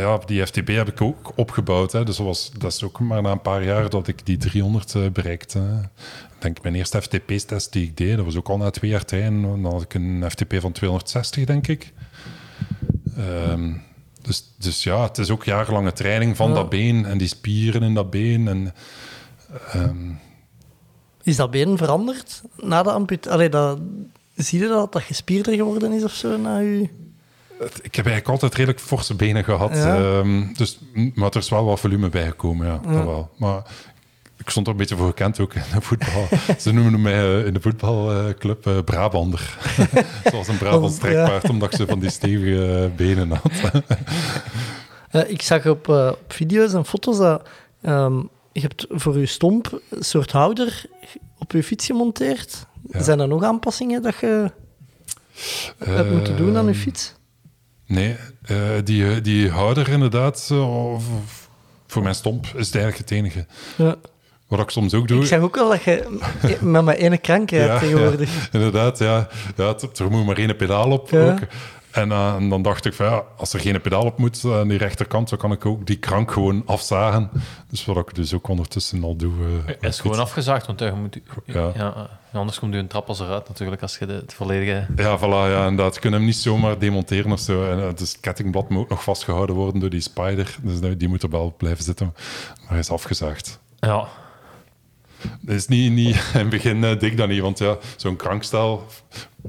Ja, 0.00 0.14
ik, 0.14 0.20
ik- 0.22 0.26
die 0.28 0.46
FTP 0.46 0.68
heb 0.68 0.88
ik 0.88 1.00
ook 1.00 1.32
opgebouwd. 1.36 1.92
Hè. 1.92 2.04
Dus 2.04 2.16
dat, 2.16 2.26
was, 2.26 2.50
dat 2.58 2.72
is 2.72 2.82
ook 2.82 3.00
maar 3.00 3.22
na 3.22 3.30
een 3.30 3.40
paar 3.42 3.64
jaar 3.64 3.88
dat 3.90 4.08
ik 4.08 4.26
die 4.26 4.36
300 4.36 4.94
eh, 4.94 5.02
bereikte. 5.12 5.58
Ik 6.34 6.42
denk 6.50 6.62
mijn 6.62 6.74
eerste 6.74 7.02
FTP-test 7.02 7.72
die 7.72 7.84
ik 7.84 7.96
deed, 7.96 8.16
dat 8.16 8.24
was 8.24 8.36
ook 8.36 8.48
al 8.48 8.56
na 8.56 8.70
twee 8.70 8.90
jaar 8.90 9.04
trainen. 9.04 9.62
Dan 9.62 9.72
had 9.72 9.82
ik 9.82 9.94
een 9.94 10.24
FTP 10.30 10.54
van 10.60 10.72
260, 10.72 11.44
denk 11.44 11.66
ik. 11.66 11.92
Ehm, 13.16 13.72
dus, 14.22 14.54
dus 14.58 14.82
ja, 14.82 15.02
het 15.02 15.18
is 15.18 15.30
ook 15.30 15.44
jarenlange 15.44 15.92
training 15.92 16.36
van 16.36 16.48
Ja. 16.48 16.54
dat 16.54 16.68
been 16.68 17.06
en 17.06 17.18
die 17.18 17.28
spieren 17.28 17.82
in 17.82 17.94
dat 17.94 18.10
been. 18.10 18.48
En, 18.48 18.74
ehm, 19.72 20.10
Is 21.22 21.36
dat 21.36 21.50
been 21.50 21.76
veranderd 21.76 22.42
na 22.56 22.82
de 22.82 22.90
amputatie? 22.92 23.48
Zie 24.36 24.60
je 24.60 24.68
dat 24.68 24.92
dat 24.92 25.02
gespierder 25.02 25.54
geworden 25.54 25.92
is 25.92 26.04
of 26.04 26.12
zo 26.12 26.36
na 26.36 26.58
je... 26.58 26.88
Het- 27.58 27.78
Ik 27.82 27.94
heb 27.94 28.06
eigenlijk 28.06 28.28
altijd 28.28 28.54
redelijk 28.54 28.80
forse 28.80 29.14
benen 29.14 29.44
gehad. 29.44 29.74
Ja. 29.74 29.96
ehm, 29.96 30.52
dus, 30.52 30.78
maar 31.14 31.30
er 31.30 31.36
is 31.36 31.48
wel 31.48 31.64
wat 31.64 31.80
volume 31.80 32.08
bijgekomen, 32.08 32.66
ja. 32.66 32.72
dat 32.94 33.04
wel. 33.04 33.30
Maar 33.36 33.62
ik 34.36 34.50
stond 34.50 34.66
er 34.66 34.72
een 34.72 34.78
beetje 34.78 34.96
voor 34.96 35.06
gekend 35.06 35.40
ook 35.40 35.54
in 35.54 35.62
de 35.74 35.80
voetbal. 35.80 36.26
Ze 36.58 36.72
noemen 36.72 37.02
mij 37.02 37.38
eh, 37.40 37.46
in 37.46 37.54
de 37.54 37.60
voetbalclub 37.60 38.66
eh, 38.66 38.78
Brabander. 38.84 39.56
Zoals 40.30 40.48
een 40.48 40.58
Brabants 40.58 40.94
Ja. 40.96 41.00
trekpaard, 41.00 41.48
omdat 41.50 41.72
ik 41.72 41.78
ze 41.78 41.86
van 41.86 41.98
die 41.98 42.10
stevige 42.10 42.90
benen 42.96 43.30
had. 43.30 43.52
Eh, 45.10 45.30
ik 45.30 45.42
zag 45.42 45.66
op, 45.66 45.88
op 45.88 46.24
video's 46.28 46.72
en 46.72 46.84
foto's 46.84 47.18
dat 47.18 47.48
ehm, 47.82 48.16
je 48.52 48.60
hebt 48.60 48.86
voor 48.90 49.18
je 49.18 49.26
stomp 49.26 49.80
een 49.90 50.04
soort 50.04 50.32
houder 50.32 50.84
op 51.38 51.52
je 51.52 51.62
fiets 51.62 51.86
gemonteerd. 51.86 52.66
Ja. 52.90 53.02
Zijn 53.02 53.20
er 53.20 53.28
nog 53.28 53.42
aanpassingen 53.42 54.02
dat 54.02 54.14
je 54.20 54.50
hebt 55.84 56.10
moeten 56.10 56.36
doen 56.36 56.56
aan 56.56 56.66
je 56.66 56.74
fiets? 56.74 57.14
Nee, 57.86 58.16
eh, 58.42 58.56
die, 58.84 59.20
die 59.20 59.50
houder 59.50 59.88
inderdaad, 59.88 60.48
eh, 60.52 60.94
voor 61.86 62.02
mijn 62.02 62.14
stomp, 62.14 62.44
is 62.44 62.66
het 62.66 62.74
eigenlijk 62.74 62.96
het 62.96 63.10
enige. 63.18 63.46
Ja. 63.76 63.96
Wat 64.48 64.60
ik 64.60 64.70
soms 64.70 64.94
ook 64.94 65.08
doe... 65.08 65.20
Ik 65.20 65.26
zag 65.26 65.40
ook 65.40 65.54
wel 65.54 65.68
dat 65.68 65.82
je 65.82 66.18
met 66.60 66.84
maar 66.84 66.94
ene 66.94 67.18
krank 67.18 67.50
Ja, 67.50 67.78
tegenwoordig. 67.78 68.34
ja, 68.34 68.48
inderdaad, 68.52 68.98
ja. 68.98 69.28
ja 69.56 69.74
er 69.96 70.10
moet 70.10 70.26
maar 70.26 70.36
één 70.36 70.56
pedaal 70.56 70.90
op 70.90 71.12
ook. 71.12 71.38
En, 71.94 72.12
eh, 72.12 72.34
en 72.34 72.48
dan 72.48 72.62
dacht 72.62 72.84
ik 72.84 72.94
van 72.94 73.06
ja, 73.06 73.22
als 73.36 73.52
er 73.52 73.60
geen 73.60 73.80
pedaal 73.80 74.04
op 74.04 74.18
moet 74.18 74.44
aan 74.44 74.68
die 74.68 74.78
rechterkant, 74.78 75.28
dan 75.28 75.38
kan 75.38 75.52
ik 75.52 75.66
ook 75.66 75.86
die 75.86 75.96
krank 75.96 76.32
gewoon 76.32 76.62
afzagen. 76.66 77.30
Dus 77.70 77.84
wat 77.84 77.96
ik 77.96 78.14
dus 78.14 78.34
ook 78.34 78.48
ondertussen 78.48 79.04
al 79.04 79.16
doe. 79.16 79.32
eh, 79.66 79.74
Het 79.80 79.82
is 79.82 80.00
gewoon 80.00 80.18
afgezaagd, 80.18 80.66
want 80.66 80.80
je 80.80 80.92
moet, 80.92 81.18
Ja. 81.44 81.70
ja. 81.76 82.08
anders 82.32 82.58
komt 82.58 82.72
je 82.74 82.78
een 82.78 82.86
trap 82.86 83.08
als 83.08 83.20
eruit 83.20 83.48
natuurlijk 83.48 83.82
als 83.82 83.98
je 83.98 84.06
de, 84.06 84.12
het 84.12 84.34
volledige... 84.34 84.86
Ja, 84.96 85.18
voilà, 85.18 85.50
ja, 85.52 85.66
inderdaad. 85.66 85.94
Je 85.94 86.00
kunt 86.00 86.14
hem 86.14 86.24
niet 86.24 86.36
zomaar 86.36 86.78
demonteren 86.78 87.32
of 87.32 87.40
zo. 87.40 87.70
En, 87.70 87.78
eh, 87.82 87.94
dus 87.94 88.08
het 88.12 88.20
kettingblad 88.20 88.68
moet 88.68 88.82
ook 88.82 88.88
nog 88.88 89.02
vastgehouden 89.02 89.56
worden 89.56 89.80
door 89.80 89.90
die 89.90 90.00
spider. 90.00 90.56
Dus 90.62 90.80
die- 90.80 90.96
die 90.96 91.08
moet 91.08 91.22
er 91.22 91.30
wel 91.30 91.54
blijven 91.56 91.84
zitten. 91.84 92.12
Maar 92.60 92.68
hij 92.70 92.78
is 92.78 92.90
afgezaagd. 92.90 93.58
Ja, 93.78 94.06
Dat 95.40 95.54
is 95.54 95.66
niet, 95.68 95.92
niet, 95.92 96.14
in 96.34 96.38
het 96.40 96.48
begin 96.48 96.84
eh, 96.84 96.98
dik 96.98 97.16
dan 97.16 97.28
niet, 97.28 97.40
want 97.40 97.58
ja, 97.58 97.76
zo'n 97.96 98.16
krankstel... 98.16 98.86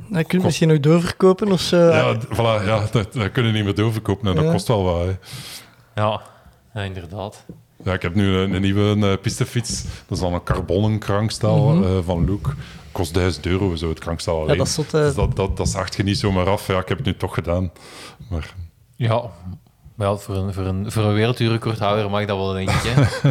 Dat 0.09 0.27
kun 0.27 0.39
je 0.39 0.45
misschien 0.45 0.67
nog 0.67 0.79
doorverkopen 0.79 1.51
of 1.51 1.61
zo. 1.61 1.77
Ja, 1.77 2.17
voilà, 2.19 2.65
ja, 2.65 2.87
dat, 2.91 3.13
dat 3.13 3.31
kunnen 3.31 3.51
we 3.51 3.57
niet 3.57 3.65
meer 3.65 3.75
doorverkopen 3.75 4.27
en 4.29 4.35
dat 4.35 4.43
Ja. 4.45 4.51
kost 4.51 4.67
wel 4.67 4.83
wat. 4.83 5.05
hè. 5.05 5.11
ja. 6.01 6.21
ja 6.73 6.81
inderdaad. 6.81 7.45
Ja, 7.83 7.93
ik 7.93 8.01
heb 8.01 8.15
nu 8.15 8.35
een, 8.35 8.53
een 8.53 8.61
nieuwe 8.61 9.07
eh, 9.07 9.21
pistefiets. 9.21 9.83
Dat 9.83 10.17
is 10.17 10.19
dan 10.19 10.33
een 10.33 10.43
carbonnen 10.43 10.99
krankstel 10.99 11.69
Mhm. 11.73 11.83
eh, 11.83 11.97
van 12.05 12.25
Look. 12.25 12.53
Kost 12.91 13.13
1000 13.13 13.45
euro, 13.45 13.75
zo 13.75 13.89
het 13.89 13.99
krankstel 13.99 14.41
alleen. 14.41 14.57
dat 14.57 14.67
is 14.67 14.73
zot. 14.73 14.91
Dus 14.91 15.15
dat, 15.15 15.35
dat, 15.35 15.57
dat 15.57 15.69
zaagt 15.69 15.95
je 15.95 16.03
niet 16.03 16.17
zomaar 16.17 16.49
af. 16.49 16.67
Ja, 16.67 16.79
ik 16.79 16.87
heb 16.87 16.97
het 16.97 17.05
nu 17.07 17.15
toch 17.17 17.33
gedaan. 17.33 17.71
Maar 18.29 18.53
Ja, 18.95 19.21
Maar 19.95 20.07
ja, 20.07 20.15
voor 20.15 20.35
een, 20.35 20.53
voor 20.53 20.65
een, 20.65 20.91
voor 20.91 21.03
een 21.03 21.13
werelduurrecordhouder 21.13 22.09
mag 22.09 22.25
dat 22.25 22.37
wel, 22.37 22.53
denk 22.53 22.69
ik. 22.69 22.75
Hè? 22.83 23.29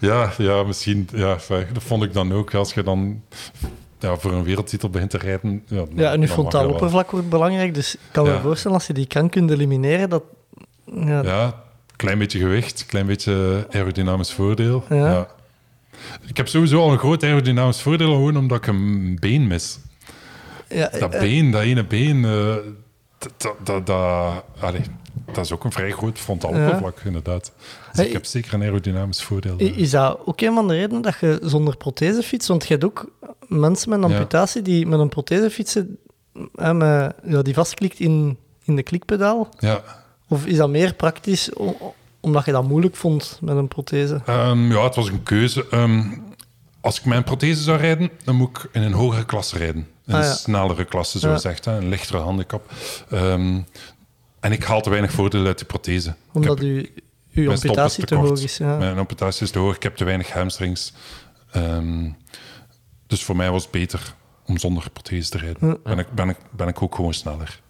Ja, 0.08 0.32
ja 0.38 0.62
misschien. 0.62 1.08
Ja, 1.12 1.36
dat 1.48 1.82
vond 1.82 2.02
ik 2.02 2.12
dan 2.12 2.32
ook. 2.32 2.54
Als 2.54 2.74
je 2.74 2.82
dan 2.82 3.22
ja, 3.98 4.16
voor 4.16 4.32
een 4.32 4.42
wereldtitel 4.44 4.90
begint 4.90 5.10
te 5.10 5.18
rijden. 5.18 5.62
Ja, 5.66 5.76
dan- 5.76 5.88
Ja, 5.94 6.12
en 6.12 6.20
mag 6.20 6.28
frontaal 6.28 6.62
wel. 6.64 6.72
oppervlak 6.72 7.10
wordt 7.10 7.28
belangrijk. 7.28 7.74
Dus 7.74 7.94
ik 7.94 8.00
kan 8.10 8.24
me 8.24 8.30
Ja. 8.32 8.40
voorstellen, 8.40 8.76
als 8.76 8.86
je 8.86 8.92
die 8.92 9.06
kan 9.06 9.28
kunt 9.28 9.50
elimineren, 9.50 10.08
dat... 10.10 10.22
Ja, 10.84 11.22
Ja, 11.22 11.62
klein 11.96 12.18
beetje 12.18 12.38
gewicht, 12.38 12.86
klein 12.86 13.06
beetje 13.06 13.66
aerodynamisch 13.70 14.32
voordeel. 14.32 14.84
Ja. 14.88 14.96
Ja. 14.96 15.28
Ik 16.26 16.36
heb 16.36 16.48
sowieso 16.48 16.80
al 16.80 16.92
een 16.92 16.98
groot 16.98 17.22
aerodynamisch 17.22 17.80
voordeel, 17.82 18.10
gewoon 18.12 18.36
omdat 18.36 18.58
ik 18.58 18.66
een 18.66 19.16
been 19.20 19.46
mis. 19.46 19.78
ja, 20.68 20.88
Dat 20.98 21.14
eh, 21.14 21.20
been, 21.20 21.50
dat 21.50 21.62
ene 21.62 21.84
been, 21.84 22.24
eh, 22.24 22.54
dat, 23.18 23.32
dat, 23.36 23.54
dat, 23.66 23.86
dat- 23.86 24.44
allee, 24.60 24.82
dat 25.32 25.44
is 25.44 25.52
ook 25.52 25.64
een 25.64 25.72
vrij 25.72 25.90
groot 25.92 26.18
frontaal 26.18 26.54
Ja. 26.56 26.92
inderdaad. 27.04 27.52
Dus 27.54 27.72
Hey, 27.92 28.06
ik 28.06 28.12
heb 28.12 28.24
zeker 28.24 28.54
een 28.54 28.62
aerodynamisch 28.62 29.22
voordeel. 29.22 29.60
I- 29.60 29.80
Is 29.80 29.90
dat 29.90 30.18
ook 30.24 30.40
een 30.40 30.54
van 30.54 30.68
de 30.68 30.74
redenen 30.74 31.02
dat 31.02 31.16
je 31.20 31.38
zonder 31.42 31.76
prothese 31.76 32.22
fietst? 32.22 32.48
Want 32.48 32.62
je 32.66 32.72
hebt 32.72 32.84
ook 32.84 33.10
mensen 33.48 33.90
met 33.90 34.02
een 34.02 34.08
Ja. 34.08 34.14
amputatie 34.16 34.62
die 34.62 34.86
met 34.86 34.98
een 35.00 35.08
prothese 35.08 35.50
fietsen, 35.50 35.98
hè, 36.54 36.74
met, 36.74 37.14
ja, 37.24 37.42
die 37.42 37.54
vastklikt 37.54 38.00
in, 38.00 38.38
in 38.64 38.76
de 38.76 38.82
klikpedaal. 38.82 39.48
Ja. 39.58 39.82
Of 40.28 40.46
is 40.46 40.56
dat 40.56 40.68
meer 40.68 40.94
praktisch 40.94 41.50
omdat 42.20 42.44
je 42.44 42.52
dat 42.52 42.68
moeilijk 42.68 42.96
vond 42.96 43.38
met 43.42 43.56
een 43.56 43.68
prothese? 43.68 44.20
Ehm, 44.26 44.72
ja, 44.72 44.82
het 44.84 44.94
was 44.94 45.08
een 45.08 45.22
keuze. 45.22 45.66
Ehm, 45.70 46.02
als 46.80 46.98
ik 46.98 47.04
mijn 47.04 47.24
prothese 47.24 47.62
zou 47.62 47.78
rijden, 47.78 48.10
dan 48.24 48.34
moet 48.34 48.48
ik 48.58 48.68
in 48.72 48.82
een 48.82 48.92
hogere 48.92 49.24
klasse 49.24 49.58
rijden. 49.58 49.88
Een 50.06 50.14
Ah, 50.14 50.22
ja. 50.22 50.32
snellere 50.32 50.84
klasse, 50.84 51.18
zo 51.18 51.28
Ja. 51.28 51.34
gezegd. 51.34 51.64
Hè, 51.64 51.76
een 51.76 51.88
lichtere 51.88 52.18
handicap. 52.18 52.72
Ehm, 53.10 53.60
en 54.40 54.52
ik 54.52 54.64
haal 54.64 54.80
te 54.80 54.90
weinig 54.90 55.12
voordeel 55.12 55.46
uit 55.46 55.58
die 55.58 55.66
prothese. 55.66 56.14
Omdat 56.32 56.58
heb- 56.58 56.88
uw, 57.32 57.50
amputatie 57.50 58.04
te 58.04 58.14
hoog 58.14 58.40
is. 58.42 58.56
Ja. 58.56 58.76
Mijn 58.76 58.98
amputatie 58.98 59.42
is 59.42 59.50
te 59.50 59.58
hoog. 59.58 59.76
Ik 59.76 59.82
heb 59.82 59.96
te 59.96 60.04
weinig 60.04 60.30
hamstrings. 60.32 60.92
Ehm, 61.50 62.10
dus 63.06 63.24
voor 63.24 63.36
mij 63.36 63.50
was 63.50 63.62
het 63.62 63.72
beter 63.72 64.14
om 64.46 64.58
zonder 64.58 64.90
prothese 64.90 65.30
te 65.30 65.38
rijden. 65.38 65.68
Ja. 65.68 65.76
Ben, 65.84 65.98
ik, 65.98 66.10
ben, 66.12 66.28
ik, 66.28 66.36
ben 66.50 66.68
ik 66.68 66.82
ook 66.82 66.94
gewoon 66.94 67.14
sneller. 67.14 67.60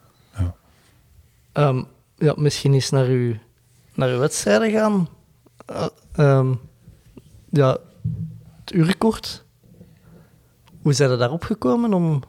Ehm, 1.53 1.83
ja, 2.19 2.35
misschien 2.37 2.75
eens 2.75 2.91
naar 2.91 3.07
uw, 3.07 3.35
naar 3.95 4.09
uw 4.09 4.19
wedstrijden 4.19 4.71
gaan. 4.71 5.09
Ehm, 6.13 6.53
ja, 7.51 7.77
het 8.61 8.73
uurrecord. 8.73 9.45
Hoe 10.87 10.95
zijn 10.95 11.11
er 11.11 11.19
daarop 11.19 11.45
gekomen 11.45 11.95
om... 11.95 12.23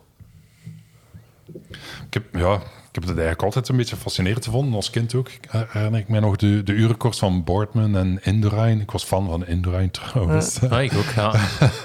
Ik 2.06 2.14
heb, 2.14 2.24
ja, 2.32 2.54
ik 2.56 2.62
heb 2.92 3.04
het 3.04 3.12
eigenlijk 3.12 3.42
altijd 3.42 3.70
een 3.70 3.76
beetje 3.78 3.96
fascinerend 3.96 4.46
gevonden, 4.46 4.74
als 4.74 4.90
kind 4.90 5.16
ook. 5.16 5.30
Herinner 5.50 6.00
ik 6.00 6.08
mij 6.08 6.20
nog 6.20 6.36
de, 6.36 6.64
de 6.64 6.72
urenkoers 6.72 7.18
van 7.18 7.44
Boardman 7.44 7.98
en 7.98 8.20
Indurain. 8.24 8.82
Ik 8.82 8.92
was 8.92 9.04
fan 9.04 9.28
van 9.28 9.46
Indurain 9.46 9.92
trouwens. 9.92 10.60
Ja, 10.70 10.82
ik 10.82 10.94
ook, 10.94 11.12
ja. 11.16 11.34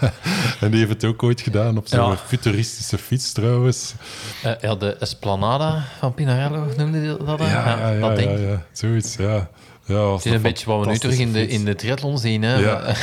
en 0.61 0.71
die 0.71 0.79
heeft 0.79 0.91
het 0.93 1.05
ook 1.05 1.23
ooit 1.23 1.41
gedaan 1.41 1.77
op 1.77 1.87
zo'n 1.87 2.11
Ja. 2.11 2.17
futuristische 2.17 2.99
fiets 2.99 3.33
trouwens. 3.33 3.95
Eh, 4.43 4.53
ja, 4.61 4.75
de 4.75 4.97
Esplanada 4.97 5.85
van 5.99 6.15
Pinarello 6.15 6.67
noemde 6.77 7.01
die 7.01 7.25
dat? 7.25 7.39
Ja, 7.39 7.47
ja, 7.47 7.91
ja, 7.91 8.01
dat 8.01 8.19
ja, 8.19 8.25
denk 8.27 8.39
ik. 8.39 8.49
ja, 8.49 8.63
zoiets, 8.73 9.17
ja. 9.17 9.51
Ja 9.85 10.13
Het 10.13 10.25
is 10.25 10.33
een 10.33 10.43
beetje 10.43 10.67
wat 10.67 10.85
we 10.85 10.91
nu 10.91 10.99
terug 10.99 11.19
in 11.19 11.33
de, 11.33 11.47
in 11.49 11.65
de 11.65 11.75
triathlon 11.75 12.19
zien, 12.19 12.43
hè? 12.43 12.59
Ja. 12.69 12.95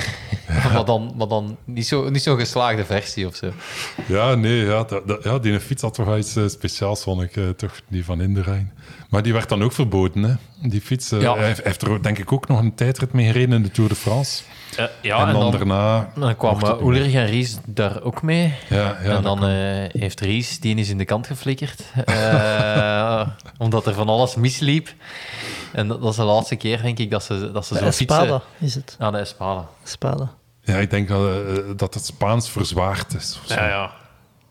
Maar, 0.73 0.85
dan, 0.85 1.13
maar 1.17 1.27
dan 1.27 1.57
niet 1.65 1.87
zo'n 1.87 2.11
niet 2.11 2.21
zo 2.21 2.35
geslaagde 2.35 2.85
versie 2.85 3.27
of 3.27 3.35
zo. 3.35 3.51
Ja, 4.07 4.35
nee, 4.35 4.65
ja, 4.65 4.83
dat, 4.83 5.07
dat- 5.07 5.23
ja, 5.23 5.39
die 5.39 5.59
fiets 5.59 5.81
had 5.81 5.93
toch 5.93 6.05
wel 6.05 6.17
iets 6.17 6.35
eh, 6.35 6.47
speciaals, 6.47 7.03
vond 7.03 7.21
ik, 7.21 7.35
eh, 7.37 7.49
toch, 7.49 7.81
die 7.87 8.05
van 8.05 8.21
Indurain. 8.21 8.71
Maar 9.09 9.23
die 9.23 9.33
werd 9.33 9.49
dan 9.49 9.63
ook 9.63 9.71
verboden, 9.71 10.23
hè. 10.23 10.33
Die 10.69 10.81
fiets, 10.81 11.11
eh, 11.11 11.21
Ja. 11.21 11.35
hij 11.35 11.45
heeft- 11.47 11.63
heeft 11.63 11.81
er 11.81 12.03
denk 12.03 12.17
ik 12.17 12.31
ook 12.31 12.47
nog 12.47 12.59
een 12.59 12.75
tijdrit 12.75 13.13
mee 13.13 13.25
gereden 13.25 13.55
in 13.55 13.63
de 13.63 13.71
Tour 13.71 13.89
de 13.89 13.95
France. 13.95 14.43
Eh, 14.77 14.85
ja, 15.01 15.19
en, 15.21 15.27
en 15.27 15.33
dan, 15.33 15.41
dan- 15.41 15.51
daarna... 15.51 16.11
Dan 16.15 16.35
kwam 16.35 16.51
mocht 16.51 16.67
het 16.67 16.75
niet 16.81 16.89
meer. 16.89 16.97
Ulrich 16.97 17.13
en 17.13 17.25
Ries 17.25 17.57
daar 17.65 18.01
ook 18.01 18.21
mee. 18.21 18.53
Ja, 18.69 18.77
ja, 19.03 19.15
en 19.15 19.23
dan 19.23 19.37
eh, 19.45 19.49
heeft 20.01 20.19
Ries, 20.19 20.59
die 20.59 20.75
is 20.75 20.89
in 20.89 20.97
de 20.97 21.05
kant 21.05 21.27
geflikkerd. 21.27 21.83
eh, 22.05 23.27
omdat 23.57 23.85
er 23.87 23.93
van 23.93 24.09
alles 24.09 24.35
misliep. 24.35 24.89
En 25.71 25.87
dat, 25.87 26.01
dat 26.01 26.09
is 26.11 26.15
de 26.15 26.23
laatste 26.23 26.55
keer, 26.55 26.81
denk 26.81 26.97
ik, 26.97 27.11
dat 27.11 27.23
ze, 27.23 27.51
dat 27.51 27.65
ze 27.65 27.73
De 27.73 27.79
zo 27.79 27.85
Espada 27.85 28.39
fietsen. 28.39 28.41
is 28.67 28.75
het. 28.75 28.95
Ah, 28.99 29.11
de 29.11 29.17
Espada. 29.17 29.67
Espada. 29.83 30.31
Ja, 30.61 30.75
ik 30.75 30.89
denk 30.89 31.07
dat, 31.07 31.27
eh, 31.29 31.63
dat 31.75 31.93
het 31.93 32.05
Spaans 32.05 32.49
verzwaard 32.49 33.13
is. 33.13 33.39
of 33.43 33.47
zo. 33.47 33.53
Ja, 33.55 33.67
ja. 33.67 33.91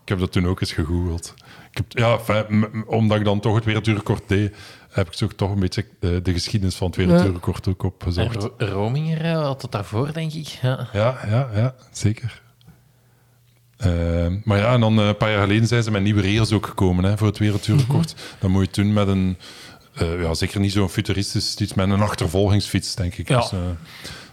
Ik 0.03 0.09
heb 0.09 0.19
dat 0.19 0.31
toen 0.31 0.47
ook 0.47 0.61
eens 0.61 0.71
gegoogeld. 0.73 1.33
Ik 1.71 1.77
heb, 1.77 1.85
ja, 2.27 2.45
omdat 2.85 3.17
ik 3.17 3.23
dan 3.25 3.39
toch 3.39 3.55
het 3.55 3.65
wereldduurrecord 3.65 4.21
deed, 4.27 4.55
heb 4.89 5.07
ik 5.07 5.13
zo 5.13 5.27
toch 5.27 5.51
een 5.51 5.59
beetje 5.59 5.85
eh, 5.99 6.09
de 6.23 6.33
geschiedenis 6.33 6.75
van 6.75 6.87
het 6.87 6.95
wereldduurrecord 6.95 7.67
ook 7.67 7.81
En 7.83 7.87
opgezocht. 7.89 8.35
Ro- 8.35 8.53
Rominger 8.57 9.21
eh, 9.21 9.41
had 9.41 9.61
het 9.61 9.71
daarvoor, 9.71 10.13
denk 10.13 10.33
ik. 10.33 10.47
Ja. 10.47 10.87
Ja, 10.93 11.19
ja, 11.29 11.49
ja, 11.55 11.75
zeker. 11.91 12.41
Eh, 13.77 14.27
maar 14.43 14.57
ja, 14.57 14.73
en 14.73 14.79
dan 14.79 14.99
eh, 14.99 15.07
een 15.07 15.17
paar 15.17 15.31
jaar 15.31 15.41
geleden 15.41 15.67
zijn 15.67 15.83
ze 15.83 15.91
met 15.91 16.01
nieuwe 16.01 16.21
regels 16.21 16.51
ook 16.51 16.65
gekomen 16.65 17.03
hè, 17.03 17.17
voor 17.17 17.27
het 17.27 17.37
wereldduurrecord. 17.37 18.15
Dan 18.39 18.51
moet 18.51 18.65
je 18.65 18.71
toen 18.71 18.93
met 18.93 19.07
een, 19.07 19.37
eh, 19.93 20.21
ja, 20.21 20.33
zeker 20.33 20.59
niet 20.59 20.71
zo'n 20.71 20.89
futuristisch 20.89 21.55
iets, 21.55 21.73
met 21.73 21.89
een 21.89 22.01
achtervolgingsfiets, 22.01 22.95
denk 22.95 23.15
ik. 23.15 23.27
Ja. 23.27 23.39
Dus, 23.39 23.51
eh, 23.51 23.59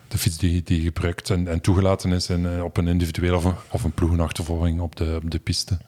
de 0.09 0.19
fiets 0.19 0.37
die, 0.39 0.63
die 0.63 0.83
gebruikt 0.83 1.31
en, 1.31 1.49
en 1.49 1.61
toegelaten 1.61 2.13
is 2.13 2.29
in, 2.31 2.47
eh, 2.47 2.65
op 2.65 2.77
een 2.77 2.89
individuele 2.89 3.37
of 3.37 3.45
een, 3.45 3.55
of 3.71 3.85
een 3.85 3.93
ploegenachtervolging 3.93 4.81
op 4.81 4.97
de, 4.97 5.21
op 5.25 5.31
de 5.31 5.39
piste. 5.39 5.79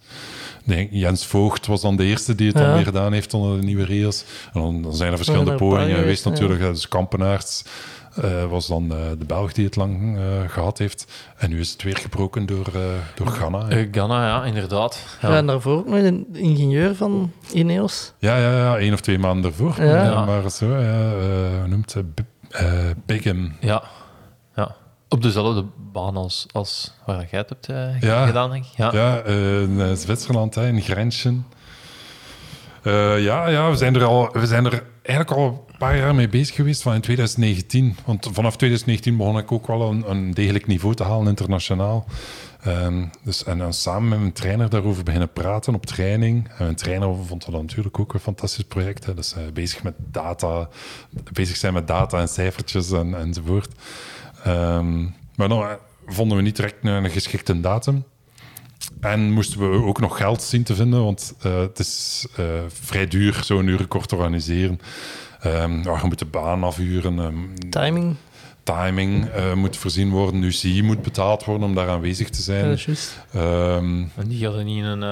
Denk, 0.69 0.89
Jens 0.93 1.27
Voogd 1.27 1.67
was 1.67 1.81
dan 1.81 1.97
de 1.97 2.05
eerste 2.05 2.35
die 2.35 2.47
het 2.49 2.57
dan 2.57 2.73
weer 2.75 2.85
gedaan 2.85 3.13
heeft 3.13 3.35
onder 3.35 3.61
de 3.61 3.67
nieuwe 3.67 3.85
regels. 3.85 4.25
En 4.53 4.61
dan, 4.61 4.83
dan 4.83 4.95
zijn 4.95 5.11
er 5.11 5.17
verschillende 5.17 5.51
er 5.51 5.57
pogingen 5.57 5.97
geweest 5.97 6.25
natuurlijk. 6.25 6.61
Ja, 6.61 6.69
Dus 6.71 6.89
Kampenaerts 6.89 7.65
eh, 8.15 8.45
was 8.45 8.67
dan 8.67 8.93
eh, 8.93 8.99
de 9.19 9.25
Belg 9.25 9.53
die 9.53 9.65
het 9.65 9.77
lang 9.77 10.17
eh, 10.19 10.23
gehad 10.51 10.79
heeft. 10.79 11.13
En 11.37 11.51
nu 11.51 11.61
is 11.61 11.71
het 11.73 11.83
weer 11.83 11.97
gebroken 11.97 12.47
door, 12.47 12.67
eh, 12.75 12.81
door 13.15 13.27
Ghana. 13.27 13.67
Ghana, 13.93 14.27
ja, 14.27 14.45
inderdaad. 14.45 15.05
Ja. 15.23 15.37
en 15.37 15.47
daarvoor 15.47 15.77
ook 15.79 15.87
nog 15.89 15.99
een 15.99 16.27
ingenieur 16.33 16.95
van 16.95 17.33
Ineos. 17.53 18.13
Ja, 18.19 18.37
ja, 18.39 18.57
ja, 18.57 18.79
één 18.79 18.93
of 18.93 19.01
twee 19.01 19.19
maanden 19.19 19.51
ervoor. 19.51 19.75
Ja. 19.85 20.05
Ja. 20.05 20.25
Maar 20.25 20.51
zo, 20.51 20.75
eh, 20.75 21.65
noemt 21.67 21.95
eh, 22.51 22.67
Bigham. 23.07 23.53
Ja. 23.61 23.83
ja. 24.57 24.77
Op 25.09 25.23
dezelfde 25.23 25.65
baan 25.93 26.17
als, 26.17 26.47
als 26.53 26.93
waar 27.07 27.27
jij 27.31 27.39
het 27.39 27.49
hebt 27.49 27.69
eh, 27.69 28.01
Ja. 28.01 28.27
gedaan, 28.27 28.51
denk 28.51 28.65
ik. 28.65 28.71
Ja. 28.77 28.91
Ja, 28.93 29.19
eh, 29.21 29.63
in 29.63 29.81
eh, 29.81 29.93
Zwitserland, 29.93 30.55
hè, 30.55 30.69
in 30.69 30.81
Grenchen. 30.81 31.47
Ja, 33.19 33.49
ja 33.49 33.71
we, 33.71 33.77
zijn 33.77 33.95
er 33.95 34.05
al, 34.05 34.29
we 34.33 34.47
zijn 34.47 34.65
er 34.65 34.83
eigenlijk 35.03 35.39
al 35.39 35.65
een 35.69 35.77
paar 35.79 35.97
jaar 35.97 36.15
mee 36.15 36.29
bezig 36.29 36.55
geweest, 36.55 36.83
van 36.83 36.95
in 36.95 37.01
2019. 37.01 37.97
Want 38.05 38.29
vanaf 38.33 38.57
2019 38.57 39.17
begon 39.17 39.39
ik 39.39 39.53
ook 39.53 39.67
wel 39.67 39.91
een, 39.91 40.11
een 40.11 40.31
degelijk 40.31 40.67
niveau 40.67 40.95
te 40.95 41.05
halen 41.05 41.27
internationaal. 41.27 42.07
Ehm, 42.63 43.05
dus, 43.25 43.45
en 43.45 43.59
dan 43.59 43.73
samen 43.73 44.09
met 44.09 44.19
mijn 44.19 44.33
trainer 44.33 44.69
daarover 44.69 45.05
beginnen 45.05 45.33
praten 45.33 45.75
op 45.75 45.87
training. 45.87 46.49
En 46.49 46.65
mijn 46.65 46.75
trainer 46.75 47.17
vond 47.27 47.45
dat 47.51 47.61
natuurlijk 47.61 47.99
ook 47.99 48.15
een 48.15 48.21
fantastisch 48.21 48.65
project. 48.65 49.07
Hè. 49.07 49.15
Dus 49.15 49.35
bezig 49.53 49.83
met 49.83 49.95
data, 49.99 50.69
bezig 51.33 51.57
zijn 51.57 51.73
met 51.73 51.87
data 51.87 52.21
en 52.21 52.29
cijfertjes 52.29 52.91
en, 52.91 53.15
enzovoort. 53.15 53.69
Ehm, 54.49 55.03
maar 55.37 55.49
dan 55.49 55.63
eh, 55.63 55.69
vonden 56.07 56.37
we 56.37 56.43
niet 56.43 56.57
direct 56.57 56.77
een, 56.85 56.91
een 57.05 57.11
geschikte 57.11 57.61
datum. 57.61 58.05
En 59.01 59.33
moesten 59.33 59.71
we 59.71 59.85
ook 59.87 60.01
nog 60.01 60.17
geld 60.17 60.43
zien 60.43 60.63
te 60.63 60.75
vinden, 60.75 61.05
want 61.05 61.35
eh, 61.43 61.59
het 61.59 61.79
is 61.79 62.27
eh, 62.37 62.45
vrij 62.69 63.07
duur 63.07 63.41
zo'n 63.45 63.67
uurrecord 63.67 64.09
te 64.09 64.15
organiseren. 64.17 64.81
Ehm 65.41 65.83
ja, 65.83 65.99
je 66.01 66.07
moet 66.07 66.19
de 66.19 66.25
baan 66.25 66.65
afhuren, 66.65 67.19
ehm, 67.19 67.71
Timing. 67.71 68.15
timing 68.63 69.27
eh, 69.29 69.53
moet 69.55 69.77
voorzien 69.77 70.11
worden, 70.11 70.43
UCI 70.43 70.83
moet 70.83 71.03
betaald 71.03 71.45
worden 71.45 71.67
om 71.69 71.75
daar 71.75 71.89
aanwezig 71.89 72.29
te 72.31 72.37
Ja, 72.39 72.43
zijn. 72.45 72.65
dat 72.69 72.77
is 72.79 72.85
juist. 72.85 73.19
Ehm, 73.33 74.01
En 74.17 74.29
die 74.29 74.45
hadden 74.47 74.65
niet 74.65 74.85
een 74.85 75.03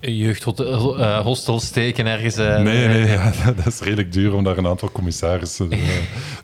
jeugdhostel 0.00 0.98
eh, 0.98 1.20
hostel 1.20 1.60
steken 1.60 2.06
ergens. 2.06 2.36
eh, 2.36 2.60
nee, 2.60 2.88
nee 2.88 3.06
ja, 3.16 3.32
dat 3.56 3.66
is 3.66 3.80
redelijk 3.80 4.12
duur 4.12 4.34
om 4.34 4.44
daar 4.44 4.56
een 4.58 4.66
aantal 4.66 4.90
commissarissen 4.92 5.70
eh, 5.70 5.78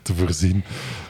te 0.01 0.15
voorzien. 0.15 0.63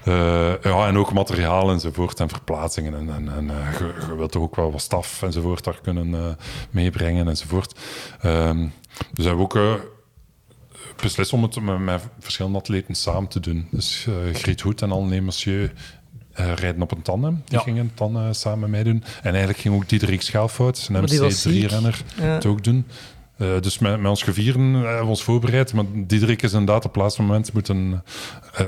Eh, 0.03 0.53
ja, 0.63 0.87
en 0.87 0.97
ook 0.97 1.13
materiaal 1.13 1.71
enzovoort 1.71 2.19
en 2.19 2.29
verplaatsingen. 2.29 2.93
En, 2.95 3.09
en, 3.15 3.35
en 3.35 3.49
eh, 3.49 3.79
je, 3.79 3.93
je 4.07 4.15
wilt 4.15 4.31
toch 4.31 4.41
ook 4.43 4.55
wel 4.55 4.71
wat 4.71 4.81
staf 4.81 5.21
enzovoort 5.21 5.63
daar 5.63 5.79
kunnen 5.81 6.13
eh, 6.15 6.33
meebrengen 6.69 7.27
enzovoort. 7.27 7.79
Ehm, 8.21 8.67
dus 9.13 9.25
hebben 9.25 9.47
we 9.47 9.51
ook 9.51 9.55
eh, 9.55 9.73
beslist 11.01 11.33
om 11.33 11.43
het 11.43 11.61
met, 11.61 11.79
met 11.79 12.01
verschillende 12.19 12.57
atleten 12.57 12.95
samen 12.95 13.29
te 13.29 13.39
doen. 13.39 13.67
Dus 13.71 14.07
eh 14.07 14.33
Griet 14.35 14.61
Hoed 14.61 14.81
en 14.81 14.91
Anne 14.91 15.21
Monsieur 15.21 15.73
eh, 16.33 16.53
rijden 16.53 16.81
op 16.81 16.91
een 16.91 17.01
tandem. 17.01 17.41
Die 17.45 17.57
Ja. 17.57 17.63
gingen 17.63 17.91
eh, 17.97 18.27
samen 18.31 18.59
met 18.59 18.69
mij 18.69 18.83
doen. 18.83 19.03
En 19.21 19.29
eigenlijk 19.29 19.57
ging 19.57 19.75
ook 19.75 19.89
Diederik 19.89 20.21
Schelfout, 20.21 20.85
een 20.87 20.93
Maar 20.93 21.05
die 21.05 21.19
was 21.19 21.41
ziek. 21.41 21.63
MC3-renner, 21.63 22.01
Ja. 22.17 22.23
het 22.23 22.45
ook 22.45 22.63
doen. 22.63 22.85
Eh, 23.37 23.59
dus 23.61 23.79
met, 23.79 23.99
met 23.99 24.09
ons 24.09 24.23
gevieren 24.23 24.75
eh, 24.75 24.81
hebben 24.81 25.01
we 25.01 25.07
ons 25.07 25.23
voorbereid. 25.23 25.73
Maar 25.73 25.85
Diederik 25.93 26.41
is 26.41 26.51
inderdaad 26.51 26.85
op 26.85 26.93
het 26.93 27.01
laatste 27.01 27.21
moment 27.21 27.53
moeten, 27.53 28.03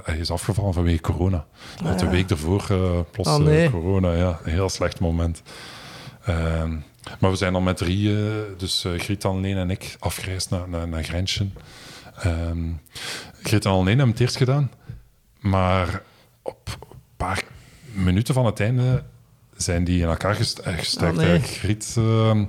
hij 0.03 0.17
is 0.17 0.31
afgevallen 0.31 0.73
vanwege 0.73 1.01
corona. 1.01 1.45
Want 1.83 1.99
de 1.99 2.07
week 2.09 2.29
ervoor 2.29 2.65
plots 3.11 3.29
Oh, 3.29 3.37
nee. 3.37 3.69
corona. 3.69 4.13
Ja, 4.13 4.39
een 4.43 4.51
heel 4.51 4.69
slecht 4.69 4.99
moment. 4.99 5.41
Ehm, 6.25 6.75
maar 7.19 7.31
we 7.31 7.35
zijn 7.37 7.53
dan 7.53 7.63
met 7.63 7.77
drie, 7.77 8.15
dus 8.57 8.85
Griet, 8.97 9.23
Leen 9.23 9.57
en 9.57 9.69
ik, 9.69 9.95
afgereisd 9.99 10.49
naar, 10.49 10.69
naar, 10.69 10.87
naar 10.87 11.03
Grenchen. 11.03 11.53
Ehm 12.21 12.69
ik 13.45 13.51
reed 13.51 13.63
dan 13.63 13.73
al 13.73 13.87
één, 13.87 13.99
heb 13.99 14.07
het 14.07 14.19
eerst 14.19 14.37
gedaan. 14.37 14.71
Maar 15.39 16.01
op 16.41 16.77
een 16.81 16.97
paar 17.17 17.43
minuten 17.95 18.33
van 18.33 18.45
het 18.45 18.59
einde 18.59 19.03
zijn 19.57 19.83
die 19.83 20.01
in 20.01 20.07
elkaar 20.07 20.35
gest- 20.35 20.57
eh. 20.59 20.67
Oh, 20.67 20.99
nee. 21.01 21.09
Eigenlijk, 21.29 21.45
Griet 21.45 21.93
ehm, 21.97 22.45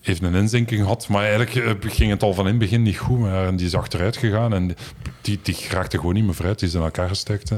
heeft 0.00 0.22
een 0.22 0.34
inzinking 0.34 0.80
gehad, 0.80 1.08
maar 1.08 1.22
eigenlijk 1.24 1.54
eh, 1.54 1.90
ging 1.92 2.10
het 2.10 2.22
al 2.22 2.34
van 2.34 2.44
in 2.44 2.50
het 2.50 2.58
begin 2.60 2.82
niet 2.82 2.98
goed. 2.98 3.18
Maar 3.18 3.56
die 3.56 3.66
is 3.66 3.74
achteruit 3.74 4.16
gegaan 4.16 4.52
en 4.54 4.76
die, 5.20 5.38
die 5.42 5.56
raakte 5.70 5.96
gewoon 5.98 6.14
niet 6.14 6.24
meer 6.24 6.34
vooruit. 6.34 6.58
Die 6.58 6.68
is 6.68 6.74
in 6.74 6.80
elkaar 6.80 7.08
gestekt. 7.08 7.50
eh, 7.50 7.56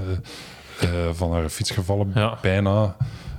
van 1.13 1.33
haar 1.33 1.49
fiets 1.49 1.71
gevallen, 1.71 2.11
Ja. 2.15 2.39
bijna. 2.43 2.97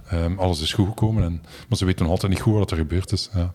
Ehm, 0.10 0.38
alles 0.40 0.62
is 0.62 0.74
goed 0.74 0.88
gekomen. 0.88 1.24
En, 1.24 1.44
maar 1.70 1.78
ze 1.78 1.86
weten 1.86 2.02
nog 2.04 2.12
altijd 2.12 2.32
niet 2.32 2.42
goed 2.42 2.54
wat 2.54 2.72
er 2.72 2.78
gebeurd 2.78 3.12
is. 3.12 3.30
Ja. 3.34 3.54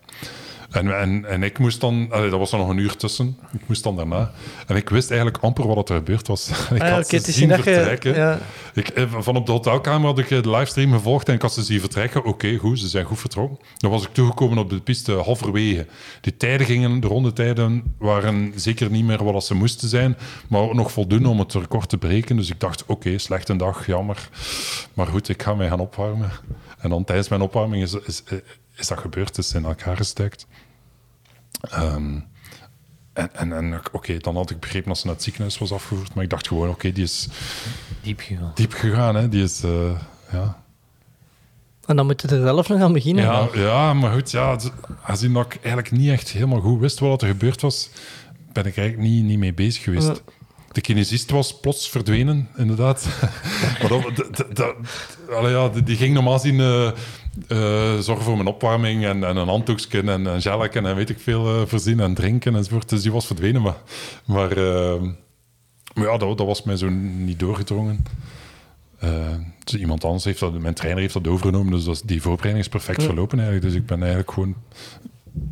En, 0.69 0.99
en, 0.99 1.25
en 1.25 1.43
ik 1.43 1.59
moest 1.59 1.81
dan, 1.81 2.07
allee, 2.09 2.29
dat 2.29 2.39
was 2.39 2.51
er 2.51 2.57
nog 2.57 2.69
een 2.69 2.77
uur 2.77 2.95
tussen. 2.95 3.37
Ik 3.51 3.61
moest 3.65 3.83
dan 3.83 3.95
daarna. 3.95 4.31
En 4.67 4.75
ik 4.75 4.89
wist 4.89 5.09
eigenlijk 5.11 5.43
amper 5.43 5.67
wat 5.67 5.89
er 5.89 5.95
gebeurd 5.95 6.27
was. 6.27 6.49
ik 6.73 6.81
Ah 6.81 6.91
had 6.91 7.07
ze 7.07 7.31
zien 7.31 7.47
je... 7.47 7.53
vertrekken. 7.53 8.15
Ja, 8.15 8.39
Ik, 8.73 8.87
eh, 8.89 9.03
van 9.17 9.35
op 9.35 9.45
de 9.45 9.51
hotelkamer 9.51 10.07
had 10.07 10.19
ik 10.19 10.31
eh, 10.31 10.41
de 10.41 10.49
livestream 10.49 10.91
gevolgd 10.91 11.27
en 11.27 11.33
ik 11.33 11.41
had 11.41 11.53
ze 11.53 11.63
zien 11.63 11.79
vertrekken. 11.79 12.23
Oké, 12.23 12.57
goed, 12.57 12.79
ze 12.79 12.87
zijn 12.87 13.05
goed 13.05 13.19
vertrokken. 13.19 13.57
Dan 13.77 13.91
was 13.91 14.03
ik 14.03 14.13
toegekomen 14.13 14.57
op 14.57 14.69
de 14.69 14.81
piste 14.81 15.11
halverwege. 15.11 15.85
Die 16.21 16.37
tijden 16.37 16.65
gingen, 16.65 16.99
de 16.99 17.07
rondetijden 17.07 17.95
waren 17.97 18.53
zeker 18.55 18.91
niet 18.91 19.05
meer 19.05 19.23
wat 19.23 19.45
ze 19.45 19.55
moesten 19.55 19.89
zijn, 19.89 20.17
maar 20.47 20.75
nog 20.75 20.91
voldoende 20.91 21.29
om 21.29 21.39
het 21.39 21.53
record 21.53 21.89
te 21.89 21.97
breken. 21.97 22.35
Dus 22.35 22.49
ik 22.49 22.59
dacht, 22.59 22.85
oké, 22.85 23.17
slechte 23.17 23.55
dag, 23.55 23.85
jammer. 23.85 24.29
Maar 24.93 25.07
goed, 25.07 25.29
ik 25.29 25.43
ga 25.43 25.53
mij 25.53 25.67
gaan 25.67 25.79
opwarmen. 25.79 26.31
En 26.79 26.89
dan 26.89 27.03
tijdens 27.03 27.29
mijn 27.29 27.41
opwarming 27.41 27.83
is, 27.83 27.93
is, 27.93 28.23
is 28.79 28.87
dat 28.87 28.99
gebeurd, 28.99 29.37
is 29.37 29.53
in 29.53 29.65
elkaar 29.65 29.97
gestekt. 29.97 30.47
Ehm, 31.61 32.19
en 33.13 33.29
en, 33.35 33.53
en 33.53 33.81
oké, 33.91 34.17
dan 34.17 34.35
had 34.35 34.49
ik 34.49 34.59
begrepen 34.59 34.87
dat 34.87 34.97
ze 34.97 35.05
naar 35.05 35.15
het 35.15 35.23
ziekenhuis 35.23 35.57
was 35.57 35.71
afgevoerd, 35.71 36.13
maar 36.13 36.23
ik 36.23 36.29
dacht 36.29 36.47
gewoon, 36.47 36.69
oké, 36.69 36.91
die 36.91 37.03
is 37.03 37.27
Diep 38.01 38.19
gegaan. 38.19 38.51
diep 38.55 38.73
gegaan, 38.73 39.15
hè. 39.15 39.29
Die 39.29 39.43
is, 39.43 39.63
eh, 39.63 39.99
ja. 40.31 40.61
en 41.85 41.95
dan 41.95 42.05
moet 42.05 42.21
je 42.21 42.27
er 42.27 42.41
zelf 42.41 42.67
nog 42.69 42.81
aan 42.81 42.93
beginnen. 42.93 43.23
Ja, 43.23 43.47
ja, 43.53 43.93
maar 43.93 44.13
goed, 44.13 44.31
ja, 44.31 44.57
aangezien 45.03 45.33
dat 45.33 45.45
ik 45.45 45.53
eigenlijk 45.63 45.91
niet 45.91 46.09
echt 46.09 46.29
helemaal 46.29 46.59
goed 46.61 46.79
wist 46.79 46.99
wat 46.99 47.21
er 47.21 47.27
gebeurd 47.27 47.61
was, 47.61 47.89
ben 48.53 48.65
ik 48.65 48.77
eigenlijk 48.77 49.09
niet, 49.09 49.23
niet 49.23 49.39
mee 49.39 49.53
bezig 49.53 49.83
geweest. 49.83 50.23
De 50.71 50.81
kinesist 50.81 51.29
was 51.31 51.59
plots 51.59 51.89
verdwenen, 51.89 52.47
inderdaad. 52.57 53.07
maar 53.79 53.87
dat, 53.89 54.15
dat, 54.15 54.37
dat- 54.37 54.55
dat- 54.55 54.75
allee, 55.31 55.51
ja, 55.53 55.69
die, 55.69 55.83
die 55.83 55.95
ging 55.97 56.13
normaal 56.13 56.39
zien 56.39 56.59
eh, 56.59 56.91
eh, 57.47 57.97
zorgen 57.97 58.25
voor 58.25 58.35
mijn 58.35 58.47
opwarming 58.47 59.05
en, 59.05 59.23
en 59.23 59.37
een 59.37 59.47
handdoekje 59.47 60.01
en 60.01 60.25
een 60.25 60.41
gelken 60.41 60.85
en 60.85 60.95
weet 60.95 61.09
ik 61.09 61.19
veel 61.19 61.45
eh, 61.47 61.67
voorzien 61.67 61.99
en 61.99 62.13
drinken 62.13 62.55
enzovoort. 62.55 62.89
Dus 62.89 63.01
die 63.01 63.11
was 63.11 63.25
verdwenen, 63.25 63.61
maar, 63.61 63.77
maar, 64.25 64.51
eh, 64.51 65.01
maar 65.93 66.05
ja, 66.05 66.17
dat, 66.17 66.37
dat 66.37 66.47
was 66.47 66.63
mij 66.63 66.77
zo 66.77 66.89
niet 66.89 67.39
doorgedrongen. 67.39 68.05
Dus 69.63 69.75
iemand 69.75 70.03
anders 70.03 70.23
heeft 70.23 70.39
dat, 70.39 70.59
mijn 70.59 70.73
trainer 70.73 71.01
heeft 71.01 71.13
dat 71.13 71.27
overgenomen, 71.27 71.71
dus 71.71 71.83
dat, 71.83 72.01
die 72.05 72.21
voorbereiding 72.21 72.65
is 72.65 72.71
perfect 72.71 73.03
verlopen 73.03 73.37
eigenlijk. 73.37 73.67
Dus 73.67 73.81
ik 73.81 73.85
ben 73.85 73.99
eigenlijk 73.99 74.31
gewoon 74.31 74.55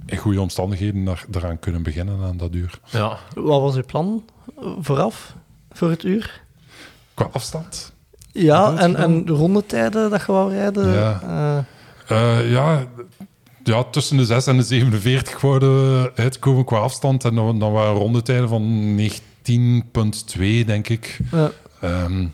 in 0.05 0.17
goede 0.17 0.41
omstandigheden 0.41 1.05
daar, 1.05 1.25
daaraan 1.27 1.59
kunnen 1.59 1.83
beginnen 1.83 2.23
aan 2.23 2.37
dat 2.37 2.53
uur. 2.53 2.79
Ja. 2.89 3.19
Wat 3.33 3.61
was 3.61 3.75
uw 3.75 3.85
plan 3.85 4.25
vooraf 4.79 5.35
voor 5.71 5.89
het 5.89 6.03
uur? 6.03 6.41
Qua 7.13 7.29
afstand? 7.31 7.93
Ja, 8.37 8.75
en, 8.77 8.95
en 8.95 9.25
de 9.25 9.33
rondetijden 9.33 10.09
dat 10.09 10.25
je 10.25 10.31
wou 10.31 10.51
rijden? 10.51 10.93
Ja. 10.93 11.19
eh, 11.23 11.57
Eh, 12.07 12.51
ja, 12.51 12.85
ja, 13.63 13.83
tussen 13.83 14.17
de 14.17 14.25
6 14.25 14.47
en 14.47 14.57
de 14.57 14.63
47 14.63 15.41
wouden 15.41 16.01
we 16.01 16.11
uitkomen 16.15 16.65
qua 16.65 16.77
afstand. 16.77 17.23
En 17.25 17.35
dan, 17.35 17.59
dan 17.59 17.71
waren 17.71 17.93
rondetijden 17.93 18.49
van 18.49 18.95
19,2, 18.99 20.65
denk 20.65 20.89
ik. 20.89 21.19
ja. 21.31 21.51
Ehm, 21.81 22.25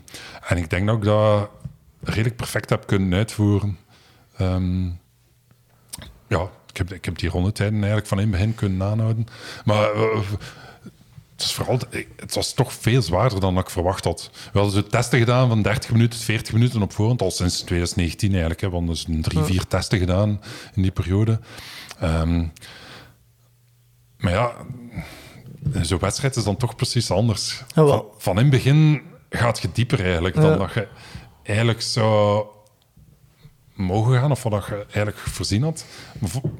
en 0.48 0.56
ik 0.56 0.70
denk 0.70 0.86
dat 0.86 0.96
ik 0.96 1.04
dat 1.04 1.48
redelijk 2.02 2.36
perfect 2.36 2.70
heb 2.70 2.86
kunnen 2.86 3.18
uitvoeren. 3.18 3.78
Ehm, 4.36 4.84
ja, 6.28 6.40
ik 6.70 6.76
heb, 6.76 6.92
ik 6.92 7.04
heb 7.04 7.18
die 7.18 7.28
rondetijden 7.30 7.74
eigenlijk 7.76 8.06
van 8.06 8.18
in 8.18 8.24
het 8.24 8.32
begin 8.32 8.54
kunnen 8.54 8.86
aanhouden. 8.86 9.26
Maar 9.64 9.92
eh, 9.92 10.18
is 11.44 11.52
vooral, 11.52 11.78
het 12.16 12.34
was 12.34 12.54
toch 12.54 12.72
veel 12.72 13.02
zwaarder 13.02 13.40
dan 13.40 13.58
ik 13.58 13.70
verwacht 13.70 14.04
had. 14.04 14.30
We 14.52 14.58
hadden 14.58 14.82
zo 14.82 14.88
testen 14.88 15.18
gedaan 15.18 15.48
van 15.48 15.62
30 15.62 15.90
minuten, 15.90 16.18
40 16.18 16.52
minuten 16.52 16.82
op 16.82 16.92
voorhand, 16.92 17.22
al 17.22 17.30
sinds 17.30 17.60
2019 17.60 18.30
eigenlijk. 18.30 18.60
Hè, 18.60 18.70
want 18.70 18.88
dus 18.88 19.06
een 19.08 19.22
drie, 19.22 19.42
vier 19.42 19.66
testen 19.66 19.98
gedaan 19.98 20.40
in 20.74 20.82
die 20.82 20.90
periode. 20.90 21.40
Ehm, 22.00 22.46
maar 24.18 24.32
ja, 24.32 24.52
zo'n 25.82 25.98
wedstrijd 25.98 26.36
is 26.36 26.44
dan 26.44 26.56
toch 26.56 26.76
precies 26.76 27.10
anders. 27.10 27.62
Van, 27.88 28.04
van 28.18 28.36
in 28.36 28.42
het 28.42 28.50
begin 28.50 29.02
gaat 29.30 29.58
je 29.58 29.68
dieper 29.72 30.00
eigenlijk 30.04 30.34
dan 30.34 30.50
Ja. 30.50 30.56
dat 30.56 30.72
je 30.72 30.88
eigenlijk 31.42 31.82
zou 31.82 32.46
mogen 33.74 34.18
gaan, 34.18 34.30
of 34.30 34.42
wat 34.42 34.66
je 34.66 34.74
eigenlijk 34.74 35.16
voorzien 35.16 35.62
had. 35.62 35.84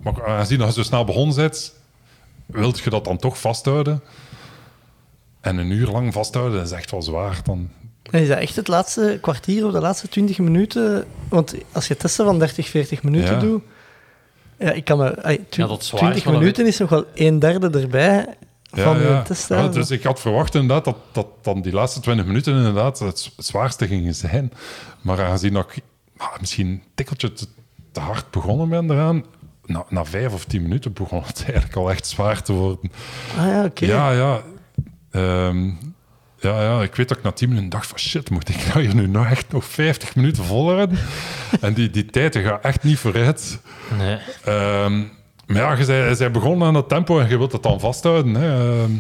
Maar, 0.03 0.27
aangezien 0.27 0.59
dat 0.59 0.69
je 0.69 0.75
zo 0.75 0.83
snel 0.83 1.05
begonnen 1.05 1.37
bent, 1.37 1.75
wilt 2.47 2.79
je 2.79 2.91
dat 2.91 3.05
dan 3.05 3.17
toch 3.19 3.41
vasthouden. 3.41 4.03
En 5.45 5.57
een 5.57 5.71
uur 5.71 5.87
lang 5.89 6.13
vasthouden 6.13 6.63
is 6.63 6.71
echt 6.71 6.91
wel 6.91 7.03
zwaar. 7.03 7.41
Dan, 7.45 7.69
En 8.11 8.21
is 8.21 8.29
dat 8.29 8.39
echt 8.39 8.57
het 8.57 8.69
laatste 8.69 9.19
kwartier 9.21 9.67
of 9.67 9.73
de 9.73 9.81
laatste 9.81 10.09
20 10.09 10.39
minuten? 10.39 11.05
Want 11.29 11.55
als 11.73 11.87
je 11.87 11.97
testen 11.97 12.25
van 12.25 12.39
30, 12.39 12.69
40 12.69 13.03
minuten 13.03 13.35
Ja. 13.35 13.41
doet... 13.41 13.63
Ja, 14.59 14.71
ik 14.73 14.85
kan 14.85 14.99
me... 14.99 15.39
tw- 15.49 15.57
Ja, 15.57 15.67
dat 15.67 15.81
is 15.81 15.87
zwaar, 15.87 16.01
20 16.01 16.25
maar 16.25 16.33
dat 16.33 16.43
minuten 16.43 16.67
is 16.67 16.79
nog 16.79 16.89
wel 16.91 17.05
een 17.15 17.39
derde 17.39 17.81
erbij 17.81 18.27
van 18.71 18.97
ja, 18.97 19.03
je 19.03 19.09
ja. 19.09 19.23
test. 19.23 19.49
Ja, 19.49 19.69
dus 19.69 19.91
ik 19.91 20.03
had 20.03 20.21
verwacht 20.21 20.55
inderdaad 20.55 20.85
dat, 20.85 20.97
dat 21.13 21.27
dan 21.43 21.63
die 21.63 21.73
laatste 21.73 22.01
20 22.01 22.27
minuten 22.27 22.57
inderdaad 22.57 22.99
het 22.99 23.33
zwaarste 23.37 23.87
gingen 23.87 24.15
zijn. 24.15 24.53
Maar 25.01 25.25
aangezien 25.25 25.53
dat 25.53 25.71
ik 25.75 25.83
ah, 26.17 26.41
misschien 26.41 26.67
een 26.67 26.83
tikkeltje 26.95 27.33
te, 27.33 27.47
te 27.93 28.01
hard 28.01 28.31
begonnen 28.31 28.69
ben 28.69 28.91
eraan, 28.91 29.25
na, 29.67 29.85
na 29.89 30.05
vijf 30.05 30.33
of 30.33 30.45
tien 30.45 30.63
minuten 30.63 30.93
begon 30.93 31.23
het 31.27 31.43
eigenlijk 31.45 31.77
al 31.77 31.91
echt 31.91 32.07
zwaar 32.07 32.43
te 32.43 32.53
worden. 32.53 32.91
Ah 33.39 33.47
ja, 33.47 33.65
oké. 33.65 33.87
Ja, 33.87 34.11
ja. 34.11 34.41
Ehm, 35.15 35.65
ja, 36.41 36.63
ja. 36.63 36.83
Ik 36.83 36.95
weet 36.95 37.09
dat 37.09 37.19
ik 37.19 37.23
na 37.25 37.31
10 37.33 37.49
minuten 37.49 37.69
dacht 37.71 37.87
van 37.87 37.99
shit, 37.99 38.31
moet 38.31 38.49
ik 38.49 38.67
nou 38.67 38.81
hier 38.87 38.95
nu 38.95 39.07
nog 39.07 39.27
echt 39.27 39.53
nog 39.53 39.65
50 39.65 40.17
minuten 40.17 40.45
volhouden? 40.45 40.99
en 41.61 41.75
die, 41.75 41.91
die 41.91 42.07
tijd 42.07 42.37
gaat 42.37 42.65
echt 42.65 42.83
niet 42.83 42.99
vooruit. 42.99 43.61
Nee. 43.99 44.19
Ehm, 44.45 44.99
maar 45.47 45.57
ja, 45.57 45.73
je 45.77 45.85
zei, 45.85 46.15
zij 46.15 46.31
begonnen 46.31 46.67
aan 46.67 46.75
dat 46.75 46.89
tempo 46.89 47.19
en 47.19 47.29
je 47.29 47.39
wilt 47.39 47.53
het 47.53 47.63
dan 47.63 47.81
vasthouden. 47.81 48.35
Hè. 48.35 48.81
Ehm, 48.83 48.91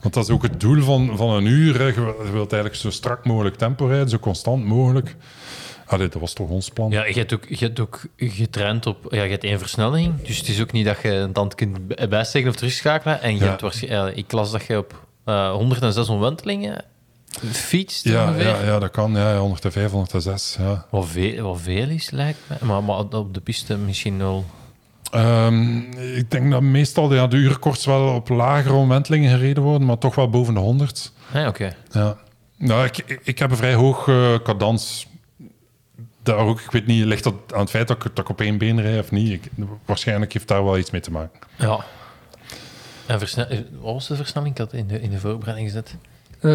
want 0.00 0.14
dat 0.14 0.24
is 0.24 0.30
ook 0.30 0.42
het 0.42 0.60
doel 0.60 0.82
van, 0.82 1.16
van 1.16 1.30
een 1.30 1.46
uur. 1.46 1.78
Hè. 1.78 1.84
Je, 1.86 1.92
wil- 1.94 2.24
je 2.24 2.30
wilt 2.32 2.52
eigenlijk 2.52 2.82
zo 2.82 2.90
strak 2.90 3.24
mogelijk 3.24 3.56
tempo 3.56 3.86
rijden, 3.86 4.08
zo 4.08 4.18
constant 4.18 4.64
mogelijk. 4.64 5.16
Allee, 5.86 6.08
dat 6.08 6.20
was 6.20 6.32
toch 6.32 6.48
ons 6.48 6.68
plan? 6.68 6.90
Ja, 6.90 7.04
je 7.06 7.12
hebt 7.14 7.32
ook, 7.34 7.44
je 7.48 7.64
hebt 7.64 7.80
ook 7.80 8.00
getraind 8.16 8.86
op... 8.86 9.06
Ja, 9.10 9.22
je 9.22 9.30
hebt 9.30 9.44
één 9.44 9.58
versnelling. 9.58 10.22
Dus 10.22 10.38
het 10.38 10.48
is 10.48 10.60
ook 10.60 10.72
niet 10.72 10.84
dat 10.84 10.96
je 11.02 11.10
een 11.12 11.32
tand 11.32 11.54
kunt 11.54 12.08
bijsteken 12.08 12.48
of 12.50 12.56
terugschakelen. 12.56 13.22
En 13.22 13.32
je 13.34 13.38
Ja. 13.40 13.48
hebt 13.48 13.60
waarschijnlijk... 13.60 14.16
Ik 14.16 14.32
las 14.32 14.50
dat 14.50 14.66
je 14.66 14.78
op 14.78 15.06
eh 15.28 15.50
106 15.52 16.08
omwentelingen 16.08 16.84
fietst 17.50 18.04
ja, 18.04 18.24
ongeveer. 18.28 18.46
ja, 18.46 18.62
ja, 18.64 18.78
dat 18.78 18.90
kan. 18.90 19.12
Ja, 19.12 19.36
105, 19.38 19.90
106. 19.90 20.56
Ja. 20.58 20.86
Wat, 20.90 21.06
veel, 21.06 21.42
wat 21.42 21.60
veel 21.60 21.88
is, 21.88 22.10
lijkt 22.10 22.38
me. 22.46 22.66
Maar, 22.66 22.84
maar 22.84 22.96
op 22.98 23.34
de 23.34 23.40
piste 23.40 23.76
misschien 23.76 24.18
wel... 24.18 24.44
Ehm, 25.10 25.76
ik 26.16 26.30
denk 26.30 26.50
dat 26.50 26.62
meestal 26.62 27.14
ja, 27.14 27.26
de 27.26 27.36
uurkorts 27.36 27.84
wel 27.86 28.14
op 28.14 28.28
lagere 28.28 28.74
omwentelingen 28.74 29.30
gereden 29.30 29.62
worden, 29.62 29.86
maar 29.86 29.98
toch 29.98 30.14
wel 30.14 30.30
boven 30.30 30.54
de 30.54 30.60
100. 30.60 31.12
Ah, 31.34 31.46
oké. 31.46 31.76
Ja. 31.90 32.16
Nou, 32.56 32.84
ik, 32.84 33.20
ik- 33.22 33.38
heb 33.38 33.50
een 33.50 33.56
vrij 33.56 33.74
hoog 33.74 34.08
eh, 34.08 34.34
cadans. 34.42 35.06
Daar 36.22 36.36
ook, 36.36 36.60
ik 36.60 36.70
weet 36.70 36.86
niet, 36.86 37.04
ligt 37.04 37.24
dat 37.24 37.34
aan 37.54 37.60
het 37.60 37.70
feit 37.70 37.88
dat 37.88 37.96
ik, 37.96 38.02
dat 38.02 38.18
ik 38.18 38.28
op 38.30 38.40
één 38.40 38.58
been 38.58 38.80
rijd 38.80 39.00
of 39.02 39.10
niet? 39.10 39.32
Ik, 39.32 39.50
waarschijnlijk 39.84 40.32
heeft 40.32 40.48
daar 40.48 40.64
wel 40.64 40.78
iets 40.78 40.90
mee 40.90 41.00
te 41.00 41.10
maken. 41.10 41.38
Ja. 41.56 41.84
En 43.08 43.20
eh, 43.48 43.58
wat 43.80 43.92
was 43.92 44.06
de 44.06 44.16
versnelling? 44.16 44.52
Ik 44.52 44.58
had 44.58 44.72
in 44.72 44.86
de, 44.86 45.00
in 45.00 45.10
de 45.10 45.18
voorbereiding 45.18 45.68
gezet. 45.68 45.94
Eh, 46.40 46.50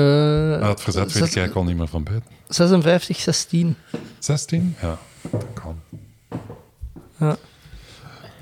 Maar 0.60 0.70
het 0.70 0.82
verzet 0.82 1.04
weet 1.04 1.16
ik 1.16 1.22
eigenlijk 1.22 1.56
al 1.56 1.64
niet 1.64 1.78
meer 1.78 1.88
van 1.88 2.04
buiten. 2.04 2.32
56, 2.48 3.18
16. 3.20 3.76
16? 4.20 4.76
Ja, 4.82 4.98
dat 5.32 5.46
kan. 5.54 5.80
Ja. 7.20 7.36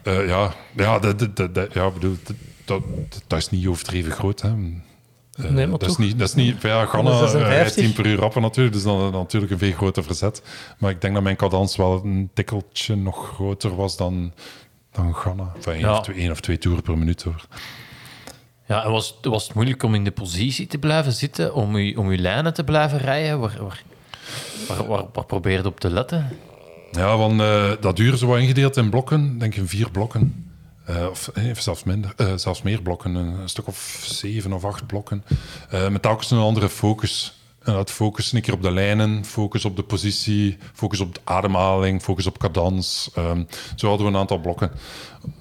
Eh, 0.04 0.28
ja, 0.28 0.54
ja, 0.76 1.00
dat, 1.00 1.20
dat, 1.20 1.36
dat, 1.36 1.56
dat- 1.56 1.74
ja, 1.74 1.90
bedoel, 1.92 2.16
dat, 2.24 2.36
dat, 2.66 2.82
dat 3.28 3.40
is 3.40 3.50
niet 3.50 3.68
overdreven 3.68 4.12
groot. 4.12 4.42
Hè. 4.42 4.50
Eh, 4.50 5.50
Nee, 5.50 5.68
maar 5.68 5.80
dat, 5.80 5.90
is 5.90 5.98
niet, 5.98 6.20
dat 6.20 6.28
is 6.28 6.34
niet... 6.34 6.62
Ja, 6.62 6.86
Ganna 6.86 7.10
156. 7.12 7.48
rijdt 7.62 7.74
10 7.74 7.94
per 7.94 8.06
uur 8.12 8.18
rapper 8.18 8.42
natuurlijk, 8.42 8.76
dus 8.76 8.84
dan 8.84 9.12
natuurlijk 9.12 9.52
een 9.52 9.58
veel 9.58 9.72
groter 9.72 10.04
verzet. 10.04 10.42
Maar 10.78 10.92
ik 10.92 11.02
denk 11.02 11.14
dat 11.14 11.24
mijn 11.24 11.36
cadans 11.36 11.76
wel 11.76 12.02
een 12.04 12.30
tikkeltje 12.34 12.96
nog 12.96 13.28
groter 13.34 13.76
was 13.76 13.98
dan, 13.98 14.34
dan 14.92 15.16
Ganna. 15.16 15.52
Enfin, 15.56 15.74
één, 15.74 15.82
Ja. 15.82 15.98
of 15.98 16.02
twee, 16.04 16.16
één 16.18 16.32
of 16.32 16.40
twee 16.40 16.58
toeren 16.58 16.84
per 16.84 16.98
minuut 16.98 17.24
hoor. 17.24 17.46
Ja, 18.72 18.84
en 18.84 18.92
was, 18.92 19.16
was 19.22 19.44
het 19.44 19.54
moeilijk 19.54 19.84
om 19.84 19.96
in 19.96 20.04
de 20.04 20.12
positie 20.12 20.68
te 20.68 20.78
blijven 20.78 21.12
zitten, 21.12 21.54
om 21.54 21.78
je, 21.78 22.00
om 22.00 22.08
uw 22.08 22.18
lijnen 22.18 22.54
te 22.54 22.64
blijven 22.64 22.98
rijden? 22.98 23.40
Waar, 23.40 23.58
waar, 23.60 23.84
waar, 24.68 24.88
waar, 24.88 25.04
waar 25.14 25.26
probeer 25.26 25.58
je 25.58 25.66
op 25.66 25.80
te 25.80 25.90
letten? 25.90 26.30
Ja, 26.92 27.18
want 27.18 27.42
eh, 27.42 27.72
dat 27.80 28.00
uur 28.00 28.14
is 28.14 28.22
wel 28.22 28.38
ingedeeld 28.38 28.78
in 28.78 28.90
blokken, 28.90 29.38
denk 29.38 29.56
ik 29.56 29.70
vier 29.70 29.92
blokken. 29.92 30.52
Eh, 30.86 31.08
of 31.10 31.28
eh, 31.28 31.56
zelfs, 31.56 31.84
minder, 31.84 32.14
zelfs 32.36 32.62
meer 32.62 32.82
blokken, 32.82 33.16
een, 33.16 33.50
stuk 33.50 33.68
of 33.68 34.02
zeven 34.06 34.54
of 34.54 34.66
acht 34.66 34.88
blokken. 34.88 35.24
Met 35.90 36.02
telkens 36.02 36.32
een 36.32 36.38
andere 36.38 36.70
focus. 36.70 37.41
En 37.64 37.74
dat 37.74 37.92
focus 37.92 38.32
een 38.32 38.42
keer 38.42 38.54
op 38.54 38.62
de 38.62 38.72
lijnen, 38.72 39.26
focus 39.26 39.66
op 39.66 39.76
de 39.76 39.84
positie, 39.84 40.58
focus 40.74 41.00
op 41.00 41.14
de 41.14 41.22
ademhaling, 41.24 42.02
focus 42.02 42.28
op 42.28 42.38
cadans. 42.38 43.10
Ehm, 43.16 43.44
zo 43.76 43.88
hadden 43.88 44.08
we 44.08 44.14
een 44.14 44.20
aantal 44.20 44.40
blokken. 44.40 44.72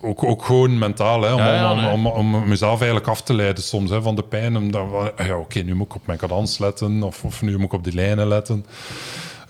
Ook, 0.01 0.25
ook 0.25 0.45
gewoon 0.45 0.79
mentaal, 0.79 1.23
hè, 1.23 1.33
om, 1.33 1.39
Ja, 1.39 1.55
ja, 1.55 1.73
om, 1.73 1.81
nee. 1.81 1.93
om, 1.93 2.07
om, 2.07 2.35
om 2.35 2.49
mezelf 2.49 2.79
eigenlijk 2.79 3.09
af 3.09 3.23
te 3.23 3.35
leiden 3.35 3.63
soms 3.63 3.91
hè, 3.91 4.03
van 4.03 4.15
de 4.15 4.23
pijn. 4.23 4.57
Om 4.57 4.71
dan, 4.71 4.91
wel, 4.91 5.25
ja, 5.25 5.39
Oké, 5.39 5.61
nu 5.61 5.75
moet 5.75 5.87
ik 5.87 5.95
op 5.95 6.07
mijn 6.07 6.19
cadans 6.19 6.59
letten, 6.59 7.03
of, 7.03 7.25
of 7.25 7.43
nu 7.43 7.53
moet 7.53 7.67
ik 7.67 7.73
op 7.73 7.85
die 7.85 7.95
lijnen 7.95 8.29
letten. 8.29 8.67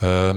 Uh, 0.02 0.34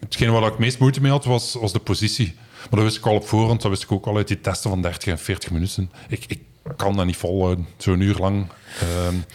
hetgeen 0.00 0.32
waar 0.32 0.42
ik 0.42 0.48
het 0.48 0.58
meest 0.58 0.78
moeite 0.78 1.00
mee 1.00 1.10
had, 1.10 1.24
was, 1.24 1.54
was 1.60 1.72
de 1.72 1.78
positie. 1.78 2.34
Maar 2.36 2.80
dat 2.80 2.82
wist 2.82 2.96
ik 2.96 3.06
al 3.06 3.14
op 3.14 3.26
voorhand, 3.26 3.62
dat 3.62 3.70
wist 3.70 3.82
ik 3.82 3.92
ook 3.92 4.06
al 4.06 4.16
uit 4.16 4.28
die 4.28 4.40
testen 4.40 4.70
van 4.70 4.82
30 4.82 5.08
en 5.08 5.18
40 5.18 5.50
minuten. 5.50 5.90
Ik, 6.08 6.24
ik 6.28 6.40
kan 6.76 6.96
dat 6.96 7.06
niet 7.06 7.16
volhouden, 7.16 7.66
zo'n 7.76 8.00
uur 8.00 8.16
lang 8.18 8.46
uh, 8.82 8.88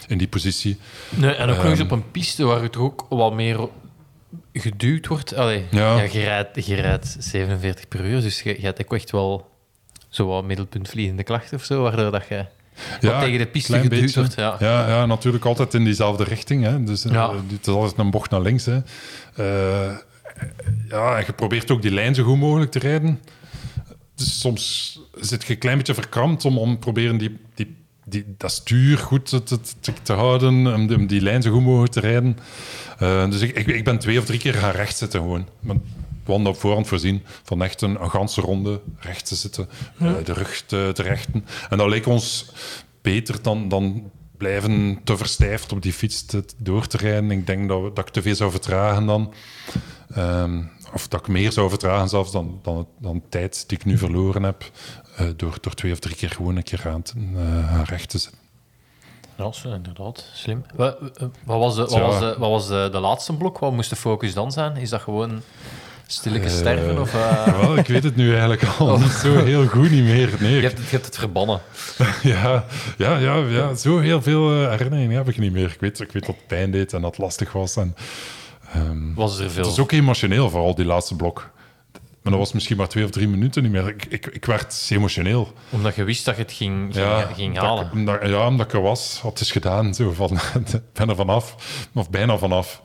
in 0.08 0.18
die 0.18 0.28
positie. 0.28 0.78
Nee, 1.10 1.34
en 1.34 1.50
ook 1.50 1.56
nog 1.56 1.66
eens 1.66 1.80
Ehm, 1.80 1.86
op 1.88 1.92
een 1.92 2.12
piste 2.12 2.44
waar 2.46 2.62
het 2.62 2.78
ook 2.78 3.06
wat 3.10 3.34
meer 3.34 3.68
geduwd 4.54 5.08
wordt. 5.08 5.36
Allee, 5.36 5.66
Ja. 5.72 5.96
ja. 5.96 6.02
je, 6.02 6.20
rijdt, 6.24 6.66
je 6.66 6.76
rijdt 6.76 7.16
47 7.20 7.88
per 7.88 8.06
uur, 8.06 8.22
dus 8.22 8.42
je, 8.42 8.50
je 8.60 8.66
hebt 8.66 8.82
ook 8.82 8.94
echt 8.94 9.12
wel 9.12 9.50
zo 10.10 10.28
wat 10.28 10.44
middelpuntvliegende 10.44 11.24
klachten 11.24 11.58
of 11.58 11.64
zo, 11.64 11.82
waardoor 11.82 12.12
dat 12.12 12.28
je 12.30 12.46
wat 13.02 13.20
tegen 13.22 13.38
de 13.38 13.48
piste 13.48 13.74
geduwd 13.74 13.90
beetje. 13.90 14.20
wordt. 14.20 14.36
Ja. 14.36 14.56
Ja, 14.60 14.88
ja, 14.88 15.06
natuurlijk 15.06 15.46
altijd 15.46 15.74
in 15.74 15.84
diezelfde 15.84 16.24
richting. 16.24 16.64
Hè. 16.64 16.84
Dus, 16.84 17.06
eh, 17.06 17.12
Ja. 17.12 17.34
Het 17.34 17.68
is 17.68 17.74
altijd 17.74 17.98
een 17.98 18.12
bocht 18.12 18.30
naar 18.32 18.42
links. 18.42 18.66
Hè. 18.66 18.82
Eh, 19.36 19.96
ja, 20.90 21.18
en 21.18 21.24
je 21.26 21.34
probeert 21.36 21.72
ook 21.72 21.82
die 21.82 21.92
lijn 21.92 22.16
zo 22.16 22.24
goed 22.24 22.38
mogelijk 22.38 22.72
te 22.72 22.80
rijden. 22.80 23.20
Dus 24.24 24.40
soms 24.40 25.00
zit 25.16 25.44
je 25.44 25.54
een 25.54 25.60
klein 25.60 25.78
beetje 25.78 25.94
verkrampt 25.94 26.46
om, 26.46 26.58
om 26.58 26.80
proberen 26.80 27.18
die, 27.18 27.38
die, 27.54 27.76
die, 28.06 28.26
dat 28.38 28.52
stuur 28.52 28.98
goed 28.98 29.26
te, 29.26 29.44
te, 29.44 29.60
te, 29.80 29.94
te 30.04 30.14
houden, 30.14 30.74
om 30.74 30.88
die, 30.88 30.98
om 30.98 31.08
die 31.08 31.22
lijn 31.22 31.42
zo 31.42 31.52
goed 31.52 31.64
mogelijk 31.64 31.94
te 31.94 32.00
rijden. 32.00 32.38
Eh, 32.98 33.30
dus 33.30 33.42
ik, 33.42 33.58
ik, 33.58 33.68
ik 33.68 33.84
ben 33.84 34.00
twee 34.00 34.20
of 34.20 34.26
drie 34.26 34.40
keer 34.40 34.54
gaan 34.54 34.72
recht 34.72 34.98
zitten 34.98 35.20
gewoon. 35.20 35.48
Maar 35.60 35.76
we 36.24 36.32
hadden 36.32 36.48
op 36.48 36.60
voorhand 36.60 36.88
voorzien 36.88 37.24
van 37.44 37.64
echt 37.64 37.82
een, 37.82 38.02
een 38.02 38.10
ganse 38.10 38.42
ronde 38.42 38.82
recht 39.00 39.26
te 39.26 39.36
zitten, 39.36 39.70
eh, 39.98 40.14
de 40.24 40.34
rug 40.34 40.64
te, 40.66 40.92
te 40.94 41.04
rechten. 41.04 41.46
En 41.70 41.78
dat 41.78 41.90
leek 41.90 42.06
ons 42.06 42.52
beter 43.02 43.42
dan, 43.42 43.70
dan 43.70 44.12
blijven 44.38 45.00
te 45.04 45.18
verstijfd 45.18 45.72
op 45.72 45.82
die 45.82 45.94
fiets 45.94 46.26
te, 46.26 46.46
door 46.58 46.88
te 46.88 46.98
rijden. 46.98 47.32
Ik 47.32 47.48
denk 47.48 47.68
dat, 47.68 47.82
we, 47.82 47.92
dat 47.94 48.08
ik 48.08 48.14
te 48.14 48.22
veel 48.22 48.36
zou 48.36 48.52
vertragen 48.52 49.06
dan. 49.06 49.34
Ehm, 50.14 50.62
of 50.94 51.08
dat 51.08 51.20
ik 51.20 51.28
meer 51.28 51.52
zou 51.52 51.70
vertragen 51.70 52.10
zelfs 52.10 52.32
dan, 52.32 52.60
dan, 52.64 52.88
dan 53.00 53.22
tijd 53.30 53.64
die 53.70 53.78
ik 53.78 53.86
nu 53.86 53.98
verloren 53.98 54.44
heb. 54.44 54.64
eh, 55.16 55.26
door, 55.36 55.58
door 55.62 55.74
twee 55.74 55.92
of 55.92 56.00
drie 56.00 56.16
keer 56.16 56.30
gewoon 56.30 56.56
een 56.56 56.64
keer 56.64 56.82
aan, 56.88 57.04
eh, 57.36 57.74
aan 57.78 57.84
recht 57.84 58.10
te 58.10 58.18
zitten. 58.18 58.40
Ja, 59.38 59.48
is 59.48 59.64
inderdaad 59.64 60.26
slim. 60.34 60.66
Wat, 60.76 60.98
wat 61.46 61.60
was, 61.60 61.76
de, 61.76 61.82
wat 61.82 61.92
Ja. 61.92 62.00
was, 62.00 62.20
de, 62.20 62.36
wat 62.38 62.50
was 62.50 62.68
de, 62.68 62.90
de 62.92 63.00
laatste 63.00 63.34
blok? 63.34 63.60
Wat 63.60 63.72
moest 63.72 63.90
de 63.90 63.96
focus 63.96 64.34
dan 64.34 64.52
zijn? 64.52 64.78
Is 64.78 64.90
dat 64.90 65.02
gewoon 65.02 65.42
stilletjes 66.08 66.58
sterven? 66.58 67.00
Of, 67.02 67.14
eh, 67.14 67.60
Wel, 67.62 67.78
ik 67.78 67.88
weet 67.88 68.04
het 68.04 68.16
nu 68.16 68.30
eigenlijk 68.32 68.64
al 68.80 68.98
niet 69.00 69.10
zo 69.12 69.44
heel 69.44 69.68
goed 69.68 69.92
niet 69.92 70.04
meer. 70.04 70.30
Nee, 70.40 70.56
je, 70.56 70.62
hebt 70.62 70.78
het, 70.78 70.86
je 70.86 70.92
hebt 70.92 71.06
het 71.06 71.18
verbannen. 71.18 71.62
ja, 72.24 72.66
ja, 72.98 73.18
ja, 73.18 73.36
ja, 73.36 73.76
zo 73.76 74.00
heel 74.00 74.22
veel 74.22 74.52
eh, 74.64 74.70
herinneringen 74.70 75.18
heb 75.18 75.30
ik 75.30 75.38
niet 75.38 75.52
meer. 75.52 75.72
Ik 75.72 75.80
weet, 75.80 76.00
ik 76.00 76.12
weet 76.12 76.26
dat 76.26 76.36
het 76.36 76.48
pijn 76.48 76.72
deed 76.72 76.94
en 76.94 77.02
dat 77.02 77.10
het 77.12 77.20
lastig 77.20 77.52
was. 77.52 77.76
En, 77.76 77.96
ehm, 78.74 79.14
Was 79.14 79.40
er 79.40 79.50
veel? 79.52 79.64
Het 79.64 79.72
is 79.72 79.80
ook 79.80 79.92
emotioneel, 79.92 80.50
vooral 80.50 80.76
die 80.76 80.86
laatste 80.86 81.16
blok. 81.16 81.52
Maar 82.22 82.32
dat 82.32 82.42
was 82.42 82.54
misschien 82.54 82.78
maar 82.78 82.88
twee 82.88 83.04
of 83.04 83.10
drie 83.10 83.28
minuten 83.28 83.64
niet 83.64 83.72
meer. 83.72 83.88
Ik, 83.88 84.06
ik, 84.06 84.26
ik 84.26 84.46
werd 84.46 84.74
zeer 84.74 85.00
Omdat 85.70 85.96
je 85.96 86.04
wist 86.04 86.26
dat 86.26 86.36
je 86.36 86.42
het 86.42 86.52
ging, 86.52 86.96
ging, 87.34 87.58
halen. 87.58 87.86
ik- 87.86 87.92
omdat, 87.92 88.20
ja, 88.28 88.48
omdat 88.48 88.66
ik 88.66 88.74
er 88.74 88.82
was. 88.82 89.20
Wat 89.24 89.40
is 89.40 89.52
gedaan. 89.52 89.94
Zo 89.94 90.12
van, 90.12 90.40
ben 90.94 91.10
er 91.10 91.16
vanaf. 91.16 91.56
Of 91.94 92.10
bijna 92.10 92.38
vanaf. 92.38 92.82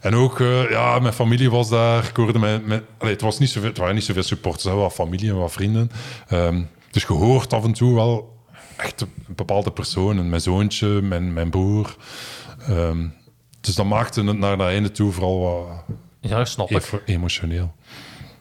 En 0.00 0.14
ook, 0.14 0.40
eh, 0.40 0.70
ja, 0.70 0.98
mijn 0.98 1.12
familie 1.14 1.50
was 1.50 1.68
daar. 1.68 2.04
Ik 2.04 2.16
hoorde 2.16 2.38
mijn... 2.38 2.62
mijn 2.66 2.82
allee, 2.98 3.12
het, 3.12 3.22
was 3.22 3.38
niet 3.38 3.50
zoveel, 3.50 3.68
het 3.68 3.78
waren 3.78 3.94
niet 3.94 4.04
zoveel 4.04 4.22
supporters, 4.22 4.74
wat 4.74 4.92
familie 4.92 5.30
en 5.30 5.38
wat 5.38 5.52
vrienden. 5.52 5.90
Ehm, 6.28 6.62
dus 6.90 7.02
je 7.02 7.12
hoort 7.12 7.52
af 7.52 7.64
en 7.64 7.72
toe 7.72 7.94
wel 7.94 8.36
echt 8.76 9.06
bepaalde 9.26 9.70
personen. 9.70 10.28
Mijn 10.28 10.40
zoontje, 10.40 10.86
mijn, 10.86 11.32
mijn 11.32 11.50
broer. 11.50 11.96
Ehm, 12.68 13.06
dus 13.60 13.74
dat 13.74 13.86
maakte 13.86 14.24
het 14.24 14.38
naar 14.38 14.56
dat 14.56 14.66
einde 14.68 14.90
toe 14.90 15.12
vooral 15.12 15.40
wat 15.40 15.66
Ja, 16.20 16.36
dat 16.36 16.48
snap 16.48 16.70
ik. 16.70 17.02
emotioneel. 17.04 17.74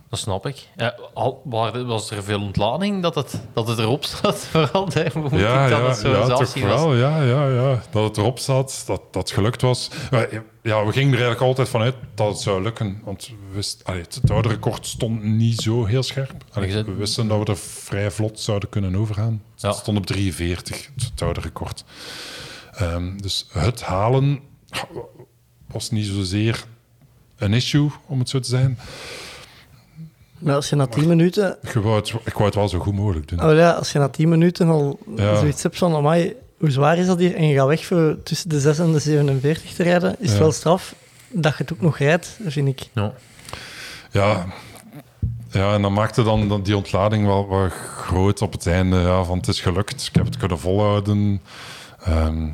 Dat 0.10 0.20
snap 0.20 0.46
ik. 0.46 0.68
Ja, 0.76 0.96
al, 1.14 1.42
was 1.86 2.12
er 2.12 2.24
veel 2.24 2.42
ontlading 2.42 3.02
dat 3.02 3.16
het, 3.16 3.42
dat 3.54 3.68
het 3.68 3.80
erop 3.80 4.04
staat? 4.04 4.38
Vooral, 4.52 4.84
moet 4.84 4.94
Ja, 5.40 5.66
ik 5.66 5.70
dat 5.72 5.80
ja, 5.80 5.88
het 5.88 5.98
zo 5.98 6.10
ja 6.10 6.26
zelf 6.26 6.40
toch 6.40 6.48
zien 6.48 6.68
was? 6.68 6.82
wel. 6.82 6.96
Ja, 6.96 7.22
ja, 7.24 7.48
ja. 7.48 7.82
Dat 7.92 8.04
het 8.04 8.18
erop 8.18 8.40
zat, 8.40 8.84
dat 8.86 9.02
dat 9.12 9.32
gelukt 9.32 9.62
was. 9.62 9.90
Ja, 10.12 10.28
Ja, 10.62 10.86
we 10.86 10.92
gingen 10.92 11.08
er 11.14 11.20
eigenlijk 11.20 11.42
altijd 11.42 11.70
vanuit 11.70 11.96
dat 12.16 12.28
het 12.28 12.40
zou 12.40 12.62
lukken. 12.62 13.02
Want 13.04 13.28
we 13.28 13.56
wisten, 13.56 13.86
allee, 13.86 14.02
het, 14.02 14.32
oude 14.32 14.48
record 14.50 14.86
stond 14.88 15.24
niet 15.24 15.62
zo 15.62 15.86
heel 15.86 16.04
scherp. 16.04 16.44
Allee, 16.52 16.84
we 16.84 16.94
wisten 16.94 17.28
dat 17.28 17.40
we 17.40 17.46
er 17.46 17.58
vrij 17.58 18.12
vlot 18.12 18.40
zouden 18.40 18.70
kunnen 18.70 18.96
overgaan. 18.96 19.42
Het 19.60 19.76
stond 19.76 19.98
op 19.98 20.06
43, 20.06 20.90
het, 20.96 21.04
het 21.12 21.22
oude 21.22 21.40
record. 21.40 21.84
Ehm, 22.72 23.18
dus 23.18 23.48
het 23.52 23.82
halen 23.82 24.40
was 25.68 25.90
niet 25.92 26.06
zozeer 26.06 26.66
een 27.38 27.54
issue, 27.54 27.90
om 28.06 28.20
het 28.20 28.30
zo 28.30 28.40
te 28.40 28.50
zijn. 28.50 28.78
Maar 30.38 30.56
als 30.56 30.70
je 30.70 30.76
na 30.76 30.86
10 30.88 31.08
minuten... 31.08 31.58
Ik 31.62 31.72
wou 31.74 31.96
het, 31.96 32.14
ik 32.26 32.34
wou 32.34 32.46
het 32.46 32.56
wel 32.56 32.70
zo 32.70 32.80
goed 32.80 32.94
mogelijk 32.94 33.28
doen. 33.28 33.44
Oh 33.44 33.56
ja, 33.56 33.72
als 33.72 33.92
je 33.92 34.00
na 34.00 34.10
10 34.10 34.30
minuten 34.30 34.68
al 34.70 35.00
Ja. 35.16 35.36
zoiets 35.36 35.64
hebt 35.64 35.78
van... 35.78 35.96
Amai, 35.96 36.36
hoe 36.58 36.72
zwaar 36.72 36.98
is 36.98 37.06
dat 37.06 37.20
hier? 37.20 37.36
En 37.36 37.48
je 37.48 37.56
gaat 37.56 37.68
weg 37.68 37.86
voor 37.86 38.18
tussen 38.24 38.50
de 38.50 38.60
6 38.60 38.80
en 38.80 38.92
de 38.92 39.00
47 39.00 39.74
te 39.74 39.84
rijden. 39.84 40.16
Is 40.20 40.30
het 40.30 40.40
wel 40.40 40.52
straf 40.52 40.96
dat 41.30 41.58
je 41.58 41.64
het 41.64 41.74
ook 41.74 41.82
nog 41.82 41.98
rijdt, 41.98 42.40
vind 42.46 42.68
ik. 42.68 42.90
Ja. 42.94 43.14
Ja, 44.12 44.46
ja 45.52 45.74
en 45.74 45.82
dan 45.82 45.94
maakte 45.94 46.24
dan 46.24 46.48
dan 46.48 46.64
die 46.64 46.78
ontlading 46.78 47.26
wel, 47.26 47.50
wel 47.50 47.70
groot 47.70 48.42
op 48.42 48.52
het 48.52 48.68
einde. 48.68 48.98
Ja, 48.98 49.24
van 49.24 49.38
het 49.38 49.48
is 49.48 49.62
gelukt, 49.62 50.08
ik 50.08 50.16
heb 50.16 50.26
het 50.26 50.38
kunnen 50.38 50.60
volhouden. 50.60 51.42
Ehm, 52.04 52.48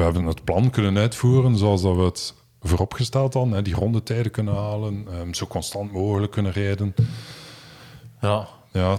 we 0.00 0.06
hebben 0.06 0.24
het 0.30 0.44
plan 0.44 0.70
kunnen 0.70 1.02
uitvoeren 1.02 1.56
zoals 1.56 1.82
dat 1.82 1.96
we 1.96 2.02
het 2.02 2.34
vooropgesteld 2.62 3.34
hadden. 3.34 3.52
Hè, 3.54 3.62
die 3.62 3.74
rondetijden 3.74 4.32
kunnen 4.32 4.54
halen, 4.54 5.06
ehm, 5.12 5.32
zo 5.32 5.46
constant 5.46 5.92
mogelijk 5.92 6.32
kunnen 6.32 6.52
rijden. 6.52 6.94
Ja. 8.20 8.46
Ja, 8.72 8.98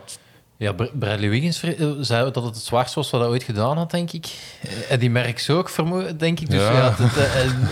Ja, 0.58 0.72
Br- 0.74 0.84
Bradley 0.94 1.30
Wiggins 1.30 1.64
eh, 1.64 1.92
zei 2.00 2.24
dat 2.32 2.44
het 2.44 2.56
het 2.56 2.64
zwaarste 2.64 2.96
was 3.00 3.10
wat 3.10 3.22
hij 3.22 3.30
ooit 3.30 3.44
gedaan 3.44 3.78
had, 3.78 3.92
denk 3.92 4.12
ik. 4.12 4.26
Eh, 4.62 4.92
En 4.92 5.00
die 5.00 5.10
Merckx 5.10 5.50
ook, 5.50 5.70
vermo- 5.70 6.16
denk 6.18 6.40
ik. 6.40 6.50
Dus 6.50 6.62
Ja. 6.62 6.72
ja. 6.72 6.94
het, 6.98 7.18
eh, 7.18 7.42
en 7.44 7.70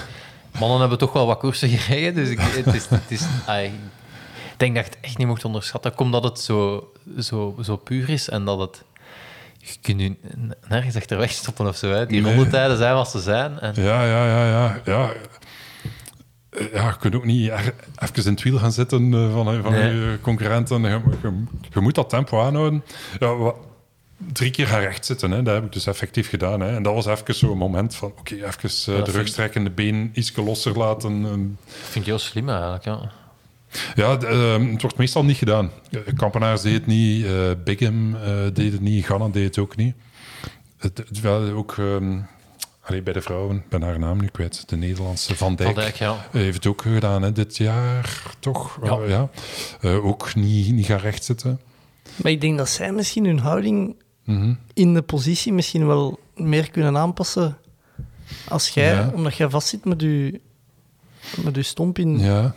mannen 0.60 0.80
hebben 0.80 0.98
toch 0.98 1.14
wel 1.14 1.26
wat 1.26 1.38
koersen 1.40 1.70
gereden, 1.70 2.14
dus 2.16 2.30
ik, 2.30 2.40
het 2.40 2.74
is... 2.74 2.86
Het 2.90 3.12
is 3.12 3.22
ik 4.54 4.66
denk 4.66 4.76
dat 4.76 4.86
je 4.86 4.92
het 4.92 5.00
echt 5.02 5.18
niet 5.18 5.28
mocht 5.28 5.46
onderschatten. 5.46 5.96
Komt 5.96 6.12
dat 6.12 6.24
het 6.24 6.40
zo, 6.40 6.92
zo, 7.20 7.56
zo 7.64 7.76
puur 7.76 8.10
is 8.10 8.30
en 8.30 8.46
dat 8.46 8.60
het... 8.60 8.84
Je 9.62 9.76
kunt 9.82 9.98
nu 9.98 10.08
n- 10.38 10.54
nergens 10.68 10.96
achterweg 10.96 11.32
stoppen 11.32 11.68
of 11.68 11.76
zo. 11.76 11.90
Hè. 11.92 12.06
Die 12.06 12.22
Nee. 12.22 12.36
rondetijden 12.36 12.78
zijn 12.78 12.94
wat 12.94 13.10
ze 13.10 13.20
zijn. 13.20 13.60
En, 13.60 13.74
ja, 13.84 14.04
ja, 14.06 14.26
ja, 14.28 14.48
ja. 14.48 14.82
ja. 14.86 15.12
Eh, 16.50 16.74
Ja, 16.74 16.88
je 16.88 16.98
kunt 17.00 17.16
ook 17.16 17.26
niet 17.26 17.50
even 17.52 17.74
in 18.26 18.32
het 18.32 18.42
wiel 18.44 18.58
gaan 18.58 18.72
zitten 18.72 19.14
eh, 19.14 19.32
van, 19.34 19.62
van 19.64 19.72
Nee. 19.72 19.94
je 19.96 20.18
concurrenten. 20.22 20.82
Je, 20.82 20.90
je- 21.22 21.44
je 21.74 21.80
moet 21.80 21.96
dat 21.96 22.10
tempo 22.10 22.42
aanhouden. 22.42 22.84
Ja, 23.20 23.54
drie 24.34 24.52
keer 24.52 24.68
gaan 24.68 24.80
recht 24.80 25.06
zitten, 25.06 25.32
hè. 25.32 25.44
dat 25.44 25.54
heb 25.54 25.64
ik 25.66 25.72
dus 25.74 25.88
effectief 25.88 26.30
gedaan. 26.30 26.60
Hè. 26.60 26.76
En 26.76 26.84
dat 26.84 26.94
was 26.94 27.06
even 27.06 27.36
zo'n 27.36 27.58
moment 27.58 27.96
van, 27.96 28.14
oké, 28.18 28.34
even 28.36 28.46
eh, 28.48 28.56
de 28.60 28.72
vind 28.94 29.08
rug 29.08 29.22
ik- 29.22 29.28
strekken, 29.28 29.64
de 29.64 29.70
been 29.70 30.12
iets 30.14 30.36
losser 30.36 30.78
laten. 30.78 31.12
ehm. 31.12 31.26
Dat 31.26 31.90
vind 31.90 31.96
ik 31.96 32.06
heel 32.06 32.20
slim 32.20 32.50
eigenlijk, 32.50 32.84
ja. 32.84 33.12
Ja, 33.96 34.18
ehm, 34.18 34.72
het 34.72 34.82
wordt 34.82 34.98
meestal 34.98 35.24
niet 35.26 35.38
gedaan. 35.38 35.72
Eh, 35.92 36.00
Kampenaars 36.16 36.62
deed 36.62 36.74
het 36.74 36.86
niet, 36.86 37.26
eh 37.26 37.32
Bigham 37.64 38.16
eh, 38.16 38.22
deed 38.54 38.72
het 38.72 38.82
niet, 38.82 39.06
Ganna 39.06 39.28
deed 39.28 39.44
het 39.46 39.58
ook 39.58 39.76
niet. 39.76 39.96
Het, 40.78 40.98
het, 40.98 41.22
wel 41.22 41.50
ook 41.50 41.76
ehm, 41.78 42.20
allee, 42.82 43.02
bij 43.02 43.14
de 43.14 43.22
vrouwen, 43.22 43.56
ik 43.56 43.70
ben 43.70 43.82
haar 43.82 44.00
naam 44.00 44.22
nu 44.22 44.28
kwijt, 44.28 44.70
de 44.70 44.76
Nederlandse 44.76 45.36
Van 45.36 45.56
Dijk. 45.56 45.74
Van 45.74 45.82
Dijk, 45.84 45.96
ja. 45.96 46.28
heeft 46.32 46.56
het 46.56 46.66
ook 46.68 46.82
gedaan 46.82 47.22
hè, 47.22 47.32
dit 47.32 47.58
jaar, 47.58 48.24
toch? 48.40 48.80
Ja. 48.84 48.98
Eh, 48.98 49.10
ja. 49.10 49.30
Eh, 49.82 50.06
ook 50.06 50.36
niet, 50.36 50.72
niet 50.74 50.86
gaan 50.86 51.00
rechtszitten. 51.00 51.60
Maar 52.16 52.32
ik 52.32 52.42
denk 52.42 52.58
dat 52.58 52.70
zij 52.70 52.92
misschien 52.92 53.26
hun 53.26 53.40
houding 53.40 53.96
Mhm. 54.24 54.54
in 54.74 54.94
de 54.94 55.02
positie 55.02 55.54
misschien 55.54 55.88
wel 55.88 56.20
meer 56.36 56.72
kunnen 56.72 56.98
aanpassen 56.98 57.58
als 58.48 58.70
jij, 58.70 58.94
Ja. 58.94 59.12
omdat 59.14 59.36
jij 59.36 59.50
vastzit 59.50 59.86
met 59.86 60.02
je, 60.02 60.40
met 61.44 61.56
je 61.56 61.64
stomp 61.64 62.00
in... 62.00 62.20
Ja, 62.20 62.56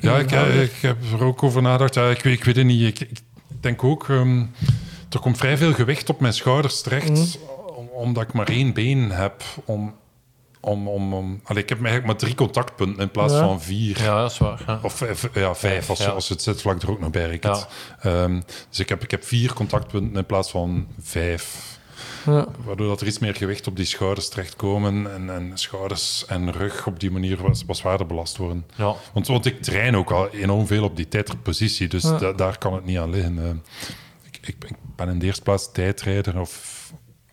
ja 0.00 0.18
ik, 0.18 0.30
houder. 0.30 0.62
ik 0.62 0.72
heb 0.80 0.96
er 1.12 1.24
ook 1.24 1.42
over 1.42 1.62
nagedacht. 1.62 1.94
Ja, 1.94 2.10
ik, 2.10 2.22
weet- 2.22 2.38
ik 2.38 2.44
weet 2.44 2.56
het 2.56 2.66
niet. 2.66 3.00
Ik, 3.00 3.08
ik 3.10 3.18
denk 3.60 3.84
ook, 3.84 4.08
ehm, 4.08 4.38
er 5.10 5.18
komt 5.20 5.36
vrij 5.36 5.56
veel 5.56 5.72
gewicht 5.72 6.08
op 6.08 6.20
mijn 6.20 6.32
schouders 6.34 6.82
terecht, 6.82 7.38
om- 7.76 7.88
omdat 7.92 8.22
ik 8.22 8.32
maar 8.32 8.48
één 8.48 8.72
been 8.72 9.10
heb 9.10 9.42
om, 9.64 9.94
om... 10.60 10.88
om, 10.88 11.14
om 11.14 11.40
allee, 11.44 11.62
ik 11.62 11.68
heb 11.68 11.78
eigenlijk 11.78 12.06
maar 12.06 12.16
drie 12.16 12.34
contactpunten 12.34 13.02
in 13.02 13.10
plaats 13.10 13.32
Ja. 13.32 13.38
van 13.38 13.62
vier. 13.62 14.02
Ja, 14.02 14.20
dat 14.22 14.30
is 14.30 14.38
waar. 14.38 14.62
ja. 14.66 14.78
Of 14.82 14.92
vijf, 14.94 15.28
ja, 15.34 15.54
vijf 15.54 15.90
als, 15.90 15.98
je, 15.98 16.04
ja. 16.04 16.10
als 16.10 16.28
het 16.28 16.42
zitvlak 16.42 16.82
er 16.82 16.90
ook 16.90 17.00
nog 17.00 17.10
bij 17.10 17.26
rekent. 17.26 17.66
Ehm, 18.00 18.40
dus 18.68 18.78
ik 18.78 18.88
heb, 18.88 19.02
ik 19.02 19.10
heb 19.10 19.24
vier 19.24 19.52
contactpunten 19.52 20.16
in 20.16 20.26
plaats 20.26 20.50
van 20.50 20.86
vijf. 21.00 21.71
Ja. 22.26 22.46
Waardoor 22.64 22.88
dat 22.88 23.00
er 23.00 23.06
iets 23.06 23.18
meer 23.18 23.34
gewicht 23.34 23.66
op 23.66 23.76
die 23.76 23.84
schouders 23.84 24.28
terechtkomen. 24.28 25.12
En, 25.14 25.30
en 25.34 25.50
schouders 25.54 26.24
en 26.26 26.52
rug 26.52 26.86
op 26.86 27.00
die 27.00 27.10
manier 27.10 27.42
wat, 27.42 27.62
wat 27.66 27.76
zwaarder 27.76 28.06
belast 28.06 28.36
worden. 28.36 28.66
Ja. 28.76 28.94
Want, 29.12 29.26
want 29.26 29.46
ik 29.46 29.62
train 29.62 29.96
ook 29.96 30.10
al 30.10 30.28
enorm 30.30 30.66
veel 30.66 30.84
op 30.84 30.96
die 30.96 31.08
tijdritpositie. 31.08 31.88
Dus 31.88 32.02
Ja. 32.02 32.18
da- 32.18 32.32
daar 32.32 32.58
kan 32.58 32.74
het 32.74 32.84
niet 32.84 32.98
aan 32.98 33.10
liggen. 33.10 33.38
Eh, 33.38 33.50
ik, 34.22 34.38
ik, 34.48 34.64
ik 34.64 34.76
ben 34.96 35.08
in 35.08 35.18
de 35.18 35.26
eerste 35.26 35.42
plaats 35.42 35.72
tijdrijder 35.72 36.40
of 36.40 36.80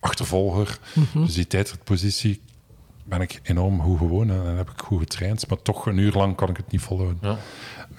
achtervolger. 0.00 0.78
Mhm. 0.94 1.24
Dus 1.24 1.34
die 1.34 1.46
tijdritpositie 1.46 2.40
ben 3.04 3.20
ik 3.20 3.40
enorm 3.42 3.80
goed 3.80 3.98
gewoon. 3.98 4.30
En 4.30 4.56
heb 4.56 4.70
ik 4.70 4.80
goed 4.84 4.98
getraind. 5.00 5.48
Maar 5.48 5.62
toch 5.62 5.86
een 5.86 5.98
uur 5.98 6.12
lang 6.12 6.36
kan 6.36 6.48
ik 6.48 6.56
het 6.56 6.70
niet 6.70 6.80
volhouden. 6.80 7.18
Ja. 7.22 7.38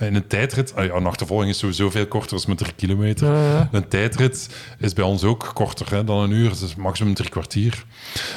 In 0.02 0.16
een 0.16 0.28
tijdrit, 0.28 0.76
ah 0.76 0.86
ja, 0.86 0.94
een 0.94 1.06
achtervolging 1.06 1.50
is 1.52 1.58
sowieso 1.58 1.90
veel 1.90 2.08
korter 2.08 2.34
als 2.34 2.46
met 2.46 2.58
drie 2.58 2.74
kilometer. 2.74 3.28
Ja, 3.34 3.44
ja. 3.54 3.70
Een 3.72 3.88
tijdrit 3.88 4.50
is 4.80 4.94
bij 4.94 5.04
ons 5.04 5.24
ook 5.24 5.52
korter 5.54 5.92
hè, 5.92 6.04
dan 6.04 6.18
een 6.18 6.32
uur, 6.32 6.50
dus 6.50 6.76
maximum 6.76 7.14
drie 7.14 7.30
kwartier. 7.30 7.86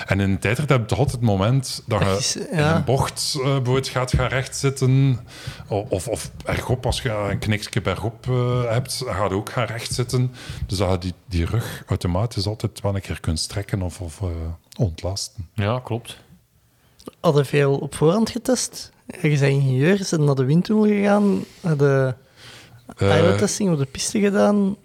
En 0.07 0.21
in 0.21 0.31
een 0.31 0.39
tijdrit 0.39 0.69
heb 0.69 0.81
je 0.81 0.87
toch 0.87 0.99
altijd 0.99 1.17
het 1.17 1.27
moment 1.27 1.83
dat 1.87 2.01
je 2.03 2.17
is- 2.19 2.37
in 2.37 2.59
een 2.59 2.85
bocht 2.85 3.35
eh, 3.37 3.43
bijvoorbeeld 3.45 3.89
gaat 3.89 4.13
gaan 4.15 4.29
rechtzitten, 4.29 5.19
of, 5.69 6.09
of 6.09 6.31
ergop, 6.45 6.87
als 6.87 7.03
je 7.03 7.11
een 7.11 7.39
knikje 7.39 7.81
bergop 7.81 8.29
eh, 8.29 8.63
hebt, 8.71 9.05
dan 9.05 9.15
ga 9.15 9.25
je 9.25 9.31
ook 9.31 9.51
gaan 9.51 9.67
rechtzitten. 9.67 10.33
Dus 10.67 10.79
dat 10.79 10.91
je 10.91 10.99
die, 10.99 11.15
die 11.29 11.45
rug 11.47 11.83
automatisch 11.87 12.47
altijd 12.47 12.81
wel 12.81 12.95
een 12.95 13.01
keer 13.01 13.21
kunt 13.21 13.41
strekken 13.41 13.83
of, 13.83 14.01
of 14.01 14.21
eh, 14.23 14.29
ontlasten. 14.79 15.49
ja, 15.55 15.81
klopt. 15.85 16.17
Hadden 17.21 17.47
veel 17.47 17.77
op 17.79 17.95
voorhand 17.95 18.31
getest? 18.31 18.93
Je 19.07 19.29
bent 19.29 19.41
ingenieur, 19.41 20.05
zijn 20.05 20.25
naar 20.25 20.35
de 20.35 20.45
windtunnel 20.45 20.85
gegaan, 20.87 21.45
hadden 21.61 22.17
Eh, 22.97 23.11
aerotesting 23.11 23.73
op 23.73 23.79
de 23.79 23.85
piste 23.85 24.21
gedaan. 24.21 24.77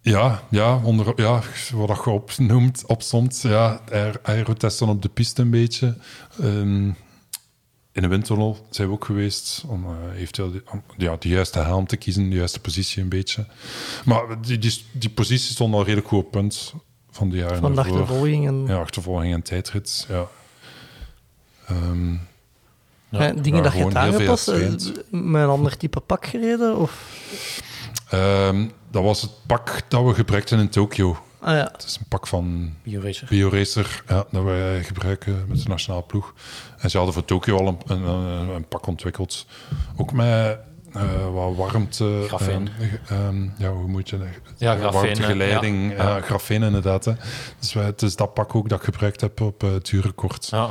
Ja, 0.00 0.42
ja, 0.50 0.76
onder, 0.84 1.12
ja, 1.16 1.42
wat 1.74 2.04
je 2.04 2.10
opnoemt, 2.10 2.84
opsomt. 2.86 3.40
Ja, 3.42 3.80
aer- 3.92 4.20
aerotesten 4.22 4.88
op 4.88 5.02
de 5.02 5.08
piste 5.08 5.42
een 5.42 5.50
beetje. 5.50 5.96
Ehm, 6.40 6.84
in 7.92 8.02
de 8.02 8.08
windtunnel 8.08 8.66
zijn 8.70 8.88
we 8.88 8.94
ook 8.94 9.04
geweest 9.04 9.64
om 9.66 9.84
eh, 9.84 10.20
eventueel 10.20 10.50
de, 10.52 10.62
om, 10.70 10.82
ja, 10.96 11.16
de 11.18 11.28
juiste 11.28 11.58
helm 11.58 11.86
te 11.86 11.96
kiezen, 11.96 12.30
de 12.30 12.36
juiste 12.36 12.60
positie 12.60 13.02
een 13.02 13.08
beetje. 13.08 13.46
Maar 14.04 14.42
die, 14.42 14.58
die, 14.58 14.84
die 14.92 15.10
positie 15.10 15.52
stond 15.52 15.74
al 15.74 15.84
redelijk 15.84 16.08
goed 16.08 16.24
op 16.24 16.30
punt 16.30 16.74
van 17.10 17.28
de 17.30 17.36
jaren 17.36 17.58
Van 17.58 17.74
de 17.74 17.80
achtervolging 17.80 18.46
en 18.46 18.64
Ja, 18.66 18.80
achtervolging 18.80 19.34
en 19.34 19.42
tijdrit. 19.42 20.06
Ja. 20.08 20.26
Ehm, 21.66 22.14
Ja, 23.20 23.32
dingen 23.32 23.62
dat 23.62 23.72
je 23.72 23.78
gewoon 23.78 23.96
hebt 23.96 24.48
eh, 24.48 24.60
met 25.10 25.42
een 25.42 25.48
ander 25.48 25.76
type 25.76 26.00
pak 26.00 26.26
gereden? 26.26 26.76
Of? 26.76 27.06
ehm, 28.10 28.66
dat 28.90 29.02
was 29.02 29.22
het 29.22 29.30
pak 29.46 29.82
dat 29.88 30.04
we 30.04 30.14
gebruikten 30.14 30.58
in 30.58 30.68
Tokio. 30.68 31.16
Ah 31.40 31.56
ja, 31.56 31.68
Het 31.72 31.84
is 31.86 31.96
een 31.96 32.06
pak 32.08 32.26
van 32.26 32.74
Bioracer. 32.82 33.26
BioRacer, 33.28 34.02
ja, 34.08 34.24
dat 34.30 34.42
wij 34.44 34.82
gebruiken 34.84 35.44
met 35.48 35.62
de 35.62 35.68
nationale 35.68 36.02
ploeg. 36.02 36.34
En 36.78 36.90
ze 36.90 36.96
hadden 36.96 37.14
voor 37.14 37.24
Tokio 37.24 37.56
al 37.58 37.66
een, 37.66 37.78
een, 37.86 38.02
een, 38.02 38.48
een 38.48 38.68
pak 38.68 38.86
ontwikkeld. 38.86 39.46
Ook 39.96 40.12
met 40.12 40.58
eh, 40.92 41.02
wat 41.32 41.54
warmte... 41.56 42.24
Grafeen. 42.26 42.68
eh, 42.78 43.16
ehm, 43.18 43.48
ja, 43.58 43.70
hoe 43.70 43.88
moet 43.88 44.10
je 44.10 44.18
dat? 44.18 44.28
Ja, 44.56 44.76
grafeen, 44.76 45.00
Warmtegeleiding, 45.00 45.96
ja. 45.96 46.08
Ja. 46.08 46.20
grafeen 46.20 46.62
inderdaad. 46.62 47.04
Hè. 47.04 47.12
Dus 47.58 47.72
wij, 47.72 47.84
het 47.84 48.02
is 48.02 48.16
dat 48.16 48.34
pak 48.34 48.54
ook 48.54 48.68
dat 48.68 48.78
ik 48.78 48.84
gebruikt 48.84 49.20
heb 49.20 49.40
op 49.40 49.60
het 49.60 49.90
uurrecord. 49.92 50.48
Ja. 50.50 50.70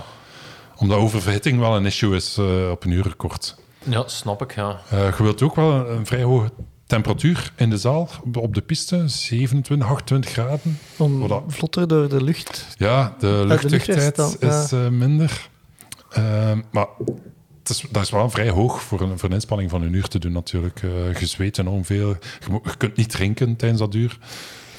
Omdat 0.81 0.97
oververhitting 0.97 1.59
wel 1.59 1.75
een 1.75 1.85
issue 1.85 2.15
is 2.15 2.37
eh, 2.37 2.69
op 2.71 2.83
een 2.83 2.91
uurrecord. 2.91 3.55
ja, 3.83 4.03
snap 4.07 4.41
ik, 4.41 4.55
ja. 4.55 4.79
Eh, 4.89 5.17
je 5.17 5.23
wilt 5.23 5.41
ook 5.41 5.55
wel 5.55 5.71
een, 5.71 5.91
een 5.97 6.05
vrij 6.05 6.23
hoge 6.23 6.51
temperatuur 6.85 7.51
in 7.55 7.69
de 7.69 7.77
zaal, 7.77 8.09
op, 8.23 8.37
op 8.37 8.53
de 8.55 8.61
piste, 8.61 9.07
27, 9.07 9.87
28 9.87 10.31
graden. 10.31 10.79
om 10.97 11.43
vlotter 11.47 11.87
door 11.87 12.09
de 12.09 12.23
lucht. 12.23 12.67
Ja, 12.77 13.15
de 13.19 13.43
luchtdichtheid 13.47 14.17
is 14.39 14.71
eh, 14.71 14.87
minder. 14.87 15.49
Ehm, 16.11 16.61
maar 16.71 16.87
het 17.59 17.69
is, 17.69 17.83
dat 17.91 18.03
is 18.03 18.09
wel 18.09 18.29
vrij 18.29 18.49
hoog 18.49 18.81
voor 18.81 19.01
een, 19.01 19.19
voor 19.19 19.29
een 19.29 19.35
inspanning 19.35 19.69
van 19.69 19.81
een 19.81 19.93
uur 19.93 20.07
te 20.07 20.19
doen 20.19 20.31
natuurlijk. 20.31 20.83
Eh 20.83 21.19
je 21.19 21.25
zweet 21.25 21.57
enorm 21.57 21.85
veel. 21.85 22.07
Je, 22.63 22.77
kunt 22.77 22.95
niet 22.95 23.09
drinken 23.09 23.55
tijdens 23.55 23.79
dat 23.81 23.93
uur. 23.93 24.17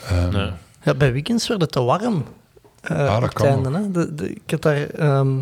Ehm, 0.08 0.32
Nee. 0.32 0.50
Ja, 0.82 0.94
bij 0.94 1.12
weekends 1.12 1.48
werd 1.48 1.60
het 1.60 1.72
te 1.72 1.82
warm. 1.82 2.24
eh, 2.80 3.08
Ah, 3.14 3.20
dat 3.20 3.32
kan 3.32 3.46
einde, 3.46 3.70
hè. 3.70 3.90
De, 3.90 4.14
de, 4.14 4.30
ik 4.32 4.50
heb 4.50 4.60
daar 4.62 4.86
ehm, 4.90 5.38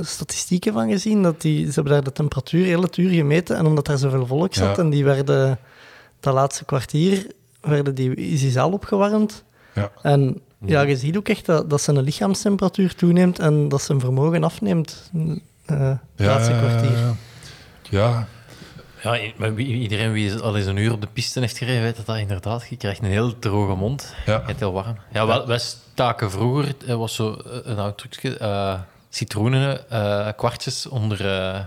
statistieken 0.00 0.72
van 0.72 0.90
gezien. 0.90 1.22
Dat 1.22 1.40
die, 1.40 1.66
ze 1.66 1.72
hebben 1.72 1.92
daar 1.92 2.04
de 2.04 2.12
temperatuur 2.12 2.64
heel 2.64 2.82
het 2.82 2.96
uur 2.96 3.10
gemeten. 3.10 3.56
En 3.56 3.66
omdat 3.66 3.86
daar 3.86 3.98
zoveel 3.98 4.26
volk 4.26 4.54
zat 4.54 4.76
Ja. 4.76 4.82
en 4.82 4.90
die 4.90 5.04
werden 5.04 5.58
dat 6.20 6.34
laatste 6.34 6.64
kwartier 6.64 7.26
werden 7.60 7.94
die, 7.94 8.14
is 8.14 8.40
die 8.40 8.50
zaal 8.50 8.70
opgewarmd. 8.72 9.44
Ja. 9.74 9.90
En 10.02 10.40
ja, 10.66 10.80
je 10.80 10.96
ziet 10.96 11.16
ook 11.16 11.28
echt 11.28 11.46
dat, 11.46 11.70
dat 11.70 11.80
zijn 11.80 12.00
lichaamstemperatuur 12.00 12.94
toeneemt 12.94 13.38
en 13.38 13.68
dat 13.68 13.82
zijn 13.82 14.00
vermogen 14.00 14.44
afneemt. 14.44 15.10
eh 15.66 15.88
het 16.16 16.26
laatste 16.26 16.52
kwartier. 16.52 16.98
ja, 17.90 18.28
ja. 19.02 19.18
Iedereen 19.56 20.12
wie 20.12 20.34
al 20.34 20.56
eens 20.56 20.66
een 20.66 20.76
uur 20.76 20.92
op 20.92 21.00
de 21.00 21.06
piste 21.12 21.40
heeft 21.40 21.58
gereden, 21.58 21.82
weet 21.82 21.96
dat 21.96 22.06
dat 22.06 22.16
inderdaad. 22.16 22.66
Je 22.68 22.76
krijgt 22.76 23.02
een 23.02 23.10
heel 23.10 23.38
droge 23.38 23.74
mond. 23.74 24.14
Ja. 24.26 24.42
Heel 24.56 24.72
warm. 24.72 24.96
Ja, 25.12 25.26
wij, 25.26 25.46
wij 25.46 25.58
staken 25.58 26.30
vroeger, 26.30 26.74
er 26.86 26.96
was 26.96 27.14
zo 27.14 27.32
eh, 27.34 27.58
een 27.62 27.78
oud 27.78 27.98
trucje, 27.98 28.36
eh, 28.38 28.80
citroenen, 29.16 29.90
eh, 29.90 30.28
kwartjes 30.36 30.86
onder, 30.88 31.26
eh, 31.34 31.60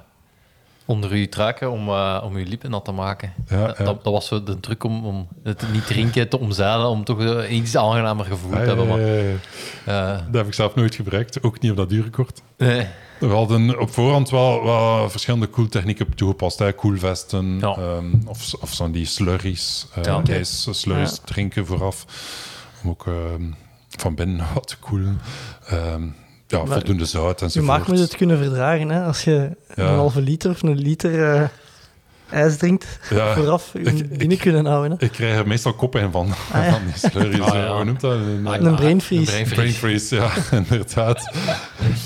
onder 0.85 1.09
uw 1.11 1.27
truiken 1.29 1.71
om, 1.71 1.89
eh, 1.89 2.21
om 2.23 2.35
uw 2.35 2.45
lippen 2.47 2.69
nat 2.69 2.85
te 2.85 2.91
maken. 2.91 3.33
Ja, 3.47 3.65
dat, 3.67 3.77
ja. 3.77 3.83
dat, 3.83 4.03
dat 4.03 4.13
was 4.13 4.27
zo 4.27 4.43
de 4.43 4.59
truc 4.59 4.83
om, 4.83 5.05
om 5.05 5.27
het 5.43 5.63
niet 5.71 5.85
drinken 5.87 6.29
te 6.29 6.39
omzeilen, 6.39 6.87
om 6.87 7.03
toch 7.03 7.17
een 7.19 7.53
iets 7.53 7.77
aangenamer 7.77 8.25
gevoel 8.25 8.51
te 8.51 8.57
Ah, 8.57 8.65
hebben. 8.65 8.87
Maar, 8.87 8.99
eh, 8.99 10.17
Dat 10.25 10.33
heb 10.35 10.47
ik 10.47 10.53
zelf 10.53 10.75
nooit 10.75 10.95
gebruikt. 10.95 11.43
Ook 11.43 11.59
niet 11.59 11.71
op 11.71 11.77
dat 11.77 11.91
uurrecord. 11.91 12.41
nee. 12.57 12.87
We 13.19 13.27
hadden 13.27 13.79
op 13.79 13.89
voorhand 13.93 14.29
wel, 14.29 14.63
wel 14.63 15.09
verschillende 15.09 15.47
koeltechnieken 15.47 16.15
toegepast. 16.15 16.59
Hè. 16.59 16.73
Koelvesten 16.73 17.59
Ja. 17.59 17.75
ehm, 17.75 18.13
of, 18.27 18.53
of 18.61 18.73
zo'n 18.73 18.91
die 18.91 19.05
slurries, 19.05 19.87
uh, 19.97 20.03
Ja. 20.03 21.07
drinken 21.25 21.65
vooraf. 21.65 22.05
Om 22.83 22.89
ook 22.89 23.07
ehm, 23.07 23.43
van 23.89 24.15
binnen 24.15 24.45
wat 24.53 24.67
te 24.67 24.77
koelen. 24.77 25.21
Ehm, 25.67 26.03
ja, 26.47 26.57
Maar 26.63 26.67
voldoende 26.67 27.05
zout 27.05 27.39
Je 27.39 27.45
enzovoort. 27.45 27.77
maag 27.77 27.87
moet 27.87 27.99
het 27.99 28.15
kunnen 28.15 28.37
verdragen. 28.37 28.89
Hè? 28.89 29.03
Als 29.03 29.23
je 29.23 29.49
Ja. 29.75 29.87
een 29.87 29.95
halve 29.95 30.21
liter 30.21 30.49
of 30.51 30.61
een 30.61 30.77
liter 30.77 31.33
eh, 31.33 31.47
ijs 32.29 32.57
drinkt, 32.57 32.99
Ja. 33.09 33.33
vooraf 33.35 33.71
je 33.73 33.79
Ik- 33.79 34.09
binnen 34.09 34.29
ik- 34.31 34.39
kunnen 34.39 34.65
houden. 34.65 34.91
Hè? 34.97 35.05
Ik 35.05 35.11
krijg 35.11 35.37
er 35.37 35.47
meestal 35.47 35.73
koppijn 35.73 36.11
van, 36.11 36.27
ja. 36.53 36.69
van 36.71 36.81
die 36.85 37.09
slurries. 37.09 37.39
Ah, 37.39 37.47
eh, 37.55 37.63
ja. 37.63 37.75
Hoe 37.75 37.83
noemt 37.83 38.01
dat? 38.01 38.11
Een, 38.13 38.47
Ah, 38.47 38.55
eh, 38.55 38.61
Een 38.61 38.75
brain 38.75 39.01
freeze. 39.01 39.37
Een 39.37 39.43
brain 39.43 39.55
brain 39.55 39.73
freeze. 39.73 40.15
ja, 40.15 40.31
inderdaad. 40.57 41.31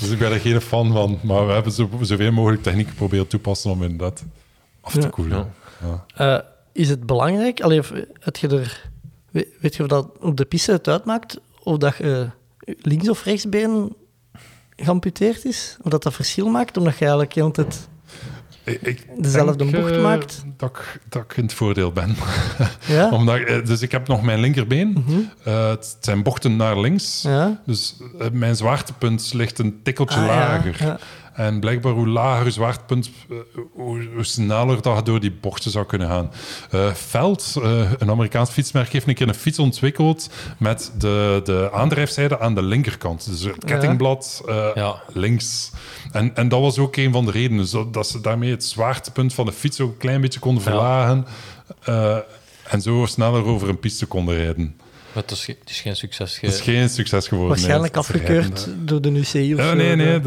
dus 0.00 0.10
ik 0.10 0.18
ben 0.18 0.32
er 0.32 0.40
geen 0.40 0.60
fan 0.60 0.92
van. 0.92 1.18
Maar 1.22 1.46
we 1.46 1.52
hebben 1.52 1.72
zo, 1.72 1.90
zoveel 2.00 2.32
mogelijk 2.32 2.62
technieken 2.62 2.94
proberen 2.94 3.26
toepassen 3.26 3.70
om 3.70 3.82
inderdaad 3.82 4.24
af 4.80 4.92
te 4.92 5.00
Ja. 5.00 5.08
koelen. 5.08 5.52
Eh, 6.14 6.38
is 6.72 6.88
het 6.88 7.06
belangrijk, 7.06 7.60
allee, 7.60 7.78
of, 7.78 7.92
het 8.20 8.38
je 8.38 8.48
er, 8.48 8.88
weet, 9.60 9.74
je 9.76 9.82
of 9.82 9.88
dat 9.88 10.08
op 10.20 10.36
de 10.36 10.44
piste 10.44 10.72
het 10.72 10.88
uitmaakt, 10.88 11.40
of 11.62 11.76
dat 11.76 11.96
je 11.96 12.28
links- 12.80 13.08
of 13.08 13.24
rechtsbeen 13.24 13.94
geamputeerd 14.84 15.44
is? 15.44 15.76
Of 15.82 15.90
dat 15.90 16.02
dat 16.02 16.14
verschil 16.14 16.48
maakt, 16.48 16.76
omdat 16.76 16.92
je 16.94 17.00
eigenlijk 17.00 17.34
heel 17.34 17.46
de 17.52 17.52
tijd... 17.52 17.88
Ik- 18.64 18.80
ik 18.82 19.06
Dezelfde 19.22 19.56
denk, 19.56 19.76
bocht 19.82 19.90
eh, 19.92 20.02
maakt? 20.02 20.44
Dat 20.56 20.68
ik, 20.70 21.00
dat 21.08 21.22
ik 21.22 21.36
in 21.36 21.42
het 21.42 21.52
voordeel 21.54 21.92
ben. 21.92 22.16
Ja? 22.86 23.10
Omdat, 23.10 23.38
eh, 23.40 23.64
dus 23.64 23.82
ik 23.82 23.92
heb 23.92 24.08
nog 24.08 24.22
mijn 24.22 24.40
linkerbeen. 24.40 25.04
Mhm. 25.06 25.20
Eh, 25.44 25.68
het 25.68 25.96
zijn 26.00 26.22
bochten 26.22 26.56
naar 26.56 26.80
links. 26.80 27.22
Ja? 27.22 27.60
Dus 27.66 27.96
mijn 28.32 28.56
zwaartepunt 28.56 29.30
ligt 29.34 29.58
een 29.58 29.80
tikkeltje 29.82 30.20
Ah, 30.20 30.26
lager. 30.26 30.76
ja. 30.84 30.98
En 31.40 31.60
blijkbaar 31.60 31.92
hoe 31.92 32.08
lager 32.08 32.44
je 32.44 32.50
zwaartepunt, 32.50 33.10
eh, 33.30 33.36
hoe, 33.72 34.08
hoe 34.14 34.24
sneller 34.24 34.82
dat 34.82 34.96
je 34.96 35.02
door 35.02 35.20
die 35.20 35.32
bochten 35.40 35.70
zou 35.70 35.86
kunnen 35.86 36.08
gaan. 36.08 36.30
Eh 36.70 36.92
Veld, 36.94 37.54
eh, 37.62 37.92
een 37.98 38.10
Amerikaans 38.10 38.50
fietsmerk, 38.50 38.92
heeft 38.92 39.08
een 39.08 39.14
keer 39.14 39.28
een 39.28 39.34
fiets 39.34 39.58
ontwikkeld 39.58 40.30
met 40.58 40.92
de, 40.98 41.40
de 41.44 41.68
aandrijfzijde 41.72 42.38
aan 42.40 42.54
de 42.54 42.62
linkerkant. 42.62 43.26
Dus 43.30 43.40
het 43.42 43.64
kettingblad 43.64 44.42
eh, 44.48 44.66
Ja. 44.74 45.02
links. 45.12 45.70
En, 46.12 46.34
en 46.36 46.48
dat 46.48 46.60
was 46.60 46.78
ook 46.78 46.96
een 46.96 47.12
van 47.12 47.24
de 47.24 47.30
redenen, 47.30 47.66
zo, 47.66 47.90
dat 47.90 48.06
ze 48.06 48.20
daarmee 48.20 48.50
het 48.50 48.64
zwaartepunt 48.64 49.34
van 49.34 49.46
de 49.46 49.52
fiets 49.52 49.80
ook 49.80 49.90
een 49.92 49.96
klein 49.98 50.20
beetje 50.20 50.40
konden 50.40 50.62
Ja. 50.64 50.70
verlagen. 50.70 51.26
eh, 51.84 52.16
en 52.68 52.80
zo 52.82 53.06
sneller 53.06 53.44
over 53.44 53.68
een 53.68 53.78
piste 53.78 54.06
konden 54.06 54.36
rijden. 54.36 54.76
Maar 55.14 55.22
het 55.22 55.30
is, 55.32 55.44
ge- 55.44 55.56
het 55.60 55.70
is 55.70 55.80
geen 55.80 55.96
succes. 55.96 56.38
ge- 56.38 56.46
Het 56.46 56.54
is 56.54 56.60
geen 56.60 56.88
succes 56.88 57.28
geworden. 57.28 57.54
Waarschijnlijk 57.56 57.92
nee, 57.92 58.02
afgekeurd 58.02 58.64
rijden, 58.66 58.86
door 58.86 59.00
de 59.00 59.10
UCI 59.10 59.54
of 59.54 59.58
hè. 59.60 59.64
zo. 59.64 59.70
Ja, 59.70 59.74
nee, 59.74 59.96
nee, 59.96 60.20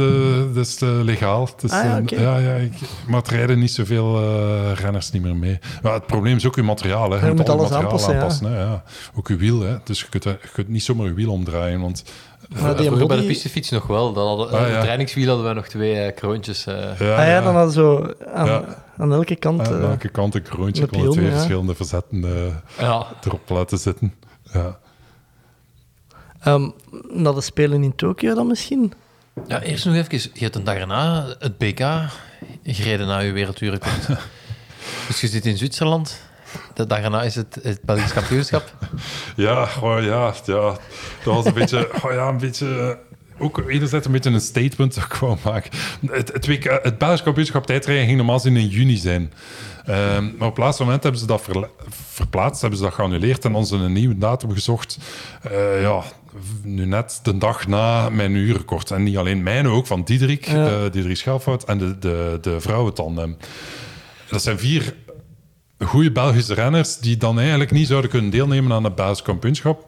dat 0.53 0.65
is 0.65 0.81
eh, 0.81 0.89
legaal. 1.01 1.45
Het 1.45 1.63
is, 1.63 1.71
Ah, 1.71 1.83
ja, 1.83 2.01
ja, 2.05 2.37
ja, 2.37 2.53
ik- 2.53 2.73
maar 3.07 3.19
het 3.19 3.29
rijden 3.29 3.59
niet 3.59 3.71
zoveel 3.71 4.15
eh, 4.21 4.71
renners 4.79 5.11
niet 5.11 5.21
meer 5.23 5.35
mee. 5.35 5.59
Maar 5.81 5.93
het 5.93 6.05
probleem 6.07 6.35
is 6.35 6.45
ook 6.45 6.55
uw 6.55 6.63
materiaal. 6.63 7.09
Hè. 7.11 7.15
Je, 7.17 7.21
je 7.21 7.27
moet 7.27 7.37
moet 7.37 7.49
alles 7.49 7.69
materiaal 7.69 7.91
aanpassen, 8.11 8.49
ja. 8.49 8.55
hè. 8.55 8.61
Ja. 8.61 8.83
Ook 9.15 9.27
uw 9.27 9.37
wiel. 9.37 9.61
Hè. 9.61 9.75
Dus 9.83 9.99
je 9.99 10.05
kunt, 10.09 10.23
je 10.23 10.37
kunt 10.53 10.67
niet 10.67 10.83
zomaar 10.83 11.05
je 11.07 11.13
wiel 11.13 11.31
omdraaien. 11.31 11.81
Want 11.81 12.03
Maar 12.61 12.75
Vroeger 12.75 13.07
bij 13.07 13.17
de 13.17 13.23
pistefiets 13.25 13.69
nog 13.69 13.87
wel. 13.87 14.13
Dan 14.13 14.27
hadden, 14.27 14.49
Ah, 14.59 14.69
ja. 14.69 14.81
Trainingswiel 14.81 15.27
hadden 15.27 15.47
we 15.47 15.53
nog 15.53 15.67
twee 15.67 15.95
eh, 15.95 16.15
kroontjes. 16.15 16.65
eh. 16.65 16.75
ja, 16.99 17.15
Ah 17.15 17.27
ja, 17.27 17.41
dan 17.41 17.55
hadden 17.55 17.73
zo 17.73 18.11
aan, 18.33 18.45
Ja. 18.45 18.63
aan 18.97 19.13
elke 19.13 19.35
kant... 19.35 19.67
aan 19.67 19.79
welke 19.79 20.09
kant 20.09 20.35
een 20.35 20.41
kroontje 20.41 20.81
met 20.81 20.91
konden 20.91 21.11
twee 21.11 21.25
ja. 21.25 21.31
verschillende 21.31 21.75
verzetten 21.75 22.23
eh, 22.23 22.85
ja. 22.85 23.05
erop 23.25 23.49
laten 23.49 23.77
zitten. 23.77 24.13
Ja. 24.53 24.79
ehm, 26.39 26.69
naar 27.09 27.33
de 27.33 27.41
Spelen 27.41 27.83
in 27.83 27.95
Tokio 27.95 28.33
dan 28.33 28.47
misschien? 28.47 28.93
ja, 29.47 29.61
eerst 29.61 29.85
nog 29.85 29.95
even. 29.95 30.29
Je 30.33 30.43
hebt 30.43 30.55
een 30.55 30.63
dag 30.63 30.75
erna 30.75 31.25
het 31.39 31.57
BK 31.57 31.79
gereden 32.63 33.07
na 33.07 33.19
je 33.19 33.31
wereldrecord. 33.31 34.07
dus 35.07 35.21
je 35.21 35.27
zit 35.27 35.45
in 35.45 35.57
Zwitserland. 35.57 36.21
De 36.73 36.85
dag 36.85 36.99
erna 36.99 37.23
is 37.23 37.35
het, 37.35 37.59
het 37.61 37.81
Belgisch 37.81 38.13
kampioenschap. 38.13 38.73
Ja, 39.35 39.67
oh 39.81 40.03
ja, 40.03 40.33
ja, 40.45 40.77
dat 41.23 41.33
was 41.35 41.45
een 41.45 41.53
beetje, 41.53 41.89
oh 42.03 42.11
ja, 42.11 42.27
een 42.27 42.37
beetje, 42.37 42.79
eh, 42.79 42.95
ook 43.43 43.63
enerzijds 43.69 44.05
een 44.05 44.11
beetje 44.11 44.29
een 44.29 44.41
statement 44.41 44.95
dat 44.95 45.03
ik 45.03 45.13
wou 45.13 45.37
maken. 45.43 45.71
Het, 46.11 46.33
het, 46.33 46.47
WK, 46.47 46.79
het 46.83 46.97
Belgisch 46.97 47.23
kampioenschap 47.23 47.65
tijdrijden 47.65 48.05
ging 48.05 48.17
normaal 48.17 48.35
gezien 48.39 48.57
in 48.57 48.67
juni 48.67 48.95
zijn. 48.97 49.33
Ehm, 49.85 50.23
maar 50.37 50.47
op 50.47 50.55
het 50.55 50.63
laatste 50.65 50.83
moment 50.83 51.03
hebben 51.03 51.21
ze 51.21 51.27
dat 51.27 51.41
verla- 51.41 51.69
verplaatst, 51.89 52.61
hebben 52.61 52.79
ze 52.79 52.85
dat 52.85 52.93
geannuleerd 52.93 53.45
en 53.45 53.65
ze 53.65 53.75
een 53.75 53.93
nieuwe 53.93 54.17
datum 54.17 54.51
gezocht. 54.51 54.97
Eh, 55.41 55.81
ja, 55.81 56.03
nu 56.63 56.85
net 56.85 57.19
de 57.23 57.37
dag 57.37 57.67
na 57.67 58.09
mijn 58.09 58.35
uurrecord. 58.35 58.91
En 58.91 59.03
niet 59.03 59.17
alleen 59.17 59.43
mijn, 59.43 59.67
ook 59.67 59.87
van 59.87 60.03
Diederik, 60.03 60.45
Ja. 60.47 60.67
eh, 60.67 60.91
Diederik 60.91 61.17
Schelfout 61.17 61.63
en 61.63 61.77
de, 61.77 61.99
de, 61.99 62.37
de 62.41 62.59
vrouwentandem. 62.61 63.37
Dat 64.29 64.41
zijn 64.43 64.59
vier 64.59 64.95
goede 65.79 66.11
Belgische 66.11 66.53
renners 66.53 66.97
die 66.97 67.17
dan 67.17 67.39
eigenlijk 67.39 67.71
niet 67.71 67.87
zouden 67.87 68.09
kunnen 68.09 68.29
deelnemen 68.31 68.71
aan 68.73 68.83
het 68.83 68.95
Belgisch 68.95 69.21
kampioenschap. 69.21 69.85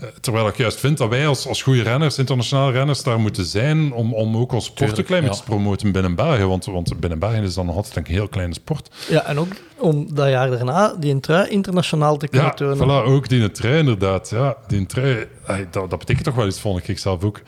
Eh, 0.00 0.08
Terwijl 0.20 0.48
ik 0.48 0.56
juist 0.56 0.80
vind 0.80 0.98
dat 0.98 1.08
wij 1.08 1.26
als, 1.26 1.46
als 1.46 1.62
goede 1.62 1.82
renners, 1.82 2.18
internationale 2.18 2.72
renners, 2.72 3.02
daar 3.02 3.20
moeten 3.20 3.44
zijn 3.44 3.92
om, 3.92 4.14
om 4.14 4.36
ook 4.36 4.52
ons 4.52 4.64
sport 4.64 4.98
een 4.98 5.04
klein 5.04 5.22
beetje 5.22 5.36
ja. 5.38 5.42
te 5.44 5.50
promoten 5.50 5.92
binnen 5.92 6.14
België. 6.14 6.44
Want, 6.44 6.64
want 6.64 7.00
binnen 7.00 7.18
België 7.18 7.40
is 7.40 7.54
dat 7.54 7.64
nog 7.64 7.76
altijd 7.76 7.96
een 7.96 8.14
heel 8.14 8.28
kleine 8.28 8.54
sport. 8.54 8.90
Ja, 9.08 9.24
en 9.24 9.38
ook 9.38 9.48
om 9.78 10.14
dat 10.14 10.28
jaar 10.28 10.50
daarna 10.50 10.94
die 10.98 11.20
trui 11.20 11.48
internationaal 11.48 12.16
te 12.16 12.28
kunnen 12.28 12.48
Ja, 12.48 12.54
tonen. 12.54 12.76
voilà, 12.78 13.06
ook 13.08 13.28
die 13.28 13.50
trui 13.50 13.78
inderdaad. 13.78 14.30
Ja, 14.30 14.56
die 14.66 14.86
trui, 14.86 15.26
dat, 15.70 15.90
dat 15.90 15.98
betekent 15.98 16.24
toch 16.24 16.34
wel 16.34 16.46
iets, 16.46 16.60
vond 16.60 16.88
ik 16.88 16.98
zelf 16.98 17.24
ook. 17.24 17.40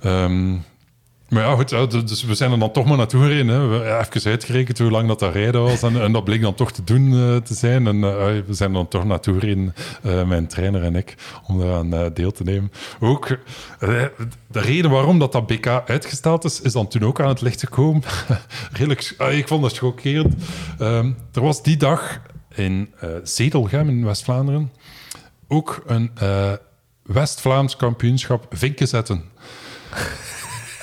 Ehm, 0.00 0.54
maar 1.34 1.42
ja, 1.42 1.54
goed, 1.54 2.08
dus 2.08 2.24
we 2.24 2.34
zijn 2.34 2.52
er 2.52 2.58
dan 2.58 2.72
toch 2.72 2.84
maar 2.84 2.96
naartoe 2.96 3.22
gereden. 3.22 3.48
Hè. 3.48 3.66
We 3.66 3.74
hebben 3.74 4.00
even 4.00 4.30
uitgerekend 4.30 4.78
hoe 4.78 4.90
lang 4.90 5.08
dat, 5.08 5.18
dat 5.18 5.32
rijden 5.32 5.62
was. 5.62 5.82
En, 5.82 6.12
dat 6.12 6.24
bleek 6.24 6.40
dan 6.40 6.54
toch 6.54 6.72
te 6.72 6.84
doen 6.84 7.12
eh, 7.12 7.36
te 7.36 7.54
zijn. 7.54 7.86
En 7.86 8.04
eh, 8.04 8.24
we 8.46 8.54
zijn 8.54 8.72
dan 8.72 8.88
toch 8.88 9.04
naartoe 9.04 9.38
gereden, 9.38 9.74
eh, 10.02 10.24
mijn 10.24 10.46
trainer 10.46 10.82
en 10.82 10.96
ik, 10.96 11.14
om 11.46 11.58
daaraan 11.58 12.12
deel 12.14 12.30
te 12.30 12.42
nemen. 12.42 12.72
Ook 13.00 13.38
de 13.78 14.10
reden 14.50 14.90
waarom 14.90 15.18
dat, 15.18 15.32
dat 15.32 15.46
BK 15.46 15.66
uitgesteld 15.66 16.44
is, 16.44 16.60
is 16.60 16.72
dan 16.72 16.88
toen 16.88 17.02
ook 17.04 17.20
aan 17.20 17.28
het 17.28 17.40
licht 17.40 17.60
gekomen. 17.60 18.02
Redelijk, 18.72 19.14
ah, 19.18 19.32
ik 19.32 19.48
vond 19.48 19.62
dat 19.62 19.78
chockerend. 19.78 20.34
Ehm, 20.78 21.12
er 21.32 21.40
was 21.42 21.62
die 21.62 21.76
dag 21.76 22.20
in 22.54 22.94
Zedelgem 23.22 23.88
in 23.88 24.04
West-Vlaanderen 24.04 24.72
ook 25.48 25.82
een 25.86 26.10
West-Vlaams 27.02 27.76
kampioenschap 27.76 28.46
vinken 28.50 28.88
zetten. 28.88 29.24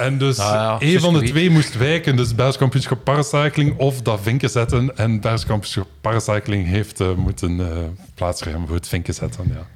En 0.01 0.17
dus 0.17 0.37
ja, 0.37 0.75
een 0.79 0.99
van 0.99 1.13
de 1.13 1.21
twee 1.21 1.49
moest 1.49 1.77
wijken. 1.77 2.15
Dus 2.15 2.35
Belgisch 2.35 2.57
kampioenschap 2.57 3.03
paracycling 3.03 3.77
of 3.77 4.01
dat 4.01 4.19
vinken 4.21 4.49
zetten. 4.49 4.97
En 4.97 5.19
Belgisch 5.19 5.45
kampioenschap 5.45 5.87
paracycling 6.01 6.67
heeft 6.67 6.99
eh, 6.99 7.13
moeten 7.13 7.59
eh 7.59 7.67
plaatsruimen 8.15 8.67
voor 8.67 8.75
het 8.75 8.87
vinken 8.87 9.13
zetten. 9.13 9.53
Ja. 9.55 9.67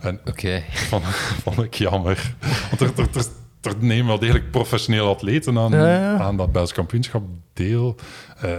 En 0.00 0.20
Oké. 0.24 0.62
vond, 0.72 1.04
vond 1.42 1.62
ik 1.62 1.74
jammer. 1.74 2.34
Want 2.70 2.80
er, 2.80 3.04
er, 3.04 3.08
er, 3.16 3.26
er 3.60 3.74
nemen 3.78 4.06
wel 4.06 4.18
degelijk 4.18 4.50
professionele 4.50 5.08
atleten 5.08 5.58
aan, 5.58 5.72
Ja, 5.72 5.88
ja. 5.88 6.18
aan 6.18 6.36
dat 6.36 6.52
Belgisch 6.52 6.72
kampioenschap 6.72 7.22
deel. 7.52 7.96
Eh, 8.40 8.50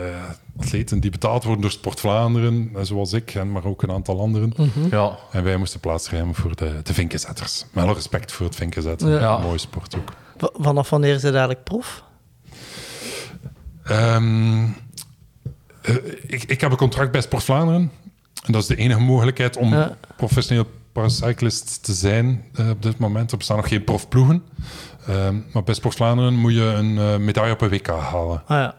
atleten 0.59 0.99
die 0.99 1.11
betaald 1.11 1.43
worden 1.43 1.61
door 1.61 1.71
Sport 1.71 1.99
Vlaanderen, 1.99 2.71
zoals 2.81 3.13
ik, 3.13 3.35
en 3.35 3.51
maar 3.51 3.65
ook 3.65 3.83
een 3.83 3.91
aantal 3.91 4.19
anderen. 4.19 4.53
Ja. 4.91 5.17
En 5.31 5.43
wij 5.43 5.57
moesten 5.57 5.79
plaatsruimen 5.79 6.35
voor 6.35 6.55
de, 6.55 6.71
de 6.83 6.93
vinkenzetters. 6.93 7.65
Met 7.71 7.83
alle 7.83 7.93
respect 7.93 8.31
voor 8.31 8.45
het 8.45 8.55
vinkenzetten. 8.55 9.41
Mooie 9.41 9.57
sport 9.57 9.95
ook. 9.97 10.11
Vanaf 10.37 10.89
wanneer 10.89 11.13
is 11.13 11.21
het 11.23 11.31
eigenlijk 11.31 11.63
prof? 11.63 12.03
Ehm, 13.83 14.63
eh, 15.81 15.95
ik, 16.27 16.43
ik 16.43 16.61
heb 16.61 16.71
een 16.71 16.77
contract 16.77 17.11
bij 17.11 17.21
Sport 17.21 17.43
Vlaanderen. 17.43 17.91
En 18.45 18.51
dat 18.51 18.61
is 18.61 18.67
de 18.67 18.75
enige 18.75 18.99
mogelijkheid 18.99 19.57
om 19.57 19.73
Ja. 19.73 19.97
professioneel 20.17 20.65
paracyclist 20.91 21.83
te 21.83 21.93
zijn 21.93 22.45
eh, 22.53 22.69
op 22.69 22.81
dit 22.81 22.97
moment. 22.97 23.31
Er 23.31 23.37
bestaan 23.37 23.57
nog 23.57 23.67
geen 23.67 23.83
profploegen. 23.83 24.43
Ehm, 25.07 25.35
maar 25.53 25.63
bij 25.63 25.73
Sport 25.73 25.95
Vlaanderen 25.95 26.33
moet 26.35 26.53
je 26.53 26.61
een 26.63 26.97
eh, 26.97 27.17
medaille 27.17 27.53
op 27.53 27.61
een 27.61 27.69
WK 27.69 27.87
halen. 27.87 28.41
Ah 28.45 28.57
ja. 28.57 28.75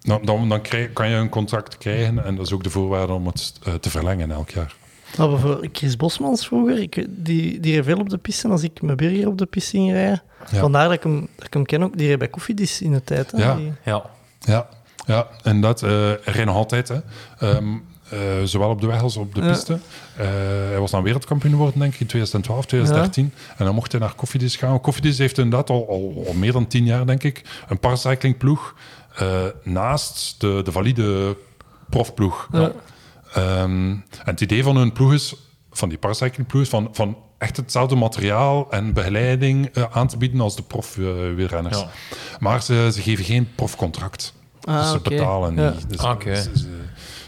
Dan, 0.00 0.20
dan, 0.24 0.48
dan 0.48 0.60
krijg- 0.60 0.92
kan 0.92 1.08
je 1.08 1.16
een 1.16 1.28
contract 1.28 1.78
krijgen. 1.78 2.24
En 2.24 2.36
dat 2.36 2.46
is 2.46 2.52
ook 2.52 2.62
de 2.64 2.70
voorwaarde 2.70 3.12
om 3.12 3.26
het 3.26 3.60
te 3.80 3.90
verlengen 3.90 4.30
elk 4.30 4.50
jaar. 4.50 4.74
Maar 5.18 5.38
voor 5.38 5.68
Chris 5.72 5.96
Bosmans 5.96 6.46
vroeger, 6.46 6.78
ik, 6.78 7.06
die, 7.08 7.60
die 7.60 7.74
reed 7.74 7.84
veel 7.84 7.98
op 7.98 8.08
de 8.08 8.18
piste 8.18 8.48
als 8.48 8.62
ik 8.62 8.82
mijn 8.82 8.96
burger 8.96 9.28
op 9.28 9.38
de 9.38 9.46
piste 9.46 9.70
ging 9.76 9.92
rijden. 9.92 10.22
Ja. 10.50 10.58
Vandaar 10.58 10.84
dat 10.84 10.92
ik, 10.92 11.02
hem, 11.02 11.28
dat 11.36 11.46
ik 11.46 11.52
hem 11.54 11.66
ken 11.66 11.82
ook. 11.82 11.96
Die 11.98 12.08
reed 12.08 12.18
bij 12.18 12.28
Koffiedis 12.28 12.82
in 12.82 12.92
de 12.92 13.04
tijd. 13.04 13.30
Hè? 13.30 13.38
Ja. 13.38 13.54
Die- 13.56 13.72
Ja. 13.84 14.02
Ja, 14.40 14.68
ja 15.06 15.26
en 15.42 15.60
dat 15.60 15.82
uh, 15.82 16.10
reed 16.24 16.44
nog 16.44 16.56
altijd. 16.56 16.88
Hè. 16.88 16.96
Ehm, 17.38 17.68
eh, 18.08 18.18
zowel 18.44 18.68
op 18.70 18.80
de 18.80 18.86
weg 18.86 19.02
als 19.02 19.16
op 19.16 19.34
de 19.34 19.40
Ja. 19.42 19.48
piste. 19.50 19.78
Eh, 20.16 20.26
hij 20.68 20.78
was 20.78 20.90
dan 20.90 21.02
wereldkampioen 21.02 21.52
geworden, 21.52 21.78
denk 21.80 21.94
ik, 21.94 22.00
in 22.00 22.06
2012, 22.06 22.66
2013. 22.66 23.32
En 23.56 23.64
dan 23.64 23.74
mocht 23.74 23.92
hij 23.92 24.00
naar 24.00 24.14
Koffiedis 24.14 24.56
gaan. 24.56 24.80
Koffiedis 24.80 25.18
heeft 25.18 25.38
inderdaad 25.38 25.70
al, 25.70 25.88
al, 25.88 26.24
al 26.26 26.32
meer 26.34 26.52
dan 26.52 26.66
tien 26.66 26.84
jaar, 26.84 27.06
denk 27.06 27.22
ik, 27.22 27.42
een 27.68 27.78
paracyclingploeg 27.78 28.74
eh, 29.16 29.44
naast 29.62 30.34
de, 30.40 30.60
de 30.64 30.72
valide 30.72 31.36
profploeg. 31.88 32.48
Ja. 32.52 32.72
Ehm, 33.34 33.90
en 33.90 34.04
het 34.24 34.40
idee 34.40 34.62
van 34.62 34.76
hun 34.76 34.92
ploeg 34.92 35.12
is, 35.12 35.34
van 35.70 35.88
die 35.88 35.98
paracyclingploeg, 35.98 36.62
is 36.62 36.68
van, 36.68 36.88
van 36.92 37.16
echt 37.38 37.56
hetzelfde 37.56 37.94
materiaal 37.96 38.70
en 38.70 38.92
begeleiding 38.92 39.66
eh, 39.66 39.84
aan 39.90 40.06
te 40.08 40.16
bieden 40.16 40.40
als 40.40 40.56
de 40.56 40.62
prof-wielrenners. 40.62 41.78
Ja. 41.78 41.88
Maar 42.38 42.62
ze, 42.62 42.90
ze 42.94 43.02
geven 43.02 43.24
geen 43.24 43.48
profcontract. 43.54 44.32
Ah, 44.64 44.80
dus 44.80 44.90
ze 44.90 45.00
betalen 45.00 45.54
Ja. 45.54 45.70
niet. 45.70 45.88
Dus, 45.90 45.98
Ah, 45.98 46.10
oké. 46.10 46.34
ze- 46.34 46.50
ze- 46.58 46.78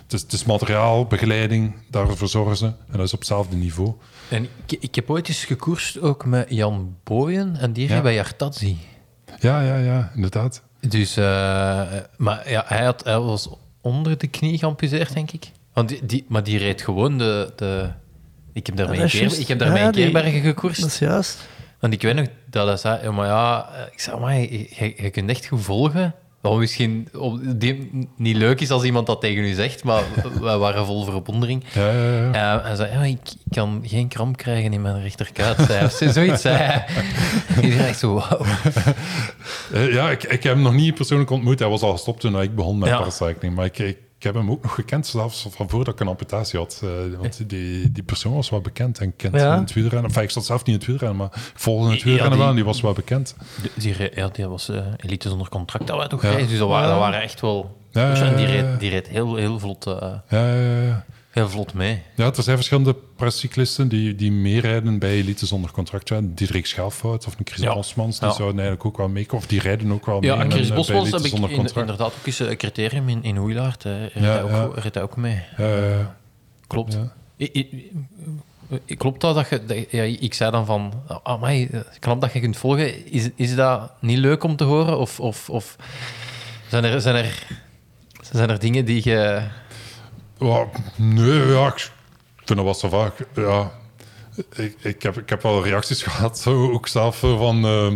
het, 0.03 0.13
is, 0.13 0.21
het 0.23 0.33
is 0.33 0.45
materiaal, 0.45 1.07
begeleiding, 1.07 1.75
daarvoor 1.91 2.29
zorgen 2.29 2.57
ze. 2.57 2.65
En 2.67 2.75
dat 2.97 3.01
is 3.07 3.13
op 3.13 3.19
hetzelfde 3.19 3.57
niveau. 3.57 3.93
En 4.29 4.49
ik, 4.67 4.77
ik 4.81 4.95
heb 4.95 5.11
ooit 5.11 5.29
eens 5.29 5.45
gekoerst 5.45 6.01
ook 6.01 6.25
met 6.25 6.47
Jan 6.51 6.97
Booyen 7.05 7.57
en 7.57 7.73
die 7.73 7.89
Ja. 7.89 8.01
bij 8.01 8.15
Jartazzi. 8.15 8.79
Ja, 9.41 9.61
ja, 9.61 9.77
ja, 9.77 10.13
inderdaad. 10.15 10.63
Dus, 10.81 11.17
eh, 11.17 11.25
maar 12.17 12.51
ja, 12.51 12.65
hij, 12.67 12.85
had, 12.85 13.05
hij 13.05 13.19
was 13.21 13.49
onder 13.81 14.19
de 14.19 14.27
knie 14.27 14.59
geamputeerd, 14.59 15.13
denk 15.15 15.31
ik. 15.31 15.51
Want 15.73 15.89
die, 15.89 16.07
die, 16.07 16.25
maar 16.29 16.43
die 16.43 16.59
reed 16.59 16.83
gewoon 16.83 17.18
de... 17.18 17.53
de 17.57 17.89
ik 18.53 18.66
heb 18.66 18.77
daarmee 18.77 19.01
Ja, 19.01 19.07
keer, 19.07 19.39
ik 19.39 19.49
heb 19.49 19.59
daarmee 19.59 19.83
Ja, 19.83 19.91
keerbergen 19.91 20.41
gekoerst. 20.41 20.81
Dat 20.81 20.91
is 20.91 20.99
juist. 20.99 21.49
Want 21.81 21.93
ik 21.95 22.03
weet 22.03 22.14
nog 22.14 22.27
dat 22.51 22.66
hij 22.66 22.77
zei, 22.77 23.11
maar 23.11 23.27
ja, 23.27 23.68
eh, 23.75 23.93
ik 23.93 24.01
zei, 24.01 24.20
maar 24.20 24.39
je, 24.39 24.59
je, 24.59 24.95
je 24.97 25.11
kunt 25.11 25.31
echt 25.31 25.47
goed 25.47 25.62
volgen. 25.62 26.14
Wat 26.41 26.57
misschien 26.59 27.09
op 27.12 27.41
die, 27.57 28.09
niet 28.16 28.37
leuk 28.37 28.61
is 28.61 28.70
als 28.70 28.83
iemand 28.85 29.07
dat 29.07 29.20
tegen 29.20 29.45
u 29.45 29.53
zegt, 29.53 29.85
maar 29.85 30.03
wij 30.41 30.57
waren 30.59 30.87
vol 30.87 31.05
verwondering. 31.05 31.64
Ja, 31.73 31.91
ja, 31.93 32.31
ja. 32.33 32.59
Eh, 32.59 32.64
hij 32.64 32.75
zei, 32.75 32.93
ja, 32.93 33.03
ik, 33.03 33.18
ik 33.45 33.51
kan 33.51 33.83
geen 33.87 34.09
kramp 34.09 34.37
krijgen 34.37 34.73
in 34.73 34.83
mijn 34.83 35.03
rechterkuit. 35.03 35.57
Zei 35.93 36.12
Zoiets 36.12 36.43
zei 36.43 36.57
hij. 36.57 36.85
Iedereen 37.62 37.87
echt 37.87 37.99
zo, 37.99 38.14
wauw. 38.14 38.45
Eh, 39.73 39.93
ja, 39.93 40.11
ik, 40.11 40.23
ik 40.23 40.43
heb 40.43 40.55
hem 40.55 40.62
nog 40.62 40.75
niet 40.75 40.95
persoonlijk 40.95 41.31
ontmoet. 41.31 41.59
Hij 41.59 41.68
was 41.68 41.83
al 41.83 41.93
gestopt 41.93 42.20
toen 42.20 42.41
ik 42.41 42.55
begon 42.55 42.79
met 42.79 42.89
Ja. 42.89 42.97
paracycling. 42.99 43.55
Maar 43.55 43.64
ik, 43.64 43.79
ik, 43.79 43.99
ik 44.23 44.29
heb 44.29 44.37
hem 44.37 44.51
ook 44.51 44.62
nog 44.62 44.75
gekend, 44.75 45.07
zelfs 45.07 45.47
van 45.51 45.68
voordat 45.68 45.95
ik 45.95 46.01
een 46.01 46.09
amputatie 46.09 46.59
had. 46.59 46.81
Eh, 46.85 46.89
want 47.18 47.49
die, 47.49 47.93
die 47.93 48.03
persoon 48.03 48.35
was 48.35 48.51
wel 48.51 48.61
bekend 48.61 48.99
en 48.99 49.16
kent 49.16 49.35
Ja. 49.35 49.55
in 49.55 49.61
het 49.61 49.73
wielrennen. 49.73 50.05
Enfin, 50.09 50.23
ik 50.23 50.31
zat 50.31 50.45
zelf 50.45 50.59
niet 50.64 50.68
in 50.68 50.75
het 50.75 50.87
wielrennen, 50.87 51.16
maar 51.16 51.27
ik 51.35 51.53
volgde 51.55 51.91
het 51.93 52.03
wielrennen 52.03 52.31
die- 52.31 52.41
wel 52.41 52.49
en 52.49 52.55
die 52.55 52.64
was 52.64 52.81
wel 52.81 52.93
bekend. 52.93 53.37
Die, 53.62 53.70
die, 53.75 54.47
was 54.49 54.68
eh, 54.68 54.87
elite 54.97 55.29
zonder 55.29 55.49
contract 55.49 55.87
dat 55.87 55.97
wij 55.97 56.09
toch 56.09 56.23
Ja. 56.23 56.37
Dus 56.37 56.59
dat 56.59 56.68
waren, 56.68 56.89
dat 56.89 56.99
waren 56.99 57.20
echt 57.23 57.41
wel... 57.41 57.81
Ja, 57.91 58.11
Dus 58.11 58.20
en 58.20 58.37
die 58.37 58.47
reed, 58.47 58.81
die 58.81 58.91
reed 58.91 59.09
heel, 59.09 59.37
heel, 59.37 59.59
vlot, 59.59 59.87
eh, 59.87 59.95
Ja, 60.29 60.55
ja, 60.55 60.81
ja. 60.83 61.05
Heel 61.33 61.49
vlot 61.49 61.74
mee. 61.74 62.03
Ja, 62.16 62.24
er 62.26 62.43
zijn 62.43 62.57
verschillende 62.57 62.95
paracyclisten 63.16 63.89
die, 63.89 64.14
die 64.14 64.33
meerijden 64.33 64.99
bij 64.99 65.11
elite 65.11 65.47
zonder 65.47 65.70
contract. 65.70 66.09
Ja, 66.09 66.20
Diederik 66.22 66.66
Schelfout 66.66 67.26
of 67.26 67.39
een 67.39 67.47
Chris 67.47 67.61
Ja. 67.64 67.74
Bosmans, 67.74 68.18
die 68.18 68.28
Ja. 68.28 68.35
zouden 68.35 68.59
eigenlijk 68.61 68.87
ook 68.89 68.97
wel 68.97 69.09
meekomen. 69.09 69.43
Of 69.45 69.47
die 69.51 69.61
rijden 69.61 69.93
ook 69.93 70.07
wel 70.07 70.20
mee. 70.20 70.30
Ja, 70.30 70.37
en 70.41 70.47
met- 70.47 70.57
Chris 70.57 70.72
Bosmans 70.72 71.11
heb 71.11 71.20
ik 71.20 71.33
in- 71.33 71.41
inderdaad 71.74 72.01
ook 72.01 72.26
eens 72.26 72.39
een 72.39 72.57
criterium 72.57 73.09
in, 73.09 73.22
in 73.22 73.37
Hoeilaard. 73.37 73.83
hè. 73.83 74.03
Ja, 74.14 74.47
hij 74.47 74.62
ook, 74.64 74.76
hij 74.93 75.03
ook 75.03 75.16
mee. 75.16 75.43
Klopt. 76.66 76.93
Ja. 76.93 77.12
I- 77.37 77.51
I- 78.87 78.97
klopt 78.97 79.20
dat 79.20 79.35
dat 79.35 79.49
je... 79.49 79.64
dat- 79.64 79.91
ja, 79.91 80.03
ik 80.03 80.35
zei 80.35 80.51
dan 80.51 80.66
van... 80.66 80.93
Amai, 81.22 81.68
knap 81.99 82.20
dat 82.20 82.33
je 82.33 82.41
kunt 82.41 82.57
volgen. 82.57 83.12
Is, 83.12 83.28
is 83.35 83.55
dat 83.55 83.93
niet 84.01 84.18
leuk 84.18 84.43
om 84.45 84.57
te 84.57 84.64
horen? 84.64 84.99
Of, 84.99 85.20
of, 85.20 85.51
of 85.51 85.76
zijn, 86.68 86.85
er, 86.85 87.01
zijn, 87.01 87.14
er, 87.16 87.47
zijn 88.33 88.51
er 88.51 88.59
dingen 88.59 88.85
die 88.85 89.01
je... 89.05 89.43
Ja, 90.43 90.66
nee, 90.97 91.47
ja, 91.47 91.66
ik 91.66 91.90
vind 92.45 92.59
dat 92.59 92.64
wel 92.64 92.74
zo 92.74 92.88
vaak. 92.88 93.14
Ja, 93.34 93.70
ik, 94.55 94.76
ik, 94.82 95.03
heb, 95.03 95.18
ik 95.18 95.28
heb 95.28 95.43
wel 95.43 95.64
reacties 95.64 96.03
gehad, 96.12 96.38
zo, 96.38 96.70
ook 96.72 96.88
zelf 96.88 97.18
van. 97.18 97.64
eh, 97.64 97.93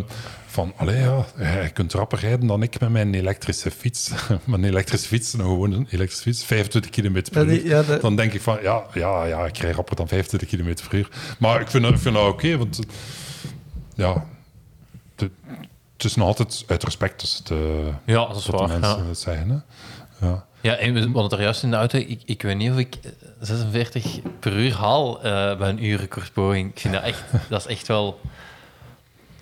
van, 0.47 0.73
allee, 0.77 0.99
ja, 1.01 1.25
je 1.63 1.71
kunt 1.73 1.93
rapper 1.93 2.19
rijden 2.19 2.47
dan 2.47 2.63
ik 2.63 2.81
met 2.81 2.91
mijn 2.91 3.15
elektrische 3.15 3.71
fiets. 3.71 4.11
mijn 4.45 4.65
elektrische 4.65 5.09
fiets, 5.09 5.33
nou 5.33 5.49
gewoon 5.49 5.73
een 5.73 5.87
elektrische 5.91 6.23
fiets, 6.23 6.45
25 6.45 6.91
km 6.91 7.23
per 7.33 7.47
uur. 7.47 7.67
ja, 7.67 7.83
de- 7.83 7.99
Dan 8.01 8.17
denk 8.17 8.33
ik 8.33 8.41
van, 8.41 8.59
ja, 8.63 8.83
ja, 8.95 9.25
ja, 9.25 9.47
ik 9.47 9.57
rij 9.59 9.71
rapper 9.71 9.97
dan 9.97 10.09
25 10.09 10.49
km 10.49 10.75
per 10.89 10.99
uur. 10.99 11.09
Maar 11.39 11.61
ik 11.61 11.69
vind, 11.71 11.83
dat- 11.83 11.93
ik 11.93 11.99
vind 11.99 12.15
dat 12.15 12.27
oké, 12.29 12.57
want 12.57 12.79
ja, 13.95 14.25
de- 15.15 15.31
het 15.97 16.05
is 16.05 16.15
nog 16.15 16.27
altijd 16.27 16.65
uit 16.67 16.85
respect 16.85 17.21
als 17.21 17.37
het, 17.39 17.51
eh, 17.51 17.59
Ja, 18.05 18.27
dat 18.27 18.37
is 18.37 18.47
wat 18.47 18.59
de 18.61 18.67
waar, 18.67 18.79
mensen 18.81 19.03
ja. 19.03 19.09
het 19.09 19.19
zeggen. 19.19 19.49
Hè? 20.19 20.27
Ja. 20.27 20.47
Ja, 20.67 20.77
en 20.77 20.95
we 20.95 21.01
hadden 21.01 21.23
het 21.23 21.33
er 21.33 21.43
juist 21.43 21.63
in 21.63 21.71
de 21.71 21.77
auto. 21.77 21.99
Ik, 21.99 22.21
ik 22.25 22.43
weet 22.43 22.57
niet 22.57 22.71
of 22.71 22.79
ik 22.79 22.99
46 23.41 24.21
per 24.41 24.53
uur 24.53 24.75
haal 24.75 25.23
eh, 25.23 25.59
bij 25.59 25.69
een 25.69 25.85
urenrecordpoging. 25.85 26.71
Ik 26.71 26.81
vind 26.81 26.95
dat 26.95 27.03
echt... 27.03 27.25
Dat 27.49 27.61
is 27.61 27.67
echt 27.67 27.87
wel 27.87 28.21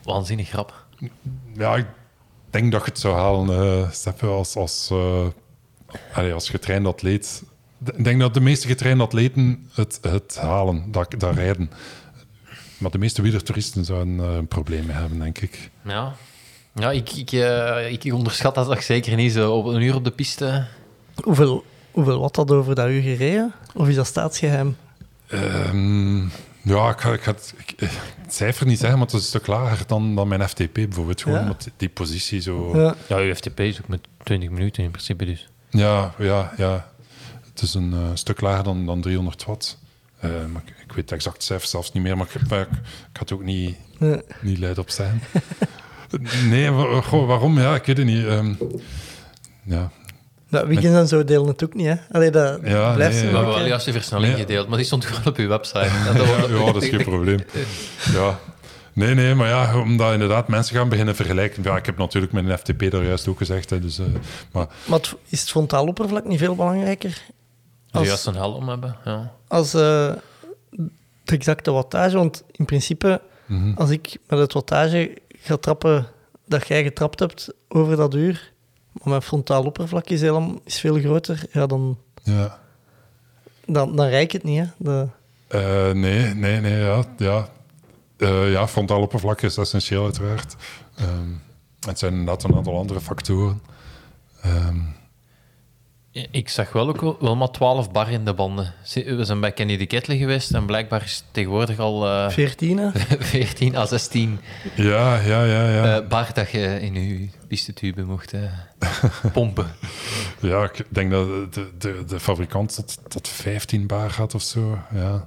waanzinnig 0.03 0.49
grap. 0.49 0.85
Ja, 1.57 1.77
ik 1.77 1.87
denk 2.51 2.72
dat 2.72 2.85
je 2.85 2.91
het 2.91 2.99
zou 2.99 3.14
halen, 3.14 3.49
eh 3.49 3.91
Steffen, 3.91 4.29
als, 4.29 4.57
als, 4.57 4.89
eh, 4.91 5.27
allee, 6.12 6.33
als 6.33 6.51
getrainde 6.51 6.89
atleet. 6.89 7.43
Ik 7.85 8.05
denk 8.05 8.20
dat 8.20 8.35
de 8.35 8.41
meeste 8.41 8.66
getrainde 8.66 9.05
atleten 9.05 9.70
het, 9.72 9.99
het 10.03 10.39
halen, 10.41 10.93
dat, 10.93 11.14
dat 11.18 11.35
rijden. 11.35 11.70
Maar 12.79 12.91
de 12.91 12.99
meeste 12.99 13.22
wielertoeristen 13.22 13.85
zouden 13.85 14.20
eh, 14.20 14.35
een 14.35 14.49
probleem 14.49 14.87
mee 14.87 14.97
hebben, 14.97 15.18
denk 15.18 15.39
ik. 15.39 15.70
Ja, 15.85 16.14
ja 16.75 16.91
ik, 16.91 17.11
ik, 17.11 17.33
eh, 17.33 17.93
ik 17.93 18.12
onderschat 18.12 18.55
dat 18.55 18.83
zeker 18.83 19.16
niet. 19.16 19.33
Zo 19.33 19.53
op 19.53 19.64
een 19.64 19.83
uur 19.83 19.95
op 19.95 20.05
de 20.05 20.11
piste. 20.11 20.66
Hoeveel, 21.23 21.65
hoeveel 21.91 22.21
wat 22.21 22.35
dat 22.35 22.51
over 22.51 22.75
dat 22.75 22.89
uur 22.89 23.03
gereden? 23.03 23.53
Of 23.75 23.89
is 23.89 23.95
dat 23.95 24.07
staatsgeheim? 24.07 24.77
Ehm, 25.27 26.19
ja, 26.62 26.91
ik 26.91 27.01
ga, 27.01 27.12
ik 27.12 27.23
ga 27.23 27.31
het, 27.31 27.55
ik- 27.67 27.81
eh, 27.81 27.89
het 28.23 28.35
cijfer 28.35 28.67
niet 28.67 28.79
zeggen, 28.79 28.99
maar 28.99 29.07
het 29.07 29.17
is 29.17 29.23
een 29.23 29.29
stuk 29.29 29.47
lager 29.47 29.87
dan, 29.87 30.15
dan 30.15 30.29
mijn 30.29 30.49
FTP 30.49 30.73
bijvoorbeeld. 30.75 31.23
Gewoon 31.23 31.39
Ja. 31.39 31.45
met 31.47 31.71
die 31.77 31.89
positie 31.89 32.41
zo... 32.41 32.81
Ja. 32.81 32.95
Ja, 33.09 33.17
uw 33.17 33.35
FTP 33.35 33.61
is 33.61 33.81
ook 33.81 33.89
met 33.89 34.01
20 34.23 34.51
minuten 34.51 34.83
in 34.85 34.91
principe 34.91 35.25
dus. 35.25 35.49
Ja, 35.71 36.15
ja, 36.19 36.53
ja. 36.57 36.93
Het 37.53 37.62
is 37.62 37.75
een 37.75 37.93
eh, 37.93 37.99
stuk 38.15 38.41
lager 38.41 38.65
dan, 38.65 38.87
dan 38.87 39.01
300 39.01 39.45
watt. 39.45 39.79
Eh, 40.21 40.31
maar 40.53 40.62
ik, 40.67 40.75
ik 40.85 40.89
weet 40.93 40.97
het 41.05 41.12
exact 41.12 41.43
cijfer 41.43 41.69
zelfs 41.69 41.93
niet 41.93 42.03
meer, 42.03 42.17
maar 42.17 42.27
ik, 42.35 42.49
maar 42.49 42.61
ik, 42.61 42.69
ik 42.71 42.79
ga 43.12 43.21
het 43.21 43.33
ook 43.33 43.43
niet, 43.43 43.77
niet 44.41 44.59
luid 44.59 44.79
op 44.79 44.91
zeggen. 44.91 45.21
nee, 46.51 46.69
goh, 47.03 47.27
waarom? 47.27 47.59
Ja, 47.59 47.75
ik 47.75 47.85
weet 47.85 47.97
het 47.97 48.07
niet. 48.07 48.27
Ehm, 48.27 48.55
ja. 49.62 49.91
Wiggins 50.62 50.94
en 50.96 51.09
zo 51.09 51.24
delen 51.24 51.46
het 51.46 51.64
ook 51.64 51.74
niet, 51.74 51.86
hè? 51.86 51.94
Allee, 52.11 52.30
dat 52.30 52.59
Ja, 52.64 52.94
blijft 52.94 53.14
nee, 53.22 53.24
zo 53.24 53.30
We 53.38 53.44
ja. 53.44 53.50
hebben 53.50 53.66
juist 53.68 53.84
de 53.84 53.92
versnelling 53.92 54.32
Nee. 54.32 54.40
gedeeld, 54.40 54.68
maar 54.68 54.76
die 54.76 54.86
stond 54.86 55.05
gewoon 55.05 55.26
op 55.26 55.36
uw 55.36 55.48
website. 55.48 55.78
Ja, 55.78 56.05
Ja, 56.07 56.12
dat, 56.12 56.48
ja, 56.48 56.72
dat 56.72 56.82
is 56.82 56.88
geen 56.88 57.02
probleem. 57.05 57.38
Ja. 58.12 58.38
Nee, 58.92 59.14
nee, 59.14 59.34
maar 59.34 59.48
ja, 59.48 59.80
omdat 59.80 60.12
inderdaad 60.12 60.48
mensen 60.48 60.76
gaan 60.76 60.88
beginnen 60.88 61.14
vergelijken. 61.16 61.62
Ja, 61.62 61.76
ik 61.76 61.86
heb 61.86 61.96
natuurlijk 61.98 62.32
mijn 62.32 62.59
FTP 62.59 62.90
daar 62.90 63.05
juist 63.05 63.28
ook 63.28 63.38
gezegd. 63.38 63.70
Hè, 63.70 63.80
dus, 63.80 63.98
eh, 63.98 64.05
maar 64.52 64.66
Maar 64.86 64.98
het- 64.98 65.14
is 65.28 65.40
het 65.40 65.50
frontaal 65.50 65.86
oppervlak 65.86 66.24
niet 66.24 66.38
veel 66.38 66.55
belangrijker 66.55 67.22
Als... 67.90 68.07
juist 68.07 68.26
een 68.26 68.34
helm 68.34 68.68
hebben, 68.68 68.96
ja. 69.05 69.32
als 69.48 69.74
eh, 69.74 70.12
de 71.24 71.34
exacte 71.36 71.70
wattage? 71.70 72.16
Want 72.16 72.44
in 72.50 72.64
principe, 72.64 73.20
mhm. 73.46 73.72
als 73.76 73.90
ik 73.90 74.16
met 74.28 74.38
het 74.38 74.52
wattage 74.52 75.18
ga 75.40 75.57
trappen 75.57 76.07
dat 76.46 76.66
jij 76.68 76.82
getrapt 76.82 77.20
hebt 77.20 77.48
over 77.68 77.96
dat 77.96 78.14
uur, 78.14 78.52
maar 78.95 79.09
mijn 79.09 79.22
frontaal 79.22 79.64
oppervlak 79.64 80.07
is, 80.09 80.20
helemaal, 80.20 80.61
is 80.64 80.80
veel 80.80 80.99
groter, 80.99 81.47
ja, 81.53 81.66
dan, 81.66 81.99
ja. 82.22 82.59
dan, 83.66 83.97
dan 83.97 84.07
rijk 84.07 84.32
het 84.32 84.42
niet, 84.45 84.59
hè? 84.59 84.66
De, 84.76 85.07
Eh, 85.49 85.90
nee, 85.90 86.34
nee, 86.34 86.61
nee, 86.61 86.78
ja. 86.78 87.05
Ja, 87.16 87.49
Eh, 88.16 88.53
ja 88.53 88.68
frontaal 88.68 89.01
oppervlak 89.01 89.40
is 89.40 89.57
essentieel 89.57 90.05
uiteraard. 90.05 90.57
Ehm, 90.97 91.28
het 91.86 91.99
zijn 91.99 92.12
inderdaad 92.12 92.42
een 92.42 92.55
aantal 92.55 92.76
andere 92.78 93.01
factoren. 93.01 93.61
Ehm, 94.42 94.76
Ik 96.31 96.49
zag 96.49 96.73
wel 96.73 96.89
ook 96.89 97.21
wel, 97.21 97.37
maar 97.37 97.51
12 97.51 97.91
bar 97.91 98.11
in 98.11 98.25
de 98.25 98.35
banden. 98.35 98.75
We 98.95 99.25
zijn 99.25 99.41
bij 99.41 99.53
Kenny 99.53 99.77
de 99.77 99.87
Kettle 99.87 100.17
geweest 100.17 100.53
en 100.53 100.67
blijkbaar 100.67 101.03
is 101.03 101.15
het 101.15 101.25
tegenwoordig 101.31 101.79
al 101.79 102.07
eh 102.07 102.31
14, 102.31 102.79
hè? 102.79 102.91
14 103.19 103.77
à 103.77 103.87
16 103.87 104.41
ja, 104.75 105.17
ja, 105.21 105.45
ja, 105.45 105.69
ja. 105.69 106.01
eh, 106.01 106.09
bar 106.09 106.31
dat 106.35 106.51
je 106.51 106.81
in 106.81 106.95
je 106.95 107.29
pistetube 107.49 108.03
mocht 108.03 108.33
eh, 108.33 108.43
pompen. 109.33 109.67
ja, 110.41 110.62
ik 110.65 110.85
denk 110.89 111.11
dat 111.11 111.55
de, 111.55 111.71
de, 111.79 112.05
de 112.07 112.21
fabrikant 112.21 112.75
tot, 112.75 112.99
tot 113.09 113.29
15 113.29 113.87
bar 113.87 114.11
gaat 114.11 114.35
of 114.35 114.43
zo. 114.43 114.79
Ja. 114.95 115.27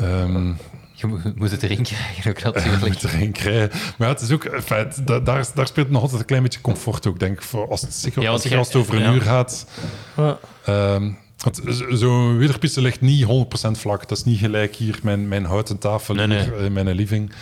Ehm, 0.00 0.52
Je 1.00 1.32
moet, 1.34 1.50
het 1.50 1.62
erin 1.62 1.82
krijgen 1.82 2.30
ook 2.30 2.58
je 2.58 2.76
moet 2.80 3.04
erin 3.04 3.32
krijgen. 3.32 3.70
Maar 3.98 4.08
ja, 4.08 4.14
het 4.14 4.22
is 4.22 4.30
ook, 4.30 4.44
in 4.44 4.62
feite, 4.62 5.04
da- 5.04 5.20
daar, 5.20 5.46
daar 5.54 5.66
speelt 5.66 5.90
nog 5.90 6.02
altijd 6.02 6.20
een 6.20 6.26
klein 6.26 6.42
beetje 6.42 6.60
comfort 6.60 7.06
ook, 7.06 7.18
denk 7.20 7.32
ik. 7.36 7.42
Voor 7.42 7.68
als 7.70 7.80
het, 7.80 7.94
zeker, 7.94 8.22
Ja, 8.22 8.30
als 8.30 8.44
het 8.44 8.74
over 8.74 8.94
een 8.94 9.02
ja. 9.02 9.12
uur 9.12 9.20
gaat. 9.22 9.66
Z- 11.52 11.86
Zo'n 11.90 12.36
wielerpiste 12.38 12.80
ligt 12.80 13.00
niet 13.00 13.24
100% 13.24 13.70
vlak. 13.78 14.08
Dat 14.08 14.18
is 14.18 14.24
niet 14.24 14.38
gelijk 14.38 14.74
hier 14.74 14.98
mijn, 15.02 15.28
mijn 15.28 15.44
houten 15.44 15.78
tafel 15.78 16.14
Nee, 16.14 16.42
hier 16.42 16.56
in 16.60 16.72
mijn 16.72 16.88
living. 16.90 17.32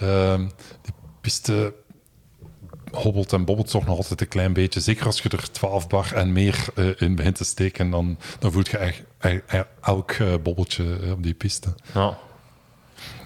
Ehm, 0.00 0.40
die 0.82 0.92
piste 1.20 1.74
hobbelt 2.90 3.32
en 3.32 3.44
bobbelt 3.44 3.70
toch 3.70 3.86
nog 3.86 3.96
altijd 3.96 4.20
een 4.20 4.28
klein 4.28 4.52
beetje. 4.52 4.80
Zeker 4.80 5.06
als 5.06 5.20
je 5.20 5.28
er 5.28 5.50
12 5.50 5.86
bar 5.88 6.12
en 6.14 6.32
meer 6.32 6.66
eh, 6.74 6.86
in 6.98 7.14
begint 7.14 7.36
te 7.36 7.44
steken, 7.44 7.90
dan, 7.90 8.18
dan 8.38 8.52
voelt 8.52 8.68
je 8.68 8.78
echt, 8.78 9.02
echt- 9.18 9.42
echt 9.46 9.66
elk 9.82 10.10
eh, 10.10 10.34
bobbeltje 10.42 10.84
eh, 11.02 11.10
op 11.10 11.22
die 11.22 11.34
piste. 11.34 11.74
Ja. 11.94 12.18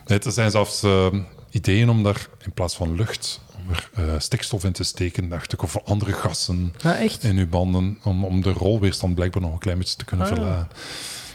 Nee, 0.08 0.18
er 0.18 0.32
zijn 0.32 0.50
zelfs 0.50 0.82
ehm, 0.82 1.20
ideeën 1.50 1.88
om 1.90 2.02
daar 2.02 2.26
in 2.44 2.52
plaats 2.52 2.76
van 2.76 2.94
lucht 2.94 3.40
om 3.56 3.74
er, 3.74 3.90
eh, 3.94 4.14
stikstof 4.18 4.64
in 4.64 4.72
te 4.72 4.84
steken, 4.84 5.28
dacht 5.28 5.52
ik, 5.52 5.62
of 5.62 5.78
andere 5.84 6.12
gassen 6.12 6.74
Ja, 6.78 6.96
echt? 6.96 7.22
in 7.24 7.36
uw 7.36 7.48
banden, 7.48 7.98
om, 8.04 8.24
om 8.24 8.42
de 8.42 8.52
rolweerstand 8.52 9.14
blijkbaar 9.14 9.42
nog 9.42 9.52
een 9.52 9.58
klein 9.58 9.78
beetje 9.78 9.96
te 9.96 10.04
kunnen 10.04 10.26
Ah, 10.26 10.32
ja. 10.32 10.38
verlagen. 10.38 10.68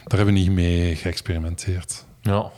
Daar 0.04 0.18
hebben 0.18 0.34
we 0.34 0.40
niet 0.40 0.52
mee 0.52 0.96
geëxperimenteerd. 0.96 2.06
ja. 2.22 2.52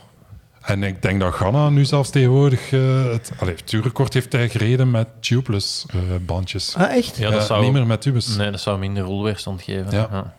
En 0.62 0.82
ik 0.82 1.02
denk 1.02 1.20
dat 1.20 1.34
Ghana 1.34 1.68
nu 1.68 1.84
zelfs 1.84 2.10
tegenwoordig 2.10 2.72
eh, 2.72 3.04
het, 3.12 3.32
allee, 3.38 3.54
het 3.54 3.72
uurrecord 3.72 4.14
heeft 4.14 4.32
hij 4.32 4.48
gereden 4.48 4.90
met 4.90 5.08
tubeless 5.20 5.86
eh, 5.90 5.98
bandjes. 6.26 6.74
Ah, 6.76 6.96
echt? 6.96 7.16
Ja, 7.16 7.30
dat 7.30 7.46
zou, 7.46 7.64
Niet 7.64 7.72
meer 7.72 7.86
met 7.86 8.00
tubes. 8.00 8.36
Nee, 8.36 8.50
dat 8.50 8.60
zou 8.60 8.78
minder 8.78 9.02
rolweerstand 9.02 9.62
geven. 9.62 9.90
Ja. 9.90 10.34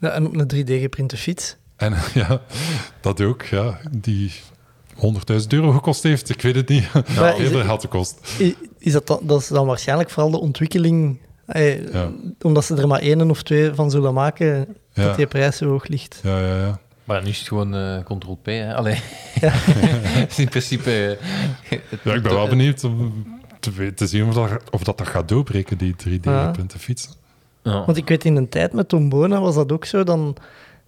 Ja, 0.00 0.08
en 0.10 0.26
op 0.26 0.34
een 0.36 0.50
3D-geprinte 0.66 1.16
fiets. 1.16 1.56
En 1.76 1.94
ja, 2.14 2.40
dat 3.00 3.20
ook, 3.20 3.42
ja. 3.42 3.78
Die 3.90 4.32
100.000 4.96 5.46
euro 5.48 5.70
gekost 5.70 6.02
heeft, 6.02 6.28
ik 6.28 6.42
weet 6.42 6.54
het 6.54 6.68
niet. 6.68 6.88
Ja, 7.14 7.32
is 7.34 7.38
Eerder 7.38 7.64
had 7.64 7.82
het 7.82 7.90
gekost. 7.90 8.20
I- 8.40 8.56
Is 8.78 8.92
dat, 8.92 9.06
dan, 9.06 9.18
dat 9.22 9.40
is 9.40 9.48
dan 9.48 9.66
waarschijnlijk 9.66 10.10
vooral 10.10 10.30
de 10.30 10.40
ontwikkeling, 10.40 11.18
eh, 11.46 11.92
Ja. 11.92 12.10
omdat 12.42 12.64
ze 12.64 12.74
er 12.76 12.86
maar 12.88 13.00
één 13.00 13.30
of 13.30 13.42
twee 13.42 13.72
van 13.74 13.90
zullen 13.90 14.14
maken, 14.14 14.66
Ja. 14.92 15.04
dat 15.04 15.16
die 15.16 15.26
prijs 15.26 15.56
zo 15.56 15.68
hoog 15.68 15.86
ligt. 15.88 16.20
Ja, 16.22 16.38
ja, 16.40 16.56
ja. 16.56 16.80
Maar 17.04 17.22
nu 17.22 17.28
is 17.28 17.38
het 17.38 17.48
gewoon 17.48 17.74
eh 17.74 17.98
Ctrl-P. 18.04 18.46
hè. 18.46 18.74
Allee. 18.74 19.00
Ja. 19.40 19.52
in 20.36 20.48
principe... 20.48 21.18
eh, 21.70 21.78
Ja, 22.04 22.14
ik 22.14 22.22
ben 22.22 22.34
wel 22.34 22.48
benieuwd 22.48 22.84
om 22.84 23.24
te, 23.94 24.06
zien 24.06 24.28
of 24.28 24.34
dat, 24.34 24.50
of 24.70 24.82
dat, 24.82 24.98
dat 24.98 25.06
gaat 25.08 25.28
doorbreken, 25.28 25.78
die 25.78 25.94
3D-punten 26.08 26.78
fiets. 26.78 27.08
Ja. 27.62 27.84
Want 27.84 27.96
ik 27.96 28.08
weet 28.08 28.24
in 28.24 28.36
een 28.36 28.48
tijd 28.48 28.72
met 28.72 28.88
Tom 28.88 29.08
Bonen 29.08 29.40
was 29.40 29.54
dat 29.54 29.72
ook 29.72 29.84
zo. 29.84 30.04
Dan 30.04 30.36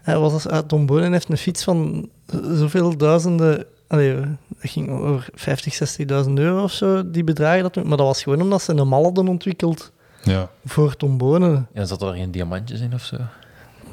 hij 0.03 0.19
was 0.19 0.33
als, 0.33 0.49
ah, 0.49 0.59
Tom 0.59 0.87
Bonen 0.87 1.13
heeft 1.13 1.29
een 1.29 1.37
fiets 1.37 1.65
van 1.65 2.09
zoveel 2.55 2.97
duizenden. 2.97 3.65
Allee, 3.95 4.15
dat 4.15 4.71
ging 4.71 4.91
over 4.91 5.29
50, 5.35 5.99
60.000 6.27 6.33
euro 6.35 6.63
of 6.63 6.73
zo, 6.73 7.11
die 7.11 7.25
bedragen. 7.25 7.63
Dat, 7.63 7.85
maar 7.85 7.97
dat 7.97 8.07
was 8.07 8.23
gewoon 8.23 8.41
omdat 8.43 8.63
ze 8.63 8.73
een 8.73 8.89
mal 8.89 9.03
hadden 9.03 9.29
ontwikkeld 9.29 9.93
Ja. 10.23 10.49
voor 10.65 10.97
Tom 10.97 11.19
Bonen. 11.19 11.69
Ja, 11.75 11.85
zat 11.85 12.03
er 12.03 12.15
geen 12.15 12.31
diamantjes 12.31 12.81
in 12.81 12.95
of 12.95 13.03
zo? 13.03 13.17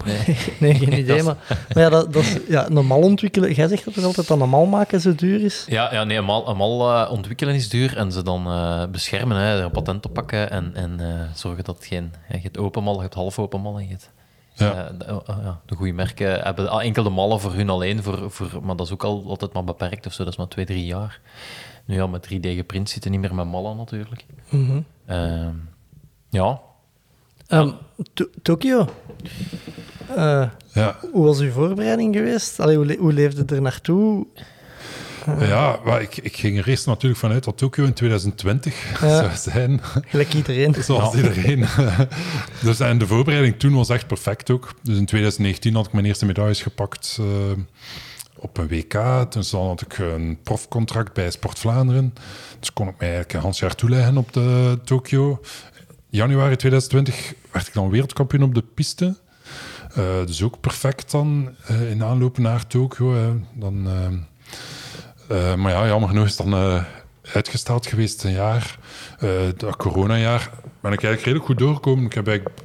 Nee. 0.06 0.18
Nee, 0.60 0.74
geen 0.76 0.94
idee. 1.04 1.24
Maar, 1.24 1.36
maar 1.74 1.84
ja, 1.84 1.90
dat, 1.90 2.14
dat 2.14 2.24
is, 2.24 2.38
ja, 2.48 2.70
een 2.70 2.86
mal 2.86 3.02
ontwikkelen. 3.02 3.54
Jij 3.54 3.68
zegt 3.68 3.86
dat 3.86 3.94
toch 3.94 4.04
altijd 4.04 4.28
dat 4.28 4.40
een 4.40 4.50
mal 4.50 4.66
maken 4.66 5.02
zo 5.02 5.16
duur 5.16 5.44
is? 5.44 5.66
Ja, 5.68 5.94
ja 5.94 6.04
nee, 6.04 6.18
eenmaal, 6.18 6.50
eenmaal 6.50 7.04
eh, 7.06 7.12
ontwikkelen 7.12 7.56
is 7.56 7.70
duur 7.70 7.98
en 7.98 8.12
ze 8.12 8.24
dan 8.24 8.48
eh, 8.48 8.84
beschermen, 8.92 9.38
hè, 9.38 9.58
er 9.58 9.64
een 9.64 9.72
patent 9.72 10.06
op 10.06 10.14
pakken 10.14 10.50
en, 10.52 10.72
en 10.74 11.00
eh, 11.00 11.08
zorgen 11.36 11.64
dat 11.64 11.76
het 11.76 11.86
geen... 11.86 12.14
Je 12.30 12.38
hebt 12.38 12.58
open 12.58 12.84
mal, 12.84 12.96
je 12.96 13.02
hebt 13.02 13.14
half 13.14 13.40
open 13.40 13.62
mal 13.62 13.78
en 13.78 13.84
je 13.84 13.90
hebt... 13.90 14.10
Ja. 14.54 14.88
eh, 14.88 14.94
de, 14.98 15.06
eh, 15.06 15.38
ja, 15.44 15.62
de 15.66 15.76
goede 15.76 15.94
merken 15.94 16.42
hebben 16.42 16.70
al 16.70 16.82
enkel 16.82 17.04
de 17.04 17.10
mallen 17.10 17.40
voor 17.40 17.54
hun 17.54 17.70
alleen, 17.70 18.04
voor, 18.04 18.32
voor, 18.32 18.60
maar 18.64 18.76
dat 18.76 18.86
is 18.86 18.94
ook 18.94 19.04
al 19.04 19.24
altijd 19.28 19.54
maar 19.54 19.64
beperkt 19.64 20.06
of 20.06 20.14
zo, 20.14 20.24
dat 20.24 20.32
is 20.34 20.38
maar 20.38 20.48
twee, 20.48 20.66
drie 20.66 20.86
jaar. 20.86 21.20
Nu 21.86 21.96
ja, 21.96 22.08
met 22.08 22.24
3D 22.34 22.48
geprint 22.56 22.90
zitten 22.90 23.12
niet 23.12 23.20
meer 23.20 23.36
met 23.36 23.46
mallen 23.48 23.78
natuurlijk. 23.78 24.26
Mhm. 24.50 24.82
Ehm, 25.06 25.54
ja, 26.30 26.60
Ehm, 27.48 27.72
To- 28.14 28.30
Tokio. 28.42 28.88
Eh, 30.16 30.50
Ja, 30.74 30.98
Hoe 31.12 31.26
was 31.26 31.40
uw 31.40 31.52
voorbereiding 31.52 32.16
geweest? 32.16 32.60
Allee, 32.60 32.76
hoe, 32.76 32.86
le- 32.86 32.98
hoe 32.98 33.14
leefde 33.14 33.56
er 33.56 33.62
naartoe? 33.62 34.28
ja 35.40 35.80
maar 35.86 36.02
ik, 36.02 36.18
ik 36.18 36.38
ging 36.38 36.58
er 36.58 36.68
eerst 36.68 36.86
natuurlijk 36.86 37.20
vanuit 37.20 37.44
dat 37.44 37.58
Tokio 37.58 37.86
in 37.86 37.94
2020 37.94 39.02
Ja. 39.02 39.18
zou 39.22 39.54
zijn. 39.54 39.80
Gelijk 40.08 40.34
iedereen. 40.34 40.76
Zoals 40.84 41.16
iedereen. 41.16 41.66
dus, 42.64 42.80
en 42.80 42.98
de 42.98 43.08
voorbereiding 43.08 43.60
toen 43.60 43.74
was 43.74 43.90
echt 43.90 44.08
perfect 44.08 44.50
ook. 44.50 44.74
Dus 44.82 44.98
in 44.98 45.06
2019 45.06 45.76
had 45.76 45.86
ik 45.86 45.94
mijn 45.94 46.06
eerste 46.06 46.26
medailles 46.26 46.62
gepakt 46.62 47.18
eh, 47.20 47.26
op 48.36 48.58
een 48.58 48.68
WK. 48.68 48.94
Toen 49.30 49.44
dan 49.52 49.68
had 49.68 49.82
ik 49.82 49.98
een 49.98 50.38
profcontract 50.44 51.14
bij 51.14 51.32
Sport 51.32 51.60
Vlaanderen. 51.60 52.14
Dus 52.60 52.74
kon 52.74 52.88
ik 52.88 52.98
mij 52.98 53.08
eigenlijk 53.08 53.34
een 53.34 53.42
half 53.42 53.60
jaar 53.60 53.76
toeleggen 53.76 54.18
op 54.18 54.34
de 54.34 54.80
Tokio. 54.84 55.42
Januari 56.10 56.56
2020 56.56 57.34
werd 57.52 57.68
ik 57.68 57.74
dan 57.74 57.90
wereldkampioen 57.90 58.44
op 58.44 58.56
de 58.56 58.64
piste. 58.76 59.16
Eh, 59.94 60.26
dus 60.26 60.44
ook 60.44 60.60
perfect 60.60 61.12
dan 61.12 61.50
eh, 61.68 61.92
in 61.92 62.04
aanloop 62.04 62.38
naar 62.38 62.68
Tokio. 62.68 63.40
Dan, 63.54 63.88
eh, 65.32 65.56
maar 65.56 65.72
ja, 65.72 65.88
jammer 65.88 66.10
genoeg 66.10 66.26
is 66.26 66.38
het 66.38 66.48
dan 66.48 66.54
eh, 66.54 66.84
uitgesteld 67.34 67.88
geweest 67.88 68.24
een 68.24 68.32
jaar. 68.32 68.78
Eh 69.20 69.30
dat 69.58 69.76
coronajaar 69.76 70.50
ben 70.82 70.92
ik 70.92 71.04
eigenlijk 71.04 71.24
redelijk 71.24 71.46
goed 71.46 71.58
doorgekomen. 71.58 72.06
Ik 72.06 72.14
heb 72.14 72.28
eigenlijk, 72.28 72.60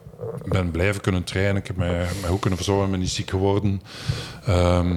ben 0.44 0.70
blijven 0.70 1.00
kunnen 1.00 1.24
trainen. 1.24 1.56
Ik 1.56 1.66
heb 1.66 1.76
mij, 1.76 2.06
mij 2.20 2.30
goed 2.30 2.40
kunnen 2.40 2.58
verzorgen. 2.58 2.84
Ik 2.84 2.90
ben 2.90 3.00
niet 3.00 3.10
ziek 3.10 3.30
geworden. 3.30 3.82
Ehm, 4.46 4.88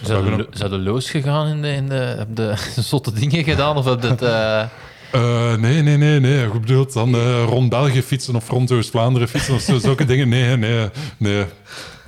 we 0.00 0.06
Zijn 0.06 0.46
zijn 0.50 0.70
de 0.70 0.78
loos 0.78 1.10
gegaan 1.10 1.46
in 1.46 1.62
de, 1.62 1.68
in 1.68 1.88
de, 1.88 1.94
heb 1.94 2.36
de 2.36 2.54
zotte 2.82 3.12
dingen 3.12 3.44
gedaan? 3.44 3.76
Of 3.76 3.84
heb 3.84 4.02
je 4.02 4.08
het... 4.08 5.60
nee, 5.60 5.82
nee, 5.82 5.96
nee, 5.96 6.20
nee. 6.20 6.46
Goed 6.46 6.60
bedoeld 6.60 6.92
dan 6.92 7.16
rond 7.44 7.68
België 7.68 8.02
fietsen 8.02 8.36
of 8.36 8.48
rond 8.48 8.72
Oost-Vlaanderen 8.72 9.28
fietsen 9.28 9.54
of 9.54 9.60
zo, 9.60 9.78
zulke 9.78 10.04
dingen. 10.12 10.28
Nee, 10.28 10.56
nee, 10.56 10.88
nee. 11.16 11.44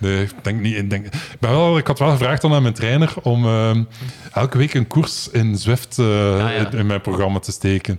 Nee, 0.01 0.23
ik 0.23 0.33
denk 0.43 0.61
niet. 0.61 0.77
Ik, 0.77 0.91
denk, 0.91 1.07
ik, 1.07 1.37
ben 1.41 1.51
wel, 1.51 1.79
ik 1.79 1.87
had 1.87 1.99
wel 1.99 2.11
gevraagd 2.11 2.43
dan 2.43 2.53
aan 2.53 2.63
mijn 2.63 2.75
trainer 2.75 3.13
om 3.23 3.45
ehm, 3.45 3.83
elke 4.33 4.59
week 4.59 4.75
een 4.75 4.87
koers 4.87 5.29
in 5.31 5.57
Zwift 5.57 5.99
eh, 5.99 6.39
ja. 6.39 6.51
in, 6.51 6.79
in 6.79 6.87
mijn 6.87 7.01
programma 7.01 7.39
te 7.39 7.53
steken. 7.53 7.99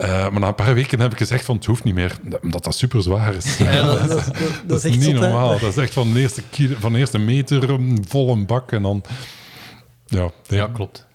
Eh, 0.00 0.08
maar 0.30 0.40
na 0.40 0.46
een 0.46 0.54
paar 0.54 0.74
weken 0.74 1.00
heb 1.00 1.12
ik 1.12 1.18
gezegd 1.18 1.44
van 1.44 1.56
het 1.56 1.66
hoeft 1.66 1.84
niet 1.84 1.94
meer, 1.94 2.16
omdat 2.42 2.64
dat 2.64 2.74
super 2.74 3.02
zwaar 3.02 3.34
is. 3.34 3.58
Ja, 3.58 3.82
dat, 3.82 3.98
dat, 4.08 4.24
dat, 4.24 4.34
Dat 4.64 4.84
is 4.84 4.90
echt 4.90 5.06
niet 5.06 5.20
normaal. 5.20 5.58
Dat 5.58 5.70
is 5.70 5.76
echt 5.76 5.92
van 5.92 6.12
de 6.12 6.20
eerste, 6.20 6.42
kilo, 6.50 6.74
van 6.78 6.92
de 6.92 6.98
eerste 6.98 7.18
meter 7.18 7.70
een 7.70 8.04
volle 8.08 8.44
bak 8.44 8.72
en 8.72 8.82
dan... 8.82 9.02
Ja, 10.06 10.30
ja, 10.46 10.66
klopt. 10.66 11.06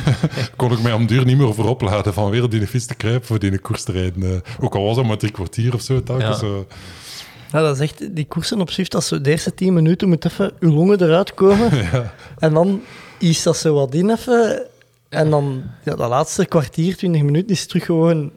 kon 0.56 0.72
ik 0.72 0.82
mij 0.82 0.92
om 0.92 1.06
duur 1.06 1.24
niet 1.24 1.36
meer 1.36 1.46
over 1.46 1.66
opladen 1.66 2.14
van 2.14 2.30
weer 2.30 2.48
die 2.48 2.66
fiets 2.66 2.86
te 2.86 2.94
kruipen 2.94 3.26
voor 3.26 3.38
die 3.38 3.58
koers 3.58 3.82
te 3.82 3.92
rijden. 3.92 4.22
Eh, 4.22 4.64
ook 4.64 4.74
al 4.74 4.84
was 4.84 4.96
dat 4.96 5.04
maar 5.04 5.18
drie 5.18 5.32
kwartier 5.32 5.74
of 5.74 5.82
zo. 5.82 6.02
telkens, 6.02 6.40
Ja. 6.40 6.46
Ja, 7.52 7.60
dat 7.60 7.74
is 7.74 7.82
echt, 7.82 8.14
die 8.16 8.26
koersen 8.26 8.60
op 8.60 8.70
Zwift, 8.70 8.94
als 8.94 9.06
zo 9.08 9.20
de 9.20 9.30
eerste 9.30 9.54
10 9.54 9.72
minuten 9.72 10.08
moet 10.08 10.24
even 10.24 10.52
uw 10.60 10.72
longen 10.72 11.02
eruit 11.02 11.34
komen. 11.34 11.70
En 12.38 12.52
dan 12.54 12.82
is 13.18 13.42
dat 13.42 13.56
zo 13.56 13.74
wat 13.74 13.94
in 13.94 14.10
even. 14.10 14.66
En 15.08 15.30
dan, 15.30 15.62
ja, 15.84 15.94
dat 15.94 16.08
laatste 16.08 16.46
kwartier, 16.46 16.96
20 16.96 17.22
minuten, 17.22 17.48
is 17.50 17.66
terug 17.66 17.84
gewoon 17.84 18.32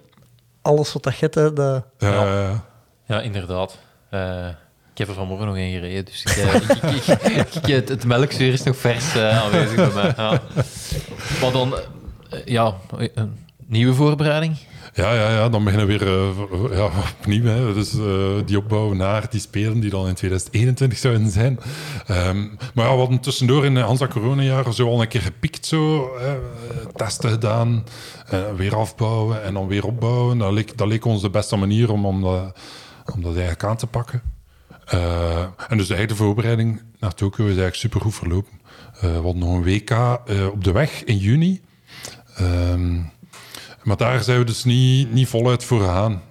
alles 0.62 0.94
wat 0.94 1.04
dat 1.04 1.14
get. 1.14 1.36
Hè, 1.36 1.54
dat, 1.54 1.84
Ja, 1.98 2.08
Ja. 2.14 2.24
ja, 2.26 2.42
ja. 2.42 2.64
Ja, 3.06 3.22
inderdaad. 3.22 3.78
Eh, 4.10 4.48
ik 4.92 4.98
heb 4.98 5.08
er 5.08 5.14
vanmorgen 5.14 5.46
nog 5.48 5.56
een 5.56 5.72
gereden, 5.72 6.06
dus 6.06 6.24
ik, 6.24 6.32
eh, 6.38 6.56
ik, 6.56 7.06
ik, 7.38 7.56
ik- 7.56 7.66
het, 7.66 7.90
het 7.90 8.06
melkzuur 8.06 8.54
is 8.54 8.64
nog 8.64 8.78
vers 8.78 9.16
eh, 9.16 9.44
aanwezig 9.44 9.76
bij 9.76 9.92
mij. 9.94 10.14
Ja. 10.18 10.42
Maar 11.42 11.52
dan, 11.52 11.74
ja, 12.46 12.74
een 13.14 13.38
nieuwe 13.66 13.94
voorbereiding. 13.94 14.58
Ja, 14.94 15.14
ja, 15.14 15.32
ja, 15.32 15.50
dan 15.50 15.64
beginnen 15.64 15.88
we 15.88 15.98
weer 15.98 16.08
eh, 16.08 16.78
ja, 16.78 16.86
opnieuw. 17.20 17.44
Hè. 17.44 17.74
Dus 17.74 17.94
eh, 17.94 18.46
die 18.46 18.58
opbouw 18.58 18.94
naar 18.94 19.30
die 19.30 19.40
spelen 19.40 19.80
die 19.80 19.90
dan 19.90 20.08
in 20.08 20.14
2021 20.14 20.98
zouden 20.98 21.32
zijn. 21.32 21.60
Ehm, 22.08 22.40
maar 22.74 22.86
ja, 22.86 22.92
we 22.92 23.00
hadden 23.00 23.20
tussendoor 23.20 23.66
in 23.66 23.78
Hansa 23.78 24.08
Corona-jaar 24.08 24.74
zo 24.74 24.88
al 24.88 25.02
een 25.02 25.08
keer 25.08 25.22
gepikt. 25.22 25.66
Zo, 25.66 26.12
hè, 26.20 26.38
testen 26.96 27.30
gedaan, 27.30 27.84
eh, 28.28 28.40
weer 28.56 28.76
afbouwen 28.76 29.44
en 29.44 29.54
dan 29.54 29.68
weer 29.68 29.86
opbouwen. 29.86 30.38
Dat 30.38 30.52
leek, 30.52 30.78
dat 30.78 31.04
ons 31.06 31.22
de 31.22 31.30
beste 31.30 31.56
manier 31.56 31.92
om, 31.92 32.06
om, 32.06 32.22
dat, 32.22 32.56
dat 33.06 33.26
eigenlijk 33.26 33.64
aan 33.64 33.78
te 33.78 33.88
pakken. 33.88 34.22
Eh, 34.92 35.44
en 35.68 35.78
dus 35.78 35.88
de 35.88 36.16
voorbereiding 36.16 36.82
naar 37.00 37.14
Tokio 37.14 37.44
is 37.44 37.50
eigenlijk 37.50 37.76
supergoed 37.76 38.16
verlopen. 38.16 38.60
Eh, 38.94 39.02
we 39.02 39.08
hadden 39.08 39.38
nog 39.38 39.54
een 39.54 39.64
WK 39.64 39.90
eh, 39.90 40.48
op 40.52 40.64
de 40.64 40.72
weg 40.72 41.04
in 41.04 41.18
juni. 41.18 41.62
Ehm, 42.36 43.00
maar 43.84 43.98
daar 43.98 44.24
zijn 44.24 44.40
we 44.40 44.46
dus 44.46 44.64
niet, 44.64 45.14
niet 45.14 45.28
voluit 45.28 45.64
voor 45.64 45.80
gegaan. 45.80 46.22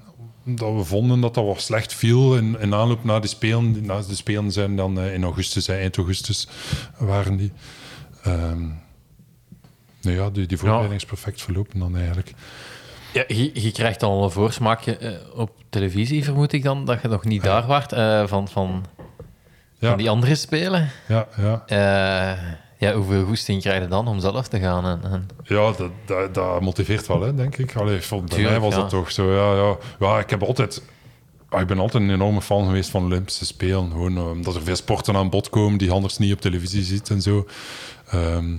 Dat 0.44 0.74
we 0.74 0.84
vonden 0.84 1.20
dat 1.20 1.34
dat 1.34 1.44
wat 1.44 1.60
slecht 1.60 1.94
viel 1.94 2.36
in, 2.36 2.56
in 2.60 2.74
aanloop 2.74 3.04
naar 3.04 3.20
de 3.20 3.26
Spelen. 3.26 3.86
Na 3.86 4.00
de 4.00 4.14
Spelen 4.14 4.52
zijn 4.52 4.76
dan 4.76 5.00
eh, 5.00 5.14
in 5.14 5.24
augustus, 5.24 5.68
eind 5.68 5.96
augustus 5.96 6.48
waren 6.98 7.36
die. 7.36 7.52
Ehm 8.22 8.62
nou 10.02 10.16
ja, 10.16 10.30
die, 10.30 10.46
die 10.46 10.58
voorbereiding 10.58 11.00
is 11.00 11.06
perfect 11.06 11.42
verlopen 11.42 11.78
dan 11.78 11.96
eigenlijk. 11.96 12.32
Ja, 13.12 13.24
je, 13.26 13.62
je 13.62 13.72
krijgt 13.72 14.00
dan 14.00 14.10
al 14.10 14.24
een 14.24 14.30
voorsmaakje 14.30 14.96
eh, 14.96 15.12
op 15.34 15.50
televisie, 15.68 16.24
vermoed 16.24 16.52
ik 16.52 16.62
dan, 16.62 16.84
dat 16.84 17.02
je 17.02 17.08
nog 17.08 17.24
niet 17.24 17.42
daar 17.42 17.66
waart, 17.66 17.92
eh, 17.92 18.26
van, 18.26 18.48
van, 18.48 18.84
Ja, 19.78 19.88
van 19.88 19.98
die 19.98 20.10
andere 20.10 20.34
spelen. 20.34 20.90
ja, 21.08 21.28
ja. 21.36 21.64
Ja, 22.80 22.92
hoeveel 22.94 23.24
goesting 23.24 23.60
krijg 23.60 23.82
je 23.82 23.88
dan 23.88 24.08
om 24.08 24.20
zelf 24.20 24.48
te 24.48 24.58
gaan? 24.58 24.84
En, 24.84 25.10
en... 25.12 25.28
ja 25.42 25.72
dat, 25.72 25.90
dat, 26.04 26.34
dat 26.34 26.60
motiveert 26.60 27.06
wel, 27.06 27.20
hè, 27.22 27.34
denk 27.34 27.56
ik. 27.56 27.76
Allee, 27.76 28.00
voor- 28.00 28.24
bij 28.24 28.42
mij 28.42 28.60
was 28.60 28.74
ja. 28.74 28.80
dat 28.80 28.90
toch 28.90 29.10
zo. 29.12 29.32
Ja, 29.34 29.54
ja. 29.66 29.76
ja, 30.06 30.18
ik 30.18 30.30
heb 30.30 30.42
altijd... 30.42 30.82
ah, 31.48 31.60
Ik 31.60 31.66
ben 31.66 31.78
altijd 31.78 32.02
een 32.02 32.10
enorme 32.10 32.42
fan 32.42 32.64
geweest 32.66 32.90
van 32.90 33.04
Olympische 33.04 33.46
Spelen. 33.46 33.90
Gewoon 33.90 34.16
eh, 34.16 34.30
omdat 34.30 34.54
er 34.54 34.62
veel 34.62 34.76
sporten 34.76 35.16
aan 35.16 35.30
bod 35.30 35.48
komen 35.50 35.78
die 35.78 35.88
je 35.88 35.94
anders 35.94 36.18
niet 36.18 36.32
op 36.32 36.40
televisie 36.40 36.82
ziet 36.82 37.10
en 37.10 37.22
zo. 37.22 37.46
Ehm, 38.10 38.56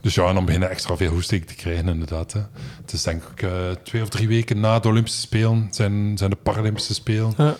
dus 0.00 0.14
ja, 0.14 0.28
en 0.28 0.34
dan 0.34 0.44
beginnen 0.44 0.70
extra 0.70 0.96
veel 0.96 1.10
hoesting 1.10 1.44
te 1.46 1.54
krijgen, 1.54 1.88
inderdaad. 1.88 2.32
Hè. 2.32 2.40
Het 2.80 2.92
is 2.92 3.02
denk 3.02 3.22
ik 3.22 3.42
eh, 3.42 3.50
twee 3.82 4.02
of 4.02 4.08
drie 4.08 4.28
weken 4.28 4.60
na 4.60 4.78
de 4.78 4.88
Olympische 4.88 5.20
Spelen 5.20 5.68
zijn, 5.70 6.18
zijn 6.18 6.30
de 6.30 6.36
Paralympische 6.36 6.94
Spelen. 6.94 7.32
Ja. 7.36 7.56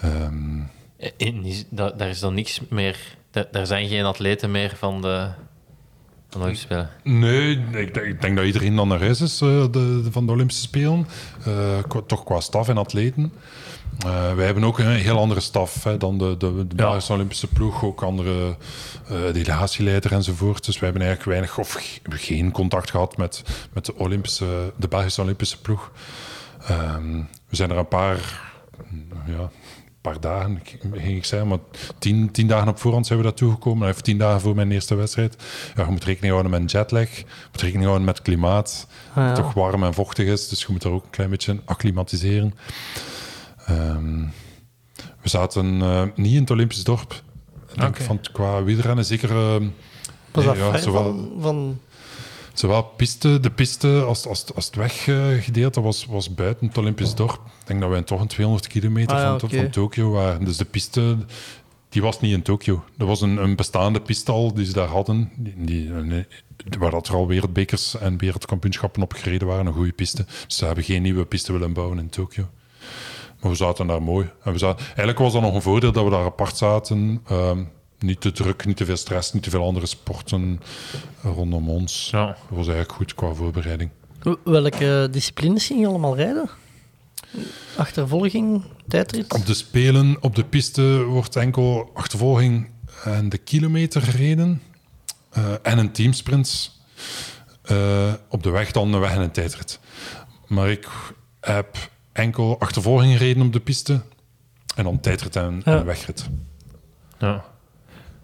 Ehm, 0.00 0.60
En 1.16 1.44
is, 1.44 1.64
da- 1.70 1.90
daar 1.90 2.08
is 2.08 2.20
dan 2.20 2.34
niks 2.34 2.60
meer... 2.68 3.16
Daar, 3.38 3.46
daar 3.52 3.66
zijn 3.66 3.88
geen 3.88 4.04
atleten 4.04 4.50
meer 4.50 4.74
van 4.78 5.00
de, 5.02 5.28
van 6.28 6.30
de 6.30 6.38
Olympische 6.38 6.66
Spelen. 6.66 6.90
nee, 7.02 7.50
ik 7.56 7.72
denk, 7.94 8.06
ik 8.06 8.20
denk 8.20 8.36
dat 8.36 8.44
iedereen 8.46 8.76
dan 8.76 8.88
naar 8.88 9.00
huis 9.00 9.20
is 9.20 9.40
eh, 9.40 9.48
de, 9.48 9.70
de- 9.70 10.08
van 10.12 10.26
de 10.26 10.32
Olympische 10.32 10.62
Spelen. 10.62 11.06
Eh, 11.44 11.78
toch 12.06 12.24
qua 12.24 12.40
staf 12.40 12.68
en 12.68 12.78
atleten. 12.78 13.32
Eh, 14.06 14.34
wij 14.34 14.44
hebben 14.44 14.64
ook 14.64 14.78
een 14.78 14.86
heel 14.90 15.18
andere 15.18 15.40
staf 15.40 15.84
hè, 15.84 15.96
dan 15.96 16.18
de, 16.18 16.36
de, 16.38 16.66
de 16.66 16.74
Belgische 16.74 17.12
Olympische 17.12 17.46
ploeg. 17.46 17.84
Ook 17.84 18.02
andere 18.02 18.56
eh, 19.08 19.16
delegatieleider 19.32 20.12
enzovoort. 20.12 20.64
Dus 20.64 20.78
wij 20.78 20.88
hebben 20.90 21.06
eigenlijk 21.08 21.38
weinig 21.38 21.58
of 21.58 21.72
ge- 21.72 22.00
geen 22.08 22.50
contact 22.52 22.90
gehad 22.90 23.16
met, 23.16 23.42
met 23.72 23.84
de, 23.86 23.94
Olympische, 23.96 24.72
de 24.76 24.88
Belgische 24.88 25.22
Olympische 25.22 25.60
ploeg. 25.60 25.90
Ehm, 26.66 27.16
we 27.48 27.56
zijn 27.56 27.70
er 27.70 27.76
een 27.76 27.88
paar, 27.88 28.40
ja, 29.26 29.50
paar 30.00 30.20
dagen, 30.20 30.60
ging 30.92 31.16
ik 31.16 31.24
zeggen, 31.24 31.48
maar 31.48 31.58
tien, 31.98 32.30
tien 32.30 32.46
dagen 32.46 32.68
op 32.68 32.78
voorhand 32.78 33.06
zijn 33.06 33.18
we 33.18 33.24
daartoe 33.24 33.50
gekomen. 33.52 33.88
Even 33.88 34.02
tien 34.02 34.18
dagen 34.18 34.40
voor 34.40 34.54
mijn 34.54 34.72
eerste 34.72 34.94
wedstrijd. 34.94 35.36
Ja, 35.76 35.84
je 35.84 35.90
moet 35.90 36.04
rekening 36.04 36.32
houden 36.32 36.60
met 36.62 36.70
jetlag. 36.70 37.16
Je 37.16 37.24
moet 37.52 37.60
rekening 37.60 37.84
houden 37.84 38.06
met 38.06 38.22
klimaat. 38.22 38.86
Ah, 39.10 39.16
ja. 39.16 39.32
Toch 39.32 39.52
warm 39.54 39.84
en 39.84 39.94
vochtig 39.94 40.26
is, 40.26 40.48
dus 40.48 40.60
je 40.60 40.66
moet 40.70 40.84
er 40.84 40.90
ook 40.90 41.04
een 41.04 41.10
klein 41.10 41.30
beetje 41.30 41.60
acclimatiseren. 41.64 42.54
Ehm, 43.66 44.20
we 45.22 45.28
zaten 45.28 45.82
eh, 45.82 46.02
niet 46.14 46.34
in 46.34 46.40
het 46.40 46.50
Olympisch 46.50 46.84
dorp. 46.84 47.22
Denk 47.74 47.96
van, 47.96 48.20
qua 48.32 48.62
wielrennen 48.62 49.04
zeker... 49.04 49.30
ehm, 49.30 49.66
Was 50.32 50.44
dat 50.44 50.56
ja, 50.56 50.70
ver 50.70 50.78
zowel- 50.78 51.02
van, 51.02 51.30
van... 51.40 51.80
Zowel 52.58 52.82
piste, 52.82 53.40
de 53.40 53.50
piste 53.50 54.02
als, 54.06 54.26
als, 54.26 54.54
als 54.54 54.66
het 54.66 54.74
weggedeelte 54.74 55.80
was, 55.80 56.04
was 56.04 56.34
buiten 56.34 56.66
het 56.66 56.78
Olympisch 56.78 57.14
dorp. 57.14 57.40
Ik 57.60 57.66
denk 57.66 57.80
dat 57.80 57.90
wij 57.90 58.02
toch 58.02 58.20
een 58.20 58.26
200 58.26 58.66
kilometer 58.66 59.16
Ah 59.16 59.22
ja, 59.22 59.38
van, 59.38 59.50
van 59.50 59.70
Tokio 59.70 60.10
waren. 60.10 60.44
Dus 60.44 60.56
de 60.56 60.64
piste, 60.64 61.16
die 61.88 62.02
was 62.02 62.20
niet 62.20 62.32
in 62.32 62.42
Tokio. 62.42 62.84
Dat 62.96 63.08
was 63.08 63.20
een, 63.20 63.42
een 63.42 63.56
bestaande 63.56 64.00
piste 64.00 64.32
al 64.32 64.54
die 64.54 64.66
ze 64.66 64.72
daar 64.72 64.88
hadden. 64.88 65.30
Die, 65.36 65.92
waar 66.78 66.90
dat 66.90 67.08
er 67.08 67.14
al 67.14 67.26
wereldbekers 67.26 67.98
en 67.98 68.18
wereldkampioenschappen 68.18 69.02
op 69.02 69.12
gereden 69.12 69.48
waren. 69.48 69.66
Een 69.66 69.72
goede 69.72 69.92
piste. 69.92 70.24
Dus 70.46 70.56
ze 70.56 70.64
hebben 70.64 70.84
geen 70.84 71.02
nieuwe 71.02 71.24
piste 71.24 71.52
willen 71.52 71.72
bouwen 71.72 71.98
in 71.98 72.08
Tokio. 72.08 72.48
Maar 73.40 73.50
we 73.50 73.56
zaten 73.56 73.86
daar 73.86 74.02
mooi. 74.02 74.30
En 74.44 74.52
we 74.52 74.58
zaten, 74.58 74.84
eigenlijk 74.86 75.18
was 75.18 75.32
dat 75.32 75.42
nog 75.42 75.54
een 75.54 75.62
voordeel 75.62 75.92
dat 75.92 76.04
we 76.04 76.10
daar 76.10 76.24
apart 76.24 76.56
zaten. 76.56 77.20
Ehm, 77.26 77.62
niet 77.98 78.20
te 78.20 78.32
druk, 78.32 78.64
niet 78.66 78.76
te 78.76 78.84
veel 78.84 78.96
stress, 78.96 79.32
niet 79.32 79.42
te 79.42 79.50
veel 79.50 79.64
andere 79.64 79.86
sporten 79.86 80.60
rondom 81.22 81.70
ons. 81.70 82.08
Ja. 82.10 82.26
Dat 82.26 82.36
was 82.48 82.66
eigenlijk 82.66 82.92
goed 82.92 83.14
qua 83.14 83.32
voorbereiding. 83.34 83.90
Welke 84.44 85.08
disciplines 85.10 85.66
ging 85.66 85.80
je 85.80 85.86
allemaal 85.86 86.16
rijden? 86.16 86.48
Achtervolging, 87.76 88.62
tijdrit? 88.88 89.32
Op 89.34 89.46
de 89.46 89.54
Spelen, 89.54 90.16
op 90.20 90.34
de 90.36 90.44
piste, 90.44 91.02
wordt 91.02 91.36
enkel 91.36 91.90
achtervolging 91.94 92.70
en 93.04 93.28
de 93.28 93.38
kilometer 93.38 94.02
gereden. 94.02 94.62
eh, 95.30 95.52
en 95.62 95.78
een 95.78 95.92
teamsprint. 95.92 96.76
Eh, 97.62 98.12
op 98.28 98.42
de 98.42 98.50
weg 98.50 98.70
dan 98.72 98.92
een 98.92 99.00
weg 99.00 99.14
en 99.14 99.20
een 99.20 99.30
tijdrit. 99.30 99.78
Maar 100.46 100.70
ik 100.70 100.88
heb 101.40 101.76
enkel 102.12 102.60
achtervolging 102.60 103.12
gereden 103.12 103.46
op 103.46 103.52
de 103.52 103.60
piste. 103.60 104.00
En 104.76 104.84
dan 104.84 105.00
tijdrit 105.00 105.36
en, 105.36 105.62
Ja. 105.64 105.76
en 105.78 105.84
wegrit. 105.84 106.28
Ja. 107.18 107.44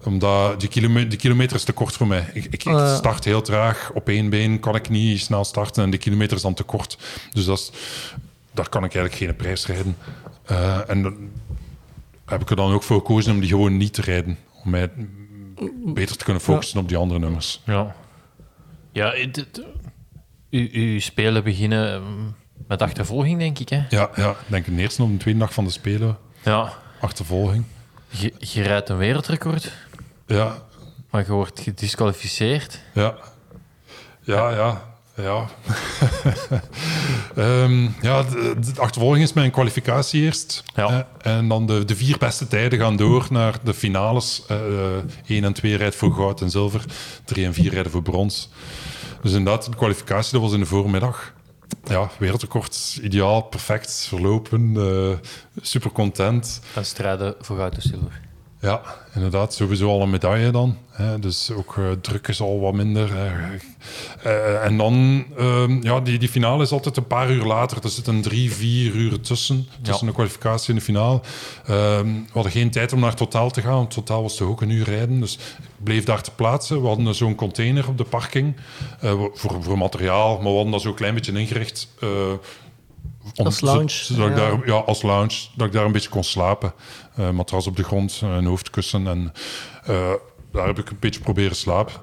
Omdat 0.06 0.60
die, 0.60 0.68
kilome 0.68 1.06
die 1.06 1.18
kilometer 1.18 1.56
is 1.56 1.64
te 1.64 1.72
kort 1.72 1.94
voor 1.94 2.06
mij. 2.06 2.30
Ik, 2.32 2.44
ik, 2.44 2.52
ik 2.64 2.66
Ah, 2.66 2.96
start 2.96 3.24
heel 3.24 3.42
traag. 3.42 3.90
Op 3.94 4.08
één 4.08 4.30
been 4.30 4.60
kan 4.60 4.74
ik 4.74 4.88
niet 4.88 5.20
snel 5.20 5.44
starten. 5.44 5.82
En 5.82 5.90
de 5.90 5.98
kilometer 5.98 6.36
is 6.36 6.42
dan 6.42 6.54
te 6.54 6.62
kort. 6.62 6.98
Dus 7.32 7.44
dat 7.44 7.58
is, 7.58 7.70
daar 8.52 8.68
kan 8.68 8.84
ik 8.84 8.94
eigenlijk 8.94 9.24
geen 9.24 9.36
prijs 9.36 9.66
rijden. 9.66 9.96
Eh, 10.46 10.90
en 10.90 11.02
dan 11.02 11.16
heb 12.26 12.40
ik 12.40 12.50
er 12.50 12.56
dan 12.56 12.72
ook 12.72 12.82
voor 12.82 12.96
gekozen 12.98 13.32
om 13.32 13.40
die 13.40 13.48
gewoon 13.48 13.76
niet 13.76 13.92
te 13.92 14.02
rijden. 14.02 14.38
Om 14.64 14.70
mij 14.70 14.90
beter 15.84 16.16
te 16.16 16.24
kunnen 16.24 16.42
focussen 16.42 16.80
op 16.80 16.88
die 16.88 16.96
andere 16.96 17.20
nummers. 17.20 17.60
Ja. 17.66 17.94
Ja, 18.92 19.10
het- 19.12 19.36
het- 19.36 19.62
u, 20.50 20.68
uw 20.72 21.00
spelen 21.00 21.44
beginnen 21.44 22.02
mm, 22.02 22.34
met 22.68 22.82
achtervolging, 22.82 23.38
denk 23.38 23.58
ik. 23.58 23.68
Hè? 23.68 23.82
Ja, 23.88 24.10
ja, 24.16 24.30
ik 24.30 24.36
denk 24.46 24.66
de 24.66 24.72
eerste 24.76 25.02
op 25.02 25.10
de 25.10 25.16
tweede 25.16 25.40
dag 25.40 25.54
van 25.54 25.64
de 25.64 25.70
Spelen. 25.70 26.16
Ja. 26.44 26.72
Achtervolging. 27.00 27.64
Je, 28.08 28.32
je 28.38 28.62
rijdt 28.62 28.88
een 28.88 28.96
wereldrecord, 28.96 29.72
Ja, 30.26 30.62
maar 31.10 31.24
je 31.26 31.32
wordt 31.32 31.60
gedisqualificeerd. 31.60 32.80
Ja. 32.94 33.14
Ja, 34.20 34.50
ja. 34.50 34.92
Ja, 35.16 35.46
Ehm, 37.36 37.88
ja 38.02 38.22
de, 38.22 38.54
de 38.60 38.80
achtervolging 38.80 39.24
is 39.24 39.32
mijn 39.32 39.50
kwalificatie 39.50 40.22
eerst. 40.22 40.62
Ja. 40.74 41.06
Eh, 41.18 41.36
en 41.36 41.48
dan 41.48 41.66
de, 41.66 41.84
de 41.84 41.96
vier 41.96 42.18
beste 42.18 42.46
tijden 42.46 42.78
gaan 42.78 42.96
door 42.96 43.26
naar 43.30 43.54
de 43.64 43.74
finales. 43.74 44.42
Eh 44.48 44.56
1 45.26 45.44
en 45.44 45.52
2 45.52 45.76
rijdt 45.76 45.94
voor 45.94 46.12
goud 46.12 46.40
en 46.40 46.50
zilver. 46.50 46.84
3 47.24 47.44
en 47.46 47.54
4 47.54 47.70
rijden 47.72 47.92
voor 47.92 48.02
brons. 48.02 48.48
Dus 49.22 49.32
inderdaad, 49.32 49.64
de 49.70 49.76
kwalificatie 49.76 50.32
dat 50.32 50.40
was 50.40 50.52
in 50.52 50.60
de 50.60 50.66
voormiddag. 50.66 51.32
Ja, 51.84 52.10
wereldrecord, 52.18 52.98
ideaal, 53.02 53.42
perfect 53.42 54.06
verlopen. 54.08 54.72
eh, 54.76 55.28
super 55.62 55.90
content. 55.92 56.60
En 56.74 56.84
strijden 56.84 57.34
voor 57.40 57.56
goud 57.56 57.74
en 57.74 57.82
zilver. 57.82 58.20
Ja, 58.64 58.80
inderdaad. 59.14 59.54
Sowieso 59.54 59.88
al 59.90 60.02
een 60.02 60.10
medaille 60.10 60.50
dan. 60.50 60.78
Hè. 60.90 61.18
Dus 61.18 61.50
ook 61.50 61.74
eh, 61.78 61.84
druk 62.00 62.28
is 62.28 62.40
al 62.40 62.60
wat 62.60 62.72
minder. 62.74 63.10
Eh, 64.22 64.64
en 64.64 64.76
dan, 64.76 65.24
ehm, 65.38 65.82
ja, 65.82 66.00
die, 66.00 66.18
die 66.18 66.28
finale 66.28 66.62
is 66.62 66.70
altijd 66.72 66.96
een 66.96 67.06
paar 67.06 67.30
uur 67.30 67.44
later. 67.44 67.78
Er 67.82 67.88
zitten 67.90 68.20
drie, 68.22 68.52
vier 68.52 68.92
uur 68.94 69.20
tussen. 69.20 69.68
Tussen 69.82 70.06
Ja. 70.06 70.10
de 70.12 70.16
kwalificatie 70.16 70.68
en 70.68 70.74
de 70.74 70.80
finale. 70.84 71.20
Ehm, 71.66 72.06
we 72.06 72.22
hadden 72.32 72.52
geen 72.52 72.70
tijd 72.70 72.92
om 72.92 73.00
naar 73.00 73.14
totaal 73.14 73.50
te 73.50 73.60
gaan. 73.60 73.74
Want 73.74 73.90
totaal 73.90 74.22
was 74.22 74.36
toch 74.36 74.48
ook 74.48 74.60
een 74.60 74.70
uur 74.70 74.84
rijden. 74.84 75.20
Dus 75.20 75.34
ik 75.34 75.84
bleef 75.84 76.04
daar 76.04 76.22
te 76.22 76.30
plaatsen. 76.34 76.80
We 76.80 76.86
hadden 76.86 77.14
zo'n 77.14 77.34
container 77.34 77.88
op 77.88 77.98
de 77.98 78.04
parking. 78.04 78.56
eh, 79.00 79.12
voor, 79.32 79.62
voor 79.62 79.78
materiaal. 79.78 80.34
Maar 80.34 80.42
we 80.50 80.54
hadden 80.54 80.72
dat 80.72 80.80
zo 80.82 80.88
een 80.88 80.94
klein 80.94 81.14
beetje 81.14 81.32
ingericht. 81.38 81.88
Om- 83.36 83.46
Als 83.46 83.60
lounge, 83.60 83.88
Zodat 83.88 84.28
ik 84.28 84.36
daar, 84.36 84.66
ja, 84.66 84.72
als 84.74 85.02
lounge. 85.02 85.36
Dat 85.56 85.66
ik 85.66 85.72
daar 85.72 85.84
een 85.84 85.92
beetje 85.92 86.08
kon 86.08 86.24
slapen. 86.24 86.72
Eh, 87.16 87.30
matras 87.30 87.66
op 87.66 87.76
de 87.76 87.84
grond, 87.84 88.20
een 88.22 88.44
hoofdkussen. 88.44 89.06
En 89.06 89.32
eh, 89.84 90.10
daar 90.52 90.66
heb 90.66 90.78
ik 90.78 90.90
een 90.90 90.96
beetje 91.00 91.20
proberen 91.20 91.56
slapen. 91.56 91.94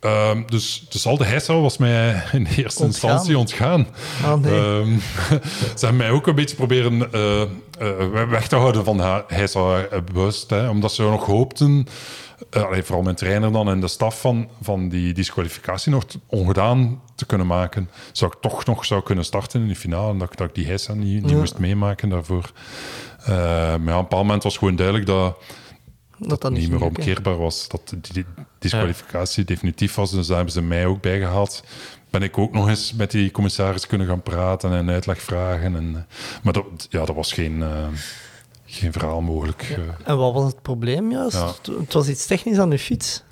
Ehm, 0.00 0.42
dus, 0.46 0.86
dus 0.88 1.06
al 1.06 1.16
de 1.16 1.24
heisa 1.24 1.54
was 1.60 1.76
mij 1.78 2.22
in 2.32 2.46
eerste 2.46 2.82
Ontgaan. 2.82 3.10
instantie 3.10 3.38
ontgaan. 3.38 3.86
Ah, 4.24 4.34
nee. 4.34 4.52
Ehm, 4.60 4.98
ze 5.78 5.84
hebben 5.86 5.96
mij 5.96 6.10
ook 6.10 6.26
een 6.26 6.34
beetje 6.34 6.56
proberen 6.56 7.12
eh, 7.12 7.42
weg 8.28 8.48
te 8.48 8.56
houden 8.56 8.84
van 8.84 9.24
heisa 9.26 9.88
bewust. 10.12 10.50
Hè, 10.50 10.68
omdat 10.68 10.92
ze 10.92 11.02
nog 11.02 11.26
hoopten, 11.26 11.86
allee, 12.50 12.82
vooral 12.82 13.02
mijn 13.02 13.16
trainer 13.16 13.52
dan 13.52 13.68
en 13.68 13.80
de 13.80 13.88
staf 13.88 14.20
van, 14.20 14.48
van 14.62 14.88
die 14.88 15.14
disqualificatie 15.14 15.92
nog 15.92 16.04
ongedaan 16.26 17.00
te 17.14 17.26
kunnen 17.26 17.46
maken. 17.46 17.90
Zou 18.12 18.32
ik 18.34 18.40
toch 18.40 18.64
nog 18.64 18.84
zou 18.84 19.02
kunnen 19.02 19.24
starten 19.24 19.60
in 19.62 19.68
de 19.68 19.76
finale. 19.76 20.10
En 20.12 20.18
dat, 20.18 20.30
ik- 20.30 20.36
dat 20.38 20.48
ik 20.48 20.54
die 20.54 20.66
heisa 20.66 20.92
niet, 20.94 21.22
niet 21.22 21.30
Ja. 21.30 21.36
moest 21.36 21.58
meemaken 21.58 22.08
daarvoor. 22.08 22.50
Eh, 23.24 23.26
maar 23.28 23.74
op 23.76 23.84
een 23.84 23.84
bepaald 23.84 24.10
moment 24.24 24.42
was 24.42 24.56
gewoon 24.58 24.76
duidelijk 24.76 25.06
dat 25.06 25.36
dat 26.20 26.40
dat 26.40 26.52
niet 26.52 26.70
meer 26.70 26.82
omkeerbaar 26.84 27.36
was. 27.38 27.68
Dat 27.68 27.80
die 27.88 28.12
die 28.12 28.24
disqualificatie 28.58 29.44
definitief 29.44 29.94
was. 29.94 30.10
Dus 30.10 30.26
daar 30.26 30.36
hebben 30.36 30.54
ze 30.54 30.62
mij 30.62 30.86
ook 30.86 31.00
bijgehaald. 31.02 31.64
Ben 32.10 32.22
ik 32.22 32.38
ook 32.38 32.52
nog 32.52 32.68
eens 32.68 32.94
met 32.94 33.10
die 33.10 33.30
commissaris 33.30 33.86
kunnen 33.86 34.06
gaan 34.06 34.22
praten 34.22 34.72
en 34.72 34.90
uitleg 34.90 35.22
vragen. 35.22 35.76
En, 35.76 35.94
eh, 35.96 36.14
maar 36.42 36.52
dat, 36.52 36.64
ja, 36.90 37.04
dat 37.04 37.16
was 37.16 37.32
geen, 37.32 37.62
eh, 37.62 37.86
geen 38.70 38.92
verhaal 38.92 39.20
mogelijk. 39.20 39.62
eh. 39.62 39.78
En 40.08 40.16
wat 40.16 40.32
was 40.34 40.44
het 40.52 40.62
probleem 40.62 41.10
juist? 41.10 41.36
Ja. 41.36 41.46
Het- 41.46 41.66
Het 41.78 41.92
was 41.92 42.08
iets 42.08 42.26
technisch 42.26 42.58
aan 42.58 42.70
de 42.70 42.78
fiets. 42.78 43.22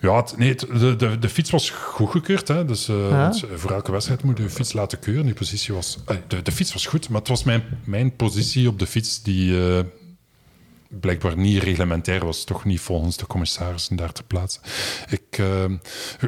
Ja, 0.00 0.16
het, 0.16 0.36
nee, 0.38 0.48
het- 0.48 0.60
de, 0.60 0.96
de, 0.96 1.18
de 1.18 1.28
fiets 1.28 1.50
was 1.50 1.70
goedgekeurd. 1.70 2.48
Hè? 2.48 2.64
Dus 2.64 2.88
eh, 2.88 3.08
Ja. 3.10 3.18
want 3.18 3.44
voor 3.54 3.70
elke 3.70 3.92
wedstrijd 3.92 4.22
moet 4.22 4.38
je 4.38 4.44
de 4.44 4.50
fiets 4.50 4.72
laten 4.72 4.98
keuren. 4.98 5.24
Die 5.24 5.34
positie 5.34 5.74
was, 5.74 5.98
eh, 6.06 6.16
de, 6.28 6.42
de 6.42 6.52
fiets 6.52 6.72
was 6.72 6.86
goed, 6.86 7.08
maar 7.08 7.18
het 7.18 7.28
was 7.28 7.44
mijn, 7.44 7.62
mijn 7.84 8.16
positie 8.16 8.68
op 8.68 8.78
de 8.78 8.86
fiets 8.86 9.22
die 9.22 9.68
eh, 9.68 9.84
blijkbaar 10.88 11.36
niet 11.36 11.62
reglementair 11.62 12.24
was. 12.24 12.44
Toch 12.44 12.64
niet 12.64 12.80
volgens 12.80 13.16
de 13.16 13.26
commissarissen 13.26 13.96
daar 13.96 14.12
te 14.12 14.22
plaatsen. 14.22 14.62
Ik, 15.08 15.38
eh, 15.38 15.64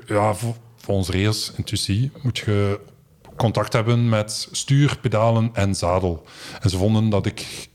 ja, 0.06 0.34
vol- 0.34 0.56
volgens 0.76 1.08
regels 1.08 1.52
intuïtie 1.56 2.10
moet 2.22 2.38
je 2.38 2.80
contact 3.36 3.72
hebben 3.72 4.08
met 4.08 4.48
stuur, 4.52 4.98
pedalen 5.00 5.50
en 5.52 5.74
zadel. 5.74 6.24
En 6.60 6.70
ze 6.70 6.76
vonden 6.76 7.08
dat 7.08 7.26
ik 7.26 7.68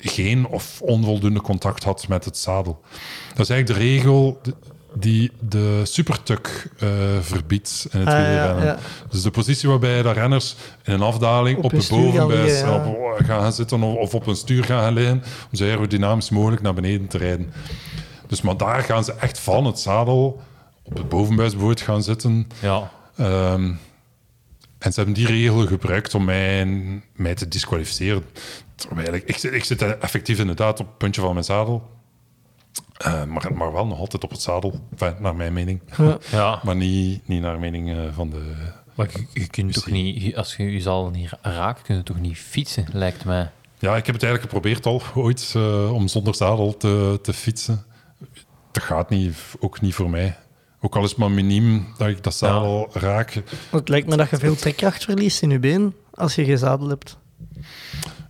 geen 0.00 0.46
of 0.46 0.80
onvoldoende 0.82 1.40
contact 1.40 1.84
had 1.84 2.08
met 2.08 2.24
het 2.24 2.36
zadel. 2.38 2.80
Dat 3.34 3.38
is 3.38 3.50
eigenlijk 3.50 3.80
de 3.80 3.86
regel 3.86 4.40
die 4.94 5.30
de 5.48 5.80
supertuk 5.84 6.70
eh, 6.78 6.88
verbiedt 7.20 7.86
in 7.90 7.98
het 7.98 8.08
Ah, 8.08 8.14
ja, 8.14 8.28
wielrennen. 8.28 8.64
ja. 8.64 8.78
Dus 9.10 9.22
de 9.22 9.30
positie 9.30 9.68
waarbij 9.68 10.02
de 10.02 10.12
renners 10.12 10.56
in 10.84 10.92
een 10.92 11.00
afdaling 11.02 11.58
Op 11.62 11.70
de 11.70 11.86
bovenbuis 11.90 12.60
ja. 12.60 12.84
op- 12.84 13.18
gaan 13.24 13.52
zitten 13.52 13.82
of, 13.82 13.96
of 13.96 14.14
op 14.14 14.26
een 14.26 14.36
stuur 14.36 14.64
gaan 14.64 14.92
liggen, 14.92 15.22
om 15.50 15.56
zo 15.56 15.64
aerodynamisch 15.64 16.30
mogelijk 16.30 16.62
naar 16.62 16.74
beneden 16.74 17.06
te 17.06 17.18
rijden. 17.18 17.52
Dus 18.26 18.40
maar 18.40 18.56
daar 18.56 18.82
gaan 18.82 19.04
ze 19.04 19.12
echt 19.14 19.38
van 19.38 19.64
het 19.66 19.78
zadel 19.78 20.40
op 20.82 20.96
het 20.96 21.08
bovenbuis 21.08 21.50
bijvoorbeeld 21.50 21.80
gaan 21.80 22.02
zitten. 22.02 22.46
Ja. 22.60 22.90
Ehm, 23.16 23.72
en 24.80 24.92
ze 24.92 25.00
hebben 25.00 25.14
die 25.14 25.26
regel 25.26 25.66
gebruikt 25.66 26.14
om 26.14 26.24
mij, 26.24 26.66
mij 27.16 27.34
te 27.34 27.48
disqualificeren. 27.48 28.24
Terwijl 28.74 29.14
ik, 29.14 29.22
ik, 29.24 29.36
zit- 29.36 29.52
ik 29.52 29.64
zit 29.64 29.82
effectief 29.82 30.38
inderdaad 30.38 30.80
op 30.80 30.86
het 30.86 30.98
puntje 30.98 31.20
van 31.20 31.32
mijn 31.32 31.44
zadel. 31.44 31.90
Eh, 32.96 33.24
maar, 33.24 33.52
maar 33.54 33.72
wel 33.72 33.86
nog 33.86 33.98
altijd 33.98 34.24
op 34.24 34.30
het 34.30 34.40
zadel, 34.40 34.80
Enfin, 34.92 35.14
naar 35.22 35.36
mijn 35.36 35.52
mening. 35.52 35.80
Ja. 36.30 36.60
Maar 36.62 36.76
niet, 36.76 37.28
niet 37.28 37.42
naar 37.42 37.58
mening 37.58 37.90
eh, 37.90 37.98
van 38.14 38.30
de... 38.30 38.54
Maar 38.94 39.08
je, 39.12 39.26
je 39.40 39.46
kunt 39.46 39.72
toch 39.72 39.86
niet, 39.86 40.36
als 40.36 40.56
je 40.56 40.72
je 40.72 40.80
zal 40.80 41.10
niet 41.10 41.30
raakt, 41.42 41.82
kun 41.82 41.96
je 41.96 42.02
toch 42.02 42.20
niet 42.20 42.38
fietsen, 42.38 42.86
lijkt 42.92 43.24
mij. 43.24 43.50
Ja, 43.78 43.96
ik 43.96 44.06
heb 44.06 44.14
het 44.14 44.24
eigenlijk 44.24 44.42
geprobeerd 44.52 44.86
al 44.86 45.02
ooit 45.24 45.52
eh, 45.56 45.92
om 45.92 46.08
zonder 46.08 46.34
zadel 46.34 46.76
te, 46.76 47.18
te 47.22 47.32
fietsen. 47.32 47.84
Dat 48.72 48.82
gaat 48.82 49.10
niet, 49.10 49.36
ook 49.60 49.80
niet 49.80 49.94
voor 49.94 50.10
mij. 50.10 50.36
Ook 50.80 50.96
al 50.96 51.04
is 51.04 51.10
het 51.10 51.18
maar 51.18 51.30
miniem 51.30 51.86
dat 51.98 52.08
ik 52.08 52.22
dat 52.22 52.34
zadel 52.34 52.88
raak. 52.92 53.42
Het 53.70 53.88
lijkt 53.88 54.08
me 54.08 54.16
dat 54.16 54.30
je 54.30 54.36
veel 54.36 54.54
trekkracht 54.56 55.04
verliest 55.04 55.42
in 55.42 55.50
je 55.50 55.58
been 55.58 55.94
als 56.14 56.34
je 56.34 56.44
geen 56.44 56.58
zadel 56.58 56.88
hebt. 56.88 57.18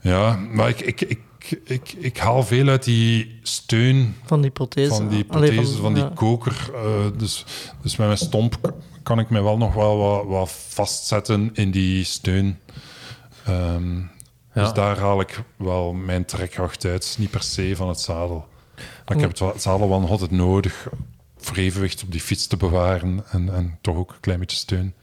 Ja, 0.00 0.36
maar 0.36 0.68
ik, 0.68 0.80
ik, 0.80 1.00
ik, 1.00 1.20
ik, 1.64 1.92
ik 1.92 2.16
haal 2.18 2.42
veel 2.42 2.68
uit 2.68 2.84
die 2.84 3.38
steun 3.42 4.16
Van 4.24 4.40
die 4.40 4.50
prothese. 4.50 4.88
van 4.94 5.08
die 5.08 5.24
Allee, 5.28 5.52
prothese, 5.52 5.76
van, 5.76 5.94
die 5.94 6.02
ja. 6.02 6.10
koker. 6.14 6.70
eh, 6.74 7.18
dus, 7.18 7.44
dus 7.82 7.96
met 7.96 8.06
mijn 8.06 8.18
stomp 8.18 8.74
kan 9.02 9.18
ik 9.18 9.30
mij 9.30 9.42
wel 9.42 9.56
nog 9.58 9.74
wel 9.74 9.96
wat, 9.96 10.26
wat 10.26 10.50
vastzetten 10.68 11.50
in 11.52 11.70
die 11.70 12.04
steun. 12.04 12.58
Ehm, 13.46 13.98
Ja. 14.54 14.62
Dus 14.62 14.72
daar 14.72 14.98
haal 14.98 15.20
ik 15.20 15.42
wel 15.56 15.92
mijn 15.92 16.24
trekkracht 16.24 16.84
uit, 16.84 17.16
niet 17.18 17.30
per 17.30 17.42
se 17.42 17.76
van 17.76 17.88
het 17.88 18.00
zadel. 18.00 18.46
Maar 19.06 19.16
ik 19.16 19.20
heb 19.20 19.30
het, 19.30 19.38
het 19.38 19.62
zadel 19.62 19.88
wel 19.88 20.08
altijd 20.08 20.30
nodig 20.30 20.88
voor 21.46 21.56
evenwicht 21.56 22.02
op 22.02 22.12
die 22.12 22.20
fiets 22.20 22.46
te 22.46 22.56
bewaren 22.56 23.24
en, 23.30 23.54
en 23.54 23.78
toch 23.80 23.96
ook 23.96 24.10
een 24.10 24.20
klein 24.20 24.38
beetje 24.38 24.56
steun. 24.56 24.94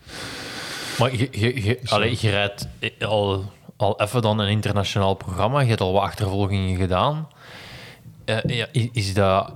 Maar 1.00 1.16
je, 1.16 1.28
je, 1.32 1.64
je, 1.64 1.80
allee, 1.86 2.18
je 2.20 2.30
rijdt 2.30 2.68
al, 3.00 3.52
al 3.76 4.02
even 4.02 4.22
dan 4.22 4.40
een 4.40 4.50
internationaal 4.50 5.14
programma. 5.14 5.60
Je 5.60 5.68
hebt 5.68 5.82
al 5.82 5.94
wat 5.94 6.02
achtervolgingen 6.04 6.78
gedaan. 6.78 7.28
Eh, 8.26 8.38
ja, 8.48 8.68
is, 8.92 9.14
dat, 9.14 9.54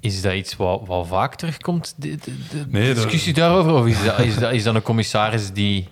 is 0.00 0.22
dat 0.22 0.32
iets 0.34 0.56
wat, 0.56 0.82
wat 0.86 1.06
vaak 1.06 1.34
terugkomt, 1.34 1.94
de, 1.96 2.08
de, 2.16 2.32
de 2.50 2.64
Nee, 2.68 2.86
dat- 2.86 3.02
discussie 3.02 3.32
daarover? 3.32 3.72
Of 3.72 3.86
is 3.86 4.04
dat, 4.04 4.18
is, 4.18 4.36
dat, 4.38 4.52
is 4.52 4.62
dat 4.62 4.74
een 4.74 4.82
commissaris 4.82 5.52
die... 5.52 5.88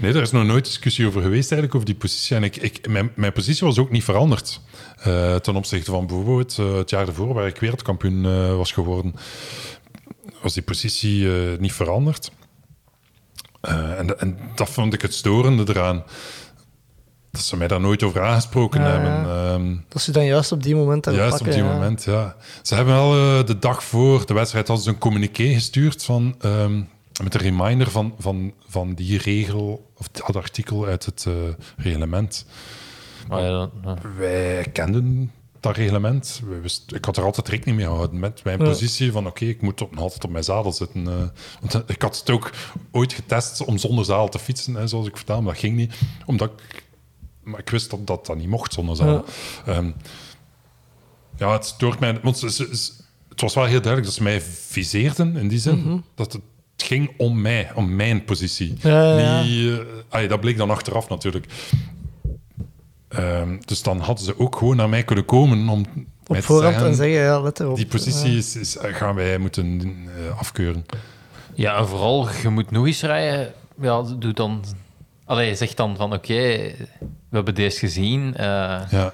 Nee, 0.00 0.12
daar 0.12 0.22
is 0.22 0.30
nog 0.30 0.44
nooit 0.44 0.64
discussie 0.64 1.06
over 1.06 1.22
geweest 1.22 1.52
eigenlijk, 1.52 1.74
over 1.74 1.86
die 1.86 1.94
positie. 1.96 2.36
En 2.36 2.42
ik, 2.44 2.56
ik, 2.56 2.88
mijn, 2.88 3.10
mijn 3.14 3.32
positie 3.32 3.66
was 3.66 3.78
ook 3.78 3.90
niet 3.90 4.04
veranderd. 4.04 4.60
Eh, 4.98 5.34
ten 5.34 5.56
opzichte 5.56 5.90
van 5.90 6.06
bijvoorbeeld 6.06 6.58
eh, 6.58 6.74
het 6.74 6.90
jaar 6.90 7.06
ervoor, 7.06 7.34
waar 7.34 7.46
ik 7.46 7.60
wereldkampioen 7.60 8.24
eh, 8.24 8.56
was 8.56 8.72
geworden, 8.72 9.14
was 10.42 10.54
die 10.54 10.62
positie 10.62 11.26
niet 11.58 11.72
veranderd. 11.72 12.30
En, 13.60 14.20
en 14.20 14.38
dat 14.54 14.70
vond 14.70 14.94
ik 14.94 15.02
het 15.02 15.14
storende 15.14 15.64
eraan. 15.68 16.04
Dat 17.30 17.40
ze 17.40 17.56
mij 17.56 17.68
daar 17.68 17.80
nooit 17.80 18.02
over 18.02 18.22
aangesproken 18.22 18.80
Ja, 18.80 18.86
hebben. 18.90 19.34
Ehm, 19.34 19.76
Dat 19.88 20.02
ze 20.02 20.12
dan 20.12 20.24
juist 20.24 20.52
op 20.52 20.62
die 20.62 20.74
moment 20.74 21.04
daarop 21.04 21.22
Juist 21.22 21.40
op 21.40 21.46
die 21.52 21.62
ja. 21.62 21.72
moment, 21.72 22.04
ja. 22.04 22.36
Ze 22.62 22.74
hebben 22.74 22.94
wel 22.94 23.44
de 23.44 23.58
dag 23.58 23.84
voor 23.84 24.26
de 24.26 24.34
wedstrijd 24.34 24.66
hadden 24.66 24.84
ze 24.84 24.90
een 24.90 24.98
communiqué 24.98 25.52
gestuurd 25.52 26.04
van, 26.04 26.34
ehm, 26.40 26.82
met 27.22 27.34
een 27.34 27.40
reminder 27.40 27.90
van, 27.90 28.14
van, 28.18 28.52
van 28.68 28.94
die 28.94 29.18
regel, 29.18 29.90
of 29.96 30.08
dat 30.08 30.36
artikel 30.36 30.86
uit 30.86 31.04
het 31.04 31.26
reglement. 31.76 32.46
Maar 33.28 33.42
ja, 33.42 33.50
dan- 33.50 33.70
ja. 33.84 33.96
Wij 34.16 34.66
kenden 34.72 35.32
dat 35.60 35.76
reglement. 35.76 36.40
We 36.48 36.60
wist- 36.60 36.92
ik 36.94 37.04
had 37.04 37.16
er 37.16 37.24
altijd 37.24 37.48
rekening 37.48 37.76
mee 37.76 37.86
gehouden 37.86 38.18
met 38.18 38.44
mijn 38.44 38.58
Ja. 38.58 38.64
positie 38.64 39.12
van 39.12 39.26
oké, 39.26 39.44
ik 39.44 39.62
moet 39.62 39.80
op, 39.80 39.96
altijd 39.96 40.24
op 40.24 40.30
mijn 40.30 40.44
zadel 40.44 40.72
zitten. 40.72 41.06
eh. 41.08 41.14
want 41.60 41.74
eh, 41.74 41.80
ik 41.86 42.02
had 42.02 42.18
het 42.18 42.30
ook 42.30 42.50
ooit 42.90 43.12
getest 43.12 43.64
om 43.64 43.78
zonder 43.78 44.04
zadel 44.04 44.28
te 44.28 44.38
fietsen, 44.38 44.74
hè, 44.74 44.86
zoals 44.86 45.06
ik 45.06 45.16
vertelde, 45.16 45.42
maar 45.42 45.52
dat 45.52 45.60
ging 45.62 45.76
niet. 45.76 45.94
Omdat 46.26 46.50
ik, 46.50 46.84
maar 47.42 47.60
ik 47.60 47.70
wist 47.70 47.90
dat 47.90 48.06
dat, 48.06 48.26
dat 48.26 48.36
niet 48.36 48.48
mocht 48.48 48.72
zonder 48.72 48.96
zadel. 48.96 49.24
Ja, 49.66 49.82
ja 51.36 51.52
het 51.52 51.64
stoort 51.66 52.00
mij. 52.00 52.20
Want 52.22 52.38
ze, 52.38 52.50
ze- 52.50 52.76
ze- 52.76 52.92
het 53.28 53.40
was 53.40 53.54
wel 53.54 53.64
heel 53.64 53.80
duidelijk 53.80 54.04
dat 54.04 54.14
ze 54.14 54.22
mij 54.22 54.40
viseerden 54.40 55.36
in 55.36 55.48
die 55.48 55.58
zin. 55.58 56.04
Dat 56.14 56.32
het 56.32 56.42
ging 56.76 57.10
om 57.16 57.40
mij, 57.40 57.70
om 57.74 57.96
mijn 57.96 58.24
positie. 58.24 58.76
Ja, 58.80 59.18
ja, 59.18 59.18
ja. 59.18 59.42
Niet, 59.42 59.78
eh, 59.78 59.84
allee, 60.08 60.28
dat 60.28 60.40
bleek 60.40 60.56
dan 60.56 60.70
achteraf 60.70 61.08
natuurlijk. 61.08 61.46
Ehm, 63.08 63.56
dus 63.64 63.82
dan 63.82 64.00
hadden 64.00 64.24
ze 64.24 64.38
ook 64.38 64.56
gewoon 64.56 64.76
naar 64.76 64.88
mij 64.88 65.02
kunnen 65.04 65.24
komen 65.24 65.68
om 65.68 65.80
mij 65.80 66.06
Op 66.26 66.36
te 66.36 66.42
voorhand 66.42 66.72
zeggen, 66.74 66.90
en 66.90 66.96
zeggen, 66.96 67.18
ja, 67.20 67.40
let 67.40 67.60
erop. 67.60 67.76
die 67.76 67.86
positie 67.86 68.36
is, 68.36 68.56
is, 68.56 68.76
gaan 68.80 69.14
wij 69.14 69.38
moeten 69.38 69.80
eh, 70.16 70.38
afkeuren. 70.38 70.86
Ja, 71.54 71.76
en 71.76 71.88
vooral, 71.88 72.28
je 72.42 72.48
moet 72.48 72.70
nog 72.70 72.86
eens 72.86 73.02
rijden. 73.02 73.52
Ja, 73.80 74.02
doe 74.18 74.32
dan... 74.32 74.64
Allee, 75.24 75.54
zeg 75.54 75.74
dan 75.74 75.96
van, 75.96 76.12
oké, 76.12 76.34
we 76.98 77.36
hebben 77.36 77.54
deze 77.54 77.78
gezien. 77.78 78.36
eh 78.36 78.46
Ja, 78.90 79.12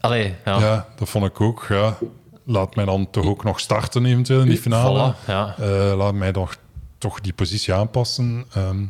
allee, 0.00 0.34
ja. 0.44 0.58
ja. 0.58 0.86
dat 0.96 1.08
vond 1.08 1.24
ik 1.24 1.40
ook. 1.40 1.66
Ja. 1.68 1.98
Laat 2.44 2.74
mij 2.74 2.84
dan 2.84 3.10
toch 3.10 3.26
ook 3.26 3.44
nog 3.44 3.60
starten 3.60 4.04
eventueel 4.06 4.40
in 4.40 4.48
die 4.48 4.58
finale. 4.58 5.14
Voilà, 5.14 5.26
ja. 5.26 5.54
Eh, 5.58 5.96
laat 5.96 6.14
mij 6.14 6.32
toch, 6.32 6.56
toch 6.98 7.20
die 7.20 7.32
positie 7.32 7.74
aanpassen. 7.74 8.44
ehm, 8.54 8.84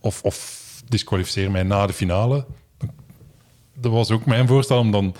of, 0.00 0.22
of 0.22 0.57
disqualificeer 0.88 1.50
mij 1.50 1.62
na 1.62 1.86
de 1.86 1.92
finale. 1.92 2.44
Dat 3.80 3.92
was 3.92 4.10
ook 4.10 4.24
mijn 4.26 4.46
voorstel. 4.46 4.78
Om 4.78 4.90
dan, 4.90 5.14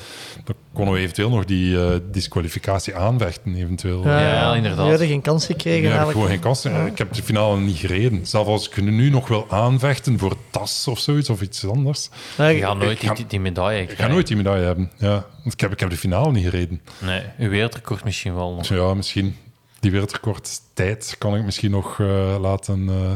dan 0.44 0.54
konden 0.72 0.94
we 0.94 1.00
eventueel 1.00 1.30
nog 1.30 1.44
die 1.44 1.80
eh, 1.84 1.96
disqualificatie 2.10 2.94
aanvechten. 2.96 3.54
Eventueel. 3.54 4.04
Ja, 4.04 4.20
Ja, 4.20 4.54
inderdaad. 4.54 4.88
Hadden 4.88 5.06
geen 5.08 5.20
kans 5.20 5.46
gekregen. 5.46 5.88
Ja, 5.88 5.94
ik 5.94 6.00
heb 6.00 6.08
gewoon 6.08 6.28
geen 6.28 6.40
kans. 6.40 6.64
Ik 6.64 6.98
heb 6.98 7.12
de 7.12 7.22
finale 7.22 7.60
niet 7.60 7.76
gereden. 7.76 8.26
Zelfs 8.26 8.48
als 8.48 8.68
ik 8.68 8.82
nu 8.82 9.10
nog 9.10 9.28
wil 9.28 9.46
aanvechten 9.50 10.18
voor 10.18 10.36
TAS 10.50 10.88
of 10.88 10.98
zoiets 10.98 11.30
of 11.30 11.40
iets 11.42 11.66
anders. 11.66 12.08
Ja, 12.36 12.46
Je 12.46 12.60
gaat 12.60 12.76
nooit 12.78 13.00
die, 13.16 13.26
die 13.26 13.40
medaille 13.40 13.78
Ik 13.80 13.84
krijgen. 13.86 14.04
ga 14.06 14.12
nooit 14.12 14.26
die 14.26 14.36
medaille 14.36 14.64
hebben. 14.64 14.90
Ja, 14.96 15.26
want 15.42 15.52
ik 15.52 15.60
heb, 15.60 15.72
ik 15.72 15.80
heb 15.80 15.90
de 15.90 15.96
finale 15.96 16.32
niet 16.32 16.44
gereden. 16.44 16.80
Nee, 16.98 17.22
uw 17.38 17.48
wereldrecord 17.48 18.04
misschien 18.04 18.34
wel 18.34 18.54
nog. 18.54 18.66
Ja, 18.66 18.94
misschien 18.94 19.36
die 19.80 19.90
wereldrecord 19.90 20.60
tijd 20.74 21.14
kan 21.18 21.36
ik 21.36 21.44
misschien 21.44 21.70
nog 21.70 22.00
eh, 22.00 22.36
laten 22.40 22.88
eh, 22.88 23.12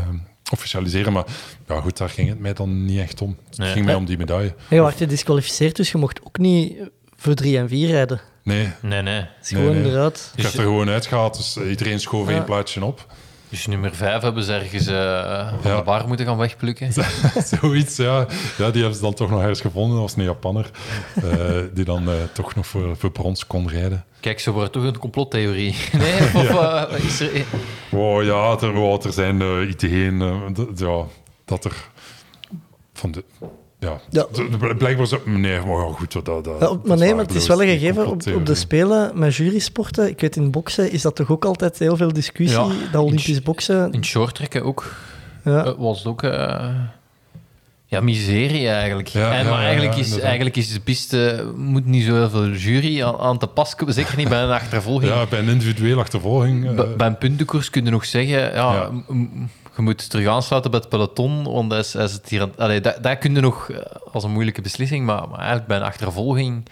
ehm, 0.00 0.16
officialiseren. 0.52 1.12
Maar 1.12 1.24
ja, 1.68 1.80
goed, 1.80 1.96
daar 1.96 2.08
ging 2.10 2.28
het 2.28 2.38
mij 2.40 2.52
dan 2.52 2.84
niet 2.84 2.98
echt 3.00 3.20
om. 3.22 3.36
Het 3.48 3.58
Nee. 3.58 3.72
ging 3.72 3.84
mij 3.84 3.94
om 3.94 4.04
die 4.04 4.18
medaille. 4.18 4.54
Je 4.70 4.82
werd 4.82 4.96
gedisqualificeerd, 4.96 5.76
dus 5.76 5.90
je 5.90 5.98
mocht 5.98 6.20
ook 6.24 6.38
niet 6.38 6.76
voor 7.16 7.34
3 7.34 7.58
en 7.58 7.68
4 7.68 7.88
rijden. 7.88 8.20
Nee, 8.42 8.68
Nee, 8.82 9.02
nee. 9.02 9.14
Het 9.14 9.28
is 9.42 9.50
Nee, 9.50 9.62
gewoon 9.62 9.82
nee. 9.82 9.90
eruit. 9.90 10.32
ik 10.36 10.42
heb 10.42 10.52
er 10.52 10.60
gewoon 10.62 10.88
uitgehaald. 10.88 11.36
Dus 11.36 11.56
eh, 11.56 11.68
iedereen 11.70 12.00
schoof 12.00 12.28
Ja. 12.28 12.34
één 12.34 12.44
plaatje 12.44 12.84
op. 12.84 13.06
Dus 13.48 13.66
nummer 13.66 13.94
vijf 13.94 14.22
hebben 14.22 14.42
ze 14.42 14.52
ergens 14.54 14.86
eh, 14.86 15.48
van 15.60 15.70
Ja. 15.70 15.76
de 15.76 15.82
bar 15.84 16.08
moeten 16.08 16.26
gaan 16.26 16.36
wegplukken. 16.36 16.92
Zoiets, 17.60 17.96
ja. 17.96 18.26
Ja, 18.58 18.70
die 18.70 18.80
hebben 18.80 18.94
ze 18.94 19.00
dan 19.00 19.14
toch 19.14 19.30
nog 19.30 19.40
ergens 19.40 19.60
gevonden. 19.60 19.90
Dat 19.90 20.00
was 20.00 20.16
een 20.16 20.22
Japanner. 20.24 20.70
eh, 21.14 21.62
die 21.74 21.84
dan 21.84 22.08
eh, 22.08 22.14
toch 22.32 22.54
nog 22.54 22.66
voor, 22.66 22.96
voor 22.96 23.10
brons 23.10 23.46
kon 23.46 23.68
rijden. 23.68 24.04
Kijk, 24.20 24.40
zo 24.40 24.52
wordt 24.52 24.72
toch 24.72 24.82
een 24.84 24.98
complottheorie. 24.98 25.74
Nee, 25.92 26.20
of 26.34 26.48
eh, 26.50 27.04
is 27.04 27.20
er... 27.20 27.44
Oh 27.90 28.22
ja, 28.24 28.56
er, 28.60 28.74
oh, 28.76 29.04
er 29.04 29.12
zijn 29.12 29.68
ideeën 29.68 30.18
ja, 30.76 31.02
dat 31.44 31.64
er 31.64 31.72
van 32.94 33.10
de. 33.12 33.24
Ja, 34.10 34.26
Ja. 34.38 34.74
blijkbaar 34.78 35.06
zo. 35.06 35.20
Nee, 35.24 35.60
maar 35.60 35.76
ja, 35.86 35.92
goed. 35.92 36.12
Dat, 36.12 36.24
dat, 36.24 36.46
Ja, 36.60 36.76
maar 36.84 36.96
nee, 36.98 37.14
maar 37.14 37.24
het 37.24 37.34
is 37.34 37.46
wel 37.46 37.62
een 37.62 37.68
gegeven 37.68 38.06
op, 38.06 38.22
op 38.34 38.46
de. 38.46 38.54
Spelen 38.54 39.10
met 39.18 39.34
jurysporten. 39.34 40.08
Ik 40.08 40.20
weet, 40.20 40.36
in 40.36 40.50
boksen 40.50 40.92
is 40.92 41.02
dat 41.02 41.16
toch 41.16 41.30
ook 41.30 41.44
altijd 41.44 41.78
heel 41.78 41.96
veel 41.96 42.12
discussie. 42.12 42.58
Ja, 42.60 42.68
dat 42.92 43.02
Olympisch 43.02 43.28
in- 43.28 43.42
boksen. 43.44 43.92
In 43.92 44.04
shorttrekken 44.04 44.62
ook. 44.64 44.94
Ja. 45.44 45.64
eh, 45.64 45.72
was 45.78 45.98
het 45.98 46.06
ook... 46.06 46.22
eh, 46.22 46.68
ja, 47.88 48.00
miserie 48.00 48.68
eigenlijk. 48.68 49.08
Ja, 49.08 49.32
en, 49.32 49.44
maar 49.48 49.60
ja, 49.60 49.64
eigenlijk, 49.66 49.94
ja, 49.94 50.00
is, 50.00 50.18
eigenlijk 50.18 50.56
is 50.56 50.72
de 50.72 50.80
piste... 50.80 51.52
moet 51.56 51.86
niet 51.86 52.04
zo 52.04 52.14
heel 52.14 52.30
veel 52.30 52.48
jury 52.48 53.02
aan, 53.02 53.18
aan 53.18 53.38
te 53.38 53.46
pas 53.46 53.74
komen. 53.74 53.94
Zeker 53.94 54.16
niet 54.16 54.28
bij 54.28 54.42
een 54.42 54.50
achtervolging. 54.50 55.12
Ja, 55.12 55.26
bij 55.26 55.38
een 55.38 55.48
individuele 55.48 56.00
achtervolging. 56.00 56.68
eh, 56.68 56.74
Bij- 56.74 56.96
bij 56.96 57.06
een 57.06 57.18
puntenkoers 57.18 57.70
kun 57.70 57.84
je 57.84 57.90
nog 57.90 58.04
zeggen, 58.04 58.38
ja, 58.38 58.50
Ja. 58.52 58.90
m- 58.90 59.04
m- 59.18 59.50
je 59.76 59.82
moet 59.82 60.10
terug 60.10 60.26
aansluiten 60.26 60.70
bij 60.70 60.80
het 60.80 60.88
peloton, 60.88 61.42
want 61.44 61.72
is, 61.72 61.92
het 61.92 62.28
hier 62.28 62.48
allee, 62.56 62.80
dat, 62.80 63.02
dat 63.02 63.18
kun 63.18 63.34
je 63.34 63.40
nog 63.40 63.70
eh, 63.70 63.78
als 64.12 64.24
een 64.24 64.30
moeilijke 64.30 64.60
beslissing, 64.62 65.06
maar, 65.06 65.28
maar 65.28 65.38
eigenlijk 65.38 65.66
bij 65.66 65.76
een 65.76 65.82
achtervolging, 65.82 66.66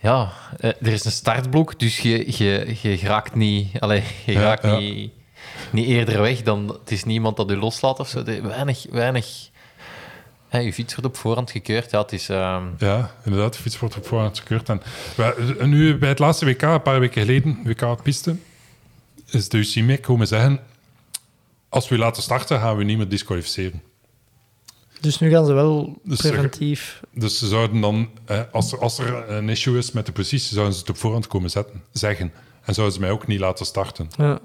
ja, 0.00 0.32
eh, 0.60 0.70
er 0.80 0.92
is 0.92 1.04
een 1.04 1.10
startblok, 1.10 1.78
dus 1.78 1.98
je, 1.98 2.36
je, 2.38 2.76
je 2.82 2.96
raakt 2.96 3.34
niet, 3.34 3.80
allee, 3.80 4.02
je 4.26 4.32
Ja, 4.32 4.40
raakt 4.40 4.62
ja. 4.62 4.78
niet, 4.78 5.10
niet 5.70 5.86
eerder 5.86 6.20
weg 6.20 6.42
dan, 6.42 6.76
het 6.80 6.90
is 6.90 7.04
niemand 7.04 7.36
dat 7.36 7.50
u 7.50 7.56
loslaat 7.56 7.98
of 7.98 8.08
zo. 8.08 8.22
Weinig, 8.42 8.86
weinig, 8.90 9.50
je 10.50 10.72
fiets 10.72 10.94
wordt 10.94 11.08
op 11.10 11.16
voorhand 11.16 11.50
gekeurd, 11.50 11.90
ja, 11.90 12.00
het 12.02 12.12
is... 12.12 12.28
ehm, 12.28 12.64
Ja, 12.78 13.10
inderdaad, 13.24 13.52
de 13.54 13.60
fiets 13.60 13.78
wordt 13.78 13.96
op 13.96 14.06
voorhand 14.06 14.38
gekeurd. 14.38 14.68
En 15.58 15.68
nu, 15.68 15.98
bij 15.98 16.08
het 16.08 16.18
laatste 16.18 16.44
WK, 16.44 16.62
een 16.62 16.82
paar 16.82 17.00
weken 17.00 17.20
geleden, 17.20 17.58
WK 17.64 18.02
Piste, 18.02 18.36
is 19.30 19.48
de 19.48 19.58
UCIMEC 19.58 20.02
komen 20.02 20.26
zeggen: 20.26 20.60
Als 21.68 21.88
we 21.88 21.94
u 21.94 21.98
laten 21.98 22.22
starten, 22.22 22.60
gaan 22.60 22.76
we 22.76 22.82
u 22.82 22.84
niet 22.84 22.96
meer 22.96 23.08
disqualificeren. 23.08 23.82
Dus 25.00 25.18
nu 25.18 25.30
gaan 25.30 25.46
ze 25.46 25.52
wel 25.52 25.98
Dus 26.04 26.18
ze- 26.18 26.28
preventief. 26.30 27.00
Dus 27.14 27.38
ze 27.38 27.46
zouden 27.48 27.80
dan, 27.80 28.10
eh, 28.24 28.40
als, 28.52 28.72
er, 28.72 28.78
als 28.78 28.98
er 28.98 29.30
een 29.30 29.48
issue 29.48 29.78
is 29.78 29.92
met 29.92 30.06
de 30.06 30.12
positie, 30.12 30.52
zouden 30.54 30.74
ze 30.74 30.80
het 30.80 30.88
op 30.90 30.96
voorhand 30.96 31.26
komen 31.26 31.50
zetten, 31.50 31.82
zeggen. 31.92 32.32
En 32.64 32.74
zouden 32.74 32.94
ze 32.96 33.00
mij 33.00 33.10
ook 33.10 33.26
niet 33.26 33.40
laten 33.40 33.66
starten. 33.66 34.08
Ja. 34.16 34.38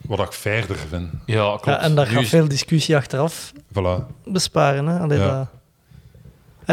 Wat 0.00 0.18
ik 0.18 0.32
verder 0.32 0.76
vind. 0.76 1.10
ja, 1.26 1.44
klopt. 1.46 1.64
Ja, 1.64 1.80
en 1.80 1.94
dat 1.94 2.08
Nu 2.08 2.14
gaat 2.14 2.26
veel 2.26 2.48
discussie 2.48 2.96
achteraf 2.96 3.52
Voilà. 3.72 4.02
besparen. 4.24 4.86
Hè? 4.86 4.98
Allee, 4.98 5.18
Ja. 5.18 5.38
dat... 5.38 5.48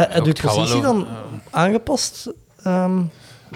Eh, 0.08 0.14
Heb 0.14 0.24
je 0.26 0.42
wel 0.42 0.54
positie 0.54 0.80
dan 0.82 1.06
aangepast? 1.50 2.32
Ehm, 2.62 3.02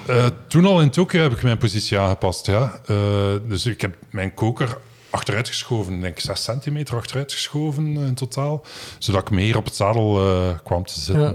Eh, 0.06 0.27
toen 0.47 0.65
al 0.65 0.81
in 0.81 0.90
Tokio 0.90 1.23
heb 1.23 1.32
ik 1.32 1.43
mijn 1.43 1.59
positie 1.59 1.98
aangepast. 1.98 2.47
Ja. 2.47 2.81
Eh, 2.86 2.97
dus 3.48 3.66
ik 3.66 3.81
heb 3.81 3.97
mijn 4.10 4.35
koker 4.35 4.78
achteruit 5.10 5.48
geschoven, 5.48 6.01
denk 6.01 6.16
ik 6.16 6.20
6 6.24 6.43
centimeter 6.44 6.97
achteruit 6.97 7.32
geschoven 7.32 7.97
eh, 7.97 8.06
in 8.06 8.14
totaal, 8.14 8.64
zodat 8.98 9.20
ik 9.22 9.30
meer 9.30 9.56
op 9.56 9.64
het 9.64 9.74
zadel 9.76 10.18
eh, 10.20 10.59
kwam 10.64 10.85
te 10.85 11.01
zitten. 11.01 11.22
Ja. 11.32 11.35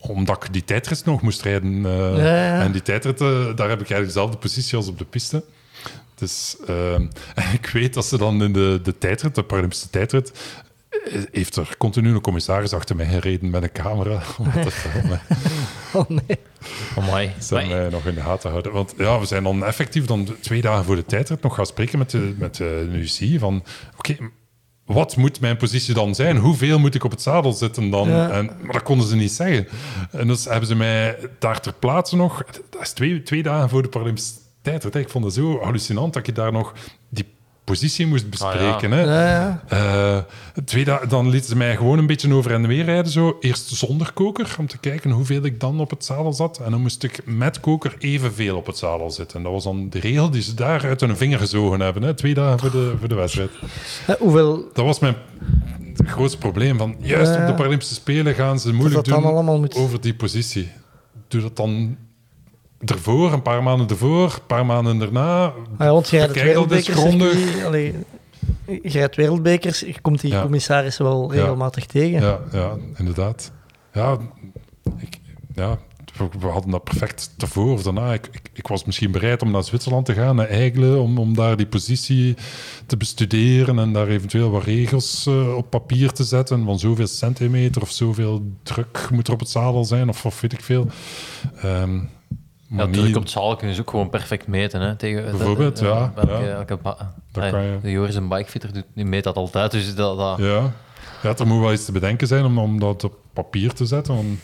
Omdat 0.00 0.44
ik 0.44 0.52
die 0.52 0.64
tijdrit 0.64 1.04
nog 1.04 1.22
moest 1.22 1.42
rijden. 1.42 1.86
eh, 1.86 2.16
Ja, 2.16 2.44
ja. 2.44 2.60
En 2.60 2.72
die 2.72 2.82
tijdrit, 2.82 3.18
daar 3.18 3.68
heb 3.68 3.80
ik 3.80 3.90
eigenlijk 3.90 4.06
dezelfde 4.06 4.36
positie 4.36 4.76
als 4.76 4.88
op 4.88 4.98
de 4.98 5.04
piste. 5.04 5.44
Dus 6.14 6.56
en 6.66 7.10
ik 7.60 7.66
weet 7.72 7.94
dat 7.94 8.04
ze 8.06 8.18
dan 8.18 8.42
in 8.42 8.52
de, 8.52 8.80
de 8.82 8.98
tijdrit, 8.98 9.34
de 9.34 9.42
Paralympische 9.42 9.90
tijdrit, 9.90 10.32
heeft 11.32 11.56
er 11.56 11.74
continu 11.78 12.14
een 12.14 12.20
commissaris 12.20 12.72
achter 12.72 12.96
mij 12.96 13.06
gereden 13.06 13.50
met 13.50 13.62
een 13.62 13.72
camera 13.72 14.22
om 14.38 14.50
te 14.62 14.70
filmen. 14.70 15.20
oh 15.94 16.08
nee. 16.08 16.38
Ze 17.40 17.54
hebben 17.54 17.68
Maar- 17.70 17.80
mij 17.80 17.88
nog 17.90 18.06
in 18.06 18.14
de 18.14 18.20
gaten 18.20 18.50
houden. 18.50 18.72
Want 18.72 18.94
ja, 18.98 19.18
we 19.20 19.26
zijn 19.26 19.42
dan 19.42 19.64
effectief 19.64 20.04
dan 20.06 20.28
twee 20.40 20.60
dagen 20.60 20.84
voor 20.84 20.96
de 20.96 21.04
tijdrit 21.04 21.42
nog 21.42 21.54
gaan 21.54 21.66
spreken 21.66 21.98
met 21.98 22.10
de, 22.10 22.34
met 22.38 22.56
de 22.56 22.88
UCI 22.92 23.38
van 23.38 23.64
oké, 23.98 24.16
wat 24.84 25.16
moet 25.16 25.40
mijn 25.40 25.56
positie 25.56 25.94
dan 25.94 26.14
zijn? 26.14 26.36
Hoeveel 26.36 26.78
moet 26.78 26.94
ik 26.94 27.04
op 27.04 27.10
het 27.10 27.22
zadel 27.22 27.52
zitten 27.52 27.90
dan? 27.90 28.08
Ja. 28.08 28.30
En, 28.30 28.50
maar 28.62 28.72
dat 28.72 28.82
konden 28.82 29.06
ze 29.06 29.16
niet 29.16 29.32
zeggen. 29.32 29.68
En 30.10 30.26
dus 30.26 30.44
hebben 30.44 30.66
ze 30.68 30.74
mij 30.74 31.16
daar 31.38 31.60
ter 31.60 31.72
plaatse 31.72 32.16
nog... 32.16 32.42
Dat 32.70 32.80
is 32.80 32.92
twee, 32.92 33.22
twee 33.22 33.42
dagen 33.42 33.68
voor 33.68 33.82
de 33.82 33.88
Paralympische 33.88 34.34
tijdrit. 34.62 34.94
Ik 34.94 35.08
vond 35.08 35.24
het 35.24 35.34
zo 35.34 35.60
hallucinant 35.62 36.12
dat 36.12 36.26
je 36.26 36.32
daar 36.32 36.52
nog 36.52 36.72
die 37.08 37.26
positie 37.70 38.06
moest 38.06 38.30
bespreken. 38.30 38.90
hè. 38.90 39.00
Ja, 39.00 39.26
ja. 39.28 39.62
Eh, 39.68 40.62
twee 40.64 40.84
da- 40.84 41.04
dan 41.08 41.28
lieten 41.28 41.48
ze 41.50 41.56
mij 41.56 41.76
gewoon 41.76 41.98
een 41.98 42.06
beetje 42.06 42.34
over 42.34 42.52
en 42.52 42.66
weer 42.66 42.84
rijden. 42.84 43.12
Zo. 43.12 43.36
Eerst 43.40 43.68
zonder 43.68 44.12
koker, 44.12 44.54
om 44.58 44.66
te 44.66 44.78
kijken 44.78 45.10
hoeveel 45.10 45.44
ik 45.44 45.60
dan 45.60 45.80
op 45.80 45.90
het 45.90 46.04
zadel 46.04 46.32
zat. 46.32 46.58
En 46.58 46.70
dan 46.70 46.80
moest 46.80 47.02
ik 47.02 47.20
met 47.24 47.60
koker 47.60 47.94
evenveel 47.98 48.56
op 48.56 48.66
het 48.66 48.78
zadel 48.78 49.10
zitten. 49.10 49.42
Dat 49.42 49.52
was 49.52 49.64
dan 49.64 49.90
de 49.90 49.98
regel 50.00 50.30
die 50.30 50.42
ze 50.42 50.54
daar 50.54 50.84
uit 50.84 51.00
hun 51.00 51.16
vinger 51.16 51.38
gezogen 51.38 51.80
hebben. 51.80 52.02
Hè. 52.02 52.14
Twee 52.14 52.34
dagen 52.34 52.58
voor 52.58 52.70
de, 52.70 52.94
voor 52.98 53.08
de 53.08 53.14
wedstrijd. 53.14 53.50
Hoeveel 54.18 54.68
Dat 54.72 54.84
was 54.84 54.98
mijn 54.98 55.14
grootste 56.06 56.38
probleem. 56.38 56.78
Van, 56.78 56.96
juist 56.98 57.34
Ja, 57.34 57.40
op 57.40 57.46
de. 57.46 57.54
Paralympische 57.54 57.94
Spelen 57.94 58.34
gaan 58.34 58.58
ze 58.60 58.72
moeilijk 58.72 58.94
dat 58.94 59.04
dan 59.04 59.22
doen 59.22 59.30
allemaal 59.32 59.58
moet- 59.58 59.74
over 59.76 60.00
die 60.00 60.14
positie. 60.14 60.68
Doe 61.28 61.40
dat 61.40 61.56
dan 61.56 61.96
ervoor, 62.84 63.32
een 63.32 63.42
paar 63.42 63.62
maanden 63.62 63.88
ervoor, 63.88 64.24
een 64.24 64.46
paar 64.46 64.66
maanden 64.66 64.98
daarna. 64.98 65.44
Ah 65.44 65.52
ja, 65.78 65.90
want 65.92 66.10
dat 66.10 66.28
eens 66.28 66.42
wereldbekerscircuit, 66.42 67.06
grondig. 67.06 67.64
allee, 67.64 67.94
je 68.82 69.10
wereldbekers, 69.14 69.80
je 69.80 70.00
komt 70.00 70.20
die 70.20 70.30
Ja. 70.32 70.42
commissarissen 70.42 71.04
wel 71.04 71.32
regelmatig 71.32 71.86
tegen. 71.86 72.20
Ja, 72.20 72.40
ja, 72.52 72.76
inderdaad. 72.96 73.52
Ja, 73.92 74.18
ik, 74.98 75.18
ja, 75.54 75.78
we, 76.40 76.46
hadden 76.46 76.70
dat 76.70 76.84
perfect 76.84 77.30
ervoor 77.38 77.72
of 77.72 77.82
daarna. 77.82 78.12
Ik, 78.12 78.28
ik, 78.32 78.50
ik 78.52 78.66
was 78.66 78.84
misschien 78.84 79.10
bereid 79.10 79.42
om 79.42 79.50
naar 79.50 79.64
Zwitserland 79.64 80.06
te 80.06 80.14
gaan, 80.14 80.36
naar 80.36 80.48
Eigelen, 80.48 81.00
om, 81.00 81.18
om 81.18 81.34
daar 81.34 81.56
die 81.56 81.66
positie 81.66 82.36
te 82.86 82.96
bestuderen 82.96 83.78
en 83.78 83.92
daar 83.92 84.08
eventueel 84.08 84.50
wat 84.50 84.64
regels 84.64 85.26
eh, 85.26 85.56
op 85.56 85.70
papier 85.70 86.12
te 86.12 86.24
zetten. 86.24 86.64
Van 86.64 86.78
zoveel 86.78 87.06
centimeter 87.06 87.82
of 87.82 87.90
zoveel 87.90 88.42
druk 88.62 89.08
moet 89.10 89.26
er 89.26 89.32
op 89.32 89.40
het 89.40 89.50
zadel 89.50 89.84
zijn, 89.84 90.08
of, 90.08 90.24
of 90.26 90.40
weet 90.40 90.52
ik 90.52 90.62
veel. 90.62 90.86
Ehm, 91.56 91.98
maar 92.70 92.86
Ja, 92.86 92.92
druk 92.92 93.16
op 93.16 93.22
het 93.22 93.30
zadel 93.30 93.56
kunnen 93.56 93.74
ze 93.76 93.80
ook 93.82 93.90
gewoon 93.90 94.10
perfect 94.10 94.46
meten. 94.46 94.80
Hè, 94.80 94.96
tegen, 94.96 95.22
Bijvoorbeeld, 95.30 95.76
dat- 95.78 95.88
ja, 95.88 96.12
Welke, 96.14 96.32
ja. 96.32 96.40
welke 96.40 96.76
ba- 96.76 97.14
Dat 97.32 97.50
kan 97.50 97.62
je- 97.62 97.78
De 97.82 97.90
Joris, 97.90 98.14
een 98.14 98.28
bikefitter, 98.28 98.72
doet- 98.72 98.84
die 98.94 99.04
meet 99.04 99.24
dat 99.24 99.36
altijd. 99.36 99.70
Dus 99.70 99.94
dat, 99.94 100.18
dat, 100.18 100.38
Ja. 100.38 100.72
ja, 101.22 101.36
er 101.36 101.46
moet 101.46 101.60
wel 101.60 101.72
iets 101.72 101.84
te 101.84 101.92
bedenken 101.92 102.26
zijn 102.26 102.44
om, 102.44 102.58
om 102.58 102.78
dat 102.80 103.04
op 103.04 103.14
papier 103.32 103.72
te 103.72 103.86
zetten. 103.86 104.40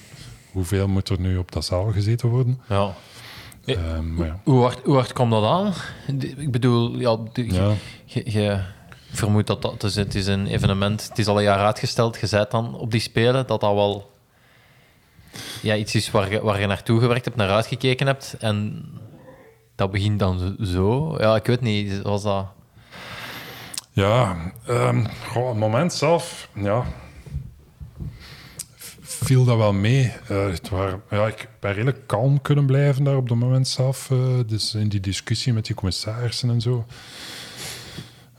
Hoeveel 0.52 0.88
moet 0.88 1.08
er 1.08 1.20
nu 1.20 1.36
op 1.36 1.52
dat 1.52 1.64
zaal 1.64 1.84
gezeten 1.92 2.28
worden? 2.28 2.60
ja. 2.68 2.92
Ehm, 3.64 4.14
maar 4.14 4.26
ja. 4.26 4.40
Hoe, 4.44 4.60
hard, 4.62 4.78
hoe 4.84 4.94
hard 4.94 5.12
kwam 5.12 5.30
dat 5.30 5.44
aan? 5.44 5.72
Ik 6.36 6.50
bedoel, 6.50 6.98
ja, 6.98 7.18
je, 8.04 8.30
je 8.32 8.60
vermoedt 9.10 9.46
dat 9.46 9.62
dat 9.62 9.72
het 9.72 9.82
is, 9.82 9.94
het 9.94 10.14
is 10.14 10.26
een 10.26 10.46
evenement, 10.46 11.08
het 11.08 11.18
is 11.18 11.26
al 11.26 11.36
een 11.36 11.42
jaar 11.42 11.64
uitgesteld. 11.64 12.20
Je 12.20 12.26
zei 12.26 12.44
dan 12.48 12.74
op 12.74 12.90
die 12.90 13.00
Spelen 13.00 13.46
dat 13.46 13.60
dat 13.60 13.74
wel 13.74 14.10
ja, 15.62 15.76
iets 15.76 15.94
is 15.94 16.10
waar 16.10 16.42
waar 16.42 16.60
je 16.60 16.66
naartoe 16.66 17.00
gewerkt 17.00 17.24
hebt, 17.24 17.36
naar 17.36 17.50
uitgekeken 17.50 18.06
hebt. 18.06 18.36
En 18.38 18.84
dat 19.74 19.90
begint 19.90 20.18
dan 20.18 20.56
zo. 20.62 21.16
Ja, 21.18 21.36
ik 21.36 21.46
weet 21.46 21.60
niet, 21.60 22.02
was 22.02 22.22
dat... 22.22 22.46
Ja, 23.92 24.36
goh, 25.26 25.48
het 25.48 25.58
moment 25.58 25.92
zelf, 25.92 26.48
ja, 26.54 26.84
viel 29.26 29.44
dat 29.44 29.56
wel 29.56 29.72
mee. 29.72 30.12
Eh, 30.28 30.46
het 30.46 30.70
ja, 31.10 31.26
ik 31.26 31.48
ben 31.60 31.72
redelijk 31.72 32.06
kalm 32.06 32.42
kunnen 32.42 32.66
blijven 32.66 33.04
daar 33.04 33.16
op 33.16 33.28
dat 33.28 33.38
moment 33.38 33.68
zelf. 33.68 34.10
eh, 34.10 34.18
dus 34.46 34.74
in 34.74 34.88
die 34.88 35.00
discussie 35.00 35.52
met 35.52 35.66
die 35.66 35.74
commissarissen 35.74 36.50
en 36.50 36.60
zo. 36.60 36.86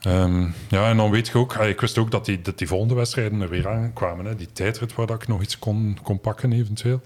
Ehm, 0.00 0.46
ja, 0.68 0.88
en 0.88 0.96
dan 0.96 1.10
weet 1.10 1.26
je 1.26 1.38
ook, 1.38 1.56
ah, 1.56 1.68
ik 1.68 1.80
wist 1.80 1.98
ook 1.98 2.10
dat 2.10 2.24
die, 2.24 2.42
dat 2.42 2.58
die 2.58 2.68
volgende 2.68 2.94
wedstrijden 2.94 3.40
er 3.40 3.48
weer 3.48 3.68
aankwamen. 3.68 4.36
Die 4.36 4.52
tijdrit 4.52 4.94
waar 4.94 5.06
dat 5.06 5.22
ik 5.22 5.28
nog 5.28 5.42
iets 5.42 5.58
kon, 5.58 5.98
kon 6.02 6.20
pakken 6.20 6.52
eventueel. 6.52 7.00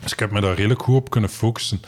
Dus 0.00 0.12
ik 0.12 0.18
heb 0.18 0.30
me 0.30 0.40
daar 0.40 0.54
redelijk 0.54 0.82
goed 0.82 0.96
op 0.96 1.10
kunnen 1.10 1.30
focussen. 1.30 1.80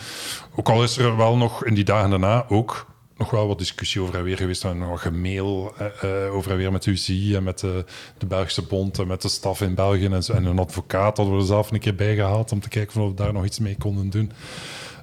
Ook 0.54 0.68
al 0.68 0.82
is 0.82 0.96
er 0.98 1.16
wel 1.16 1.36
nog 1.36 1.64
in 1.64 1.74
die 1.74 1.84
dagen 1.84 2.10
daarna 2.10 2.46
ook 2.48 2.86
nog 3.16 3.30
wel 3.30 3.46
wat 3.46 3.58
discussie 3.58 4.00
over 4.00 4.14
en 4.14 4.22
weer 4.22 4.36
geweest. 4.36 4.64
En 4.64 4.78
nog 4.78 4.88
wat 4.88 5.00
gemail 5.00 5.74
eh, 5.78 6.26
eh, 6.26 6.34
over 6.34 6.50
en 6.50 6.56
weer 6.56 6.72
met 6.72 6.86
UCI 6.86 7.34
en 7.34 7.42
met 7.42 7.58
de, 7.58 7.84
Belgische 8.26 8.62
bond 8.62 8.98
en 8.98 9.06
met 9.06 9.22
de 9.22 9.28
staf 9.28 9.60
in 9.60 9.74
België. 9.74 10.04
En, 10.04 10.22
en 10.22 10.44
een 10.44 10.58
advocaat 10.58 11.16
hadden 11.16 11.34
we 11.34 11.40
er 11.40 11.46
zelf 11.46 11.70
een 11.70 11.78
keer 11.80 11.94
bij 11.94 12.14
gehaald 12.14 12.52
om 12.52 12.60
te 12.60 12.68
kijken 12.68 13.00
of 13.00 13.08
we 13.08 13.14
daar 13.14 13.32
nog 13.32 13.44
iets 13.44 13.58
mee 13.58 13.76
konden 13.76 14.10
doen. 14.10 14.32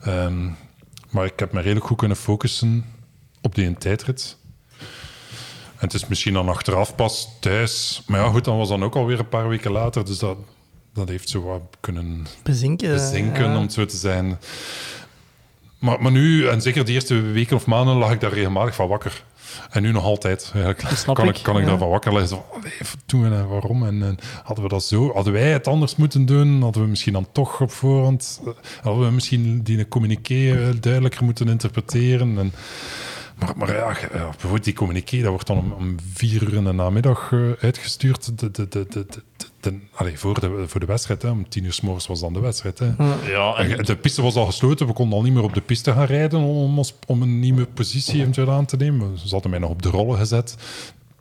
Ehm, 0.02 0.50
maar 1.10 1.26
ik 1.26 1.40
heb 1.40 1.52
me 1.52 1.62
redelijk 1.62 1.86
goed 1.86 1.98
kunnen 1.98 2.18
focussen 2.18 2.86
op 3.42 3.56
die 3.56 3.74
tijdrit. 3.74 4.38
En 5.82 5.88
het 5.88 5.94
is 5.94 6.08
misschien 6.08 6.34
dan 6.34 6.50
achteraf 6.50 6.96
pas 6.96 7.28
thuis. 7.40 8.04
Maar 8.08 8.20
ja, 8.20 8.30
goed, 8.30 8.46
dan 8.46 8.58
was 8.58 8.70
dan 8.70 8.84
ook 8.84 8.96
alweer 8.96 9.20
een 9.20 9.30
paar 9.30 9.48
weken 9.50 9.72
later. 9.72 10.06
Dus 10.06 10.20
dat, 10.20 10.38
dat 10.94 11.10
heeft 11.10 11.30
zo 11.30 11.42
wat 11.42 11.62
kunnen 11.80 12.28
Bezinken. 12.44 12.94
bezinken, 12.94 13.50
ja. 13.50 13.56
om 13.56 13.62
het 13.62 13.74
zo 13.74 13.86
te 13.86 13.98
zijn. 13.98 14.40
Maar, 15.80 16.02
maar 16.02 16.12
nu, 16.12 16.48
en 16.48 16.62
zeker 16.62 16.86
de 16.86 16.92
eerste 16.92 17.22
weken 17.22 17.56
of 17.56 17.66
maanden, 17.66 17.96
lag 17.96 18.12
ik 18.12 18.20
daar 18.20 18.34
regelmatig 18.34 18.76
van 18.76 18.88
wakker. 18.88 19.24
En 19.70 19.82
nu 19.82 19.92
nog 19.92 20.04
altijd. 20.04 20.54
Snap 20.94 21.16
kan 21.16 21.28
ik, 21.28 21.40
kan 21.44 21.56
ik 21.56 21.64
ja. 21.64 21.68
daarvan 21.70 21.90
wakker 21.90 22.14
liggen. 22.14 22.38
Wat 22.80 22.96
doen 23.06 23.22
we 23.30 23.36
en 23.36 23.48
waarom? 23.48 23.86
En, 23.86 24.04
en 24.04 24.18
hadden 24.44 24.64
we 24.64 24.70
dat 24.70 24.84
zo? 24.84 25.14
Hadden 25.14 25.34
wij 25.34 25.52
het 25.52 25.68
anders 25.68 25.96
moeten 25.96 26.26
doen? 26.26 26.62
Hadden 26.62 26.84
we 26.84 26.90
misschien 26.90 27.14
dan 27.14 27.28
toch 27.32 27.62
op 27.62 27.72
voorhand... 27.72 28.42
eh, 28.46 28.52
Hadden 28.82 29.06
we 29.06 29.12
misschien 29.12 29.62
die 29.64 29.88
communiqué 29.88 30.52
eh, 30.52 30.70
duidelijker 30.80 31.24
moeten 31.24 31.48
interpreteren? 31.48 32.38
En, 32.38 32.54
maar, 33.46 33.58
maar 33.58 33.76
ja, 33.76 33.96
bijvoorbeeld 34.30 34.64
die 34.64 34.74
communiqué, 34.74 35.22
dat 35.22 35.30
wordt 35.30 35.48
dan 35.48 35.58
om, 35.58 35.72
om 35.72 35.96
vier 36.14 36.44
uur 36.44 36.54
in 36.54 36.64
de 36.64 36.72
namiddag 36.72 37.30
eh, 37.32 37.40
uitgestuurd. 37.60 38.40
De, 38.40 38.52
de, 38.52 38.68
de, 38.68 38.86
de, 38.90 39.06
de, 39.10 39.22
de- 39.60 39.80
allee, 39.94 40.20
voor, 40.20 40.40
de, 40.40 40.64
voor 40.68 40.80
de 40.80 40.86
wedstrijd. 40.86 41.22
Hè. 41.22 41.30
Om 41.30 41.50
tien 41.50 41.64
uur 41.64 41.74
s 41.74 41.82
morgens 41.82 42.08
was 42.08 42.20
dan 42.20 42.34
de 42.34 42.40
wedstrijd. 42.40 42.80
Hè. 42.80 42.86
Ja, 43.32 43.56
En 43.56 43.84
De 43.86 43.96
piste 43.96 44.22
was 44.22 44.36
al 44.36 44.46
gesloten. 44.46 44.88
We 44.88 44.94
konden 44.94 45.18
al 45.18 45.24
niet 45.24 45.34
meer 45.34 45.44
op 45.44 45.54
de 45.54 45.62
piste 45.62 45.92
gaan 45.92 46.06
rijden 46.06 46.40
om, 46.40 46.78
ons- 46.78 46.94
om 47.08 47.22
een 47.22 47.40
nieuwe 47.40 47.66
positie 47.66 48.20
eventueel 48.20 48.52
aan 48.52 48.66
te 48.66 48.78
nemen. 48.78 49.18
Ze 49.20 49.28
hadden 49.30 49.52
mij 49.52 49.60
nog 49.60 49.70
op 49.70 49.82
de 49.82 49.90
rollen 49.90 50.18
gezet 50.18 50.56
eh, 50.58 50.66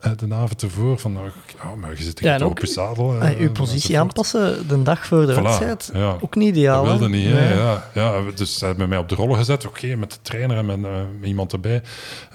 de 0.01 0.35
avond 0.35 0.62
ervoor. 0.62 0.98
Van, 0.98 1.18
ja, 1.62 1.74
maar 1.74 1.90
je 1.97 2.02
zit 2.02 2.18
Ja, 2.20 2.24
hier 2.24 2.32
en 2.32 2.39
toch 2.39 2.48
ook, 2.48 2.59
op 2.59 2.64
je 2.64 2.72
zadel. 2.72 3.14
eh, 3.20 3.31
Ah, 3.31 3.39
uw 3.39 3.52
positie 3.52 3.98
aanpassen 3.98 4.68
de 4.68 4.82
dag 4.82 5.06
voor 5.06 5.27
de 5.27 5.35
Voilà, 5.35 5.43
wedstrijd, 5.43 5.90
ja. 5.94 6.16
ook 6.20 6.35
niet 6.35 6.48
ideaal. 6.48 6.85
Dat 6.85 6.98
wilde 6.98 7.16
hè? 7.16 7.22
niet? 7.22 7.32
Nee. 7.35 7.55
Ja, 7.55 7.85
ja, 7.94 8.20
dus 8.35 8.59
ze 8.59 8.64
hebben 8.66 8.89
mij 8.89 8.98
op 8.98 9.09
de 9.09 9.14
rollen 9.14 9.36
gezet. 9.36 9.66
Oké, 9.66 9.97
met 9.97 10.10
de 10.10 10.18
trainer 10.22 10.56
en 10.56 10.66
met, 10.66 10.85
eh, 10.85 11.28
iemand 11.28 11.52
erbij. 11.52 11.82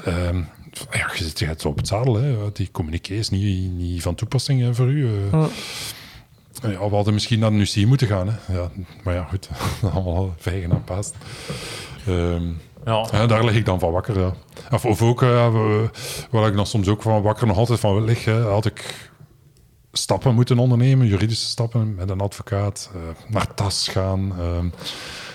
Ehm, 0.05 0.37
ja, 0.91 1.09
je 1.15 1.23
zit 1.23 1.39
je 1.39 1.45
hebt 1.45 1.65
op 1.65 1.77
het 1.77 1.87
zadel. 1.87 2.15
Hè. 2.15 2.35
Die 2.53 2.69
communiqué 2.71 3.13
is 3.13 3.29
niet, 3.29 3.71
niet 3.71 4.01
van 4.01 4.15
toepassing 4.15 4.61
hè, 4.61 4.73
voor 4.75 4.87
u. 4.87 5.05
eh. 5.07 5.11
Ja. 5.31 5.47
Ja, 6.61 6.89
we 6.89 6.95
hadden 6.95 7.13
misschien 7.13 7.39
naar 7.39 7.51
de 7.51 7.57
UCI 7.57 7.85
moeten 7.85 8.07
gaan. 8.07 8.27
Hè. 8.27 8.53
Ja, 8.57 8.69
maar 9.03 9.13
ja, 9.13 9.23
goed. 9.23 9.49
Allemaal 9.93 10.33
vijgen 10.37 10.71
aan 10.71 10.83
paas. 10.83 11.11
Ehm, 12.07 12.43
ja. 12.85 13.07
ja, 13.11 13.25
daar 13.27 13.45
lig 13.45 13.55
ik 13.55 13.65
dan 13.65 13.79
van 13.79 13.91
wakker. 13.91 14.19
Ja. 14.19 14.33
Of, 14.71 14.85
of 14.85 15.01
ook, 15.01 15.21
eh, 15.21 15.51
we- 15.51 15.89
waar 16.29 16.47
ik 16.47 16.55
dan 16.55 16.65
soms 16.67 16.87
ook 16.87 17.01
van 17.01 17.21
wakker 17.21 17.47
nog 17.47 17.57
altijd 17.57 17.79
van 17.79 18.03
lig, 18.03 18.25
hè, 18.25 18.41
had 18.41 18.65
ik 18.65 19.09
stappen 19.91 20.35
moeten 20.35 20.59
ondernemen, 20.59 21.07
juridische 21.07 21.45
stappen 21.47 21.95
met 21.95 22.09
een 22.09 22.21
advocaat, 22.21 22.89
eh, 22.93 23.01
naar 23.33 23.53
TAS 23.53 23.87
gaan. 23.87 24.33
ehm, 24.39 24.69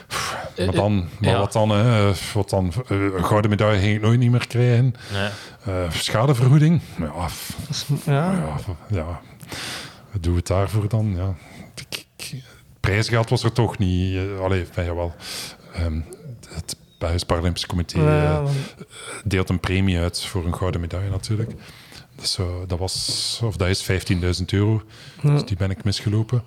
pff, 0.07 0.39
Eh, 0.55 0.67
maar 0.67 0.75
dan, 0.75 0.97
maar 1.21 1.31
ja. 1.31 1.39
wat 1.39 1.53
dan, 1.53 1.71
hè, 1.71 2.13
wat 2.35 2.51
dan 2.51 2.73
een 2.89 3.25
gouden 3.25 3.51
medaille 3.51 3.81
ging 3.81 3.95
ik 3.97 4.01
nooit 4.03 4.19
niet 4.19 4.31
meer 4.31 4.47
krijgen. 4.47 4.95
Nee. 5.13 5.31
Eh, 5.65 5.91
schadevergoeding, 5.91 6.81
ja, 6.99 7.29
f- 7.29 7.57
ja. 8.05 8.33
ja, 8.33 8.57
ja, 8.89 9.21
wat 10.13 10.23
doen 10.23 10.33
we 10.33 10.39
het 10.39 10.47
daarvoor 10.47 10.89
dan? 10.89 11.15
Ja. 11.17 11.35
Ik- 11.75 12.07
ik- 12.17 12.43
Prijsgeld 12.81 13.29
was 13.31 13.43
er 13.45 13.53
toch 13.53 13.79
niet. 13.79 14.19
allee, 14.41 14.61
enfin, 14.61 14.85
jawel. 14.85 15.15
Ehm, 15.75 16.01
het 16.49 16.77
Belgisch 17.01 17.25
Paralympisch 17.25 17.67
Comité 17.67 17.99
eh, 17.99 18.05
Ja, 18.05 18.43
deelt 19.25 19.49
een 19.49 19.61
premie 19.61 19.99
uit 19.99 20.25
voor 20.25 20.47
een 20.47 20.55
gouden 20.55 20.81
medaille 20.81 21.11
natuurlijk. 21.11 21.51
Dus 22.17 22.39
eh, 22.39 22.47
dat 22.67 22.79
was, 22.79 23.41
of 23.43 23.57
dat 23.57 23.69
is 23.69 23.91
15.000 23.91 24.45
euro. 24.47 24.83
Dus 25.23 25.45
die 25.45 25.57
ben 25.57 25.71
ik 25.71 25.85
misgelopen. 25.85 26.43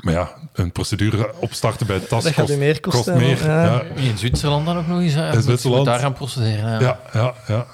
Maar 0.00 0.14
ja, 0.14 0.32
een 0.52 0.72
procedure 0.72 1.34
opstarten 1.40 1.86
bij 1.86 1.98
TAS 1.98 2.24
Dat 2.24 2.34
kost, 2.34 2.56
meer 2.56 2.80
kost 2.80 3.06
meer. 3.06 3.44
ja. 3.44 3.64
Ja. 3.64 3.82
In 3.82 4.18
Zwitserland 4.18 4.66
dan 4.66 4.78
ook 4.78 4.86
nog 4.86 5.00
eens. 5.00 5.14
In 5.14 5.42
Zwitserland. 5.42 5.86
Daar 5.86 5.98
gaan 5.98 6.12
procederen. 6.12 6.80
Ja. 6.80 7.00
Ja, 7.12 7.34
ja, 7.46 7.66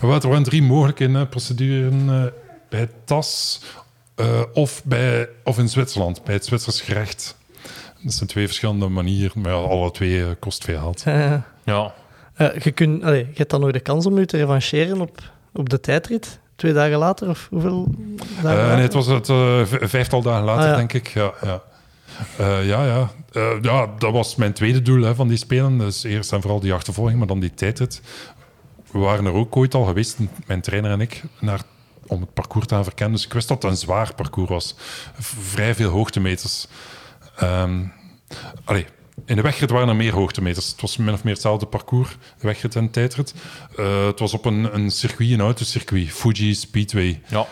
er 0.00 0.28
waren 0.28 0.42
drie 0.42 0.62
mogelijke 0.62 1.26
procedures 1.30 1.94
eh, 2.08 2.24
bij 2.68 2.88
TAS 3.04 3.60
of, 4.52 4.84
bij, 4.84 5.28
of 5.44 5.58
in 5.58 5.68
Zwitserland, 5.68 6.24
bij 6.24 6.34
het 6.34 6.44
Zwitsers 6.44 6.80
gerecht. 6.80 7.36
Dat 8.06 8.14
zijn 8.14 8.28
twee 8.28 8.46
verschillende 8.46 8.88
manieren, 8.88 9.40
maar 9.42 9.52
ja, 9.52 9.58
alle 9.58 9.90
twee 9.90 10.20
eh, 10.24 10.30
kost 10.38 10.64
veel 10.64 10.78
geld. 10.78 11.04
Ja. 11.64 11.94
eh, 12.34 12.58
je, 12.58 12.70
kunt, 12.70 13.02
allee, 13.02 13.18
je 13.30 13.34
hebt 13.36 13.50
dan 13.50 13.60
nog 13.60 13.70
de 13.70 13.80
kans 13.80 14.06
om 14.06 14.18
je 14.18 14.26
te 14.26 14.36
revancheren 14.36 15.00
op, 15.00 15.20
op 15.52 15.68
de 15.68 15.80
tijdrit. 15.80 16.38
Twee 16.56 16.72
dagen 16.72 16.98
later, 16.98 17.28
of 17.28 17.46
hoeveel 17.50 17.86
dagen 18.18 18.36
Eh, 18.38 18.42
later? 18.56 18.72
nee, 18.74 18.82
het 18.82 18.92
was 18.92 19.06
het 19.06 19.28
eh, 19.28 19.60
vijftal 19.88 20.22
dagen 20.22 20.44
later, 20.44 20.62
Ah, 20.64 20.70
ja. 20.70 20.76
denk 20.76 20.92
ik. 20.92 21.06
Ja, 21.08 21.32
ja. 21.42 21.62
Eh, 22.38 22.66
ja, 22.68 22.84
ja. 22.84 23.10
Eh, 23.32 23.62
ja, 23.62 23.86
dat 23.98 24.12
was 24.12 24.36
mijn 24.36 24.52
tweede 24.52 24.82
doel 24.82 25.02
hè, 25.02 25.14
van 25.14 25.28
die 25.28 25.36
Spelen. 25.36 25.78
Dus 25.78 26.02
eerst 26.02 26.32
en 26.32 26.40
vooral 26.40 26.60
die 26.60 26.72
achtervolging, 26.72 27.18
maar 27.18 27.26
dan 27.26 27.40
die 27.40 27.54
tijdrit. 27.54 28.00
We 28.90 28.98
waren 28.98 29.24
er 29.26 29.32
ook 29.32 29.56
ooit 29.56 29.74
al 29.74 29.84
geweest, 29.84 30.18
mijn 30.46 30.60
trainer 30.60 30.90
en 30.90 31.00
ik, 31.00 31.22
naar, 31.40 31.60
om 32.06 32.20
het 32.20 32.32
parcours 32.34 32.66
te 32.66 32.74
gaan 32.74 32.84
verkennen. 32.84 33.16
Dus 33.16 33.26
ik 33.26 33.32
wist 33.32 33.48
dat 33.48 33.62
het 33.62 33.70
een 33.72 33.78
zwaar 33.78 34.14
parcours 34.14 34.48
was. 34.50 34.74
V- 35.18 35.34
vrij 35.52 35.74
veel 35.74 35.90
hoogtemeters. 35.90 36.66
Ehm 37.36 37.80
allee, 38.64 38.86
in 39.24 39.36
de 39.36 39.42
wegrit 39.42 39.70
waren 39.70 39.88
er 39.88 39.96
meer 39.96 40.12
hoogtemeters. 40.12 40.70
Het 40.70 40.80
was 40.80 40.96
min 40.96 41.14
of 41.14 41.24
meer 41.24 41.32
hetzelfde 41.32 41.66
parcours, 41.66 42.10
de 42.10 42.46
wegrit 42.46 42.76
en 42.76 42.84
de 42.84 42.90
tijdrit. 42.90 43.34
Eh, 43.76 44.06
het 44.06 44.18
was 44.18 44.32
op 44.32 44.44
een, 44.44 44.74
een 44.74 44.90
circuit, 44.90 45.30
een 45.30 45.40
autocircuit, 45.40 46.08
Fuji 46.10 46.54
Speedway. 46.54 47.22
ja. 47.28 47.46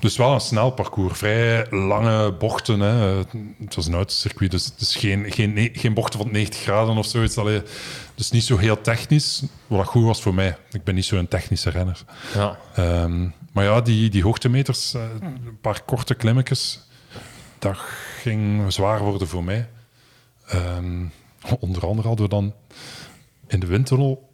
Dus 0.00 0.16
wel 0.16 0.32
een 0.32 0.40
snel 0.40 0.70
parcours, 0.70 1.18
vrij 1.18 1.66
lange 1.70 2.32
bochten. 2.32 2.80
Hè. 2.80 3.16
Het 3.64 3.74
was 3.74 3.86
een 3.86 3.94
autocircuit, 3.94 4.50
dus 4.50 4.72
is 4.78 4.96
geen, 4.96 5.32
geen, 5.32 5.70
geen 5.72 5.94
bochten 5.94 6.20
van 6.20 6.32
90 6.32 6.60
graden 6.60 6.96
of 6.96 7.06
zoiets. 7.06 7.36
Allee, 7.38 7.62
dus 8.14 8.30
niet 8.30 8.44
zo 8.44 8.56
heel 8.56 8.80
technisch, 8.80 9.42
wat 9.66 9.86
goed 9.86 10.04
was 10.04 10.22
voor 10.22 10.34
mij. 10.34 10.56
Ik 10.70 10.84
ben 10.84 10.94
niet 10.94 11.04
zo'n 11.04 11.28
technische 11.28 11.70
renner. 11.70 12.04
ja. 12.34 12.58
Ehm, 12.74 13.28
maar 13.52 13.64
ja, 13.64 13.80
die, 13.80 14.10
die 14.10 14.22
hoogtemeters, 14.22 14.94
eh, 14.94 15.02
een 15.20 15.58
paar 15.60 15.82
korte 15.82 16.14
klimmetjes, 16.14 16.80
dat 17.58 17.76
ging 18.20 18.72
zwaar 18.72 19.00
worden 19.02 19.28
voor 19.28 19.44
mij. 19.44 19.68
Ehm, 20.46 21.06
onder 21.58 21.86
andere 21.86 22.08
hadden 22.08 22.24
we 22.24 22.34
dan 22.34 22.54
in 23.46 23.60
de 23.60 23.66
windtunnel 23.66 24.28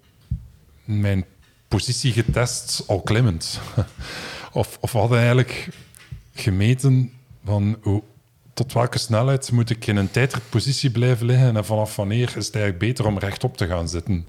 mijn 0.84 1.24
positie 1.68 2.12
getest 2.12 2.82
al 2.86 3.00
klimmend. 3.00 3.60
of, 4.52 4.78
of 4.80 4.92
we 4.92 4.98
hadden 4.98 5.18
eigenlijk 5.18 5.68
gemeten 6.34 7.12
van 7.44 7.76
hoe, 7.82 8.02
tot 8.54 8.72
welke 8.72 8.98
snelheid 8.98 9.52
moet 9.52 9.70
ik 9.70 9.86
in 9.86 9.96
een 9.96 10.10
tijdritpositie 10.10 10.90
blijven 10.90 11.26
liggen 11.26 11.56
en 11.56 11.64
vanaf 11.64 11.96
wanneer 11.96 12.36
is 12.36 12.46
het 12.46 12.54
eigenlijk 12.54 12.78
beter 12.78 13.06
om 13.06 13.18
rechtop 13.18 13.56
te 13.56 13.66
gaan 13.66 13.88
zitten, 13.88 14.26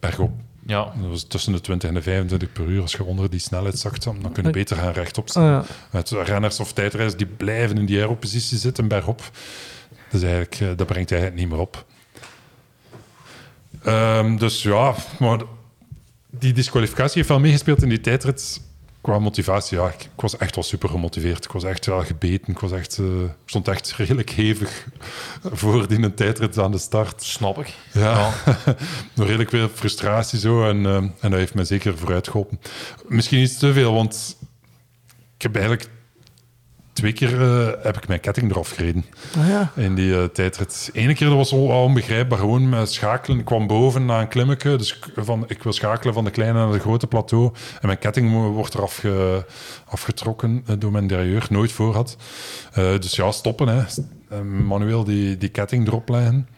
bergop. 0.00 0.30
Ja. 0.66 0.92
Dat 1.00 1.10
was 1.10 1.24
tussen 1.24 1.52
de 1.52 1.60
20 1.60 1.88
en 1.88 1.94
de 1.94 2.02
25 2.02 2.52
per 2.52 2.66
uur. 2.66 2.80
Als 2.80 2.92
je 2.92 3.04
onder 3.04 3.30
die 3.30 3.40
snelheid 3.40 3.78
zakt, 3.78 4.02
dan 4.02 4.32
kun 4.32 4.44
je 4.44 4.50
beter 4.50 4.76
gaan 4.76 4.92
rechtop 4.92 5.28
staan. 5.28 5.60
Ah, 5.60 5.66
ja. 5.68 5.74
Met 5.90 6.10
renners 6.10 6.60
of 6.60 6.72
tijdrijders 6.72 7.16
die 7.16 7.26
blijven 7.26 7.78
in 7.78 7.86
die 7.86 8.00
aeropositie 8.00 8.58
zitten 8.58 8.88
bergop. 8.88 9.30
Dus 10.12 10.22
eigenlijk, 10.22 10.60
eh, 10.60 10.68
dat 10.76 10.86
brengt 10.86 11.12
eigenlijk 11.12 11.40
niet 11.40 11.50
meer 11.50 11.60
op. 11.60 11.84
Ehm, 13.82 14.36
dus 14.36 14.62
ja, 14.62 14.94
maar 15.18 15.40
die 16.30 16.52
disqualificatie 16.52 17.16
heeft 17.16 17.28
wel 17.28 17.40
meegespeeld 17.40 17.82
in 17.82 17.88
die 17.88 18.00
tijdrit. 18.00 18.60
Qua 19.00 19.18
motivatie, 19.18 19.78
ja, 19.78 19.86
ik, 19.86 20.02
ik 20.02 20.20
was 20.20 20.36
echt 20.36 20.54
wel 20.54 20.64
super 20.64 20.88
gemotiveerd. 20.88 21.44
Ik 21.44 21.52
was 21.52 21.64
echt 21.64 21.86
wel 21.86 22.04
gebeten. 22.04 22.52
Ik 22.52 22.58
was 22.58 22.72
echt, 22.72 22.98
eh, 22.98 23.04
stond 23.44 23.68
echt 23.68 23.92
redelijk 23.92 24.30
hevig 24.30 24.86
voor 25.60 25.88
die 25.88 26.14
tijdrit 26.14 26.58
aan 26.58 26.70
de 26.70 26.78
start. 26.78 27.22
Snap 27.22 27.58
ik. 27.58 27.74
Ja, 27.92 28.32
nog 29.14 29.26
redelijk 29.26 29.50
veel 29.50 29.68
frustratie 29.68 30.38
zo. 30.38 30.68
En, 30.68 30.86
eh, 30.86 30.94
en 30.94 31.12
dat 31.20 31.32
heeft 31.32 31.54
me 31.54 31.64
zeker 31.64 31.98
vooruit 31.98 32.28
geholpen. 32.28 32.60
Misschien 33.06 33.42
iets 33.42 33.58
te 33.58 33.72
veel, 33.72 33.92
want 33.92 34.36
ik 35.36 35.42
heb 35.42 35.54
eigenlijk 35.54 35.88
twee 36.92 37.12
keer 37.12 37.40
eh, 37.42 37.84
heb 37.84 37.96
ik 37.96 38.08
mijn 38.08 38.20
ketting 38.20 38.50
eraf 38.50 38.70
gereden 38.70 39.04
Ah, 39.38 39.48
ja. 39.48 39.72
in 39.76 39.94
die 39.94 40.16
eh, 40.16 40.24
tijdrit. 40.24 40.90
Ene 40.92 41.14
keer 41.14 41.28
dat 41.28 41.36
was 41.36 41.52
al 41.52 41.66
onbegrijpbaar, 41.84 42.38
gewoon 42.38 42.68
met 42.68 42.92
schakelen. 42.92 43.38
Ik 43.38 43.44
kwam 43.44 43.66
boven 43.66 44.04
na 44.04 44.20
een 44.20 44.28
klimmetje, 44.28 44.76
dus 44.76 44.96
ik- 44.96 45.24
van, 45.24 45.44
ik 45.48 45.62
wil 45.62 45.72
schakelen 45.72 46.14
van 46.14 46.24
de 46.24 46.30
kleine 46.30 46.58
naar 46.58 46.72
de 46.72 46.78
grote 46.78 47.06
plateau. 47.06 47.50
En 47.80 47.86
mijn 47.86 47.98
ketting 47.98 48.32
wordt 48.52 48.74
eraf 48.74 48.96
ge- 48.96 49.44
afgetrokken 49.86 50.62
eh, 50.66 50.74
door 50.78 50.92
mijn 50.92 51.06
derailleur, 51.06 51.46
nooit 51.50 51.72
voor 51.72 51.94
had. 51.94 52.16
Dus 52.74 53.16
ja, 53.16 53.30
stoppen. 53.32 53.68
Hè. 53.68 53.82
Manueel 54.42 55.04
die, 55.04 55.36
die 55.38 55.48
ketting 55.48 55.86
erop 55.86 56.08
leggen. 56.08 56.48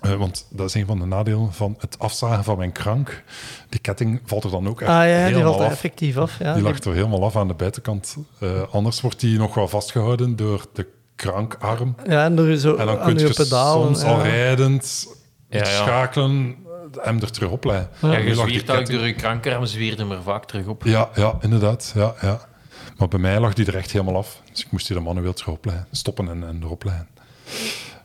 Eh, 0.00 0.14
want 0.14 0.46
dat 0.50 0.66
is 0.66 0.74
een 0.74 0.86
van 0.86 0.98
de 0.98 1.04
nadelen 1.04 1.52
van 1.52 1.76
het 1.78 1.98
afzagen 1.98 2.44
van 2.44 2.56
mijn 2.58 2.72
krank. 2.72 3.22
Die 3.68 3.80
ketting 3.80 4.20
valt 4.24 4.44
er 4.44 4.50
dan 4.50 4.68
ook 4.68 4.80
echt 4.80 4.90
Ah 4.90 4.96
ja, 4.96 5.02
die 5.04 5.12
helemaal 5.14 5.42
valt 5.42 5.58
er 5.58 5.64
af. 5.66 5.72
effectief 5.72 6.16
af. 6.16 6.38
Ja. 6.38 6.54
Die 6.54 6.62
lag 6.62 6.78
er 6.78 6.92
helemaal 6.94 7.24
af 7.24 7.36
aan 7.36 7.48
de 7.48 7.54
buitenkant. 7.54 8.16
Eh, 8.40 8.48
anders 8.70 9.00
wordt 9.00 9.20
die 9.20 9.38
nog 9.38 9.54
wel 9.54 9.68
vastgehouden 9.68 10.36
door 10.36 10.66
de 10.72 10.86
krankarm. 11.16 11.94
Ja, 12.08 12.24
en 12.24 12.36
door 12.36 12.56
zo 12.56 12.76
En 12.76 12.86
dan 12.86 12.98
aan 12.98 13.14
kun 13.14 13.18
je 13.26 13.32
pedalen. 13.34 13.84
soms 13.96 14.02
al 14.02 14.22
rijdend 14.22 15.06
Ja, 15.48 15.60
iets 15.60 15.70
ja. 15.70 15.76
schakelen, 15.76 16.56
hem 17.00 17.20
er 17.20 17.30
terug 17.30 17.50
op 17.50 17.64
leggen. 17.64 17.88
Ja, 18.02 18.08
je 18.08 18.14
zwiert 18.16 18.38
eigenlijk 18.38 18.66
ketting- 18.66 18.98
door 18.98 19.06
je 19.06 19.14
krankarm, 19.14 19.66
zwiert 19.66 19.98
hem 19.98 20.10
er 20.12 20.22
vaak 20.22 20.44
terug 20.44 20.66
op. 20.66 20.84
Ja, 20.84 21.10
ja, 21.14 21.36
inderdaad. 21.40 21.92
Ja, 21.94 22.14
ja. 22.20 22.40
Maar 22.98 23.08
bij 23.08 23.18
mij 23.18 23.40
lag 23.40 23.52
die 23.54 23.66
er 23.66 23.76
echt 23.76 23.90
helemaal 23.92 24.16
af. 24.16 24.40
Dus 24.52 24.64
ik 24.64 24.70
moest 24.70 24.86
die 24.86 24.96
er 24.96 25.02
manueel 25.02 25.32
terug 25.32 25.54
opleggen. 25.54 25.86
Stoppen 25.90 26.28
en, 26.28 26.46
en 26.48 26.60
erop 26.62 26.84
leggen. 26.84 27.08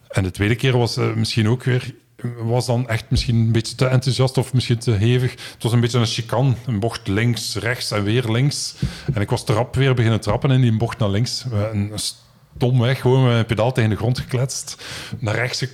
En 0.09 0.23
de 0.23 0.31
tweede 0.31 0.55
keer 0.55 0.77
was 0.77 0.97
eh, 0.97 1.13
misschien 1.13 1.49
ook 1.49 1.63
weer... 1.63 1.93
Was 2.37 2.65
dan 2.65 2.87
echt 2.89 3.05
misschien 3.09 3.35
een 3.35 3.51
beetje 3.51 3.75
te 3.75 3.85
enthousiast 3.85 4.37
of 4.37 4.53
misschien 4.53 4.79
te 4.79 4.91
hevig. 4.91 5.31
Het 5.31 5.63
was 5.63 5.71
een 5.71 5.79
beetje 5.79 5.99
een 5.99 6.05
chicane. 6.05 6.53
Een 6.65 6.79
bocht 6.79 7.07
links, 7.07 7.55
rechts 7.55 7.91
en 7.91 8.03
weer 8.03 8.31
links. 8.31 8.75
En 9.13 9.21
ik 9.21 9.29
was 9.29 9.45
te 9.45 9.53
rap 9.53 9.75
weer 9.75 9.93
beginnen 9.93 10.19
trappen 10.21 10.51
in 10.51 10.61
die 10.61 10.77
bocht 10.77 10.97
naar 10.97 11.09
links. 11.09 11.45
Een 11.71 11.91
stom 12.55 12.79
weg, 12.79 13.01
gewoon 13.01 13.23
met 13.23 13.31
mijn 13.31 13.45
pedaal 13.45 13.71
tegen 13.71 13.89
de 13.89 13.95
grond 13.95 14.19
gekletst. 14.19 14.83
Naar 15.19 15.35
rechts 15.35 15.65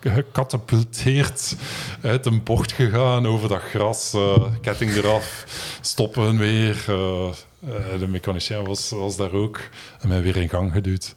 gecatapulteerd. 0.00 1.56
Uit 2.02 2.26
een 2.26 2.42
bocht 2.42 2.72
gegaan 2.72 3.26
over 3.26 3.48
dat 3.48 3.62
gras. 3.62 4.12
eh, 4.14 4.44
ketting 4.60 4.94
eraf. 4.94 5.44
Stoppen 5.80 6.38
weer. 6.38 6.84
eh, 6.86 7.98
de 7.98 8.06
mechanicien 8.08 8.64
was, 8.64 8.90
was 8.90 9.16
daar 9.16 9.32
ook. 9.32 9.60
En 10.00 10.08
mij 10.08 10.22
weer 10.22 10.36
in 10.36 10.48
gang 10.48 10.72
geduwd. 10.72 11.14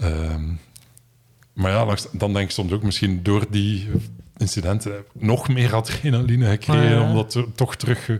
Ehm, 0.00 0.44
maar 1.52 1.70
ja, 1.70 1.84
langs- 1.86 2.08
dan 2.12 2.32
denk 2.32 2.44
ik 2.46 2.50
soms 2.54 2.72
ook 2.72 2.82
misschien 2.82 3.22
door 3.22 3.44
die 3.50 3.88
incidenten 4.36 5.04
nog 5.12 5.48
meer 5.48 5.74
adrenaline 5.74 6.46
gekregen. 6.46 6.82
Ah, 6.84 6.90
ja. 6.90 7.08
Om 7.08 7.14
dat 7.14 7.30
to- 7.30 7.52
toch 7.54 7.76
terug 7.76 8.08
eh, 8.08 8.16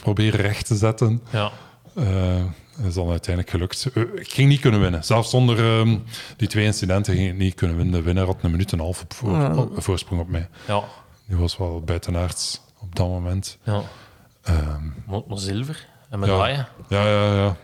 proberen 0.00 0.40
recht 0.40 0.66
te 0.66 0.74
zetten. 0.76 1.22
Ja. 1.30 1.50
Eh, 1.94 2.44
dat 2.76 2.86
is 2.86 2.94
dan 2.94 3.10
uiteindelijk 3.10 3.54
gelukt. 3.54 3.90
Eh, 3.94 4.02
ik 4.14 4.32
ging 4.32 4.48
niet 4.48 4.60
kunnen 4.60 4.80
winnen. 4.80 5.04
Zelfs 5.04 5.30
zonder 5.30 5.58
ehm, 5.80 5.98
die 6.36 6.48
twee 6.48 6.64
incidenten 6.64 7.14
ging 7.14 7.28
ik 7.28 7.36
niet 7.36 7.54
kunnen 7.54 7.76
winnen. 7.76 7.94
De 7.94 8.02
winnaar 8.02 8.26
had 8.26 8.36
een 8.42 8.50
minuut 8.50 8.72
en 8.72 8.78
een 8.78 8.84
half 8.84 9.02
op 9.02 9.14
voor, 9.14 9.34
Ah. 9.44 9.58
op- 9.58 9.82
voorsprong 9.82 10.20
op 10.20 10.28
mij. 10.28 10.48
Ja. 10.66 10.82
Die 11.26 11.36
was 11.36 11.56
wel 11.56 11.80
buitenaards 11.80 12.60
op 12.80 12.96
dat 12.96 13.08
moment. 13.08 13.58
ja. 13.62 13.82
Ehm, 14.42 14.82
Maar, 15.06 15.20
maar 15.28 15.38
zilver 15.38 15.86
en 16.10 16.18
medaille. 16.18 16.66
ja, 16.88 17.06
ja, 17.08 17.34
ja. 17.34 17.56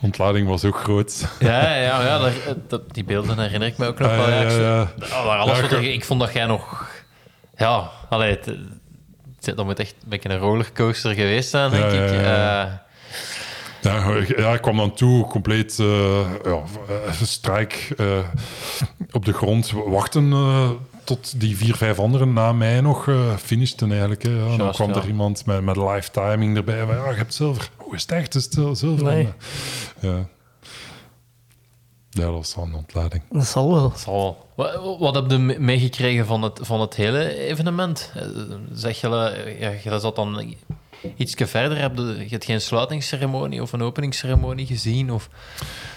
Ontlading 0.00 0.48
was 0.48 0.64
ook 0.64 0.76
groot. 0.78 1.24
Ja, 1.38 1.74
ja, 1.74 2.02
ja, 2.04 2.18
daar, 2.18 2.32
dat, 2.68 2.94
die 2.94 3.04
beelden 3.04 3.38
herinner 3.40 3.68
ik 3.68 3.78
me 3.78 3.86
ook 3.86 3.98
nog 3.98 4.10
Ah, 4.10 4.16
wel. 4.16 4.28
ja, 4.28 4.88
maar 5.10 5.38
alles 5.38 5.60
wat 5.60 5.72
ik- 5.72 6.04
vond 6.04 6.20
dat 6.20 6.32
jij 6.32 6.46
nog... 6.46 6.86
Ja, 7.56 7.90
allee, 8.08 8.30
het, 8.30 8.46
het, 9.40 9.56
dat 9.56 9.64
moet 9.64 9.78
echt 9.78 9.94
een 10.02 10.08
beetje 10.08 10.28
een 10.28 10.38
rollercoaster 10.38 11.14
geweest 11.14 11.50
zijn, 11.50 11.70
denk 11.70 11.84
ik. 11.92 12.10
ja. 12.10 12.62
Eh, 12.64 12.72
Ja, 13.80 14.14
ik- 14.14 14.38
ja, 14.38 14.52
ik 14.52 14.60
kwam 14.60 14.76
dan 14.76 14.94
toe, 14.94 15.26
compleet 15.26 15.78
eh 15.78 16.20
ja, 16.44 16.50
eh, 16.88 17.12
strijk 17.22 17.94
op 19.10 19.24
de 19.24 19.32
grond, 19.32 19.72
wachten 19.86 20.32
tot 21.08 21.40
die 21.40 21.56
vier, 21.56 21.74
vijf 21.76 21.98
anderen 21.98 22.32
na 22.32 22.52
mij 22.52 22.80
nog 22.80 23.08
eh 23.08 23.36
finishten 23.36 23.90
eigenlijk. 23.90 24.22
Hè. 24.22 24.30
Ja, 24.30 24.56
dan 24.56 24.72
kwam 24.72 24.88
ja. 24.88 24.96
er 24.96 25.06
iemand 25.06 25.46
met, 25.46 25.62
met 25.62 25.76
live 25.76 26.10
timing 26.10 26.56
erbij. 26.56 26.86
Van, 26.86 26.94
ja, 26.96 27.10
je 27.10 27.16
hebt 27.16 27.34
zilver. 27.34 27.70
Hoe 27.76 27.94
is 27.94 28.02
het 28.02 28.10
echt? 28.10 28.34
Is 28.34 28.44
het 28.44 28.52
zil- 28.52 28.76
zilver? 28.76 29.04
Nee. 29.04 29.28
Ja. 30.00 30.28
ja, 32.10 32.24
dat 32.24 32.32
was 32.32 32.54
wel 32.54 32.64
een 32.64 32.74
ontlading. 32.74 33.22
Dat 33.30 33.46
zal 33.46 33.72
wel. 33.74 33.92
zal 33.96 34.14
wel. 34.56 34.76
Wat, 34.80 34.98
wat 34.98 35.14
heb 35.14 35.30
je 35.30 35.38
me- 35.38 35.58
meegekregen 35.58 36.26
van 36.26 36.42
het, 36.42 36.58
van 36.62 36.80
het 36.80 36.94
hele 36.94 37.34
evenement? 37.36 38.12
Eh, 38.14 38.22
Zeg 38.72 39.00
je, 39.00 39.08
eh, 39.08 39.60
ja, 39.60 39.90
je 39.92 39.98
zat 39.98 40.16
dan 40.16 40.54
iets 41.16 41.34
verder, 41.36 41.78
heb 41.78 41.96
je, 41.96 42.26
hebt 42.28 42.44
geen 42.44 42.60
sluitingsceremonie 42.60 43.62
of 43.62 43.72
een 43.72 43.82
openingsceremonie 43.82 44.66
gezien? 44.66 45.12
Of... 45.12 45.28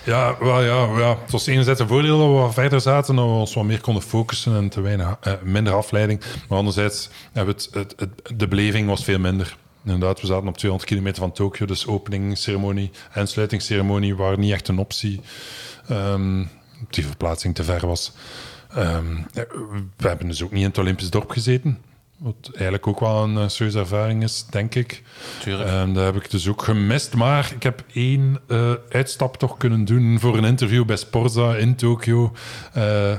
Ja, 0.04 0.38
wel, 0.40 0.62
ja, 0.62 1.00
ja, 1.00 1.18
het 1.22 1.32
was 1.32 1.48
enerzijds 1.48 1.80
een 1.80 1.88
voordeel 1.88 2.18
dat 2.18 2.28
we 2.28 2.34
wat 2.34 2.54
verder 2.54 2.82
zaten, 2.82 3.16
dat 3.16 3.26
we 3.26 3.32
ons 3.32 3.54
wat 3.54 3.64
meer 3.64 3.82
konden 3.82 4.04
focussen 4.04 4.56
en 4.56 4.70
te 4.70 4.82
weinig, 4.82 5.18
eh, 5.22 5.34
minder 5.44 5.74
afleiding. 5.74 6.22
Maar 6.50 6.58
anderzijds, 6.58 7.10
hebben 7.32 7.56
het, 7.56 7.96
het, 7.98 8.10
de 8.36 8.48
beleving 8.48 8.88
was 8.88 9.04
veel 9.04 9.20
minder. 9.20 9.58
Inderdaad, 9.86 10.22
we 10.22 10.28
zaten 10.28 10.48
op 10.48 10.58
200 10.58 10.90
kilometer 10.90 11.22
van 11.22 11.32
Tokio, 11.32 11.66
dus 11.66 11.88
openingsceremonie 11.88 12.92
en 13.12 13.28
sluitingsceremonie 13.28 14.16
waren 14.16 14.40
niet 14.40 14.52
echt 14.52 14.68
een 14.68 14.78
optie. 14.78 15.22
Ehm, 15.88 16.44
die 16.90 17.06
verplaatsing 17.06 17.56
te 17.56 17.64
ver 17.64 17.88
was. 17.88 18.12
Ehm, 18.76 19.18
eh, 19.34 19.44
we 19.98 20.08
hebben 20.08 20.28
dus 20.28 20.44
ook 20.44 20.52
niet 20.52 20.62
in 20.62 20.68
het 20.68 20.78
Olympisch 20.78 21.10
dorp 21.10 21.30
gezeten. 21.30 21.78
Wat 22.22 22.50
eigenlijk 22.54 22.88
ook 22.88 23.00
wel 23.00 23.24
een 23.24 23.38
eh, 23.38 23.48
serieuze 23.48 23.80
ervaring 23.80 24.24
is, 24.24 24.46
denk 24.50 24.76
ik. 24.76 25.04
Tuurlijk. 25.40 25.70
En 25.70 25.94
dat 25.94 26.04
heb 26.04 26.24
ik 26.24 26.32
dus 26.32 26.48
ook 26.48 26.62
gemist. 26.64 27.14
Maar 27.14 27.52
ik 27.56 27.64
heb 27.64 27.84
één 27.94 28.40
eh, 28.48 28.74
uitstap 28.90 29.38
toch 29.38 29.58
kunnen 29.58 29.86
doen 29.86 30.20
voor 30.20 30.38
een 30.38 30.44
interview 30.44 30.86
bij 30.86 30.96
Sporza 30.96 31.56
in 31.56 31.76
Tokio. 31.76 32.32
Eh, 32.74 33.14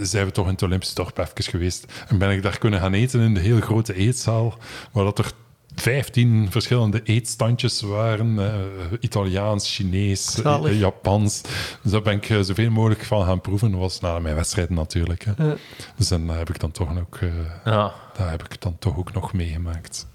zijn 0.00 0.26
we 0.26 0.32
toch 0.32 0.46
in 0.46 0.52
het 0.52 0.62
Olympisch 0.62 0.94
dorp 0.94 1.18
even 1.18 1.42
geweest. 1.42 2.04
En 2.08 2.18
ben 2.18 2.30
ik 2.30 2.42
daar 2.42 2.58
kunnen 2.58 2.80
gaan 2.80 2.92
eten 2.92 3.20
in 3.20 3.34
de 3.34 3.40
hele 3.40 3.60
grote 3.60 3.94
eetzaal. 3.94 4.58
Waar 4.92 5.04
dat 5.04 5.18
er 5.18 5.32
15 5.74 6.46
verschillende 6.50 7.00
eetstandjes 7.04 7.80
waren. 7.80 8.38
eh, 8.38 8.54
Italiaans, 9.00 9.74
Chinees, 9.74 10.34
eh, 10.36 10.42
Zalig. 10.42 10.78
Japans. 10.78 11.40
Dus 11.82 11.92
daar 11.92 12.02
ben 12.02 12.12
ik 12.16 12.30
eh, 12.30 12.40
zoveel 12.40 12.70
mogelijk 12.70 13.04
van 13.04 13.24
gaan 13.26 13.40
proeven. 13.40 13.70
Dat 13.70 13.80
was 13.80 14.00
na 14.00 14.18
mijn 14.18 14.34
wedstrijden 14.34 14.74
natuurlijk. 14.74 15.24
Hè. 15.36 15.54
Dus 15.96 16.08
dan 16.08 16.28
heb 16.28 16.48
ik 16.48 16.60
dan 16.60 16.70
toch 16.70 16.98
ook, 16.98 17.16
eh, 17.20 17.28
Ja. 17.64 17.92
daar 18.16 18.30
heb 18.30 18.42
ik 18.44 18.60
dan 18.60 18.76
toch 18.78 18.96
ook 18.96 19.12
nog 19.12 19.32
meegemaakt. 19.32 20.06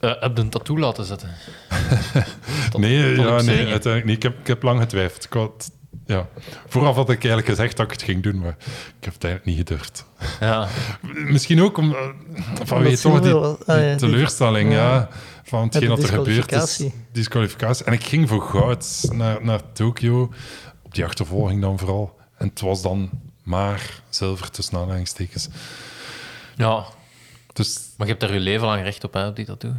Eh, 0.00 0.10
heb 0.20 0.36
je 0.36 0.42
een 0.42 0.48
tattoo 0.48 0.78
laten 0.78 1.04
zetten? 1.04 1.28
Tot- 2.70 2.80
Nee, 2.80 3.14
tot 3.16 3.24
ja, 3.24 3.42
nee 3.42 3.56
uiteindelijk 3.66 4.04
niet. 4.04 4.16
Ik 4.16 4.22
heb, 4.22 4.38
ik 4.38 4.46
heb 4.46 4.62
lang 4.62 4.80
getwijfeld. 4.80 5.24
Ik 5.24 5.32
had, 5.32 5.70
ja. 6.12 6.26
Vooraf 6.68 6.94
had 6.96 7.08
ik 7.10 7.16
eigenlijk 7.16 7.46
gezegd 7.46 7.76
dat 7.76 7.86
ik 7.86 7.92
het 7.92 8.02
ging 8.02 8.22
doen, 8.22 8.38
maar 8.38 8.56
ik 8.98 9.04
heb 9.04 9.14
het 9.14 9.24
eigenlijk 9.24 9.44
niet 9.44 9.68
gedurfd. 9.68 10.04
Ja. 10.40 10.68
Misschien 11.12 11.62
ook 11.62 11.76
om, 11.78 11.92
eh, 11.94 11.98
vanwege 12.64 13.02
toch 13.02 13.20
die, 13.20 13.32
ah, 13.34 13.56
die 13.66 13.74
ja, 13.76 13.88
die- 13.88 13.96
teleurstelling 13.96 14.72
ja. 14.72 14.94
ja. 14.94 15.08
van 15.44 15.62
hetgeen 15.64 15.88
wat 15.88 16.02
er 16.02 16.08
gebeurd 16.08 16.52
is. 16.52 16.82
disqualificatie. 17.12 17.84
En 17.84 17.92
ik 17.92 18.04
ging 18.04 18.28
voor 18.28 18.42
goud 18.42 19.08
naar, 19.12 19.44
naar 19.44 19.60
Tokio, 19.72 20.32
op 20.82 20.94
die 20.94 21.04
achtervolging 21.04 21.60
dan 21.60 21.78
vooral. 21.78 22.18
En 22.38 22.48
het 22.48 22.60
was 22.60 22.82
dan 22.82 23.10
maar 23.42 24.02
zilver 24.08 24.50
tussen 24.50 24.78
aanhalingstekens. 24.78 25.48
ja. 26.56 26.84
Dus 27.52 27.80
Maar 27.96 28.06
je 28.06 28.12
hebt 28.12 28.20
daar 28.24 28.32
je 28.34 28.40
leven 28.40 28.66
lang 28.66 28.82
recht 28.82 29.04
op, 29.04 29.12
hè, 29.14 29.26
op 29.26 29.36
die 29.36 29.44
tattoo. 29.44 29.72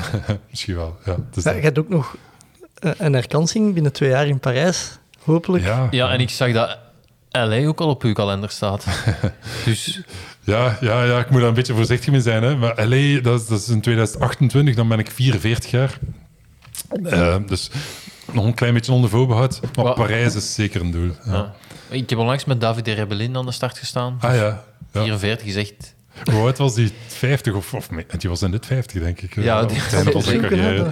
misschien 0.50 0.74
wel, 0.74 0.96
ja. 1.04 1.16
Dus 1.30 1.44
Ja, 1.44 1.50
je 1.50 1.60
hebt 1.60 1.78
ook 1.78 1.88
nog 1.88 2.16
eh, 2.74 2.90
een 2.98 3.12
herkansing 3.12 3.74
binnen 3.74 3.92
twee 3.92 4.10
jaar 4.10 4.26
in 4.26 4.38
Parijs. 4.40 4.98
Hopelijk. 5.24 5.64
ja, 5.64 5.88
Ja, 5.90 6.10
en 6.12 6.20
ik 6.20 6.30
zag 6.30 6.52
dat 6.52 6.78
LA 7.30 7.66
ook 7.66 7.80
al 7.80 7.88
op 7.88 8.02
uw 8.02 8.12
kalender 8.12 8.50
staat. 8.50 8.86
Dus 9.64 10.00
Ja, 10.44 10.78
ja, 10.80 11.02
ja, 11.04 11.18
ik 11.18 11.30
moet 11.30 11.40
daar 11.40 11.48
een 11.48 11.54
beetje 11.54 11.74
voorzichtig 11.74 12.10
mee 12.10 12.20
zijn. 12.20 12.42
Hè. 12.42 12.56
Maar 12.56 12.86
LA, 12.88 13.20
dat 13.20 13.40
is, 13.40 13.46
dat 13.46 13.60
is 13.60 13.68
in 13.68 13.80
2028, 13.80 14.74
dan 14.74 14.88
ben 14.88 14.98
ik 14.98 15.10
44 15.10 15.70
jaar. 15.70 15.98
Eh, 17.04 17.36
dus 17.46 17.70
nog 18.32 18.44
een 18.44 18.54
klein 18.54 18.74
beetje 18.74 18.92
onder 18.92 19.10
voorbehoud. 19.10 19.60
Maar 19.76 19.84
Wat- 19.84 19.94
Parijs 19.94 20.34
is 20.34 20.54
zeker 20.54 20.80
een 20.80 20.90
doel. 20.90 21.10
Ja. 21.24 21.32
Ja. 21.32 21.54
Ik 21.88 22.10
heb 22.10 22.18
onlangs 22.18 22.44
met 22.44 22.60
David 22.60 22.84
de 22.84 22.92
Rebellin 22.92 23.36
aan 23.36 23.46
de 23.46 23.52
start 23.52 23.78
gestaan. 23.78 24.16
Ah 24.20 24.34
ja. 24.34 24.64
ja. 24.92 25.00
44 25.02 25.46
gezegd. 25.46 25.94
Hoe 26.24 26.40
oud 26.42 26.58
was 26.58 26.74
die? 26.74 26.92
50 27.06 27.54
of, 27.54 27.74
of 27.74 27.88
die 28.18 28.28
was 28.30 28.42
in 28.42 28.50
dit 28.50 28.66
50, 28.66 29.02
denk 29.02 29.20
ik. 29.20 29.34
Ja, 29.34 29.64
die- 29.64 29.80
Dat 30.02 30.14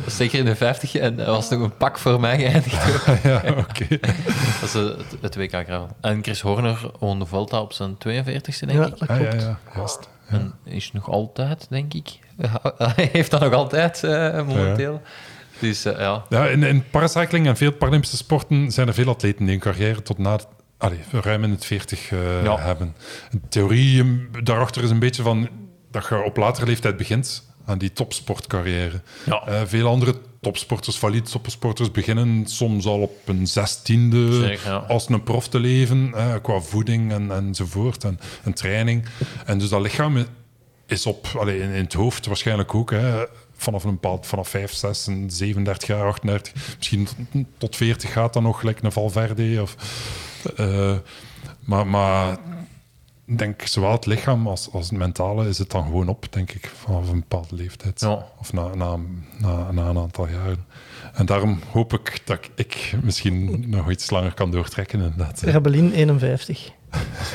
is 0.06 0.16
zeker 0.16 0.38
in 0.38 0.44
de 0.44 0.56
50 0.56 0.94
en 0.94 1.16
dat 1.16 1.26
was 1.26 1.48
nog 1.48 1.60
een 1.60 1.76
pak 1.76 1.98
voor 1.98 2.20
mij 2.20 2.38
geëindigd. 2.38 2.84
Ja, 3.22 3.42
oké. 3.56 3.86
Dat 4.60 4.68
is 4.68 4.74
eh, 4.74 4.82
het, 4.82 5.16
het 5.20 5.36
WK 5.36 5.50
gravel. 5.50 5.88
En 6.00 6.22
Chris 6.22 6.40
Horner 6.40 6.90
won 6.98 7.18
de 7.18 7.26
Volta 7.26 7.60
op 7.60 7.72
zijn 7.72 7.94
42e, 7.94 8.00
denk 8.66 8.72
Ja, 8.72 8.86
ik. 8.86 8.98
dat 8.98 9.08
Ah, 9.08 9.20
ja, 9.20 9.34
ja, 9.34 9.58
juist. 9.74 10.08
En 10.28 10.54
is 10.64 10.92
nog 10.92 11.10
altijd, 11.10 11.66
denk 11.70 11.94
ik. 11.94 12.18
Hij 12.94 13.08
heeft 13.12 13.30
dat 13.30 13.40
nog 13.40 13.52
altijd 13.52 14.04
eh, 14.04 14.42
momenteel. 14.46 15.02
Dus 15.58 15.84
eh, 15.84 15.98
ja. 15.98 16.24
Ja, 16.28 16.46
in, 16.46 16.62
in 16.62 16.84
paracycling 16.90 17.46
en 17.46 17.56
veel 17.56 17.72
Paralympische 17.72 18.16
sporten 18.16 18.70
zijn 18.70 18.88
er 18.88 18.94
veel 18.94 19.08
atleten 19.08 19.44
die 19.44 19.54
een 19.54 19.60
carrière 19.60 20.02
tot 20.02 20.18
na, 20.18 20.38
allee, 20.78 20.98
ruim 21.10 21.44
in 21.44 21.50
het 21.50 21.64
40 21.64 22.10
eh, 22.12 22.42
Ja. 22.42 22.58
hebben. 22.58 22.94
De 23.30 23.40
theorie 23.48 24.00
eh, 24.02 24.42
daarachter 24.42 24.82
is 24.82 24.90
een 24.90 24.98
beetje 24.98 25.22
van 25.22 25.48
dat 25.90 26.06
je 26.08 26.22
op 26.22 26.36
latere 26.36 26.66
leeftijd 26.66 26.96
begint 26.96 27.46
aan 27.64 27.78
die 27.78 27.92
topsportcarrière. 27.92 29.00
Ja. 29.26 29.46
Eh, 29.46 29.60
veel 29.66 29.88
andere 29.88 30.14
topsporters, 30.40 30.98
valide 30.98 31.30
topsporters, 31.30 31.90
beginnen 31.90 32.46
soms 32.46 32.86
al 32.86 33.00
op 33.00 33.28
een 33.28 33.46
zestiende 33.46 34.32
Zeker, 34.32 34.70
ja. 34.70 34.76
als 34.76 35.08
een 35.08 35.22
prof 35.22 35.48
te 35.48 35.60
leven, 35.60 36.14
qua 36.42 36.60
voeding 36.60 37.12
en, 37.12 37.30
enzovoort 37.30 38.04
en, 38.04 38.20
en 38.44 38.52
training. 38.52 39.04
En 39.44 39.58
dus 39.58 39.68
dat 39.68 39.80
lichaam 39.80 40.26
is 40.86 41.06
op, 41.06 41.26
allee, 41.38 41.60
in, 41.60 41.70
in 41.70 41.84
het 41.84 41.92
hoofd 41.92 42.26
waarschijnlijk 42.26 42.74
ook, 42.74 42.90
hè, 42.90 43.24
vanaf 43.56 43.84
een 43.84 43.90
bepaald, 43.90 44.26
vanaf 44.26 44.48
5, 44.48 44.72
6, 44.72 45.06
en 45.06 45.30
37 45.30 45.88
jaar, 45.88 46.06
38, 46.06 46.52
misschien 46.76 47.04
tot, 47.04 47.44
tot 47.58 47.76
40 47.76 48.12
gaat 48.12 48.32
dan 48.32 48.42
nog 48.42 48.60
gelijk 48.60 48.82
een 48.82 48.92
Valverde. 48.92 49.62
Of, 49.62 49.76
eh, 50.56 50.94
maar, 51.64 51.86
maar 51.86 52.36
ik 53.26 53.38
denk 53.38 53.62
zowel 53.62 53.92
het 53.92 54.06
lichaam 54.06 54.46
als, 54.48 54.68
als 54.72 54.88
het 54.90 54.98
mentale 54.98 55.48
is 55.48 55.58
het 55.58 55.70
dan 55.70 55.84
gewoon 55.84 56.08
op, 56.08 56.26
denk 56.32 56.52
ik, 56.52 56.70
vanaf 56.82 57.08
een 57.08 57.18
bepaalde 57.20 57.54
leeftijd. 57.54 58.00
Ja. 58.00 58.24
Of 58.38 58.52
na, 58.52 58.74
na, 58.74 58.96
na, 59.38 59.70
na 59.72 59.82
een 59.88 59.98
aantal 59.98 60.28
jaren. 60.28 60.64
En 61.14 61.26
daarom 61.26 61.60
hoop 61.70 61.92
ik 61.92 62.20
dat 62.24 62.38
ik 62.54 62.94
misschien 63.02 63.64
nog 63.70 63.90
iets 63.90 64.10
langer 64.10 64.34
kan 64.34 64.50
doortrekken. 64.50 65.00
Inderdaad. 65.00 65.40
Rebellin 65.40 65.92
51. 65.92 66.70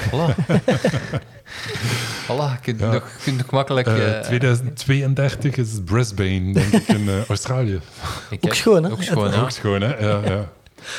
Voilà. 0.10 0.36
voilà, 2.28 2.52
je 2.52 2.58
kunt, 2.62 2.80
Ja. 2.80 2.92
nog, 2.92 3.10
je 3.18 3.24
kunt 3.24 3.38
nog 3.38 3.50
makkelijk... 3.52 3.88
Eh, 3.88 4.18
eh, 4.18 4.24
2032 4.24 5.56
is 5.56 5.70
Brisbane, 5.86 6.54
denk 6.54 6.72
ik, 6.74 6.88
in 6.88 7.10
eh, 7.10 7.26
Australië. 7.28 7.80
ik- 8.30 8.46
Ook 8.46 8.54
schoon, 8.54 8.84
hè? 8.84 8.92
Ook 8.92 9.04
schoon, 9.04 9.32
ja. 9.32 9.42
Ook 9.42 9.50
schoon, 9.50 9.82
hè? 9.82 9.98
Ja, 10.08 10.22
ja. 10.26 10.50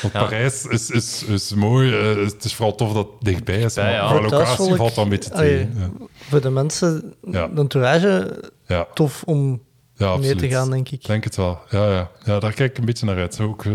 Want 0.01 0.13
Ja. 0.13 0.23
Parijs 0.23 0.65
is, 0.65 0.89
is, 0.89 1.23
is 1.23 1.53
mooi. 1.53 1.93
eh, 1.97 2.15
het 2.25 2.43
is 2.43 2.55
vooral 2.55 2.75
tof 2.75 2.93
dat 2.93 3.05
het 3.05 3.25
dichtbij 3.25 3.55
is. 3.55 3.61
Dichtbij, 3.73 3.83
maar 4.01 4.13
ja. 4.15 4.21
locatie 4.21 4.75
valt 4.75 4.95
dat 4.95 5.03
een 5.03 5.09
beetje 5.09 5.29
tegen. 5.29 5.73
Ja. 5.77 5.89
Voor 6.15 6.41
de 6.41 6.49
mensen, 6.49 7.13
Ja. 7.31 7.47
de 7.47 7.61
entourage, 7.61 8.39
Ja, 8.67 8.87
tof 8.93 9.23
om 9.25 9.61
ja, 9.93 10.05
mee 10.05 10.09
absoluut. 10.15 10.39
te 10.39 10.49
gaan, 10.49 10.69
denk 10.71 10.89
ik. 10.89 10.99
Ik 11.01 11.07
denk 11.07 11.23
het 11.23 11.35
wel. 11.35 11.59
Ja, 11.69 11.91
ja. 11.91 12.09
ja, 12.23 12.39
daar 12.39 12.53
kijk 12.53 12.71
ik 12.71 12.77
een 12.77 12.85
beetje 12.85 13.05
naar 13.05 13.17
uit. 13.17 13.39
Ook 13.39 13.65
eh, 13.65 13.71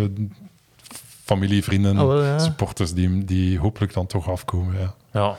familie, 1.24 1.64
vrienden, 1.64 1.96
Ah, 1.98 2.06
wel, 2.06 2.24
ja. 2.24 2.38
supporters 2.38 2.92
die, 2.92 3.24
die 3.24 3.58
hopelijk 3.58 3.92
dan 3.92 4.06
toch 4.06 4.28
afkomen. 4.30 4.74
Ja. 4.80 4.94
Ja. 5.12 5.36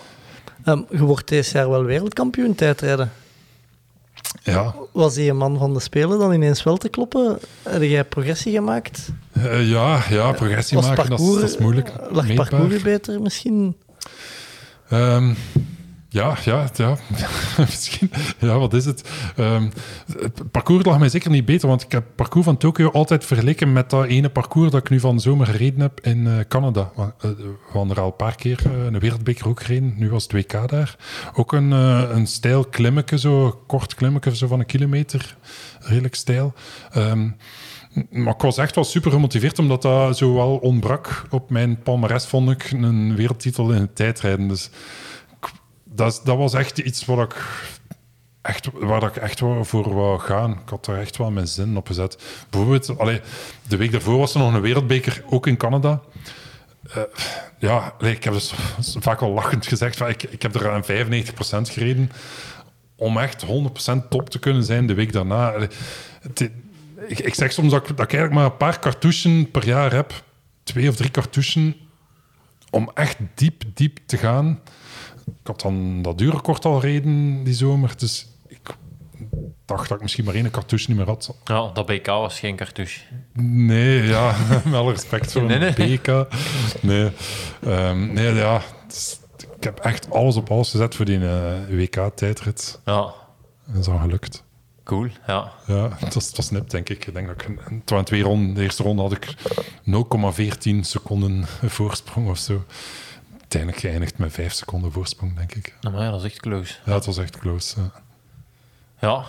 Ehm, 0.65 0.81
je 0.89 1.03
wordt 1.03 1.27
deze 1.27 1.57
jaar 1.57 1.69
wel 1.69 1.83
wereldkampioen 1.83 2.55
tijdrijden. 2.55 3.11
Ja, 4.43 4.75
Was 4.91 5.13
die 5.13 5.29
een 5.29 5.37
man 5.37 5.57
van 5.57 5.73
de 5.73 5.79
Spelen 5.79 6.19
dan 6.19 6.33
ineens 6.33 6.63
wel 6.63 6.77
te 6.77 6.89
kloppen? 6.89 7.39
Heb 7.69 7.81
jij 7.81 8.03
progressie 8.03 8.53
gemaakt? 8.53 9.09
Eh, 9.31 9.69
ja, 9.69 10.03
ja, 10.09 10.31
progressie 10.31 10.77
Was 10.77 10.87
maken, 10.87 11.09
dat, 11.09 11.19
is- 11.19 11.33
dat 11.33 11.43
is 11.43 11.57
moeilijk. 11.57 11.91
Lag 12.09 12.27
meetbaar. 12.27 12.49
parcours 12.49 12.81
beter 12.81 13.21
misschien? 13.21 13.75
Ehm, 14.89 15.33
ja, 16.13 16.37
ja, 16.43 16.69
ja. 16.73 16.97
Misschien. 17.57 18.11
Ja, 18.39 18.57
wat 18.59 18.73
is 18.73 18.85
het? 18.85 19.09
Ehm, 19.35 19.69
het 20.19 20.51
parcours 20.51 20.85
lag 20.85 20.99
mij 20.99 21.09
zeker 21.09 21.31
niet 21.31 21.45
beter, 21.45 21.67
want 21.67 21.81
ik 21.81 21.91
heb 21.91 22.03
het 22.03 22.15
parcours 22.15 22.45
van 22.45 22.57
Tokio 22.57 22.89
altijd 22.91 23.25
vergeleken 23.25 23.73
met 23.73 23.89
dat 23.89 24.05
ene 24.05 24.29
parcours 24.29 24.71
dat 24.71 24.79
ik 24.79 24.89
nu 24.89 24.99
van 24.99 25.15
de 25.15 25.21
zomer 25.21 25.45
gereden 25.45 25.79
heb 25.79 25.99
in 26.01 26.27
eh, 26.27 26.33
Canada. 26.47 26.91
Eh, 26.97 27.05
We 27.21 27.55
hadden 27.71 27.95
er 27.95 28.01
al 28.01 28.07
een 28.07 28.15
paar 28.15 28.35
keer 28.35 28.59
eh, 28.65 28.83
een 28.85 28.99
wereldbeker 28.99 29.47
ook 29.47 29.61
gereden. 29.61 29.93
Nu 29.97 30.09
was 30.09 30.23
het 30.23 30.31
WK 30.31 30.69
daar. 30.69 30.95
Ook 31.33 31.53
een, 31.53 31.71
een 31.71 32.27
stijl 32.27 32.65
klimmetje, 32.65 33.19
zo 33.19 33.61
kort 33.67 33.95
klimmetje 33.95 34.35
zo 34.35 34.47
van 34.47 34.59
een 34.59 34.65
kilometer. 34.65 35.37
Redelijk 35.79 36.15
stijl. 36.15 36.53
Ehm, 36.91 37.29
maar 38.09 38.33
ik 38.33 38.41
was 38.41 38.57
echt 38.57 38.75
wel 38.75 38.83
super 38.83 39.11
gemotiveerd, 39.11 39.59
omdat 39.59 39.81
dat 39.81 40.17
zo 40.17 40.33
wel 40.33 40.57
ontbrak 40.57 41.23
op 41.29 41.49
mijn 41.49 41.81
palmares, 41.81 42.25
vond 42.25 42.49
ik, 42.49 42.71
een 42.71 43.15
wereldtitel 43.15 43.71
in 43.71 43.81
het 43.81 43.95
tijdrijden. 43.95 44.47
Dus 44.47 44.69
dat, 46.01 46.21
dat 46.23 46.37
was 46.37 46.53
echt 46.53 46.77
iets 46.77 47.05
wat 47.05 47.19
ik 47.19 47.45
echt, 48.41 48.69
waar 48.73 49.03
ik 49.03 49.15
echt 49.15 49.39
voor 49.61 49.93
wou 49.93 50.19
gaan. 50.19 50.51
Ik 50.51 50.69
had 50.69 50.87
er 50.87 50.99
echt 50.99 51.17
wel 51.17 51.31
mijn 51.31 51.47
zin 51.47 51.77
op 51.77 51.87
gezet. 51.87 52.17
Bijvoorbeeld, 52.49 53.21
de 53.67 53.77
week 53.77 53.91
daarvoor 53.91 54.17
was 54.17 54.33
er 54.33 54.39
nog 54.39 54.53
een 54.53 54.61
wereldbeker, 54.61 55.23
ook 55.29 55.47
in 55.47 55.57
Canada. 55.57 56.01
Eh, 56.93 57.01
ja, 57.59 57.93
ik 57.99 58.23
heb 58.23 58.33
dus 58.33 58.53
vaak 58.99 59.21
al 59.21 59.31
lachend 59.31 59.67
gezegd, 59.67 59.99
ik, 59.99 60.23
ik 60.23 60.41
heb 60.41 60.55
er 60.55 60.71
aan 60.71 60.83
95% 60.83 61.71
gereden 61.71 62.11
om 62.95 63.17
echt 63.17 63.45
100% 63.45 63.47
top 64.09 64.29
te 64.29 64.39
kunnen 64.39 64.63
zijn 64.63 64.87
de 64.87 64.93
week 64.93 65.11
daarna. 65.11 65.53
Ik, 67.07 67.19
ik 67.19 67.35
zeg 67.35 67.51
soms 67.51 67.71
dat 67.71 67.81
ik, 67.81 67.97
dat 67.97 68.05
ik 68.05 68.13
eigenlijk 68.13 68.33
maar 68.33 68.51
een 68.51 68.57
paar 68.57 68.79
cartouchen 68.79 69.51
per 69.51 69.65
jaar 69.65 69.93
heb. 69.93 70.23
Twee 70.63 70.89
of 70.89 70.95
drie 70.95 71.11
cartouchen 71.11 71.75
om 72.69 72.91
echt 72.93 73.17
diep, 73.35 73.63
diep 73.73 73.99
te 74.05 74.17
gaan. 74.17 74.59
Ik 75.39 75.47
had 75.47 75.61
dan 75.61 76.01
dat 76.01 76.17
duurrecord 76.17 76.65
al 76.65 76.81
reden 76.81 77.43
die 77.43 77.53
zomer, 77.53 77.93
dus 77.97 78.27
ik 78.47 78.59
dacht 79.65 79.87
dat 79.87 79.97
ik 79.97 80.03
misschien 80.03 80.25
maar 80.25 80.33
één 80.35 80.51
cartouche 80.51 80.89
niet 80.89 80.97
meer 80.97 81.07
had. 81.07 81.35
ja, 81.43 81.71
dat 81.73 81.85
BK 81.85 82.05
was 82.05 82.39
geen 82.39 82.55
cartouche. 82.55 82.99
Nee, 83.33 84.01
ja, 84.07 84.35
met 84.65 84.73
alle 84.73 84.91
respect 84.91 85.31
voor 85.31 85.43
Nee, 85.43 85.73
een. 85.77 85.97
BK. 85.99 86.27
Nee, 86.81 87.11
Ehm, 87.63 88.13
nee 88.13 88.33
ja, 88.33 88.61
is- 88.89 89.19
ik 89.57 89.63
heb 89.63 89.79
echt 89.79 90.11
alles 90.11 90.35
op 90.35 90.51
alles 90.51 90.69
gezet 90.71 90.95
voor 90.95 91.05
die 91.05 91.27
eh, 91.27 91.53
WK-tijdrit. 91.69 92.79
Ja, 92.85 93.13
Dat 93.65 93.77
is 93.81 93.87
al 93.87 93.97
gelukt. 93.97 94.43
cool. 94.83 95.07
Ja. 95.27 95.51
Ja, 95.67 95.89
het 95.97 96.13
was, 96.13 96.27
het 96.27 96.35
was 96.37 96.49
nip, 96.49 96.69
denk 96.69 96.89
ik. 96.89 97.05
Ik 97.07 97.13
denk 97.13 97.27
dat 97.27 97.45
ik... 97.97 98.05
twee 98.05 98.21
ronden. 98.23 98.53
De 98.53 98.61
eerste 98.61 98.83
ronde 98.83 99.01
had 99.01 99.11
ik 99.11 99.33
0,14 99.85 100.79
seconden 100.81 101.45
voorsprong 101.77 102.29
of 102.29 102.37
zo. 102.37 102.63
Uiteindelijk 103.51 103.87
geëindigd 103.87 104.17
met 104.17 104.33
5 104.33 104.53
seconden 104.53 104.91
voorsprong, 104.91 105.35
denk 105.35 105.55
ik. 105.55 105.75
Nou, 105.81 105.95
maar 105.95 106.03
ja, 106.03 106.11
dat 106.11 106.19
is 106.19 106.25
echt 106.25 106.39
close. 106.39 106.75
Ja, 106.85 106.93
het 106.93 107.05
was 107.05 107.17
echt 107.17 107.37
close. 107.37 107.79
ja. 107.79 107.91
Ja, 108.99 109.25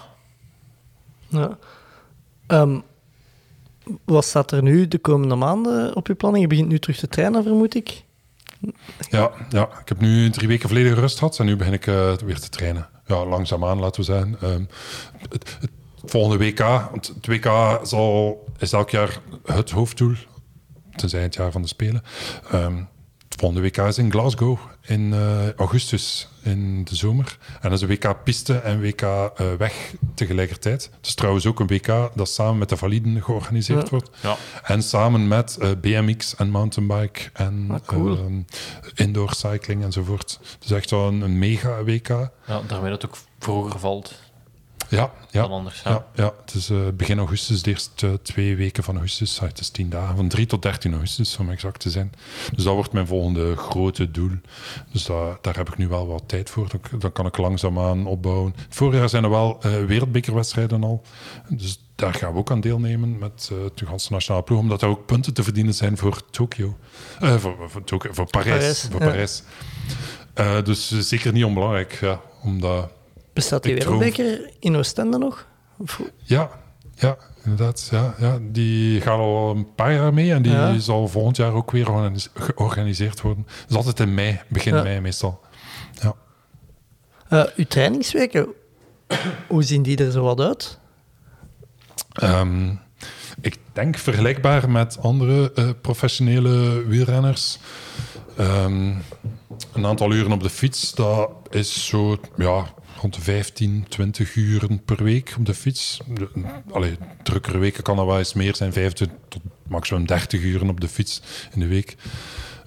Ja. 1.28 1.58
Ehm, 2.46 2.80
wat 4.04 4.24
staat 4.24 4.52
er 4.52 4.62
nu 4.62 4.88
de 4.88 4.98
komende 4.98 5.34
maanden 5.34 5.96
op 5.96 6.06
je 6.06 6.14
planning? 6.14 6.42
Je 6.42 6.48
begint 6.48 6.68
nu 6.68 6.78
terug 6.78 6.98
te 6.98 7.08
trainen, 7.08 7.42
vermoed 7.42 7.74
ik. 7.74 8.04
Ja, 9.10 9.30
ja, 9.50 9.68
ik 9.80 9.88
heb 9.88 10.00
nu 10.00 10.30
drie 10.30 10.48
weken 10.48 10.68
volledige 10.68 11.00
rust 11.00 11.18
gehad 11.18 11.38
en 11.38 11.46
nu 11.46 11.56
begin 11.56 11.72
ik 11.72 11.86
eh, 11.86 12.12
weer 12.12 12.40
te 12.40 12.48
trainen. 12.48 12.88
Ja, 13.06 13.24
langzaamaan, 13.26 13.78
laten 13.78 14.00
we 14.00 14.06
zeggen. 14.06 14.36
Ehm, 14.40 14.64
het, 15.28 15.56
het 15.60 15.70
volgende 16.04 16.44
WK, 16.44 16.58
want 16.58 17.12
het 17.14 17.26
WK 17.26 17.80
zal, 17.82 18.44
is 18.58 18.72
elk 18.72 18.90
jaar 18.90 19.18
het 19.44 19.70
hoofddoel, 19.70 20.14
tenzij 20.96 21.22
het 21.22 21.34
jaar 21.34 21.52
van 21.52 21.62
de 21.62 21.68
Spelen. 21.68 22.02
Ehm, 22.50 22.82
het 23.32 23.40
volgende 23.40 23.68
WK 23.68 23.76
is 23.76 23.98
in 23.98 24.10
Glasgow 24.10 24.58
in 24.82 25.12
eh, 25.12 25.52
augustus, 25.52 26.28
in 26.42 26.84
de 26.84 26.94
zomer. 26.96 27.38
En 27.60 27.70
dat 27.70 27.72
is 27.72 27.80
een 27.80 27.88
WK 27.88 28.22
piste 28.24 28.54
en 28.58 28.80
WK 28.80 29.02
eh, 29.02 29.30
weg 29.58 29.94
tegelijkertijd. 30.14 30.90
Het 30.96 31.06
is 31.06 31.14
trouwens 31.14 31.46
ook 31.46 31.60
een 31.60 31.66
WK 31.66 32.10
dat 32.14 32.28
samen 32.28 32.58
met 32.58 32.68
de 32.68 32.76
validen 32.76 33.22
georganiseerd 33.22 33.82
Ja. 33.82 33.88
wordt. 33.90 34.10
ja. 34.22 34.36
En 34.62 34.82
samen 34.82 35.28
met 35.28 35.56
eh, 35.56 35.70
BMX 35.80 36.36
en 36.36 36.50
mountainbike 36.50 37.20
en 37.32 37.66
Ah, 37.70 37.78
cool. 37.86 38.16
ehm, 38.16 38.40
indoor 38.94 39.34
cycling 39.34 39.82
enzovoort. 39.84 40.40
Dus 40.58 40.70
echt 40.70 40.90
wel 40.90 41.06
een, 41.08 41.20
een 41.20 41.38
mega 41.38 41.82
WK. 41.84 42.08
ja, 42.08 42.30
daarmee 42.66 42.90
dat 42.90 43.06
ook 43.06 43.16
vroeger 43.38 43.78
valt 43.80 44.14
Ja, 44.96 45.12
ja. 45.30 45.42
anders. 45.42 45.82
Ja. 46.14 46.32
Het 46.44 46.54
is 46.54 46.70
eh, 46.70 46.78
begin 46.94 47.18
augustus, 47.18 47.62
de 47.62 47.70
eerste 47.70 48.06
eh, 48.06 48.12
twee 48.22 48.56
weken 48.56 48.82
van 48.84 48.94
augustus. 48.94 49.40
Ah, 49.40 49.48
het 49.48 49.60
is 49.60 49.68
tien 49.68 49.90
dagen, 49.90 50.16
van 50.16 50.28
3 50.28 50.46
tot 50.46 50.62
13 50.62 50.92
augustus 50.92 51.36
om 51.36 51.50
exact 51.50 51.80
te 51.80 51.90
zijn. 51.90 52.12
Dus 52.54 52.64
dat 52.64 52.74
wordt 52.74 52.92
mijn 52.92 53.06
volgende 53.06 53.56
grote 53.56 54.10
doel. 54.10 54.30
Dus 54.92 55.04
da- 55.04 55.38
daar 55.40 55.56
heb 55.56 55.68
ik 55.68 55.76
nu 55.76 55.88
wel 55.88 56.06
wat 56.06 56.22
tijd 56.26 56.50
voor. 56.50 56.68
Dan, 56.68 57.00
dan 57.00 57.12
kan 57.12 57.26
ik 57.26 57.36
langzaamaan 57.36 58.06
opbouwen. 58.06 58.54
Vorig 58.68 58.98
jaar 58.98 59.08
zijn 59.08 59.24
er 59.24 59.30
wel 59.30 59.58
eh, 59.62 59.84
wereldbekerwedstrijden 59.84 60.84
al. 60.84 61.02
Dus 61.48 61.80
daar 61.94 62.14
gaan 62.14 62.32
we 62.32 62.38
ook 62.38 62.50
aan 62.50 62.60
deelnemen 62.60 63.18
met 63.18 63.50
de 63.74 63.86
ganse 63.86 64.12
nationale 64.12 64.44
ploeg. 64.44 64.58
Omdat 64.58 64.82
er 64.82 64.88
ook 64.88 65.06
punten 65.06 65.34
te 65.34 65.42
verdienen 65.42 65.74
zijn 65.74 65.96
voor 65.98 66.30
Tokio. 66.30 66.76
Voor, 67.20 67.56
voor, 67.68 67.84
Tokio, 67.84 68.12
voor 68.12 68.26
Parijs. 68.30 68.56
Parijs, 68.58 68.88
voor 68.90 69.00
ja. 69.00 69.06
Parijs. 70.34 70.64
Dus 70.64 70.88
zeker 71.08 71.32
niet 71.32 71.44
onbelangrijk. 71.44 71.98
Ja, 72.00 72.20
omdat 72.42 72.90
Bestaat 73.32 73.62
die 73.62 73.74
wereldbeker 73.74 74.50
in 74.58 74.76
Oostende 74.76 75.18
nog? 75.18 75.46
Of- 75.78 76.00
Ja, 76.24 76.50
ja, 76.94 77.16
inderdaad. 77.44 77.88
Ja, 77.90 78.14
ja. 78.18 78.38
Die 78.42 79.00
gaat 79.00 79.18
al 79.18 79.50
een 79.50 79.74
paar 79.74 79.92
jaar 79.94 80.14
mee 80.14 80.32
en 80.32 80.42
die 80.42 80.52
Ja. 80.52 80.78
zal 80.78 81.08
volgend 81.08 81.36
jaar 81.36 81.52
ook 81.52 81.70
weer 81.70 81.90
organis- 81.90 82.30
georganiseerd 82.34 83.20
worden. 83.20 83.44
Dat 83.60 83.70
is 83.70 83.76
altijd 83.76 84.00
in 84.00 84.14
mei, 84.14 84.40
begin 84.48 84.74
Ja. 84.74 84.82
mei 84.82 85.00
meestal. 85.00 85.40
Ja. 86.02 86.14
Eh, 87.28 87.44
uw 87.56 87.64
trainingsweken, 87.68 88.46
hoe 89.48 89.62
zien 89.62 89.82
die 89.82 89.96
er 90.04 90.10
zo 90.10 90.22
wat 90.22 90.40
uit? 90.40 90.78
Ehm, 92.12 92.70
ik 93.40 93.58
denk 93.72 93.96
vergelijkbaar 93.98 94.70
met 94.70 94.98
andere 95.00 95.52
eh, 95.54 95.68
professionele 95.80 96.84
wielrenners. 96.86 97.58
Ehm, 98.36 98.94
een 99.72 99.86
aantal 99.86 100.12
uren 100.12 100.32
op 100.32 100.42
de 100.42 100.50
fiets, 100.50 100.94
dat 100.94 101.30
is 101.50 101.86
zo 101.86 102.16
ja, 102.36 102.64
rond 103.02 103.14
de 103.14 103.20
15, 103.20 103.86
20 103.88 104.34
uren 104.34 104.84
per 104.84 105.04
week 105.04 105.34
op 105.38 105.46
de 105.46 105.54
fiets. 105.54 106.00
Allee, 106.70 106.98
drukkere 107.22 107.58
weken 107.58 107.82
kan 107.82 107.96
dat 107.96 108.06
wel 108.06 108.18
eens 108.18 108.32
meer 108.32 108.56
zijn, 108.56 108.72
25 108.72 109.18
tot 109.28 109.42
maximum 109.68 110.06
30 110.06 110.42
uren 110.42 110.68
op 110.68 110.80
de 110.80 110.88
fiets 110.88 111.22
in 111.52 111.60
de 111.60 111.66
week. 111.66 111.96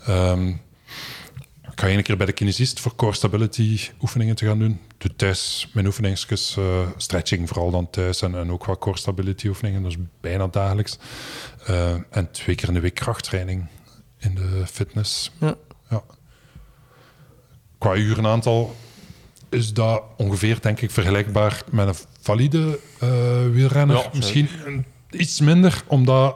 Ehm, 0.06 0.48
ik 1.72 1.82
ga 1.82 1.88
één 1.88 2.04
keer 2.04 2.18
bij 2.18 2.26
de 2.26 2.32
kinesist 2.32 2.80
voor 2.80 2.96
core 2.96 3.14
stability 3.14 3.80
oefeningen 4.02 4.36
te 4.36 4.46
gaan 4.46 4.60
doen. 4.60 4.80
Doe 4.98 5.16
thuis 5.16 5.70
mijn 5.74 5.86
oefeningsjes, 5.86 6.58
eh, 6.58 6.88
stretching 6.98 7.48
vooral 7.48 7.72
dan 7.72 7.90
thuis 7.90 8.22
en, 8.22 8.36
en 8.36 8.52
ook 8.52 8.66
wat 8.66 8.80
core 8.80 8.98
stability 8.98 9.48
oefeningen, 9.48 9.82
dat 9.82 9.92
is 9.92 9.98
bijna 10.22 10.48
dagelijks. 10.48 10.98
Eh, 11.66 11.96
en 12.10 12.32
twee 12.32 12.56
keer 12.56 12.68
in 12.68 12.74
de 12.74 12.80
week 12.80 12.96
krachttraining 12.96 13.68
in 14.20 14.36
de 14.36 14.64
fitness. 14.68 15.32
Ja. 15.40 15.56
Ja. 15.90 16.04
Qua 17.78 17.96
urenaantal 17.96 18.76
is 19.50 19.74
dat 19.74 20.04
ongeveer, 20.18 20.58
denk 20.62 20.82
ik, 20.82 20.92
vergelijkbaar 20.92 21.62
met 21.72 21.88
een 21.88 21.96
valide 22.22 22.80
eh, 23.00 23.10
wielrenner. 23.52 23.96
Ja. 23.98 24.10
Misschien 24.14 24.48
een- 24.66 24.86
iets 25.12 25.40
minder, 25.40 25.84
omdat 25.88 26.36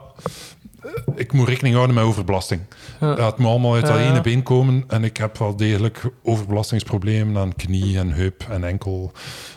eh, 0.83 0.89
ik 1.15 1.31
moet 1.33 1.47
rekening 1.47 1.75
houden 1.75 1.95
met 1.95 2.03
overbelasting. 2.05 2.61
Ja. 2.99 3.25
Het 3.25 3.37
moet 3.37 3.49
allemaal 3.49 3.73
uit 3.75 3.85
dat 3.85 3.97
Ja. 3.99 4.09
ene 4.09 4.21
been 4.21 4.43
komen. 4.43 4.83
En 4.87 5.03
ik 5.03 5.17
heb 5.17 5.37
wel 5.37 5.55
degelijk 5.55 6.01
overbelastingsproblemen 6.23 7.37
aan 7.41 7.55
knie 7.55 7.97
en 7.97 8.09
heup 8.11 8.45
en 8.49 8.63
enkel. 8.63 9.11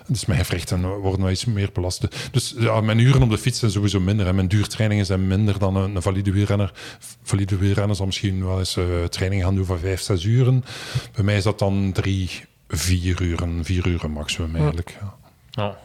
Dus 0.07 0.27
mijn 0.27 0.45
gewrichten 0.45 0.89
worden 0.99 1.21
wel 1.23 1.31
iets 1.31 1.45
meer 1.45 1.71
belast. 1.73 2.09
Dus 2.33 2.55
ja, 2.59 2.81
mijn 2.81 2.99
uren 2.99 3.23
op 3.23 3.31
de 3.31 3.39
fiets 3.39 3.59
zijn 3.59 3.71
sowieso 3.71 4.01
minder. 4.01 4.27
En 4.27 4.35
mijn 4.35 4.49
duurtrainingen 4.49 5.07
zijn 5.07 5.27
minder 5.27 5.59
dan 5.59 5.77
een, 5.77 5.97
een 5.97 6.03
valide 6.03 6.33
wielrenner. 6.33 6.73
Valide 7.23 7.57
wielrenner 7.57 7.97
zal 7.97 8.07
misschien 8.07 8.45
wel 8.45 8.59
eens 8.59 8.77
eh 8.77 8.85
training 9.09 9.43
gaan 9.43 9.55
doen 9.55 9.65
van 9.65 9.79
vijf, 9.79 10.01
zes 10.01 10.25
uren. 10.25 10.65
Bij 11.15 11.25
mij 11.25 11.37
is 11.37 11.43
dat 11.43 11.59
dan 11.59 11.93
drie, 11.93 12.31
vier 12.73 13.23
uren. 13.23 13.65
Vier 13.65 13.87
uren 13.87 14.11
maximum 14.11 14.55
eigenlijk. 14.55 14.99
Ja. 15.51 15.77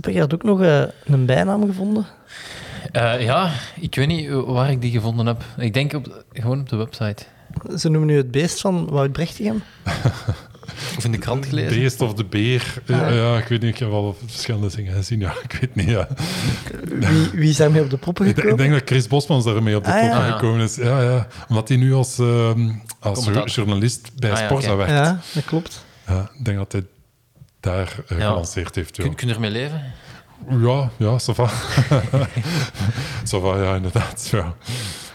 Je 0.00 0.20
had 0.20 0.34
ook 0.34 0.42
nog 0.42 0.60
eh, 0.62 0.82
een 1.04 1.26
bijnaam 1.26 1.66
gevonden. 1.66 2.06
Eh, 2.92 3.22
ja, 3.22 3.52
ik 3.80 3.94
weet 3.94 4.06
niet 4.06 4.30
waar 4.30 4.70
ik 4.70 4.80
die 4.80 4.90
gevonden 4.90 5.26
heb. 5.26 5.44
Ik 5.56 5.74
denk 5.74 5.92
op, 5.92 6.24
gewoon 6.32 6.60
op 6.60 6.68
de 6.68 6.76
website. 6.76 7.24
Ze 7.76 7.88
noemen 7.88 8.08
nu 8.08 8.16
het 8.16 8.30
beest 8.30 8.60
van 8.60 8.88
Wout 8.90 9.12
Brechtigem. 9.12 9.62
Of 10.96 11.04
in 11.04 11.12
de 11.12 11.18
krant 11.18 11.46
gelezen. 11.46 11.80
Beest 11.80 12.00
of 12.00 12.14
de 12.14 12.24
beer. 12.24 12.74
Ja, 12.86 13.08
ja, 13.10 13.36
ik 13.38 13.46
weet 13.48 13.60
niet. 13.62 13.72
Ik 13.74 13.78
heb 13.78 13.88
wel 13.88 14.16
verschillende 14.26 14.76
dingen 14.76 14.94
gezien. 14.94 15.20
Ja, 15.20 15.32
ik 15.42 15.58
weet 15.60 15.74
niet. 15.74 15.88
Ja. 15.88 16.08
Wie, 16.84 17.28
wie 17.32 17.48
is 17.48 17.56
daarmee 17.56 17.82
op 17.82 17.90
de 17.90 17.96
proppen 17.96 18.26
gekomen? 18.26 18.50
ik 18.50 18.56
denk 18.58 18.72
dat 18.72 18.82
Chris 18.84 19.06
Bosmans 19.08 19.44
daarmee 19.44 19.76
op 19.76 19.84
de 19.84 19.92
Ah, 19.92 20.02
ja. 20.02 20.30
gekomen 20.30 20.60
is. 20.60 20.74
Ja, 20.76 21.00
ja. 21.02 21.26
Omdat 21.48 21.68
hij 21.68 21.76
nu 21.76 21.94
als, 21.94 22.18
ehm, 22.18 22.70
als 23.00 23.28
journalist 23.44 24.10
bij 24.16 24.32
Ah, 24.32 24.38
ja, 24.38 24.44
Sporza 24.46 24.76
werkt. 24.76 24.92
Ja, 24.92 25.20
dat 25.32 25.44
klopt. 25.44 25.84
Ja, 26.06 26.30
ik 26.38 26.44
denk 26.44 26.56
dat 26.58 26.72
hij 26.72 26.84
daar 27.60 27.96
Ja. 28.08 28.14
gelanceerd 28.16 28.74
heeft. 28.74 28.90
Kun, 28.96 29.14
kun 29.14 29.28
je 29.28 29.34
ermee 29.34 29.50
leven? 29.50 29.82
ja, 30.50 30.90
ja 30.96 31.18
ça 31.20 31.34
va. 31.34 31.50
ça 33.30 33.40
va, 33.40 33.62
ja, 33.62 33.74
inderdaad. 33.74 34.28
Ja, 34.30 34.54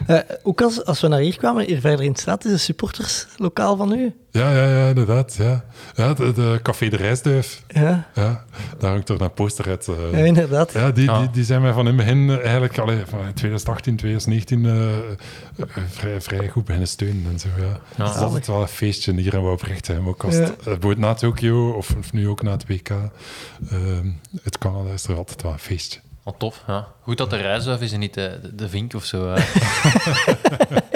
Eh, 0.08 0.18
ook 0.44 0.62
als, 0.62 0.86
als 0.86 1.02
we 1.02 1.08
naar 1.08 1.20
hier 1.20 1.38
kwamen, 1.38 1.66
hier 1.66 1.80
verder 1.80 2.06
in 2.06 2.12
de 2.14 2.20
straat 2.20 2.46
is 2.46 2.52
een 2.52 2.60
supporterslokaal 2.60 3.78
van 3.78 3.94
u. 3.94 4.14
ja, 4.32 4.52
ja, 4.54 4.68
ja 4.68 4.88
inderdaad. 4.88 5.36
Ja. 5.40 5.64
Ja, 5.96 6.14
de, 6.14 6.34
de 6.34 6.60
Café 6.64 6.90
de 6.90 6.96
Rijsduif. 6.96 7.64
Ja, 7.68 8.08
Ja, 8.16 8.44
daar 8.80 8.92
hangt 8.92 9.06
toch 9.06 9.20
een 9.20 9.34
poster 9.34 9.68
uit. 9.68 9.88
eh. 9.88 10.12
ja 10.12 10.18
inderdaad. 10.26 10.74
Ja, 10.74 10.92
die, 10.92 11.04
Ja. 11.06 11.20
Die, 11.20 11.30
die 11.30 11.44
zijn 11.44 11.62
mij 11.62 11.74
van 11.74 11.88
in 11.88 11.98
het 11.98 12.06
begin 12.06 12.42
eigenlijk 12.42 12.78
allee, 12.78 12.98
van 13.06 13.20
2018, 13.34 13.96
2019 13.96 14.66
eh, 14.66 15.76
vrij, 15.90 16.22
vrij 16.22 16.48
goed 16.50 16.64
beginnen 16.66 16.88
steunen 16.90 17.26
en 17.32 17.40
zo. 17.40 17.48
Ja. 17.58 17.80
Ja. 17.98 18.06
Het 18.06 18.16
is 18.16 18.22
altijd 18.22 18.48
wel 18.48 18.62
een 18.62 18.68
feestje 18.68 19.14
hier 19.14 19.34
in 19.34 19.42
Wouwbrecht. 19.42 19.92
Ook 20.06 20.24
als 20.24 20.36
het, 20.36 20.48
Ja. 20.48 20.54
eh, 20.54 20.64
bijvoorbeeld 20.64 20.98
na 20.98 21.14
Tokio 21.14 21.70
of, 21.72 21.96
of 21.98 22.14
nu 22.14 22.28
ook 22.28 22.42
na 22.42 22.52
het 22.52 22.68
WK. 22.68 22.90
ehm, 22.90 24.08
het 24.44 24.58
Canada 24.58 24.92
is 24.94 25.04
er 25.08 25.16
altijd 25.18 25.42
wel 25.42 25.52
een 25.52 25.60
feestje. 25.60 26.00
Al 26.24 26.38
tof, 26.38 26.64
ja. 26.68 26.88
Goed 27.02 27.18
dat 27.18 27.30
de 27.30 27.36
reisduif 27.38 27.82
is 27.82 27.92
en 27.92 28.00
niet 28.00 28.14
de, 28.14 28.40
de, 28.42 28.56
de 28.56 28.70
vink 28.70 28.94
of 28.94 29.04
zo. 29.06 29.34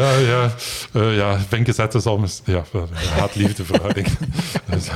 eh. 0.00 0.28
Ja, 0.28 0.44
ja, 0.44 0.54
eh 0.92 1.16
ja 1.16 1.72
zetten 1.72 2.00
zal 2.02 2.18
mis- 2.18 2.42
ja, 2.44 2.64
haat-liefde 3.18 3.64
verhouding. 3.64 4.06
dus, 4.70 4.88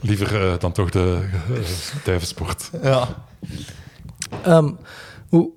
liever 0.00 0.42
eh, 0.52 0.58
dan 0.58 0.72
toch 0.72 0.90
de 0.90 1.28
uh, 1.50 1.58
duivensport. 2.04 2.70
ja. 2.82 3.24
Ehm, 4.42 4.70
hoe 5.28 5.50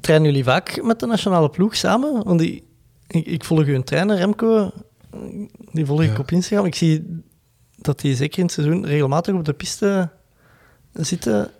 trainen 0.00 0.28
jullie 0.28 0.44
vaak 0.44 0.82
met 0.82 1.00
de 1.00 1.06
nationale 1.06 1.50
ploeg 1.50 1.76
samen? 1.76 2.24
Want 2.24 2.38
die, 2.38 2.66
ik, 3.06 3.26
ik 3.26 3.44
volg 3.44 3.64
uw 3.64 3.82
trainer, 3.82 4.16
Remco. 4.16 4.70
Die 5.72 5.86
volg 5.86 6.02
ik 6.02 6.10
Ja. 6.12 6.18
op 6.18 6.30
Instagram. 6.30 6.66
Ik 6.66 6.74
zie 6.74 7.22
dat 7.76 8.02
hij 8.02 8.14
zeker 8.14 8.38
in 8.38 8.44
het 8.44 8.52
seizoen 8.52 8.86
regelmatig 8.86 9.34
op 9.34 9.44
de 9.44 9.52
piste 9.52 10.08
zitten 10.92 11.50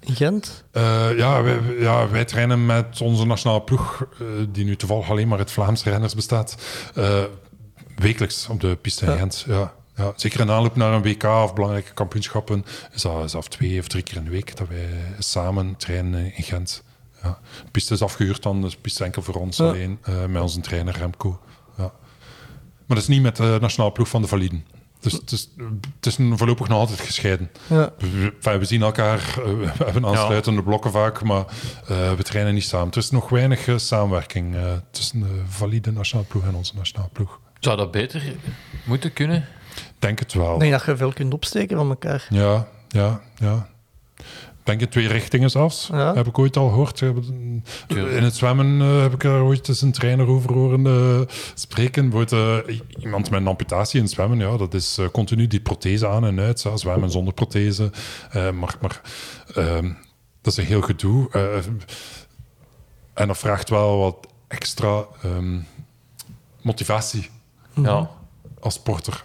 in 0.00 0.14
Gent. 0.14 0.64
Eh, 0.72 1.16
ja, 1.16 1.42
wij, 1.42 1.60
ja, 1.78 2.08
wij 2.08 2.24
trainen 2.24 2.66
met 2.66 3.00
onze 3.00 3.26
nationale 3.26 3.62
ploeg, 3.62 4.06
eh, 4.20 4.26
die 4.48 4.64
nu 4.64 4.76
toevallig 4.76 5.10
alleen 5.10 5.28
maar 5.28 5.38
uit 5.38 5.50
Vlaamse 5.50 5.90
renners 5.90 6.14
bestaat, 6.14 6.56
eh, 6.94 7.22
wekelijks 7.96 8.48
op 8.48 8.60
de 8.60 8.76
piste 8.80 9.04
in 9.04 9.10
Ja. 9.10 9.16
Gent. 9.18 9.44
Ja, 9.48 9.72
ja, 9.96 10.12
zeker 10.16 10.40
in 10.40 10.50
aanloop 10.50 10.76
naar 10.76 10.92
een 10.92 11.02
WK 11.02 11.24
of 11.24 11.54
belangrijke 11.54 11.92
kampioenschappen 11.92 12.64
is 12.92 13.02
dat, 13.02 13.24
is 13.24 13.32
dat 13.32 13.50
twee 13.50 13.78
of 13.78 13.88
drie 13.88 14.02
keer 14.02 14.16
in 14.16 14.24
de 14.24 14.30
week 14.30 14.56
dat 14.56 14.68
wij 14.68 14.88
samen 15.18 15.76
trainen 15.76 16.36
in 16.36 16.42
Gent. 16.42 16.82
Ja. 17.22 17.38
De 17.64 17.70
piste 17.70 17.94
is 17.94 18.02
afgehuurd 18.02 18.42
dan, 18.42 18.60
dus 18.60 18.72
de 18.72 18.78
piste 18.80 19.00
is 19.00 19.06
enkel 19.06 19.22
voor 19.22 19.34
ons 19.34 19.56
Ja. 19.56 19.64
alleen, 19.64 19.98
met 20.28 20.42
onze 20.42 20.60
trainer 20.60 20.96
Remco. 20.98 21.40
Ja. 21.76 21.82
Maar 22.86 22.98
dat 22.98 22.98
is 22.98 23.08
niet 23.08 23.22
met 23.22 23.36
de 23.36 23.58
nationale 23.60 23.92
ploeg 23.92 24.08
van 24.08 24.22
de 24.22 24.28
Validen. 24.28 24.66
Dus 25.00 25.12
het 25.12 25.32
is, 25.32 25.48
het 25.96 26.06
is 26.06 26.16
voorlopig 26.30 26.68
nog 26.68 26.78
altijd 26.78 27.00
gescheiden. 27.00 27.50
Ja. 27.66 27.92
We, 28.40 28.64
zien 28.64 28.82
elkaar, 28.82 29.18
eh, 29.18 29.34
we 29.44 29.70
hebben 29.84 30.06
aansluitende 30.06 30.62
blokken 30.62 30.90
vaak, 30.90 31.22
maar 31.22 31.44
eh, 31.88 32.12
we 32.12 32.22
trainen 32.22 32.54
niet 32.54 32.64
samen. 32.64 32.90
Er 32.90 32.96
is 32.96 33.10
nog 33.10 33.28
weinig 33.28 33.66
eh, 33.66 33.76
samenwerking 33.76 34.54
eh, 34.54 34.72
tussen 34.90 35.20
de 35.20 35.42
valide 35.48 35.92
nationale 35.92 36.28
ploeg 36.28 36.44
en 36.44 36.54
onze 36.54 36.74
nationale 36.76 37.08
ploeg. 37.12 37.40
Zou 37.60 37.76
dat 37.76 37.90
beter 37.90 38.34
moeten 38.84 39.12
kunnen? 39.12 39.46
Ik 39.74 39.94
denk 39.98 40.18
het 40.18 40.32
wel. 40.32 40.54
Ik 40.54 40.60
denk 40.60 40.72
dat 40.72 40.84
je 40.84 40.96
veel 40.96 41.12
kunt 41.12 41.32
opsteken 41.32 41.76
van 41.76 41.88
elkaar. 41.88 42.26
Ja, 42.30 42.68
ja, 42.88 43.20
ja. 43.36 43.68
Ik 44.72 44.78
denk 44.78 44.94
in 44.94 45.00
twee 45.00 45.12
richtingen 45.12 45.50
zelfs. 45.50 45.88
Ja. 45.92 46.14
Heb 46.14 46.26
ik 46.26 46.38
ooit 46.38 46.56
al 46.56 46.68
gehoord. 46.68 47.00
In 47.00 48.22
het 48.22 48.36
zwemmen 48.36 48.80
eh, 48.80 49.00
heb 49.00 49.12
ik 49.12 49.24
er 49.24 49.42
ooit 49.42 49.68
eens 49.68 49.82
een 49.82 49.92
trainer 49.92 50.26
over 50.26 50.52
horen 50.52 50.86
eh, 50.86 51.20
spreken. 51.54 52.10
Bijvoorbeeld, 52.10 52.66
eh, 52.68 52.78
iemand 53.02 53.30
met 53.30 53.40
een 53.40 53.46
amputatie 53.46 53.96
in 53.98 54.04
het 54.04 54.12
zwemmen, 54.14 54.38
ja, 54.38 54.56
dat 54.56 54.74
is 54.74 54.98
continu 55.12 55.46
die 55.46 55.60
prothese 55.60 56.08
aan 56.08 56.24
en 56.24 56.40
uit. 56.40 56.60
Zo, 56.60 56.76
zwemmen 56.76 57.10
zonder 57.10 57.34
prothese. 57.34 57.90
Eh, 58.30 58.50
maar 58.50 58.76
maar 58.80 59.00
ehm, 59.54 59.92
dat 60.40 60.52
is 60.52 60.56
een 60.58 60.64
heel 60.64 60.82
gedoe. 60.82 61.28
Eh, 61.30 61.56
en 63.14 63.26
dat 63.26 63.38
vraagt 63.38 63.68
wel 63.70 63.98
wat 63.98 64.26
extra 64.48 65.04
ehm, 65.22 65.58
motivatie 66.62 67.30
Ja. 67.74 68.10
als 68.60 68.74
sporter. 68.74 69.24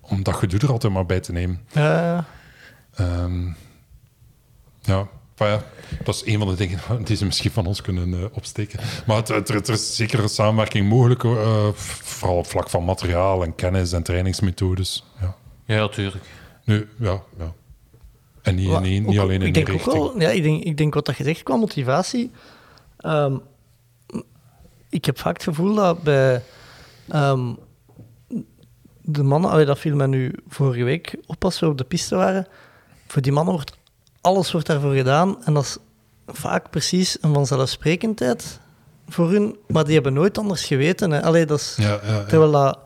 Om 0.00 0.22
dat 0.22 0.34
gedoe 0.34 0.60
er 0.60 0.70
altijd 0.72 0.92
maar 0.92 1.06
bij 1.06 1.20
te 1.20 1.32
nemen. 1.32 1.60
Ja, 1.72 2.24
Ehm, 2.94 3.48
ja, 4.82 5.08
maar 5.38 5.48
ja, 5.48 5.62
dat 6.04 6.14
is 6.14 6.22
een 6.26 6.38
van 6.38 6.48
de 6.48 6.54
dingen 6.54 6.78
die 7.04 7.16
ze 7.16 7.24
misschien 7.24 7.50
van 7.50 7.66
ons 7.66 7.80
kunnen 7.82 8.14
eh, 8.14 8.24
opsteken. 8.32 8.80
Maar 9.06 9.16
het, 9.16 9.28
het- 9.28 9.48
er 9.68 9.74
is 9.74 9.96
zeker 9.96 10.18
een 10.22 10.28
samenwerking 10.28 10.88
mogelijk, 10.88 11.24
eh, 11.24 11.68
vooral 11.74 12.36
op 12.38 12.46
vlak 12.46 12.70
van 12.70 12.84
materiaal 12.84 13.42
en 13.44 13.54
kennis 13.54 13.92
en 13.92 14.02
trainingsmethodes. 14.02 15.04
Ja. 15.20 15.34
Ja, 15.64 15.78
natuurlijk. 15.78 16.24
Nu, 16.64 16.88
ja, 16.98 17.22
ja. 17.38 17.52
En 18.42 18.54
niet, 18.54 18.68
Maar 18.68 18.80
niet, 18.80 19.06
niet 19.06 19.16
ook- 19.18 19.22
alleen 19.24 19.40
in 19.40 19.46
ik 19.46 19.54
die 19.54 19.64
denk 19.64 19.68
ook 19.78 19.84
richting. 19.84 20.04
wel, 20.12 20.20
ja, 20.20 20.28
ik 20.30 20.42
denk, 20.42 20.62
ik 20.64 20.76
denk 20.76 20.94
wat 20.94 21.06
dat 21.06 21.16
je 21.16 21.24
zegt 21.24 21.42
qua 21.42 21.56
motivatie. 21.56 22.30
ehm, 22.96 23.36
ik 24.88 25.04
heb 25.04 25.18
vaak 25.18 25.32
het 25.34 25.42
gevoel 25.42 25.74
dat 25.74 26.02
bij 26.02 26.42
ehm, 27.08 27.52
de 29.02 29.22
mannen, 29.22 29.50
allee, 29.50 29.64
dat 29.64 29.78
viel 29.78 29.96
mij 29.96 30.06
nu 30.06 30.32
vorige 30.48 30.84
week 30.84 31.16
op 31.26 31.44
als 31.44 31.60
we 31.60 31.66
op 31.68 31.78
de 31.78 31.84
piste 31.84 32.14
waren. 32.16 32.46
Voor 33.06 33.22
die 33.22 33.32
mannen 33.32 33.54
wordt 33.54 33.76
alles 34.22 34.52
wordt 34.52 34.66
daarvoor 34.66 34.94
gedaan 34.94 35.44
en 35.44 35.54
dat 35.54 35.64
is 35.64 35.76
vaak 36.26 36.70
precies 36.70 37.18
een 37.20 37.34
vanzelfsprekendheid 37.34 38.60
voor 39.08 39.30
hun, 39.30 39.56
maar 39.68 39.84
die 39.84 39.94
hebben 39.94 40.12
nooit 40.12 40.38
anders 40.38 40.64
geweten. 40.64 41.10
Hè. 41.10 41.22
Allee, 41.22 41.46
dat 41.46 41.58
is, 41.58 41.74
Ja, 41.76 42.00
ja, 42.02 42.12
ja. 42.12 42.24
Terwijl 42.24 42.50
dat 42.50 42.78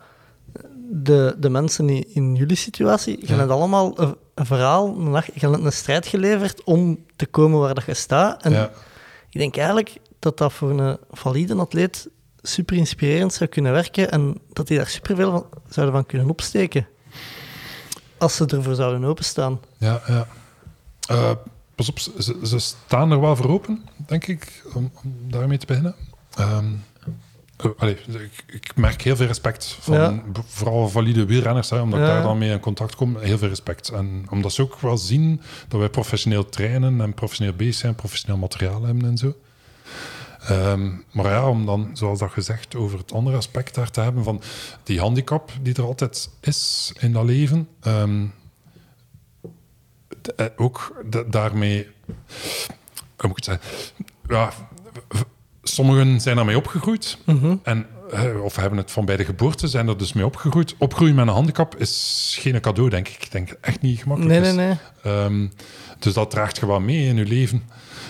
de, 0.91 1.37
de 1.39 1.51
mensen 1.51 1.89
in, 1.89 2.15
in 2.15 2.35
jullie 2.35 2.57
situatie 2.57 3.19
gaan 3.23 3.39
het 3.39 3.51
allemaal 3.51 3.99
een 4.35 4.47
verhaal, 4.47 4.97
een, 4.99 5.65
een 5.65 5.73
strijd 5.73 6.07
geleverd 6.07 6.65
om 6.65 7.05
te 7.17 7.27
komen 7.27 7.61
waar 7.61 7.75
dat 7.75 7.85
je 7.85 7.95
staat. 7.95 8.43
En 8.43 8.71
ik 9.31 9.39
denk 9.39 9.57
eigenlijk 9.57 9.97
dat 10.19 10.39
dat 10.39 10.53
voor 10.53 10.71
een 10.71 10.99
valide 11.11 11.55
atleet 11.55 12.09
super 12.43 12.77
inspirerend 12.77 13.33
zou 13.33 13.51
kunnen 13.51 13.73
werken 13.73 14.11
en 14.11 14.41
dat 14.53 14.67
die 14.67 14.77
daar 14.77 14.87
superveel 14.87 15.31
van, 15.31 15.47
zouden 15.69 15.95
van 15.95 16.07
kunnen 16.07 16.31
opsteken. 16.31 16.87
Als 18.19 18.37
ze 18.37 18.47
ervoor 18.47 18.75
zouden 18.75 19.05
openstaan. 19.05 19.61
Ja, 19.79 20.03
ja. 20.07 20.27
Eh, 21.07 21.31
pas 21.74 21.89
op, 21.89 21.99
ze, 21.99 22.39
ze 22.43 22.59
staan 22.59 23.11
er 23.11 23.20
wel 23.20 23.37
voor 23.37 23.49
open, 23.51 23.85
denk 24.07 24.27
ik, 24.27 24.62
om, 24.74 24.91
om 25.05 25.15
daarmee 25.31 25.59
te 25.59 25.66
beginnen. 25.66 25.95
Ehm, 26.37 26.65
eh, 27.57 27.70
allee, 27.77 27.97
ik, 28.09 28.45
ik 28.47 28.77
merk 28.77 29.03
heel 29.03 29.16
veel 29.16 29.27
respect 29.27 29.77
van 29.81 29.95
Ja. 29.95 30.23
vooral 30.47 30.89
valide 30.89 31.24
wielrenners, 31.27 31.70
hè, 31.70 31.81
omdat 31.81 31.99
ik 32.01 32.07
daar 32.07 32.23
dan 32.23 32.39
mee 32.39 32.51
in 32.51 32.61
contact 32.61 32.95
kom. 32.97 33.16
Heel 33.19 33.39
veel 33.39 33.49
respect. 33.49 33.89
En 33.89 34.27
omdat 34.31 34.53
ze 34.53 34.62
ook 34.62 34.81
wel 34.81 34.99
zien 34.99 35.41
dat 35.69 35.81
wij 35.81 35.89
professioneel 35.91 36.49
trainen 36.49 37.01
en 37.01 37.15
professioneel 37.15 37.55
bezig 37.55 37.74
zijn, 37.74 37.95
professioneel 37.95 38.39
materiaal 38.39 38.83
hebben 38.85 39.05
en 39.05 39.19
zo. 39.19 39.35
Ehm, 40.41 40.91
maar 41.12 41.24
ja, 41.27 41.49
om 41.49 41.66
dan, 41.66 41.91
zoals 41.93 42.19
dat 42.19 42.31
gezegd, 42.31 42.74
over 42.74 42.99
het 42.99 43.12
andere 43.12 43.37
aspect 43.37 43.74
daar 43.74 43.91
te 43.91 44.01
hebben 44.01 44.24
van 44.24 44.41
die 44.83 45.01
handicap 45.01 45.51
die 45.62 45.74
er 45.74 45.85
altijd 45.85 46.31
is 46.41 46.93
in 46.99 47.12
dat 47.12 47.24
leven. 47.24 47.69
ehm, 47.81 48.24
eh, 50.35 50.47
ook 50.57 51.03
da- 51.11 51.23
daarmee, 51.23 51.86
hoe 53.16 53.28
moet 53.28 53.31
ik 53.31 53.36
het 53.36 53.44
zeggen? 53.44 53.93
Ja, 54.28 54.51
sommigen 55.62 56.20
zijn 56.20 56.36
daarmee 56.36 56.57
opgegroeid. 56.57 57.19
En, 57.62 57.86
eh, 58.11 58.43
of 58.43 58.57
hebben 58.57 58.78
het 58.78 58.90
van 58.90 59.05
bij 59.05 59.16
de 59.16 59.24
geboorte, 59.24 59.69
zijn 59.69 59.89
er 59.89 59.98
dus 59.98 60.12
mee 60.12 60.24
opgegroeid. 60.27 60.74
Opgroeien 60.78 61.15
met 61.15 61.27
een 61.27 61.32
handicap 61.32 61.77
is 61.77 62.36
geen 62.40 62.61
cadeau, 62.61 62.90
denk 62.90 63.09
ik. 63.09 63.23
Ik 63.24 63.31
denk 63.32 63.51
echt 63.61 63.81
niet 63.82 64.01
gemakkelijk 64.03 64.40
Nee, 64.40 64.53
nee, 64.53 64.69
is. 64.70 64.77
nee. 65.03 65.12
Ehm, 65.15 65.47
dus 65.98 66.12
dat 66.12 66.31
draagt 66.31 66.59
je 66.59 66.66
wel 66.66 66.81
mee 66.81 67.07
in 67.07 67.16
je 67.16 67.24
leven. 67.24 67.62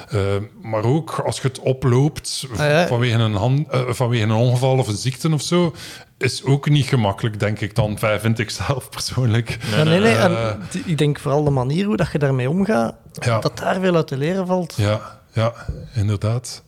Ehm, 0.09 0.43
maar 0.63 0.85
ook 0.85 1.11
als 1.11 1.41
je 1.41 1.49
het 1.49 1.59
oploopt 1.59 2.47
Ah, 2.53 2.59
ja. 2.59 2.87
vanwege, 2.87 3.19
een 3.19 3.35
hand, 3.35 3.69
eh, 3.69 3.81
vanwege 3.89 4.23
een 4.23 4.31
ongeval 4.33 4.79
of 4.79 4.89
een 4.89 4.97
ziekte 4.97 5.33
of 5.33 5.43
zo, 5.43 5.75
is 6.19 6.45
ook 6.45 6.69
niet 6.69 6.87
gemakkelijk, 6.87 7.41
denk 7.41 7.61
ik 7.61 7.75
dan. 7.75 7.99
Vind 7.99 8.39
ik 8.39 8.51
zelf 8.51 8.91
persoonlijk. 8.91 9.59
Nee, 9.85 10.01
nee. 10.01 10.15
En 10.15 10.37
Eh, 10.37 10.55
ik 10.85 10.99
denk 10.99 11.19
vooral 11.19 11.45
de 11.45 11.51
manier 11.51 11.85
hoe 11.87 11.97
dat 11.97 12.13
je 12.13 12.19
daarmee 12.19 12.51
omgaat, 12.51 12.95
Ja. 13.13 13.39
dat 13.41 13.59
daar 13.59 13.81
veel 13.81 13.95
uit 13.97 14.07
te 14.07 14.17
leren 14.17 14.47
valt. 14.47 14.75
Ja, 14.77 15.21
ja 15.33 15.53
inderdaad. 15.95 16.63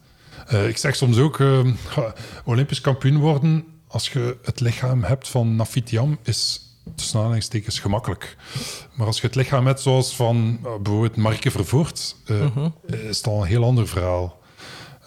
Eh, 0.47 0.69
ik 0.69 0.77
zeg 0.77 0.97
soms 0.97 1.19
ook, 1.19 1.41
eh, 1.41 1.61
Olympisch 2.45 2.81
kampioen 2.81 3.17
worden, 3.19 3.65
als 3.89 4.09
je 4.09 4.37
het 4.43 4.61
lichaam 4.61 5.03
hebt 5.03 5.29
van 5.29 5.57
Nafitiam, 5.57 6.19
is 6.23 6.61
tussen 6.97 7.19
aanhalingstekens 7.21 7.79
gemakkelijk. 7.79 8.37
Maar 8.95 9.07
als 9.07 9.21
je 9.21 9.27
het 9.27 9.37
lichaam 9.37 9.67
hebt 9.67 9.81
zoals 9.81 10.17
van 10.17 10.59
bijvoorbeeld 10.63 11.17
Marke 11.17 11.51
Vervoort, 11.51 12.17
eh, 12.27 12.47
is 12.87 13.17
het 13.17 13.27
al 13.27 13.41
een 13.41 13.47
heel 13.47 13.65
ander 13.65 13.89
verhaal. 13.89 14.41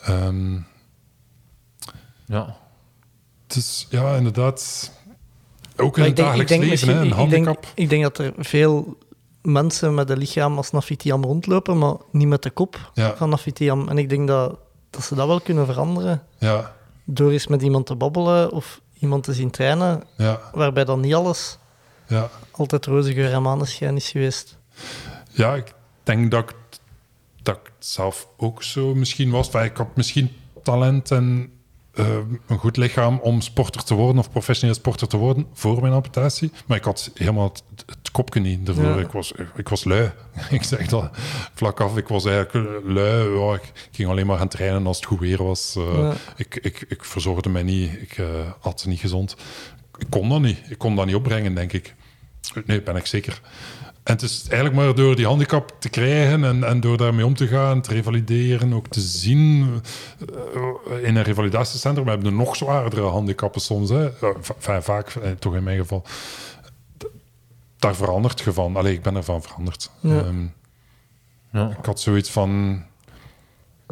Ehm, 0.04 0.54
Ja. 2.26 2.56
Het 3.54 3.64
is, 3.64 3.88
ja, 3.90 4.16
inderdaad... 4.16 4.92
Ook 5.78 5.98
in 5.98 6.04
het 6.04 6.16
dagelijks 6.16 6.52
leven, 6.56 6.88
hè, 6.88 7.00
een 7.00 7.08
ik, 7.08 7.14
handicap. 7.14 7.62
denk, 7.62 7.74
ik 7.76 7.90
denk 7.90 8.04
dat 8.04 8.18
er 8.18 8.34
veel 8.38 8.98
mensen 9.42 9.94
met 9.94 10.10
een 10.10 10.18
lichaam 10.18 10.58
als 10.58 10.72
Nafitiam 10.72 11.24
rondlopen, 11.24 11.78
maar 11.78 11.96
niet 12.12 12.28
met 12.28 12.44
de 12.44 12.50
kop 12.50 12.92
Ja. 12.94 13.16
van 13.16 13.30
Nafitiam. 13.30 13.88
En 13.88 13.98
ik 13.98 14.10
denk 14.10 14.28
dat, 14.28 14.60
dat 14.90 15.04
ze 15.04 15.16
dat 15.16 15.28
wel 15.28 15.42
kunnen 15.42 15.66
veranderen 15.66 16.24
Ja, 16.38 16.76
door 17.06 17.32
eens 17.32 17.48
met 17.48 17.62
iemand 17.62 17.86
te 17.86 17.96
babbelen 17.96 18.52
of 18.52 18.82
iemand 19.00 19.24
te 19.24 19.34
zien 19.34 19.50
trainen, 19.50 20.04
ja, 20.18 20.40
waarbij 20.54 20.86
dan 20.86 21.00
niet 21.00 21.14
alles 21.14 21.58
ja. 22.08 22.30
altijd 22.52 22.86
roze 22.86 23.14
geur 23.14 23.34
en 23.34 23.42
maneschijn 23.42 23.96
is 23.96 24.10
geweest. 24.10 24.58
Ja, 25.32 25.56
ik 25.56 25.74
denk 26.04 26.32
dat 26.32 26.50
ik, 26.50 26.56
dat 27.42 27.56
ik 27.56 27.72
zelf 27.80 28.28
ook 28.38 28.64
zo 28.64 28.96
misschien 28.96 29.32
was. 29.32 29.46
Enfin, 29.46 29.64
ik 29.64 29.78
had 29.78 29.96
misschien 29.96 30.32
talent 30.64 31.12
en 31.12 31.52
eh, 31.94 32.18
een 32.48 32.58
goed 32.58 32.78
lichaam 32.78 33.20
om 33.20 33.42
sporter 33.42 33.84
te 33.84 33.94
worden 33.94 34.18
of 34.18 34.32
professioneel 34.32 34.76
sporter 34.76 35.08
te 35.08 35.18
worden 35.18 35.48
voor 35.54 35.82
mijn 35.82 35.94
amputatie. 35.94 36.52
Maar 36.66 36.78
ik 36.78 36.84
had 36.84 37.12
helemaal 37.14 37.48
het, 37.48 37.64
het 37.86 38.12
kopje 38.12 38.40
niet 38.40 38.68
ervoor. 38.68 38.84
Ja. 38.84 38.96
Ik, 38.96 39.12
was, 39.12 39.32
ik 39.56 39.70
was 39.70 39.84
lui. 39.84 40.12
ik 40.50 40.64
zeg 40.64 40.88
dat 40.88 41.10
vlak 41.54 41.80
af. 41.80 41.98
Ik 41.98 42.08
was 42.08 42.26
eigenlijk 42.26 42.84
lui. 42.86 43.40
Ja, 43.40 43.54
ik 43.54 43.72
ging 43.92 44.10
alleen 44.10 44.26
maar 44.28 44.38
gaan 44.38 44.48
trainen 44.48 44.86
als 44.88 44.98
het 44.98 45.06
goed 45.06 45.20
weer 45.20 45.44
was. 45.44 45.76
Eh, 45.76 45.94
Ja. 45.94 46.14
ik, 46.36 46.56
ik, 46.62 46.86
ik 46.88 47.04
verzorgde 47.06 47.50
mij 47.50 47.64
niet. 47.64 47.94
Ik 48.02 48.18
eh 48.18 48.26
at 48.62 48.86
niet 48.86 49.00
gezond. 49.00 49.36
Ik 49.98 50.08
kon 50.10 50.30
dat 50.30 50.42
niet. 50.42 50.60
Ik 50.70 50.78
kon 50.78 50.96
dat 50.96 51.06
niet 51.06 51.16
opbrengen, 51.16 51.54
denk 51.56 51.74
ik. 51.74 51.96
Nee, 52.66 52.82
ben 52.82 52.96
ik 52.96 53.06
zeker. 53.06 53.42
En 54.04 54.14
het 54.14 54.22
is 54.22 54.42
eigenlijk 54.48 54.76
maar 54.76 54.96
door 54.96 55.16
die 55.16 55.26
handicap 55.26 55.76
te 55.80 55.90
krijgen 55.90 56.44
en, 56.44 56.64
en 56.64 56.80
door 56.80 56.98
daarmee 56.98 57.26
om 57.26 57.34
te 57.36 57.48
gaan, 57.48 57.82
te 57.82 57.94
revalideren, 57.94 58.74
ook 58.74 58.88
te 58.88 59.00
zien 59.02 59.82
eh, 60.90 61.04
in 61.08 61.16
een 61.16 61.24
revalidatiecentrum. 61.24 62.06
We 62.06 62.12
hebben 62.12 62.36
nog 62.36 62.56
zwaardere 62.56 63.02
handicappen 63.02 63.62
soms, 63.62 63.90
hè. 63.90 64.10
Vaak, 64.82 65.10
eh, 65.10 65.32
toch 65.32 65.56
in 65.56 65.64
mijn 65.64 65.78
geval. 65.78 66.04
Daar 67.78 67.96
verandert 67.96 68.40
je 68.42 68.54
van. 68.54 68.76
Allee, 68.76 68.94
ik 68.94 69.02
ben 69.02 69.16
ervan 69.16 69.42
veranderd. 69.42 69.90
Ja. 70.00 70.20
Ehm, 70.20 70.46
Ja. 71.52 71.70
ik 71.80 71.86
had 71.86 72.00
zoiets 72.00 72.30
van... 72.30 72.84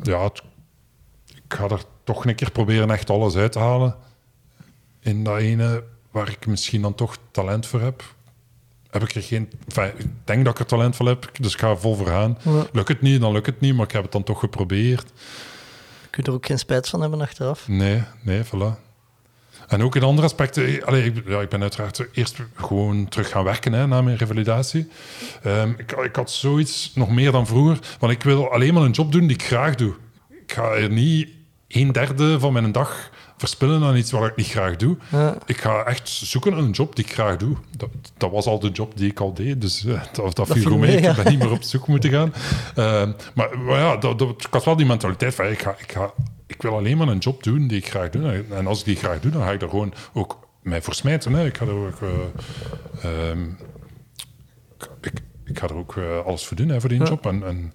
Ja, 0.04 0.24
het- 0.24 0.42
ik 1.36 1.54
ga 1.56 1.68
er 1.70 1.84
toch 2.04 2.26
een 2.26 2.36
keer 2.36 2.52
proberen 2.52 2.92
echt 2.92 3.10
alles 3.10 3.36
uit 3.36 3.52
te 3.52 3.60
halen. 3.60 3.96
In 5.00 5.24
dat 5.24 5.38
ene 5.38 5.84
waar 6.12 6.30
ik 6.30 6.48
misschien 6.48 6.82
dan 6.82 6.96
toch 6.96 7.18
talent 7.32 7.66
voor 7.66 7.82
heb. 7.82 8.04
Heb 8.90 9.04
ik 9.04 9.16
er 9.16 9.22
geen... 9.22 9.50
enfin, 9.68 9.92
ik 9.98 10.06
denk 10.24 10.46
dat 10.46 10.54
ik 10.54 10.60
er 10.60 10.66
talent 10.66 10.96
voor 10.96 11.08
heb, 11.08 11.30
dus 11.40 11.54
ik 11.54 11.60
ga 11.60 11.76
vol 11.76 11.96
voor 11.96 12.08
gaan. 12.08 12.38
Ja. 12.42 12.66
Lukt 12.72 12.88
het 12.88 13.02
niet, 13.02 13.22
dan 13.22 13.32
lukt 13.32 13.46
het 13.46 13.60
niet, 13.60 13.76
maar 13.76 13.86
ik 13.86 13.92
heb 13.92 14.04
het 14.04 14.12
dan 14.12 14.24
toch 14.24 14.40
geprobeerd. 14.40 15.06
Kun 16.10 16.24
je 16.24 16.30
er 16.30 16.36
ook 16.38 16.46
geen 16.46 16.60
spijt 16.60 16.90
van 16.90 17.02
hebben 17.02 17.22
achteraf? 17.22 17.68
Nee, 17.68 18.04
nee, 18.22 18.42
voilà. 18.44 18.88
En 19.68 19.84
ook 19.84 19.96
in 19.96 20.04
andere 20.04 20.28
aspecten. 20.28 20.66
eh, 20.66 20.84
Allee, 20.84 21.04
ik, 21.04 21.24
ja, 21.28 21.42
ik 21.42 21.50
ben 21.50 21.62
uiteraard 21.62 22.08
eerst 22.14 22.38
gewoon 22.54 23.08
terug 23.08 23.30
gaan 23.30 23.44
werken 23.44 23.74
hè, 23.74 23.88
na 23.88 24.02
mijn 24.02 24.18
revalidatie. 24.18 24.88
Ehm, 25.44 25.70
ik, 25.78 25.92
ik 25.92 26.16
had 26.16 26.32
zoiets 26.32 26.92
nog 26.96 27.10
meer 27.10 27.32
dan 27.32 27.48
vroeger. 27.48 27.80
Want 28.00 28.14
ik 28.14 28.24
wil 28.24 28.52
alleen 28.52 28.74
maar 28.74 28.84
een 28.84 28.92
job 28.92 29.12
doen 29.12 29.22
die 29.28 29.36
ik 29.38 29.44
graag 29.44 29.76
doe. 29.76 29.94
Ik 30.30 30.54
ga 30.54 30.72
er 30.72 30.90
niet 30.90 31.30
een 31.68 31.92
derde 31.92 32.40
van 32.40 32.54
mijn 32.54 32.72
dag 32.72 33.10
verspillen 33.40 33.84
aan 33.84 33.96
iets 33.96 34.12
wat 34.12 34.28
ik 34.28 34.36
niet 34.36 34.48
graag 34.48 34.76
doe. 34.76 34.98
Ja. 35.12 35.38
Ik 35.46 35.62
ga 35.62 35.84
echt 35.84 36.10
zoeken 36.10 36.52
naar 36.52 36.60
een 36.60 36.72
job 36.72 36.96
die 36.96 37.06
ik 37.06 37.14
graag 37.14 37.38
doe. 37.38 37.56
Dat, 37.78 37.90
dat 38.18 38.32
was 38.32 38.46
al 38.46 38.60
de 38.60 38.70
job 38.70 38.98
die 38.98 39.10
ik 39.10 39.20
al 39.20 39.34
deed, 39.34 39.62
dus 39.62 39.86
eh, 39.86 40.02
dat, 40.14 40.36
dat, 40.36 40.48
viel 40.48 40.72
goed 40.72 40.80
mee. 40.80 40.92
mee, 40.92 41.02
ja. 41.02 41.10
Ik 41.10 41.24
ben 41.24 41.32
niet 41.32 41.40
meer 41.40 41.52
op 41.52 41.64
zoek 41.64 41.88
moeten 41.88 42.10
gaan. 42.10 42.34
Ehm, 42.76 43.12
maar, 43.34 43.60
maar 43.60 43.80
ja, 43.80 43.98
dat, 43.98 44.20
dat, 44.20 44.30
ik 44.30 44.48
had 44.54 44.66
wel 44.66 44.76
die 44.76 44.86
mentaliteit 44.86 45.36
van 45.36 45.46
ik, 45.46 45.62
ga, 45.62 45.76
ik, 45.78 45.92
ga, 45.92 46.14
ik 46.48 46.62
wil 46.62 46.76
alleen 46.76 46.98
maar 46.98 47.08
een 47.08 47.18
job 47.18 47.44
doen 47.44 47.68
die 47.68 47.78
ik 47.78 47.90
graag 47.90 48.10
doe. 48.10 48.44
En 48.52 48.68
als 48.68 48.80
ik 48.80 48.86
die 48.86 48.96
graag 48.96 49.20
doe, 49.20 49.32
dan 49.32 49.42
ga 49.42 49.52
ik 49.52 49.62
er 49.62 49.70
gewoon 49.70 49.94
ook 50.14 50.48
mij 50.62 50.82
voor 50.82 50.94
smijten. 50.94 51.34
Hè. 51.34 51.46
Ik 51.46 51.58
ga 51.58 51.66
er 51.66 51.72
ook... 51.72 52.02
eh, 52.02 53.30
ehm, 53.30 53.46
ik, 55.02 55.14
ik, 55.46 55.60
ga 55.60 55.68
er 55.68 55.76
ook 55.76 55.98
eh, 55.98 56.26
alles 56.26 56.46
voor 56.46 56.58
doen 56.58 56.70
hè, 56.70 56.80
voor 56.80 56.90
die 56.90 57.04
job. 57.04 57.26
En, 57.26 57.44
en, 57.46 57.74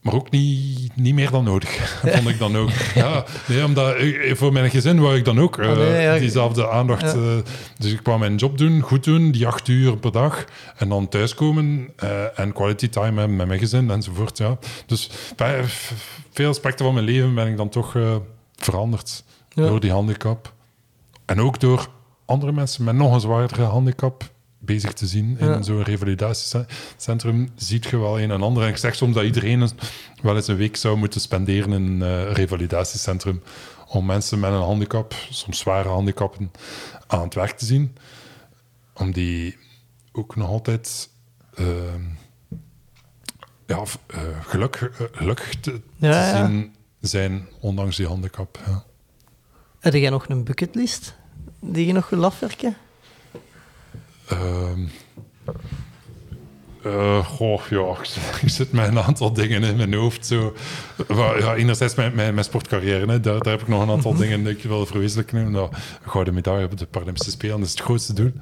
maar 0.00 0.14
ook 0.14 0.30
niet, 0.30 0.96
niet 0.96 1.14
meer 1.14 1.30
dan 1.30 1.44
nodig, 1.44 1.76
vond 2.14 2.28
ik 2.28 2.38
dan 2.38 2.56
ook. 2.56 2.70
Ja, 2.94 3.24
nee, 3.46 3.64
omdat 3.64 3.98
ik- 3.98 4.36
voor 4.36 4.52
mijn 4.52 4.70
gezin 4.70 5.00
wou 5.00 5.16
ik 5.16 5.24
dan 5.24 5.40
ook 5.40 5.58
eh, 5.58 5.76
nee, 5.76 6.02
ja. 6.02 6.18
diezelfde 6.18 6.68
aandacht. 6.70 7.02
Eh, 7.14 7.36
dus 7.78 7.92
ik 7.92 8.02
kwam 8.02 8.18
mijn 8.20 8.36
job 8.36 8.58
doen, 8.58 8.80
goed 8.80 9.04
doen, 9.04 9.30
die 9.30 9.46
acht 9.46 9.68
uur 9.68 9.96
per 9.96 10.12
dag. 10.12 10.44
En 10.76 10.88
dan 10.88 11.08
thuiskomen 11.08 11.88
eh, 11.96 12.38
en 12.38 12.52
quality 12.52 12.88
time 12.88 13.18
hebben 13.18 13.36
met 13.36 13.46
mijn 13.46 13.58
gezin 13.60 13.90
enzovoort. 13.90 14.38
Ja. 14.38 14.58
Dus 14.86 15.10
bij 15.36 15.64
veel 16.32 16.48
aspecten 16.48 16.84
van 16.84 16.94
mijn 16.94 17.06
leven 17.06 17.34
ben 17.34 17.46
ik 17.46 17.56
dan 17.56 17.68
toch 17.68 17.96
eh, 17.96 18.16
veranderd 18.56 19.24
door 19.54 19.80
die 19.80 19.92
handicap. 19.92 20.52
En 21.24 21.40
ook 21.40 21.60
door 21.60 21.88
andere 22.24 22.52
mensen 22.52 22.84
met 22.84 22.94
nog 22.94 23.14
een 23.14 23.20
zwaardere 23.20 23.62
handicap 23.62 24.30
bezig 24.72 24.92
te 24.92 25.06
zien 25.06 25.36
in 25.38 25.46
Ja. 25.46 25.62
zo'n 25.62 25.82
revalidatiecentrum, 25.82 27.48
ziet 27.56 27.84
je 27.86 27.98
wel 27.98 28.20
een 28.20 28.30
en 28.30 28.42
ander. 28.42 28.62
En 28.62 28.68
ik 28.68 28.76
zeg 28.76 28.94
soms 28.94 29.14
dat 29.14 29.24
iedereen 29.24 29.70
wel 30.22 30.36
eens 30.36 30.48
een 30.48 30.56
week 30.56 30.76
zou 30.76 30.96
moeten 30.96 31.20
spenderen 31.20 31.72
in 31.72 31.82
een 31.82 32.02
eh, 32.02 32.32
revalidatiecentrum 32.32 33.42
om 33.86 34.06
mensen 34.06 34.40
met 34.40 34.52
een 34.52 34.60
handicap, 34.60 35.14
soms 35.30 35.58
zware 35.58 35.88
handicappen, 35.88 36.50
aan 37.06 37.22
het 37.22 37.34
werk 37.34 37.58
te 37.58 37.64
zien. 37.64 37.96
Om 38.94 39.12
die 39.12 39.56
ook 40.12 40.36
nog 40.36 40.48
altijd 40.48 41.08
ehm, 41.54 42.02
ja, 43.66 43.82
eh, 44.06 44.20
geluk, 44.42 44.74
eh, 44.76 45.06
gelukkig 45.12 45.54
te, 45.60 45.70
Ja, 45.96 46.10
te 46.32 46.38
ja. 46.38 46.46
zien 46.46 46.74
zijn, 47.00 47.48
ondanks 47.60 47.96
die 47.96 48.06
handicap. 48.06 48.58
Ja. 48.66 48.84
Heb 49.80 49.92
jij 49.94 50.10
nog 50.10 50.28
een 50.28 50.44
bucketlist 50.44 51.14
die 51.60 51.86
je 51.86 51.92
nog 51.92 52.08
wil 52.10 52.24
afwerken? 52.24 52.76
Eh, 56.84 57.26
goh, 57.26 57.60
ja, 57.70 57.94
ik 58.42 58.48
zit- 58.48 58.72
met 58.72 58.88
een 58.88 58.98
aantal 59.00 59.32
dingen 59.32 59.62
in 59.62 59.76
mijn 59.76 59.94
hoofd. 59.94 60.26
Zo. 60.26 60.54
Ja, 61.38 61.54
enerzijds 61.54 61.94
mijn, 61.94 62.14
mijn, 62.14 62.32
mijn 62.34 62.44
sportcarrière, 62.46 63.06
hè, 63.06 63.20
daar, 63.20 63.38
daar 63.42 63.52
heb 63.52 63.60
ik 63.62 63.68
nog 63.68 63.82
een 63.82 63.90
aantal 63.90 64.14
dingen 64.14 64.44
die 64.44 64.56
ik 64.56 64.62
wil 64.62 64.86
verwezenlijken. 64.86 65.50
Nou, 65.50 65.68
een 66.02 66.10
gouden 66.10 66.34
medaille 66.34 66.64
op 66.64 66.78
de 66.78 66.86
Paralympische 66.86 67.30
Spelen 67.30 67.56
dat 67.58 67.66
is 67.66 67.72
het 67.72 67.80
grootste 67.80 68.12
doel. 68.12 68.32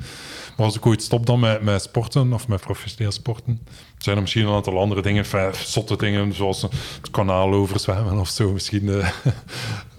Maar 0.56 0.66
als 0.66 0.76
ik 0.76 0.86
ooit 0.86 1.02
stop 1.02 1.26
dan 1.26 1.40
met, 1.40 1.62
met 1.62 1.82
sporten, 1.82 2.32
of 2.32 2.48
met 2.48 2.60
professioneel 2.60 3.12
sporten, 3.12 3.60
zijn 3.98 4.16
er 4.16 4.22
misschien 4.22 4.46
een 4.46 4.54
aantal 4.54 4.78
andere 4.80 5.02
dingen, 5.02 5.22
enfin, 5.24 5.50
zotte 5.66 5.96
dingen, 5.96 6.32
zoals 6.34 6.62
het 6.62 7.10
kanaal 7.10 7.52
overzwemmen 7.52 8.18
of 8.18 8.28
zo. 8.28 8.52
Misschien... 8.52 8.88
eh, 8.88 9.08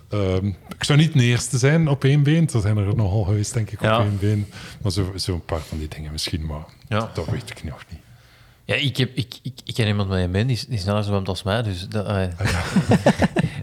ehm, 0.10 0.45
ik 0.48 0.84
zou 0.84 0.99
niet 0.99 1.14
de 1.14 1.23
eerste 1.23 1.57
zijn 1.57 1.88
op 1.88 2.03
één 2.03 2.23
been. 2.23 2.49
Er 2.53 2.61
zijn 2.61 2.77
er 2.77 2.95
nogal 2.95 3.23
geweest, 3.23 3.53
denk 3.53 3.69
ik, 3.72 3.80
op 3.80 3.86
Ja. 3.86 3.99
één 3.99 4.18
been. 4.19 4.48
Maar 4.81 4.91
zo, 4.91 5.11
zo 5.15 5.34
een 5.34 5.45
paar 5.45 5.60
van 5.60 5.77
die 5.77 5.88
dingen 5.88 6.11
misschien, 6.11 6.45
maar 6.45 6.64
Ja. 6.88 7.10
dat 7.14 7.26
weet 7.26 7.49
ik 7.49 7.64
nog 7.64 7.84
niet. 7.90 7.99
Ja, 8.65 8.76
ik, 8.76 8.98
heb, 8.98 9.10
ik, 9.15 9.40
ik, 9.41 9.53
ik 9.64 9.73
ken 9.73 9.88
iemand 9.88 10.10
met 10.10 10.19
een 10.23 10.31
been, 10.31 10.48
die, 10.48 10.56
is- 10.56 10.65
die 10.65 10.80
sneller 10.80 11.03
zwemt 11.03 11.27
als 11.27 11.44
mij. 11.44 11.61
Dus 11.61 11.88
dat, 11.88 12.06
eh, 12.07 12.23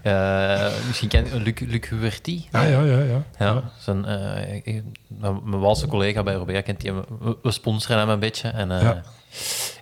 eh, 0.02 0.72
misschien 0.86 1.08
ken 1.08 1.24
je 1.24 1.40
Luc, 1.40 1.58
Luc 1.60 1.88
Huberty. 1.88 2.42
Ah, 2.50 2.68
ja, 2.68 2.82
ja, 2.82 2.98
ja. 3.00 3.22
Ja, 3.38 3.70
zijn, 3.78 4.04
eh, 4.04 4.80
mijn 5.08 5.40
mijn 5.44 5.60
Waalse 5.60 5.86
collega 5.86 6.22
bij 6.22 6.34
Robert 6.34 6.64
kent 6.64 6.80
die. 6.80 6.92
We, 6.92 7.36
we 7.42 7.50
sponsoren 7.50 7.98
hem 7.98 8.08
een 8.08 8.18
beetje. 8.18 8.48
En, 8.48 8.70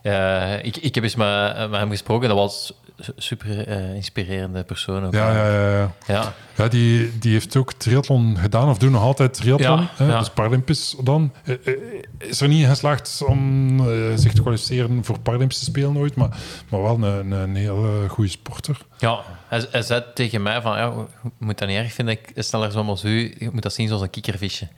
eh, 0.03 0.53
eh, 0.55 0.65
ik, 0.65 0.77
ik 0.77 0.95
heb 0.95 1.05
eens 1.05 1.15
met, 1.15 1.71
met 1.71 1.81
hem 1.81 1.91
gesproken. 1.91 2.29
Dat 2.29 2.37
was 2.39 2.73
su- 2.99 3.13
super 3.17 3.67
eh, 3.69 3.95
inspirerende 3.95 4.63
persoon 4.65 5.05
ook. 5.07 5.13
Ja, 5.15 5.33
ja, 5.37 5.71
ja. 5.71 5.93
ja. 6.07 6.33
Ja. 6.57 6.69
Die, 6.69 7.19
die 7.19 7.33
heeft 7.33 7.57
ook 7.57 7.73
triathlon 7.73 8.37
gedaan, 8.39 8.69
of 8.69 8.79
doet 8.79 8.91
nog 8.91 9.03
altijd 9.03 9.35
triathlon. 9.35 9.81
Ja, 9.81 9.91
hè, 9.97 10.07
ja. 10.07 10.19
Dus 10.19 10.31
Paralympisch 10.31 10.97
dan. 11.03 11.33
Eh, 11.45 11.55
eh, 11.65 11.75
Is 12.19 12.41
er 12.41 12.49
niet 12.49 12.63
in 12.63 12.69
geslaagd 12.69 13.23
om 13.27 13.79
eh, 13.81 13.87
zich 14.15 14.33
te 14.33 14.41
kwalificeren 14.41 15.05
voor 15.05 15.19
Paralympische 15.19 15.65
Spelen 15.65 15.97
ooit, 15.97 16.15
maar, 16.15 16.37
maar 16.69 16.83
wel 16.83 17.03
een, 17.03 17.31
een 17.31 17.57
heel 17.57 17.85
eh, 17.85 18.11
goede 18.11 18.31
sporter. 18.31 18.77
Ja, 18.99 19.21
hij, 19.49 19.67
hij 19.71 19.83
zei 19.83 20.05
tegen 20.15 20.43
mij 20.43 20.61
van, 20.61 20.77
ja, 20.77 20.93
je 21.23 21.31
moet 21.39 21.59
dat 21.59 21.69
niet 21.69 21.77
erg 21.79 21.93
vinden, 21.93 22.15
ik 22.15 22.33
sneller 22.45 22.71
zwem 22.73 22.89
als 22.89 23.05
u, 23.05 23.35
je 23.39 23.51
moet 23.53 23.63
dat 23.63 23.73
zien 23.75 23.87
zoals 23.89 24.03
een 24.03 24.11
kikkervisje. 24.11 24.69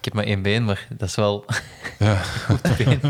Ik 0.00 0.06
heb 0.06 0.14
maar 0.14 0.24
één 0.24 0.42
been, 0.42 0.64
maar 0.64 0.86
dat 0.88 1.08
is 1.08 1.14
wel 1.14 1.44
Ja. 1.98 2.16
goed 2.46 2.76
been. 2.76 3.00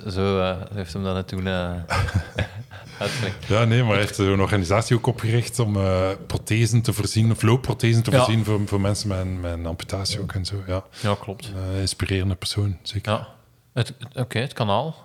Zo 0.12 0.40
eh, 0.40 0.56
heeft 0.74 0.92
hem 0.92 1.02
dat 1.04 1.14
net 1.14 1.28
toen 1.28 1.48
uitgelegd. 2.98 3.44
Ja, 3.46 3.64
nee, 3.64 3.82
maar 3.82 3.90
hij 3.92 4.00
heeft 4.00 4.18
een 4.18 4.40
organisatie 4.40 4.96
ook 4.96 5.06
opgericht 5.06 5.58
om 5.58 5.76
eh 5.76 6.08
prothesen 6.26 6.82
te 6.82 6.92
voorzien, 6.92 7.30
of 7.30 7.42
loopprothesen 7.42 8.02
te 8.02 8.10
Ja. 8.10 8.16
voorzien 8.16 8.44
voor, 8.44 8.60
voor 8.66 8.80
mensen 8.80 9.08
met 9.08 9.18
een, 9.18 9.40
met 9.40 9.52
een 9.52 9.66
amputatie 9.66 10.20
ook 10.20 10.32
en 10.32 10.44
zo. 10.44 10.62
Ja, 10.66 10.82
Ja, 11.00 11.14
klopt. 11.20 11.52
Een 11.72 11.80
inspirerende 11.80 12.34
persoon, 12.34 12.78
zeker. 12.82 13.12
Ja. 13.12 13.28
Het- 13.74 13.94
Oké, 14.14 14.38
het 14.38 14.52
kanaal. 14.52 14.96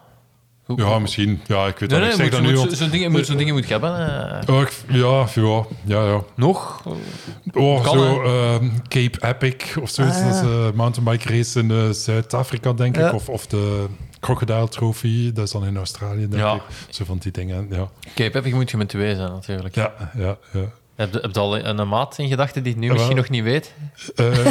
Ja, 0.75 0.99
misschien. 0.99 1.41
Ja, 1.47 1.67
ik 1.67 1.77
weet 1.77 1.89
Nee, 1.89 1.99
dat 1.99 1.99
nee, 1.99 1.99
niet. 1.99 2.11
Ik 2.11 2.31
zeg 2.33 2.41
moet- 2.41 2.55
dat 2.55 2.69
nu 2.69 2.75
zo'n 2.75 2.89
dingen, 2.89 3.11
moet 3.11 3.25
zo'n 3.25 3.37
dingen 3.37 3.53
moet 3.53 3.63
je 3.67 3.71
hebben. 3.71 4.07
eh. 4.47 4.55
Oh, 4.55 4.63
ja, 4.87 5.25
ja, 5.35 5.63
ja, 5.85 6.05
ja. 6.07 6.21
Nog? 6.35 6.83
Oh, 7.53 7.83
Kan, 7.83 7.99
zo 7.99 8.21
ehm, 8.23 8.69
Cape 8.87 9.27
Epic 9.27 9.77
of 9.81 9.89
zoiets. 9.89 10.17
Ah, 10.17 10.23
Dat 10.25 10.33
is 10.35 10.41
ja. 10.41 10.47
een 10.47 10.75
mountainbike 10.75 11.29
race 11.37 11.59
in 11.59 11.71
eh, 11.71 11.89
Zuid-Afrika, 11.89 12.73
denk 12.73 12.95
Ja. 12.95 13.07
ik. 13.07 13.13
Of, 13.13 13.29
of 13.29 13.47
de 13.47 13.85
Crocodile 14.19 14.67
Trophy, 14.69 15.31
dat 15.33 15.45
is 15.45 15.51
dan 15.51 15.65
in 15.65 15.77
Australië, 15.77 16.27
denk 16.27 16.41
Ja. 16.43 16.53
ik. 16.53 16.61
Zo 16.89 17.05
van 17.05 17.17
die 17.17 17.31
dingen, 17.31 17.67
ja. 17.71 17.89
Oké, 18.09 18.29
Peppi 18.29 18.53
moet 18.53 18.71
je 18.71 18.77
met 18.77 18.89
twee 18.89 19.15
zijn, 19.15 19.31
natuurlijk. 19.31 19.75
Ja, 19.75 19.93
ja, 20.17 20.37
ja. 20.53 20.61
Heb, 20.95 21.13
je- 21.13 21.19
heb 21.19 21.33
je 21.33 21.39
al 21.39 21.57
een 21.65 21.87
maat 21.87 22.17
in 22.17 22.27
gedachten 22.27 22.63
die 22.63 22.71
het 22.71 22.81
nu 22.81 22.87
Ja, 22.87 22.93
misschien 22.93 23.15
nog 23.15 23.29
niet 23.29 23.43
weet? 23.43 23.73
Eh, 24.15 24.25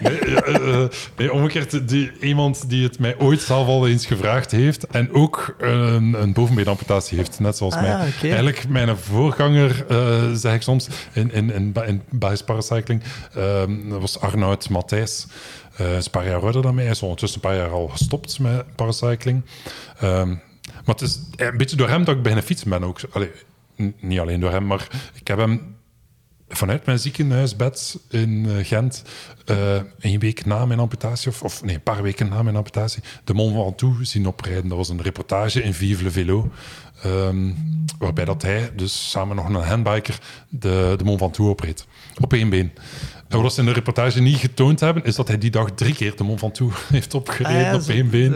nee, 0.00 0.18
eh, 0.42 0.84
nee, 1.16 1.32
omgekeerd, 1.32 1.88
die, 1.88 2.12
iemand 2.20 2.68
die 2.68 2.82
het 2.84 2.98
mij 2.98 3.18
ooit 3.18 3.40
zelf 3.40 3.66
al 3.66 3.88
eens 3.88 4.06
gevraagd 4.06 4.50
heeft 4.50 4.86
en 4.86 5.12
ook 5.12 5.54
een, 5.58 6.22
een 6.22 6.32
bovenbeenamputatie 6.32 7.18
heeft, 7.18 7.40
net 7.40 7.56
zoals 7.56 7.74
Ah, 7.74 7.80
mij. 7.82 8.12
Eigenlijk 8.22 8.68
mijn 8.68 8.96
voorganger, 8.96 9.84
eh, 9.88 10.32
zeg 10.32 10.54
ik 10.54 10.62
soms, 10.62 10.88
in, 11.12 11.32
in, 11.32 11.52
in, 11.52 12.02
paracycling, 12.44 13.02
ehm, 13.34 13.88
dat 13.88 14.00
was 14.00 14.20
Arnoud 14.20 14.68
Matthijs. 14.68 15.26
Eh, 15.72 15.78
hij 15.86 15.96
is 15.96 16.04
een 16.04 16.10
paar 16.10 16.26
jaar 16.26 16.42
ouder 16.42 16.62
dan 16.62 16.74
mij. 16.74 16.84
Hij 16.84 16.92
is 16.92 17.02
ondertussen 17.02 17.40
een 17.42 17.48
paar 17.50 17.58
jaar 17.58 17.70
al 17.70 17.88
gestopt 17.88 18.38
met 18.38 18.74
paracycling. 18.74 19.42
Ehm, 20.00 20.28
maar 20.84 20.94
het 20.94 21.00
is 21.00 21.18
een 21.36 21.56
beetje 21.56 21.76
door 21.76 21.88
hem 21.88 22.04
dat 22.04 22.14
ik 22.16 22.20
beginnen 22.22 22.44
fietsen 22.46 22.70
ben 22.70 22.84
ook. 22.84 22.98
Allee, 23.12 23.30
niet 24.00 24.18
alleen 24.18 24.40
door 24.40 24.50
hem, 24.50 24.66
maar 24.66 24.88
ik 25.14 25.28
heb 25.28 25.38
hem 25.38 25.78
vanuit 26.50 26.86
mijn 26.86 26.98
ziekenhuisbed 26.98 27.98
in 28.10 28.46
eh, 28.48 28.66
Gent 28.66 29.02
eh, 29.46 29.80
een 30.00 30.18
week 30.18 30.44
na 30.44 30.66
mijn 30.66 30.78
amputatie, 30.78 31.30
of, 31.30 31.42
of 31.42 31.62
nee, 31.62 31.74
een 31.74 31.82
paar 31.82 32.02
weken 32.02 32.28
na 32.28 32.42
mijn 32.42 32.56
amputatie, 32.56 33.02
de 33.24 33.34
Mont 33.34 33.54
Ventoux 33.54 34.10
zien 34.10 34.26
oprijden. 34.26 34.68
Dat 34.68 34.76
was 34.76 34.88
een 34.88 35.02
reportage 35.02 35.62
in 35.62 35.74
Vive 35.74 36.02
le 36.02 36.10
Vélo, 36.10 36.50
ehm, 37.02 37.52
waarbij 37.98 38.24
dat 38.24 38.42
hij, 38.42 38.70
dus 38.76 39.10
samen 39.10 39.36
nog 39.36 39.48
een 39.48 39.54
handbiker, 39.54 40.18
de, 40.48 40.94
de 40.96 41.04
Mont 41.04 41.18
Ventoux 41.18 41.50
opreed. 41.50 41.86
Op 42.20 42.32
één 42.32 42.48
been. 42.48 42.72
En 43.28 43.42
wat 43.42 43.54
ze 43.54 43.60
in 43.60 43.66
de 43.66 43.72
reportage 43.72 44.20
niet 44.20 44.38
getoond 44.38 44.80
hebben, 44.80 45.04
is 45.04 45.14
dat 45.14 45.28
hij 45.28 45.38
die 45.38 45.50
dag 45.50 45.70
drie 45.70 45.94
keer 45.94 46.16
de 46.16 46.24
Mont 46.24 46.38
Ventoux 46.38 46.76
heeft 46.88 47.14
opgereden 47.14 47.56
Ah, 47.56 47.72
ja, 47.72 47.74
op 47.74 47.88
één 47.88 48.10
been. 48.10 48.34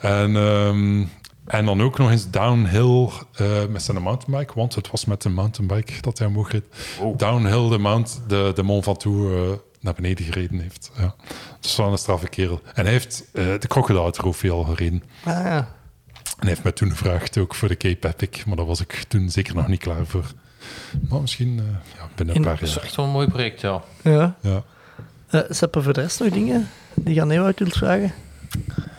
En, 0.00 0.36
ehm, 0.36 1.04
en 1.46 1.64
dan 1.64 1.82
ook 1.82 1.98
nog 1.98 2.10
eens 2.10 2.30
downhill 2.30 3.08
eh, 3.34 3.66
met 3.70 3.82
zijn 3.82 4.02
mountainbike, 4.02 4.52
want 4.54 4.74
het 4.74 4.90
was 4.90 5.04
met 5.04 5.24
een 5.24 5.34
mountainbike 5.34 5.92
dat 6.00 6.18
hij 6.18 6.26
omhoog 6.26 6.50
reed. 6.52 6.64
Downhill 7.16 7.68
de, 7.68 7.78
mount, 7.78 8.20
de, 8.28 8.52
de 8.54 8.62
Mont 8.62 8.84
Ventoux 8.84 9.32
eh, 9.32 9.58
naar 9.80 9.94
beneden 9.94 10.24
gereden 10.24 10.58
heeft. 10.60 10.90
Ja. 10.96 11.14
Dat 11.56 11.64
is 11.64 11.76
wel 11.76 11.92
een 11.92 11.98
straffe 11.98 12.28
kerel. 12.28 12.60
En 12.74 12.82
hij 12.84 12.92
heeft 12.92 13.24
eh, 13.32 13.44
de 13.44 13.66
Crocodile 13.68 14.10
Trophy 14.10 14.50
al 14.50 14.62
gereden. 14.64 15.02
ah, 15.24 15.32
ja. 15.32 15.56
En 15.56 16.42
hij 16.42 16.48
heeft 16.48 16.62
mij 16.62 16.72
toen 16.72 16.90
gevraagd 16.90 17.38
ook 17.38 17.54
voor 17.54 17.68
de 17.68 17.76
Cape 17.76 18.08
Epic, 18.18 18.44
maar 18.44 18.56
daar 18.56 18.66
was 18.66 18.80
ik 18.80 18.92
toen 19.08 19.30
zeker 19.30 19.54
nog 19.54 19.68
niet 19.68 19.80
klaar 19.80 20.06
voor. 20.06 20.24
Maar 21.08 21.20
misschien 21.20 21.58
eh, 21.58 21.64
ja, 21.98 22.08
binnen 22.14 22.34
een 22.34 22.40
In- 22.42 22.46
paar 22.48 22.58
Dat 22.58 22.68
is 22.68 22.74
jaar. 22.74 22.84
echt 22.84 22.96
wel 22.96 23.04
een 23.06 23.10
mooi 23.12 23.28
project, 23.28 23.60
ja. 23.60 23.82
ja. 24.02 24.36
Ja. 24.40 24.62
Eh, 25.26 25.40
voor 25.70 25.92
de 25.92 26.00
rest 26.00 26.20
nog 26.20 26.30
dingen 26.32 26.68
die 26.94 27.14
je 27.14 27.20
aan 27.20 27.30
Ewout 27.30 27.58
wilt 27.58 27.72
vragen? 27.76 28.12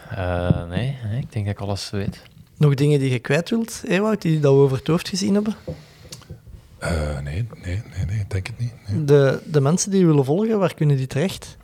Eh, 0.09 0.67
nee, 0.69 0.97
nee, 1.03 1.19
ik 1.21 1.31
denk 1.31 1.45
dat 1.45 1.53
ik 1.55 1.59
alles 1.61 1.89
weet. 1.89 2.21
Nog 2.57 2.73
dingen 2.73 2.99
die 2.99 3.11
je 3.11 3.19
kwijt 3.19 3.49
wilt, 3.49 3.81
Ewout, 3.87 4.21
die 4.21 4.39
dat 4.39 4.53
we 4.53 4.59
over 4.59 4.77
het 4.77 4.87
hoofd 4.87 5.09
gezien 5.09 5.33
hebben? 5.33 5.55
Eh, 6.79 7.19
nee, 7.23 7.47
nee, 7.63 7.81
nee, 7.95 8.05
nee, 8.07 8.19
ik 8.19 8.29
denk 8.29 8.47
het 8.47 8.59
niet. 8.59 8.73
nee. 8.87 9.05
De, 9.05 9.39
de 9.45 9.61
mensen 9.61 9.91
die 9.91 9.99
je 9.99 10.05
willen 10.05 10.25
volgen, 10.25 10.59
waar 10.59 10.73
kunnen 10.73 10.97
die 10.97 11.07
terecht? 11.07 11.57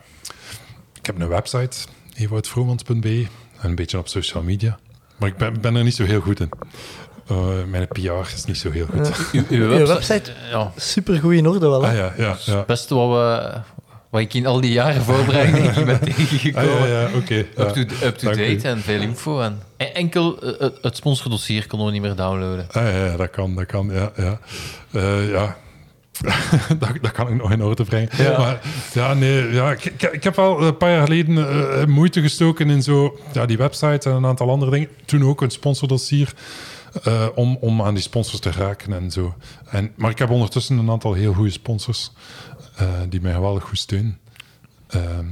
Ik 0.99 1.05
heb 1.05 1.19
een 1.21 1.27
website, 1.27 1.77
ewoutvromans.be, 2.15 3.25
en 3.61 3.69
een 3.69 3.75
beetje 3.75 3.97
op 3.97 4.07
social 4.07 4.43
media. 4.43 4.79
Maar 5.17 5.29
ik 5.29 5.37
ben, 5.37 5.61
ben 5.61 5.75
er 5.75 5.83
niet 5.83 5.95
zo 5.95 6.03
heel 6.03 6.21
goed 6.21 6.39
in. 6.39 6.49
Eh, 7.27 7.47
mijn 7.69 7.87
PR 7.87 8.33
is 8.35 8.45
niet 8.45 8.57
zo 8.57 8.71
heel 8.71 8.85
goed. 8.85 9.11
Uw, 9.31 9.43
uw 9.49 9.69
Uw 9.79 9.85
website, 9.87 10.31
Ja, 10.51 10.71
super 10.75 11.19
goed 11.19 11.33
in 11.33 11.47
orde 11.47 11.67
wel. 11.67 11.81
Hè? 11.83 11.89
Ah 11.89 11.95
ja, 11.95 12.13
ja, 12.17 12.37
ja. 12.45 12.57
het 12.57 12.65
beste 12.65 12.95
wat, 12.95 13.09
we, 13.09 13.59
wat 14.09 14.21
ik 14.21 14.33
in 14.33 14.45
al 14.45 14.61
die 14.61 14.71
jaren 14.71 15.01
voorbereiding 15.03 15.57
denk 15.63 15.75
ik 15.75 15.85
ben 15.85 15.95
Ah, 15.95 16.01
tegengekomen. 16.15 16.87
ja, 16.87 16.99
ja, 17.01 17.09
oké. 17.15 17.33
ja. 17.35 17.43
Up 17.57 17.69
to, 17.69 17.79
up 18.05 18.15
to 18.17 18.27
date 18.29 18.67
en 18.67 18.79
veel 18.79 19.01
info. 19.01 19.41
En, 19.41 19.51
en 19.51 19.61
enkel 19.91 20.41
eh, 20.41 20.59
het, 20.59 20.77
het 20.81 20.95
sponsordossier 20.95 21.67
konden 21.67 21.87
we 21.87 21.93
niet 21.93 22.01
meer 22.01 22.15
downloaden. 22.15 22.67
Ah, 22.71 22.83
ja, 22.83 23.05
ja, 23.05 23.15
dat 23.17 23.29
kan, 23.29 23.55
dat 23.55 23.65
kan, 23.65 23.89
ja. 23.91 24.11
Ja, 24.15 24.39
Eh, 24.91 25.29
ja. 25.29 25.57
dat, 26.79 26.89
dat 27.01 27.11
kan 27.11 27.27
ik 27.27 27.35
nog 27.35 27.51
in 27.51 27.63
orde 27.63 27.83
brengen. 27.83 28.09
Ja. 28.17 28.37
Maar 28.37 28.61
ja, 28.93 29.13
nee, 29.13 29.51
ja, 29.51 29.71
ik, 29.71 29.85
ik, 29.85 30.01
ik 30.01 30.23
heb 30.23 30.39
al 30.39 30.61
een 30.63 30.77
paar 30.77 30.91
jaar 30.91 31.03
geleden 31.07 31.37
eh, 31.79 31.85
moeite 31.85 32.21
gestoken 32.21 32.69
in 32.69 32.83
zo, 32.83 33.19
ja, 33.31 33.45
die 33.45 33.57
website 33.57 34.09
en 34.09 34.15
een 34.15 34.25
aantal 34.25 34.49
andere 34.49 34.71
dingen. 34.71 34.89
Toen 35.05 35.23
ook 35.23 35.41
een 35.41 35.51
sponsordossier. 35.51 36.33
eh, 37.03 37.27
om, 37.35 37.57
om 37.61 37.81
aan 37.81 37.93
die 37.93 38.03
sponsors 38.03 38.39
te 38.39 38.51
raken 38.51 38.93
en 38.93 39.11
zo. 39.11 39.35
En, 39.69 39.91
maar 39.95 40.11
ik 40.11 40.19
heb 40.19 40.29
ondertussen 40.29 40.77
een 40.77 40.89
aantal 40.89 41.13
heel 41.13 41.33
goede 41.33 41.49
sponsors 41.51 42.11
eh, 42.75 42.87
die 43.09 43.21
mij 43.21 43.33
geweldig 43.33 43.63
goed 43.63 43.77
steunen. 43.77 44.19
Ehm, 44.87 45.25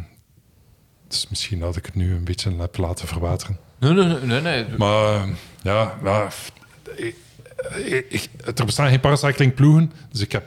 dus 1.07 1.27
misschien 1.29 1.59
dat 1.59 1.75
ik 1.75 1.85
het 1.85 1.95
nu 1.95 2.13
een 2.13 2.23
beetje 2.23 2.55
heb 2.57 2.77
laten 2.77 3.07
verwateren. 3.07 3.57
Nee, 3.81 3.93
nee, 3.93 4.19
nee. 4.25 4.41
nee. 4.41 4.65
Maar 4.77 5.27
ja, 5.61 5.97
ja 6.03 6.27
ik- 6.95 7.15
ik- 8.09 8.29
er 8.55 8.65
bestaan 8.65 8.89
geen 8.89 8.99
paracycling 8.99 9.53
ploegen, 9.53 9.91
dus 10.11 10.21
ik 10.21 10.31
heb 10.31 10.43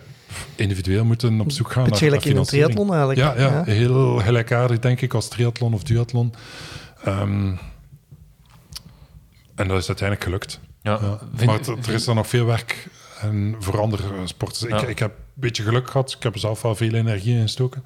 individueel 0.54 1.04
moeten 1.04 1.40
op 1.40 1.50
zoek 1.52 1.72
gaan 1.72 1.84
Beetje 1.84 1.90
naar, 2.10 2.20
gelijk 2.20 2.24
in 2.34 2.36
een 2.40 2.46
triathlon 2.46 2.88
eigenlijk. 2.88 3.18
Ja, 3.18 3.34
ja, 3.42 3.64
heel 3.64 4.16
gelijkaardig 4.18 4.78
denk 4.78 5.00
ik 5.00 5.14
als 5.14 5.28
triathlon 5.28 5.74
of 5.74 5.82
duathlon. 5.82 6.34
Ehm, 7.04 7.52
en 9.54 9.68
dat 9.68 9.78
is 9.78 9.86
uiteindelijk 9.86 10.22
gelukt. 10.22 10.60
Ja, 10.82 10.98
Ja. 11.02 11.18
vind- 11.34 11.46
maar 11.66 11.78
er 11.86 11.92
is 11.94 12.04
dan 12.04 12.14
nog 12.16 12.26
veel 12.26 12.44
werk 12.46 12.86
en 13.20 13.56
voor 13.58 13.80
andere 13.80 14.02
sporters. 14.24 14.60
Ja. 14.60 14.80
Ik, 14.82 14.88
ik 14.88 14.98
heb 14.98 15.10
een 15.10 15.24
beetje 15.34 15.62
geluk 15.62 15.90
gehad. 15.90 16.12
Ik 16.16 16.22
heb 16.22 16.34
er 16.34 16.40
zelf 16.40 16.62
wel 16.62 16.74
veel 16.74 16.92
energie 16.94 17.34
in 17.36 17.42
gestoken. 17.42 17.84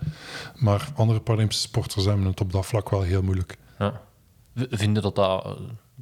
Maar 0.54 0.88
andere 0.96 1.20
Paralympische 1.20 1.62
sporters 1.62 2.04
hebben 2.04 2.24
het 2.26 2.40
op 2.40 2.52
dat 2.52 2.66
vlak 2.66 2.90
wel 2.90 3.02
heel 3.02 3.22
moeilijk. 3.22 3.56
Ja. 3.78 4.00
Vinden 4.70 5.02
dat 5.02 5.14
dat 5.16 5.44
eh, 5.44 5.52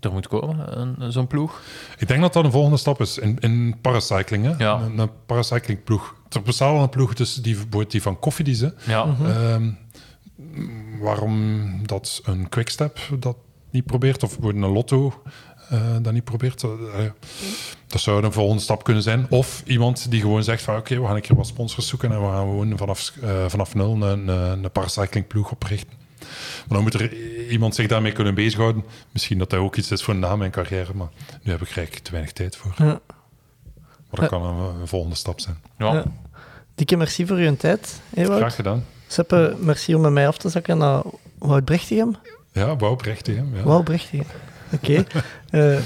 er 0.01 0.12
moet 0.12 0.28
komen, 0.28 0.81
een- 0.81 1.12
zo'n 1.12 1.27
ploeg? 1.27 1.61
Ik 1.99 2.09
denk 2.09 2.20
dat 2.20 2.33
dat 2.33 2.45
een 2.45 2.51
volgende 2.51 2.77
stap 2.77 3.01
is 3.01 3.19
in, 3.19 3.39
in 3.39 3.77
paracycling. 3.81 4.45
Hè? 4.45 4.65
Ja. 4.65 4.81
Een, 4.81 4.99
een 4.99 5.11
paracyclingploeg. 5.27 6.15
Er 6.31 6.43
bestaat 6.43 6.74
al 6.74 6.83
een 6.83 6.89
ploeg, 6.89 7.15
dus 7.15 7.35
die, 7.35 7.57
die 7.89 8.03
van 8.03 8.19
Koffiedies. 8.19 8.61
hè. 8.61 8.69
Ja. 8.87 9.07
Ehm, 9.24 9.70
waarom 11.01 11.66
dat 11.87 12.20
een 12.24 12.49
quickstep 12.49 12.99
dat 13.19 13.37
niet 13.70 13.85
probeert, 13.87 14.23
of 14.23 14.37
wordt 14.41 14.57
een 14.59 14.66
lotto 14.73 15.23
eh, 15.69 15.81
dat 16.03 16.12
niet 16.12 16.24
probeert. 16.24 16.62
eh, 16.62 16.70
eh, 17.05 17.11
dat 17.87 18.01
zou 18.01 18.24
een 18.24 18.33
volgende 18.33 18.62
stap 18.62 18.85
kunnen 18.85 19.03
zijn. 19.03 19.27
Of 19.31 19.62
iemand 19.66 20.11
die 20.11 20.20
gewoon 20.20 20.43
zegt 20.45 20.62
van 20.62 20.77
oké, 20.77 21.01
we 21.01 21.07
gaan 21.07 21.15
een 21.16 21.20
keer 21.23 21.37
wat 21.37 21.47
sponsors 21.47 21.89
zoeken 21.89 22.12
en 22.12 22.20
we 22.20 22.27
gaan 22.27 22.41
gewoon 22.41 22.78
vanaf, 22.78 23.12
eh, 23.23 23.45
vanaf 23.49 23.74
nul 23.74 23.93
een, 24.03 24.28
een, 24.28 24.65
een 24.65 24.70
paracyclingploeg 24.70 25.51
oprichten. 25.51 26.05
Maar 26.59 26.78
dan 26.78 26.82
moet 26.82 26.94
er 26.94 27.12
iemand 27.48 27.74
zich 27.74 27.86
daarmee 27.86 28.12
kunnen 28.12 28.35
bezighouden. 28.35 28.85
Misschien 29.12 29.39
dat 29.39 29.51
dat 29.51 29.61
ook 29.61 29.77
iets 29.77 29.90
is 29.90 30.03
voor 30.03 30.15
na 30.15 30.36
mijn 30.36 30.51
carrière, 30.51 30.94
maar 30.94 31.09
nu 31.43 31.53
heb 31.53 31.61
ik 31.61 31.70
er 31.70 31.77
eigenlijk 31.77 32.07
te 32.07 32.11
weinig 32.11 32.32
tijd 32.32 32.57
voor. 32.57 32.74
Ja. 32.77 33.01
Maar 34.11 34.20
dat 34.20 34.28
kan 34.28 34.43
een, 34.43 34.81
een 34.81 34.89
volgende 34.89 35.16
stap 35.16 35.40
zijn. 35.40 35.57
Ja. 35.78 35.93
Ja. 35.93 36.05
Dikke 36.74 36.97
merci 36.97 37.27
voor 37.27 37.36
uw 37.36 37.57
tijd, 37.57 38.01
Ewout. 38.15 38.39
Graag 38.39 38.55
gedaan. 38.55 38.85
Seppe, 39.07 39.57
merci 39.59 39.94
om 39.94 40.01
met 40.01 40.12
mij 40.12 40.28
af 40.28 40.39
te 40.39 40.48
zakken 40.48 40.78
naar 40.78 41.03
Wout 41.39 41.65
Brechtigem. 41.65 42.16
Ja, 42.53 42.74
Brechtigem. 42.74 43.55
Ja. 43.55 43.62
Wout 43.62 43.85
Brechtigem. 43.85 44.27
Oké. 44.73 45.05
Eh, 45.51 45.78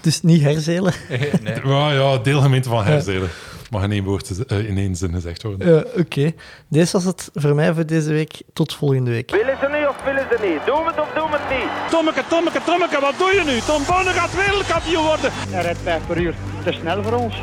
dus 0.00 0.22
niet 0.22 0.42
herzelen. 0.42 0.92
nee. 1.42 1.60
Ja, 1.64 1.92
ja, 1.92 2.18
deelgemeente 2.18 2.68
van 2.68 2.84
Herzelen. 2.84 3.28
Mag 3.74 3.82
in 3.82 3.92
één, 3.92 4.04
woord, 4.04 4.46
eh, 4.46 4.68
in 4.68 4.78
één 4.78 4.96
zin 4.96 5.12
gezegd 5.12 5.42
worden. 5.42 5.74
Ja, 5.74 5.84
Oké. 6.00 6.32
Deze 6.68 6.92
was 6.92 7.04
het 7.04 7.30
voor 7.34 7.54
mij 7.54 7.74
voor 7.74 7.86
deze 7.86 8.12
week. 8.12 8.42
Tot 8.52 8.74
volgende 8.74 9.10
week. 9.10 9.30
Willen 9.30 9.56
ze 9.60 9.68
niet 9.76 9.86
of 9.88 9.96
willen 10.04 10.26
ze 10.30 10.46
niet? 10.46 10.66
Doen 10.66 10.84
we 10.84 10.90
het 10.90 11.00
of 11.00 11.08
doen 11.14 11.30
we 11.30 11.36
het 11.40 11.58
niet? 11.58 11.90
Tommeke, 11.90 12.22
Tommeke, 12.28 12.60
Tommeke, 12.64 13.00
wat 13.00 13.14
doe 13.18 13.32
je 13.34 13.42
nu? 13.44 13.58
Tom 13.60 13.82
Bonne 13.86 14.10
gaat 14.10 14.34
wereldkampioen 14.34 15.04
worden. 15.04 15.30
Hij 15.32 15.62
rijdt 15.62 15.78
5 15.82 16.06
per 16.06 16.18
uur. 16.18 16.34
Te 16.64 16.72
snel 16.72 17.02
voor 17.02 17.12
ons. 17.12 17.34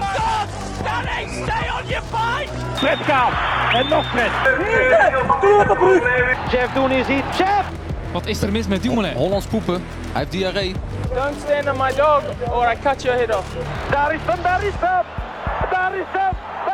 Danny, 0.83 1.27
stay 1.43 1.65
on 1.77 1.87
your 1.87 2.03
fight! 2.13 2.51
Fred 2.75 2.99
Kaap. 3.05 3.33
En 3.73 3.87
nog 3.87 4.05
Fred. 4.11 4.31
Jeff 6.51 6.73
doen 6.73 6.91
is 6.91 7.07
iets. 7.07 7.37
Jeff! 7.37 7.65
Wat 8.11 8.25
is 8.25 8.41
er 8.41 8.51
mis 8.51 8.67
met 8.67 8.81
Dumoulin? 8.81 9.13
Hollands 9.13 9.45
poepen. 9.45 9.83
Hij 10.11 10.19
heeft 10.19 10.31
diarree. 10.31 10.75
Don't 11.13 11.35
stand 11.45 11.69
on 11.71 11.77
my 11.77 11.93
dog 11.95 12.21
or 12.51 12.71
I 12.71 12.75
cut 12.83 13.01
your 13.01 13.17
head 13.17 13.35
off. 13.37 13.47
Daar 13.89 14.13
is 14.13 14.19
hem, 14.25 14.41
daar 14.43 14.63
is 14.63 14.73
hem! 14.79 15.20
Daar 15.69 15.93
is 15.95 16.05
hem! 16.11 16.70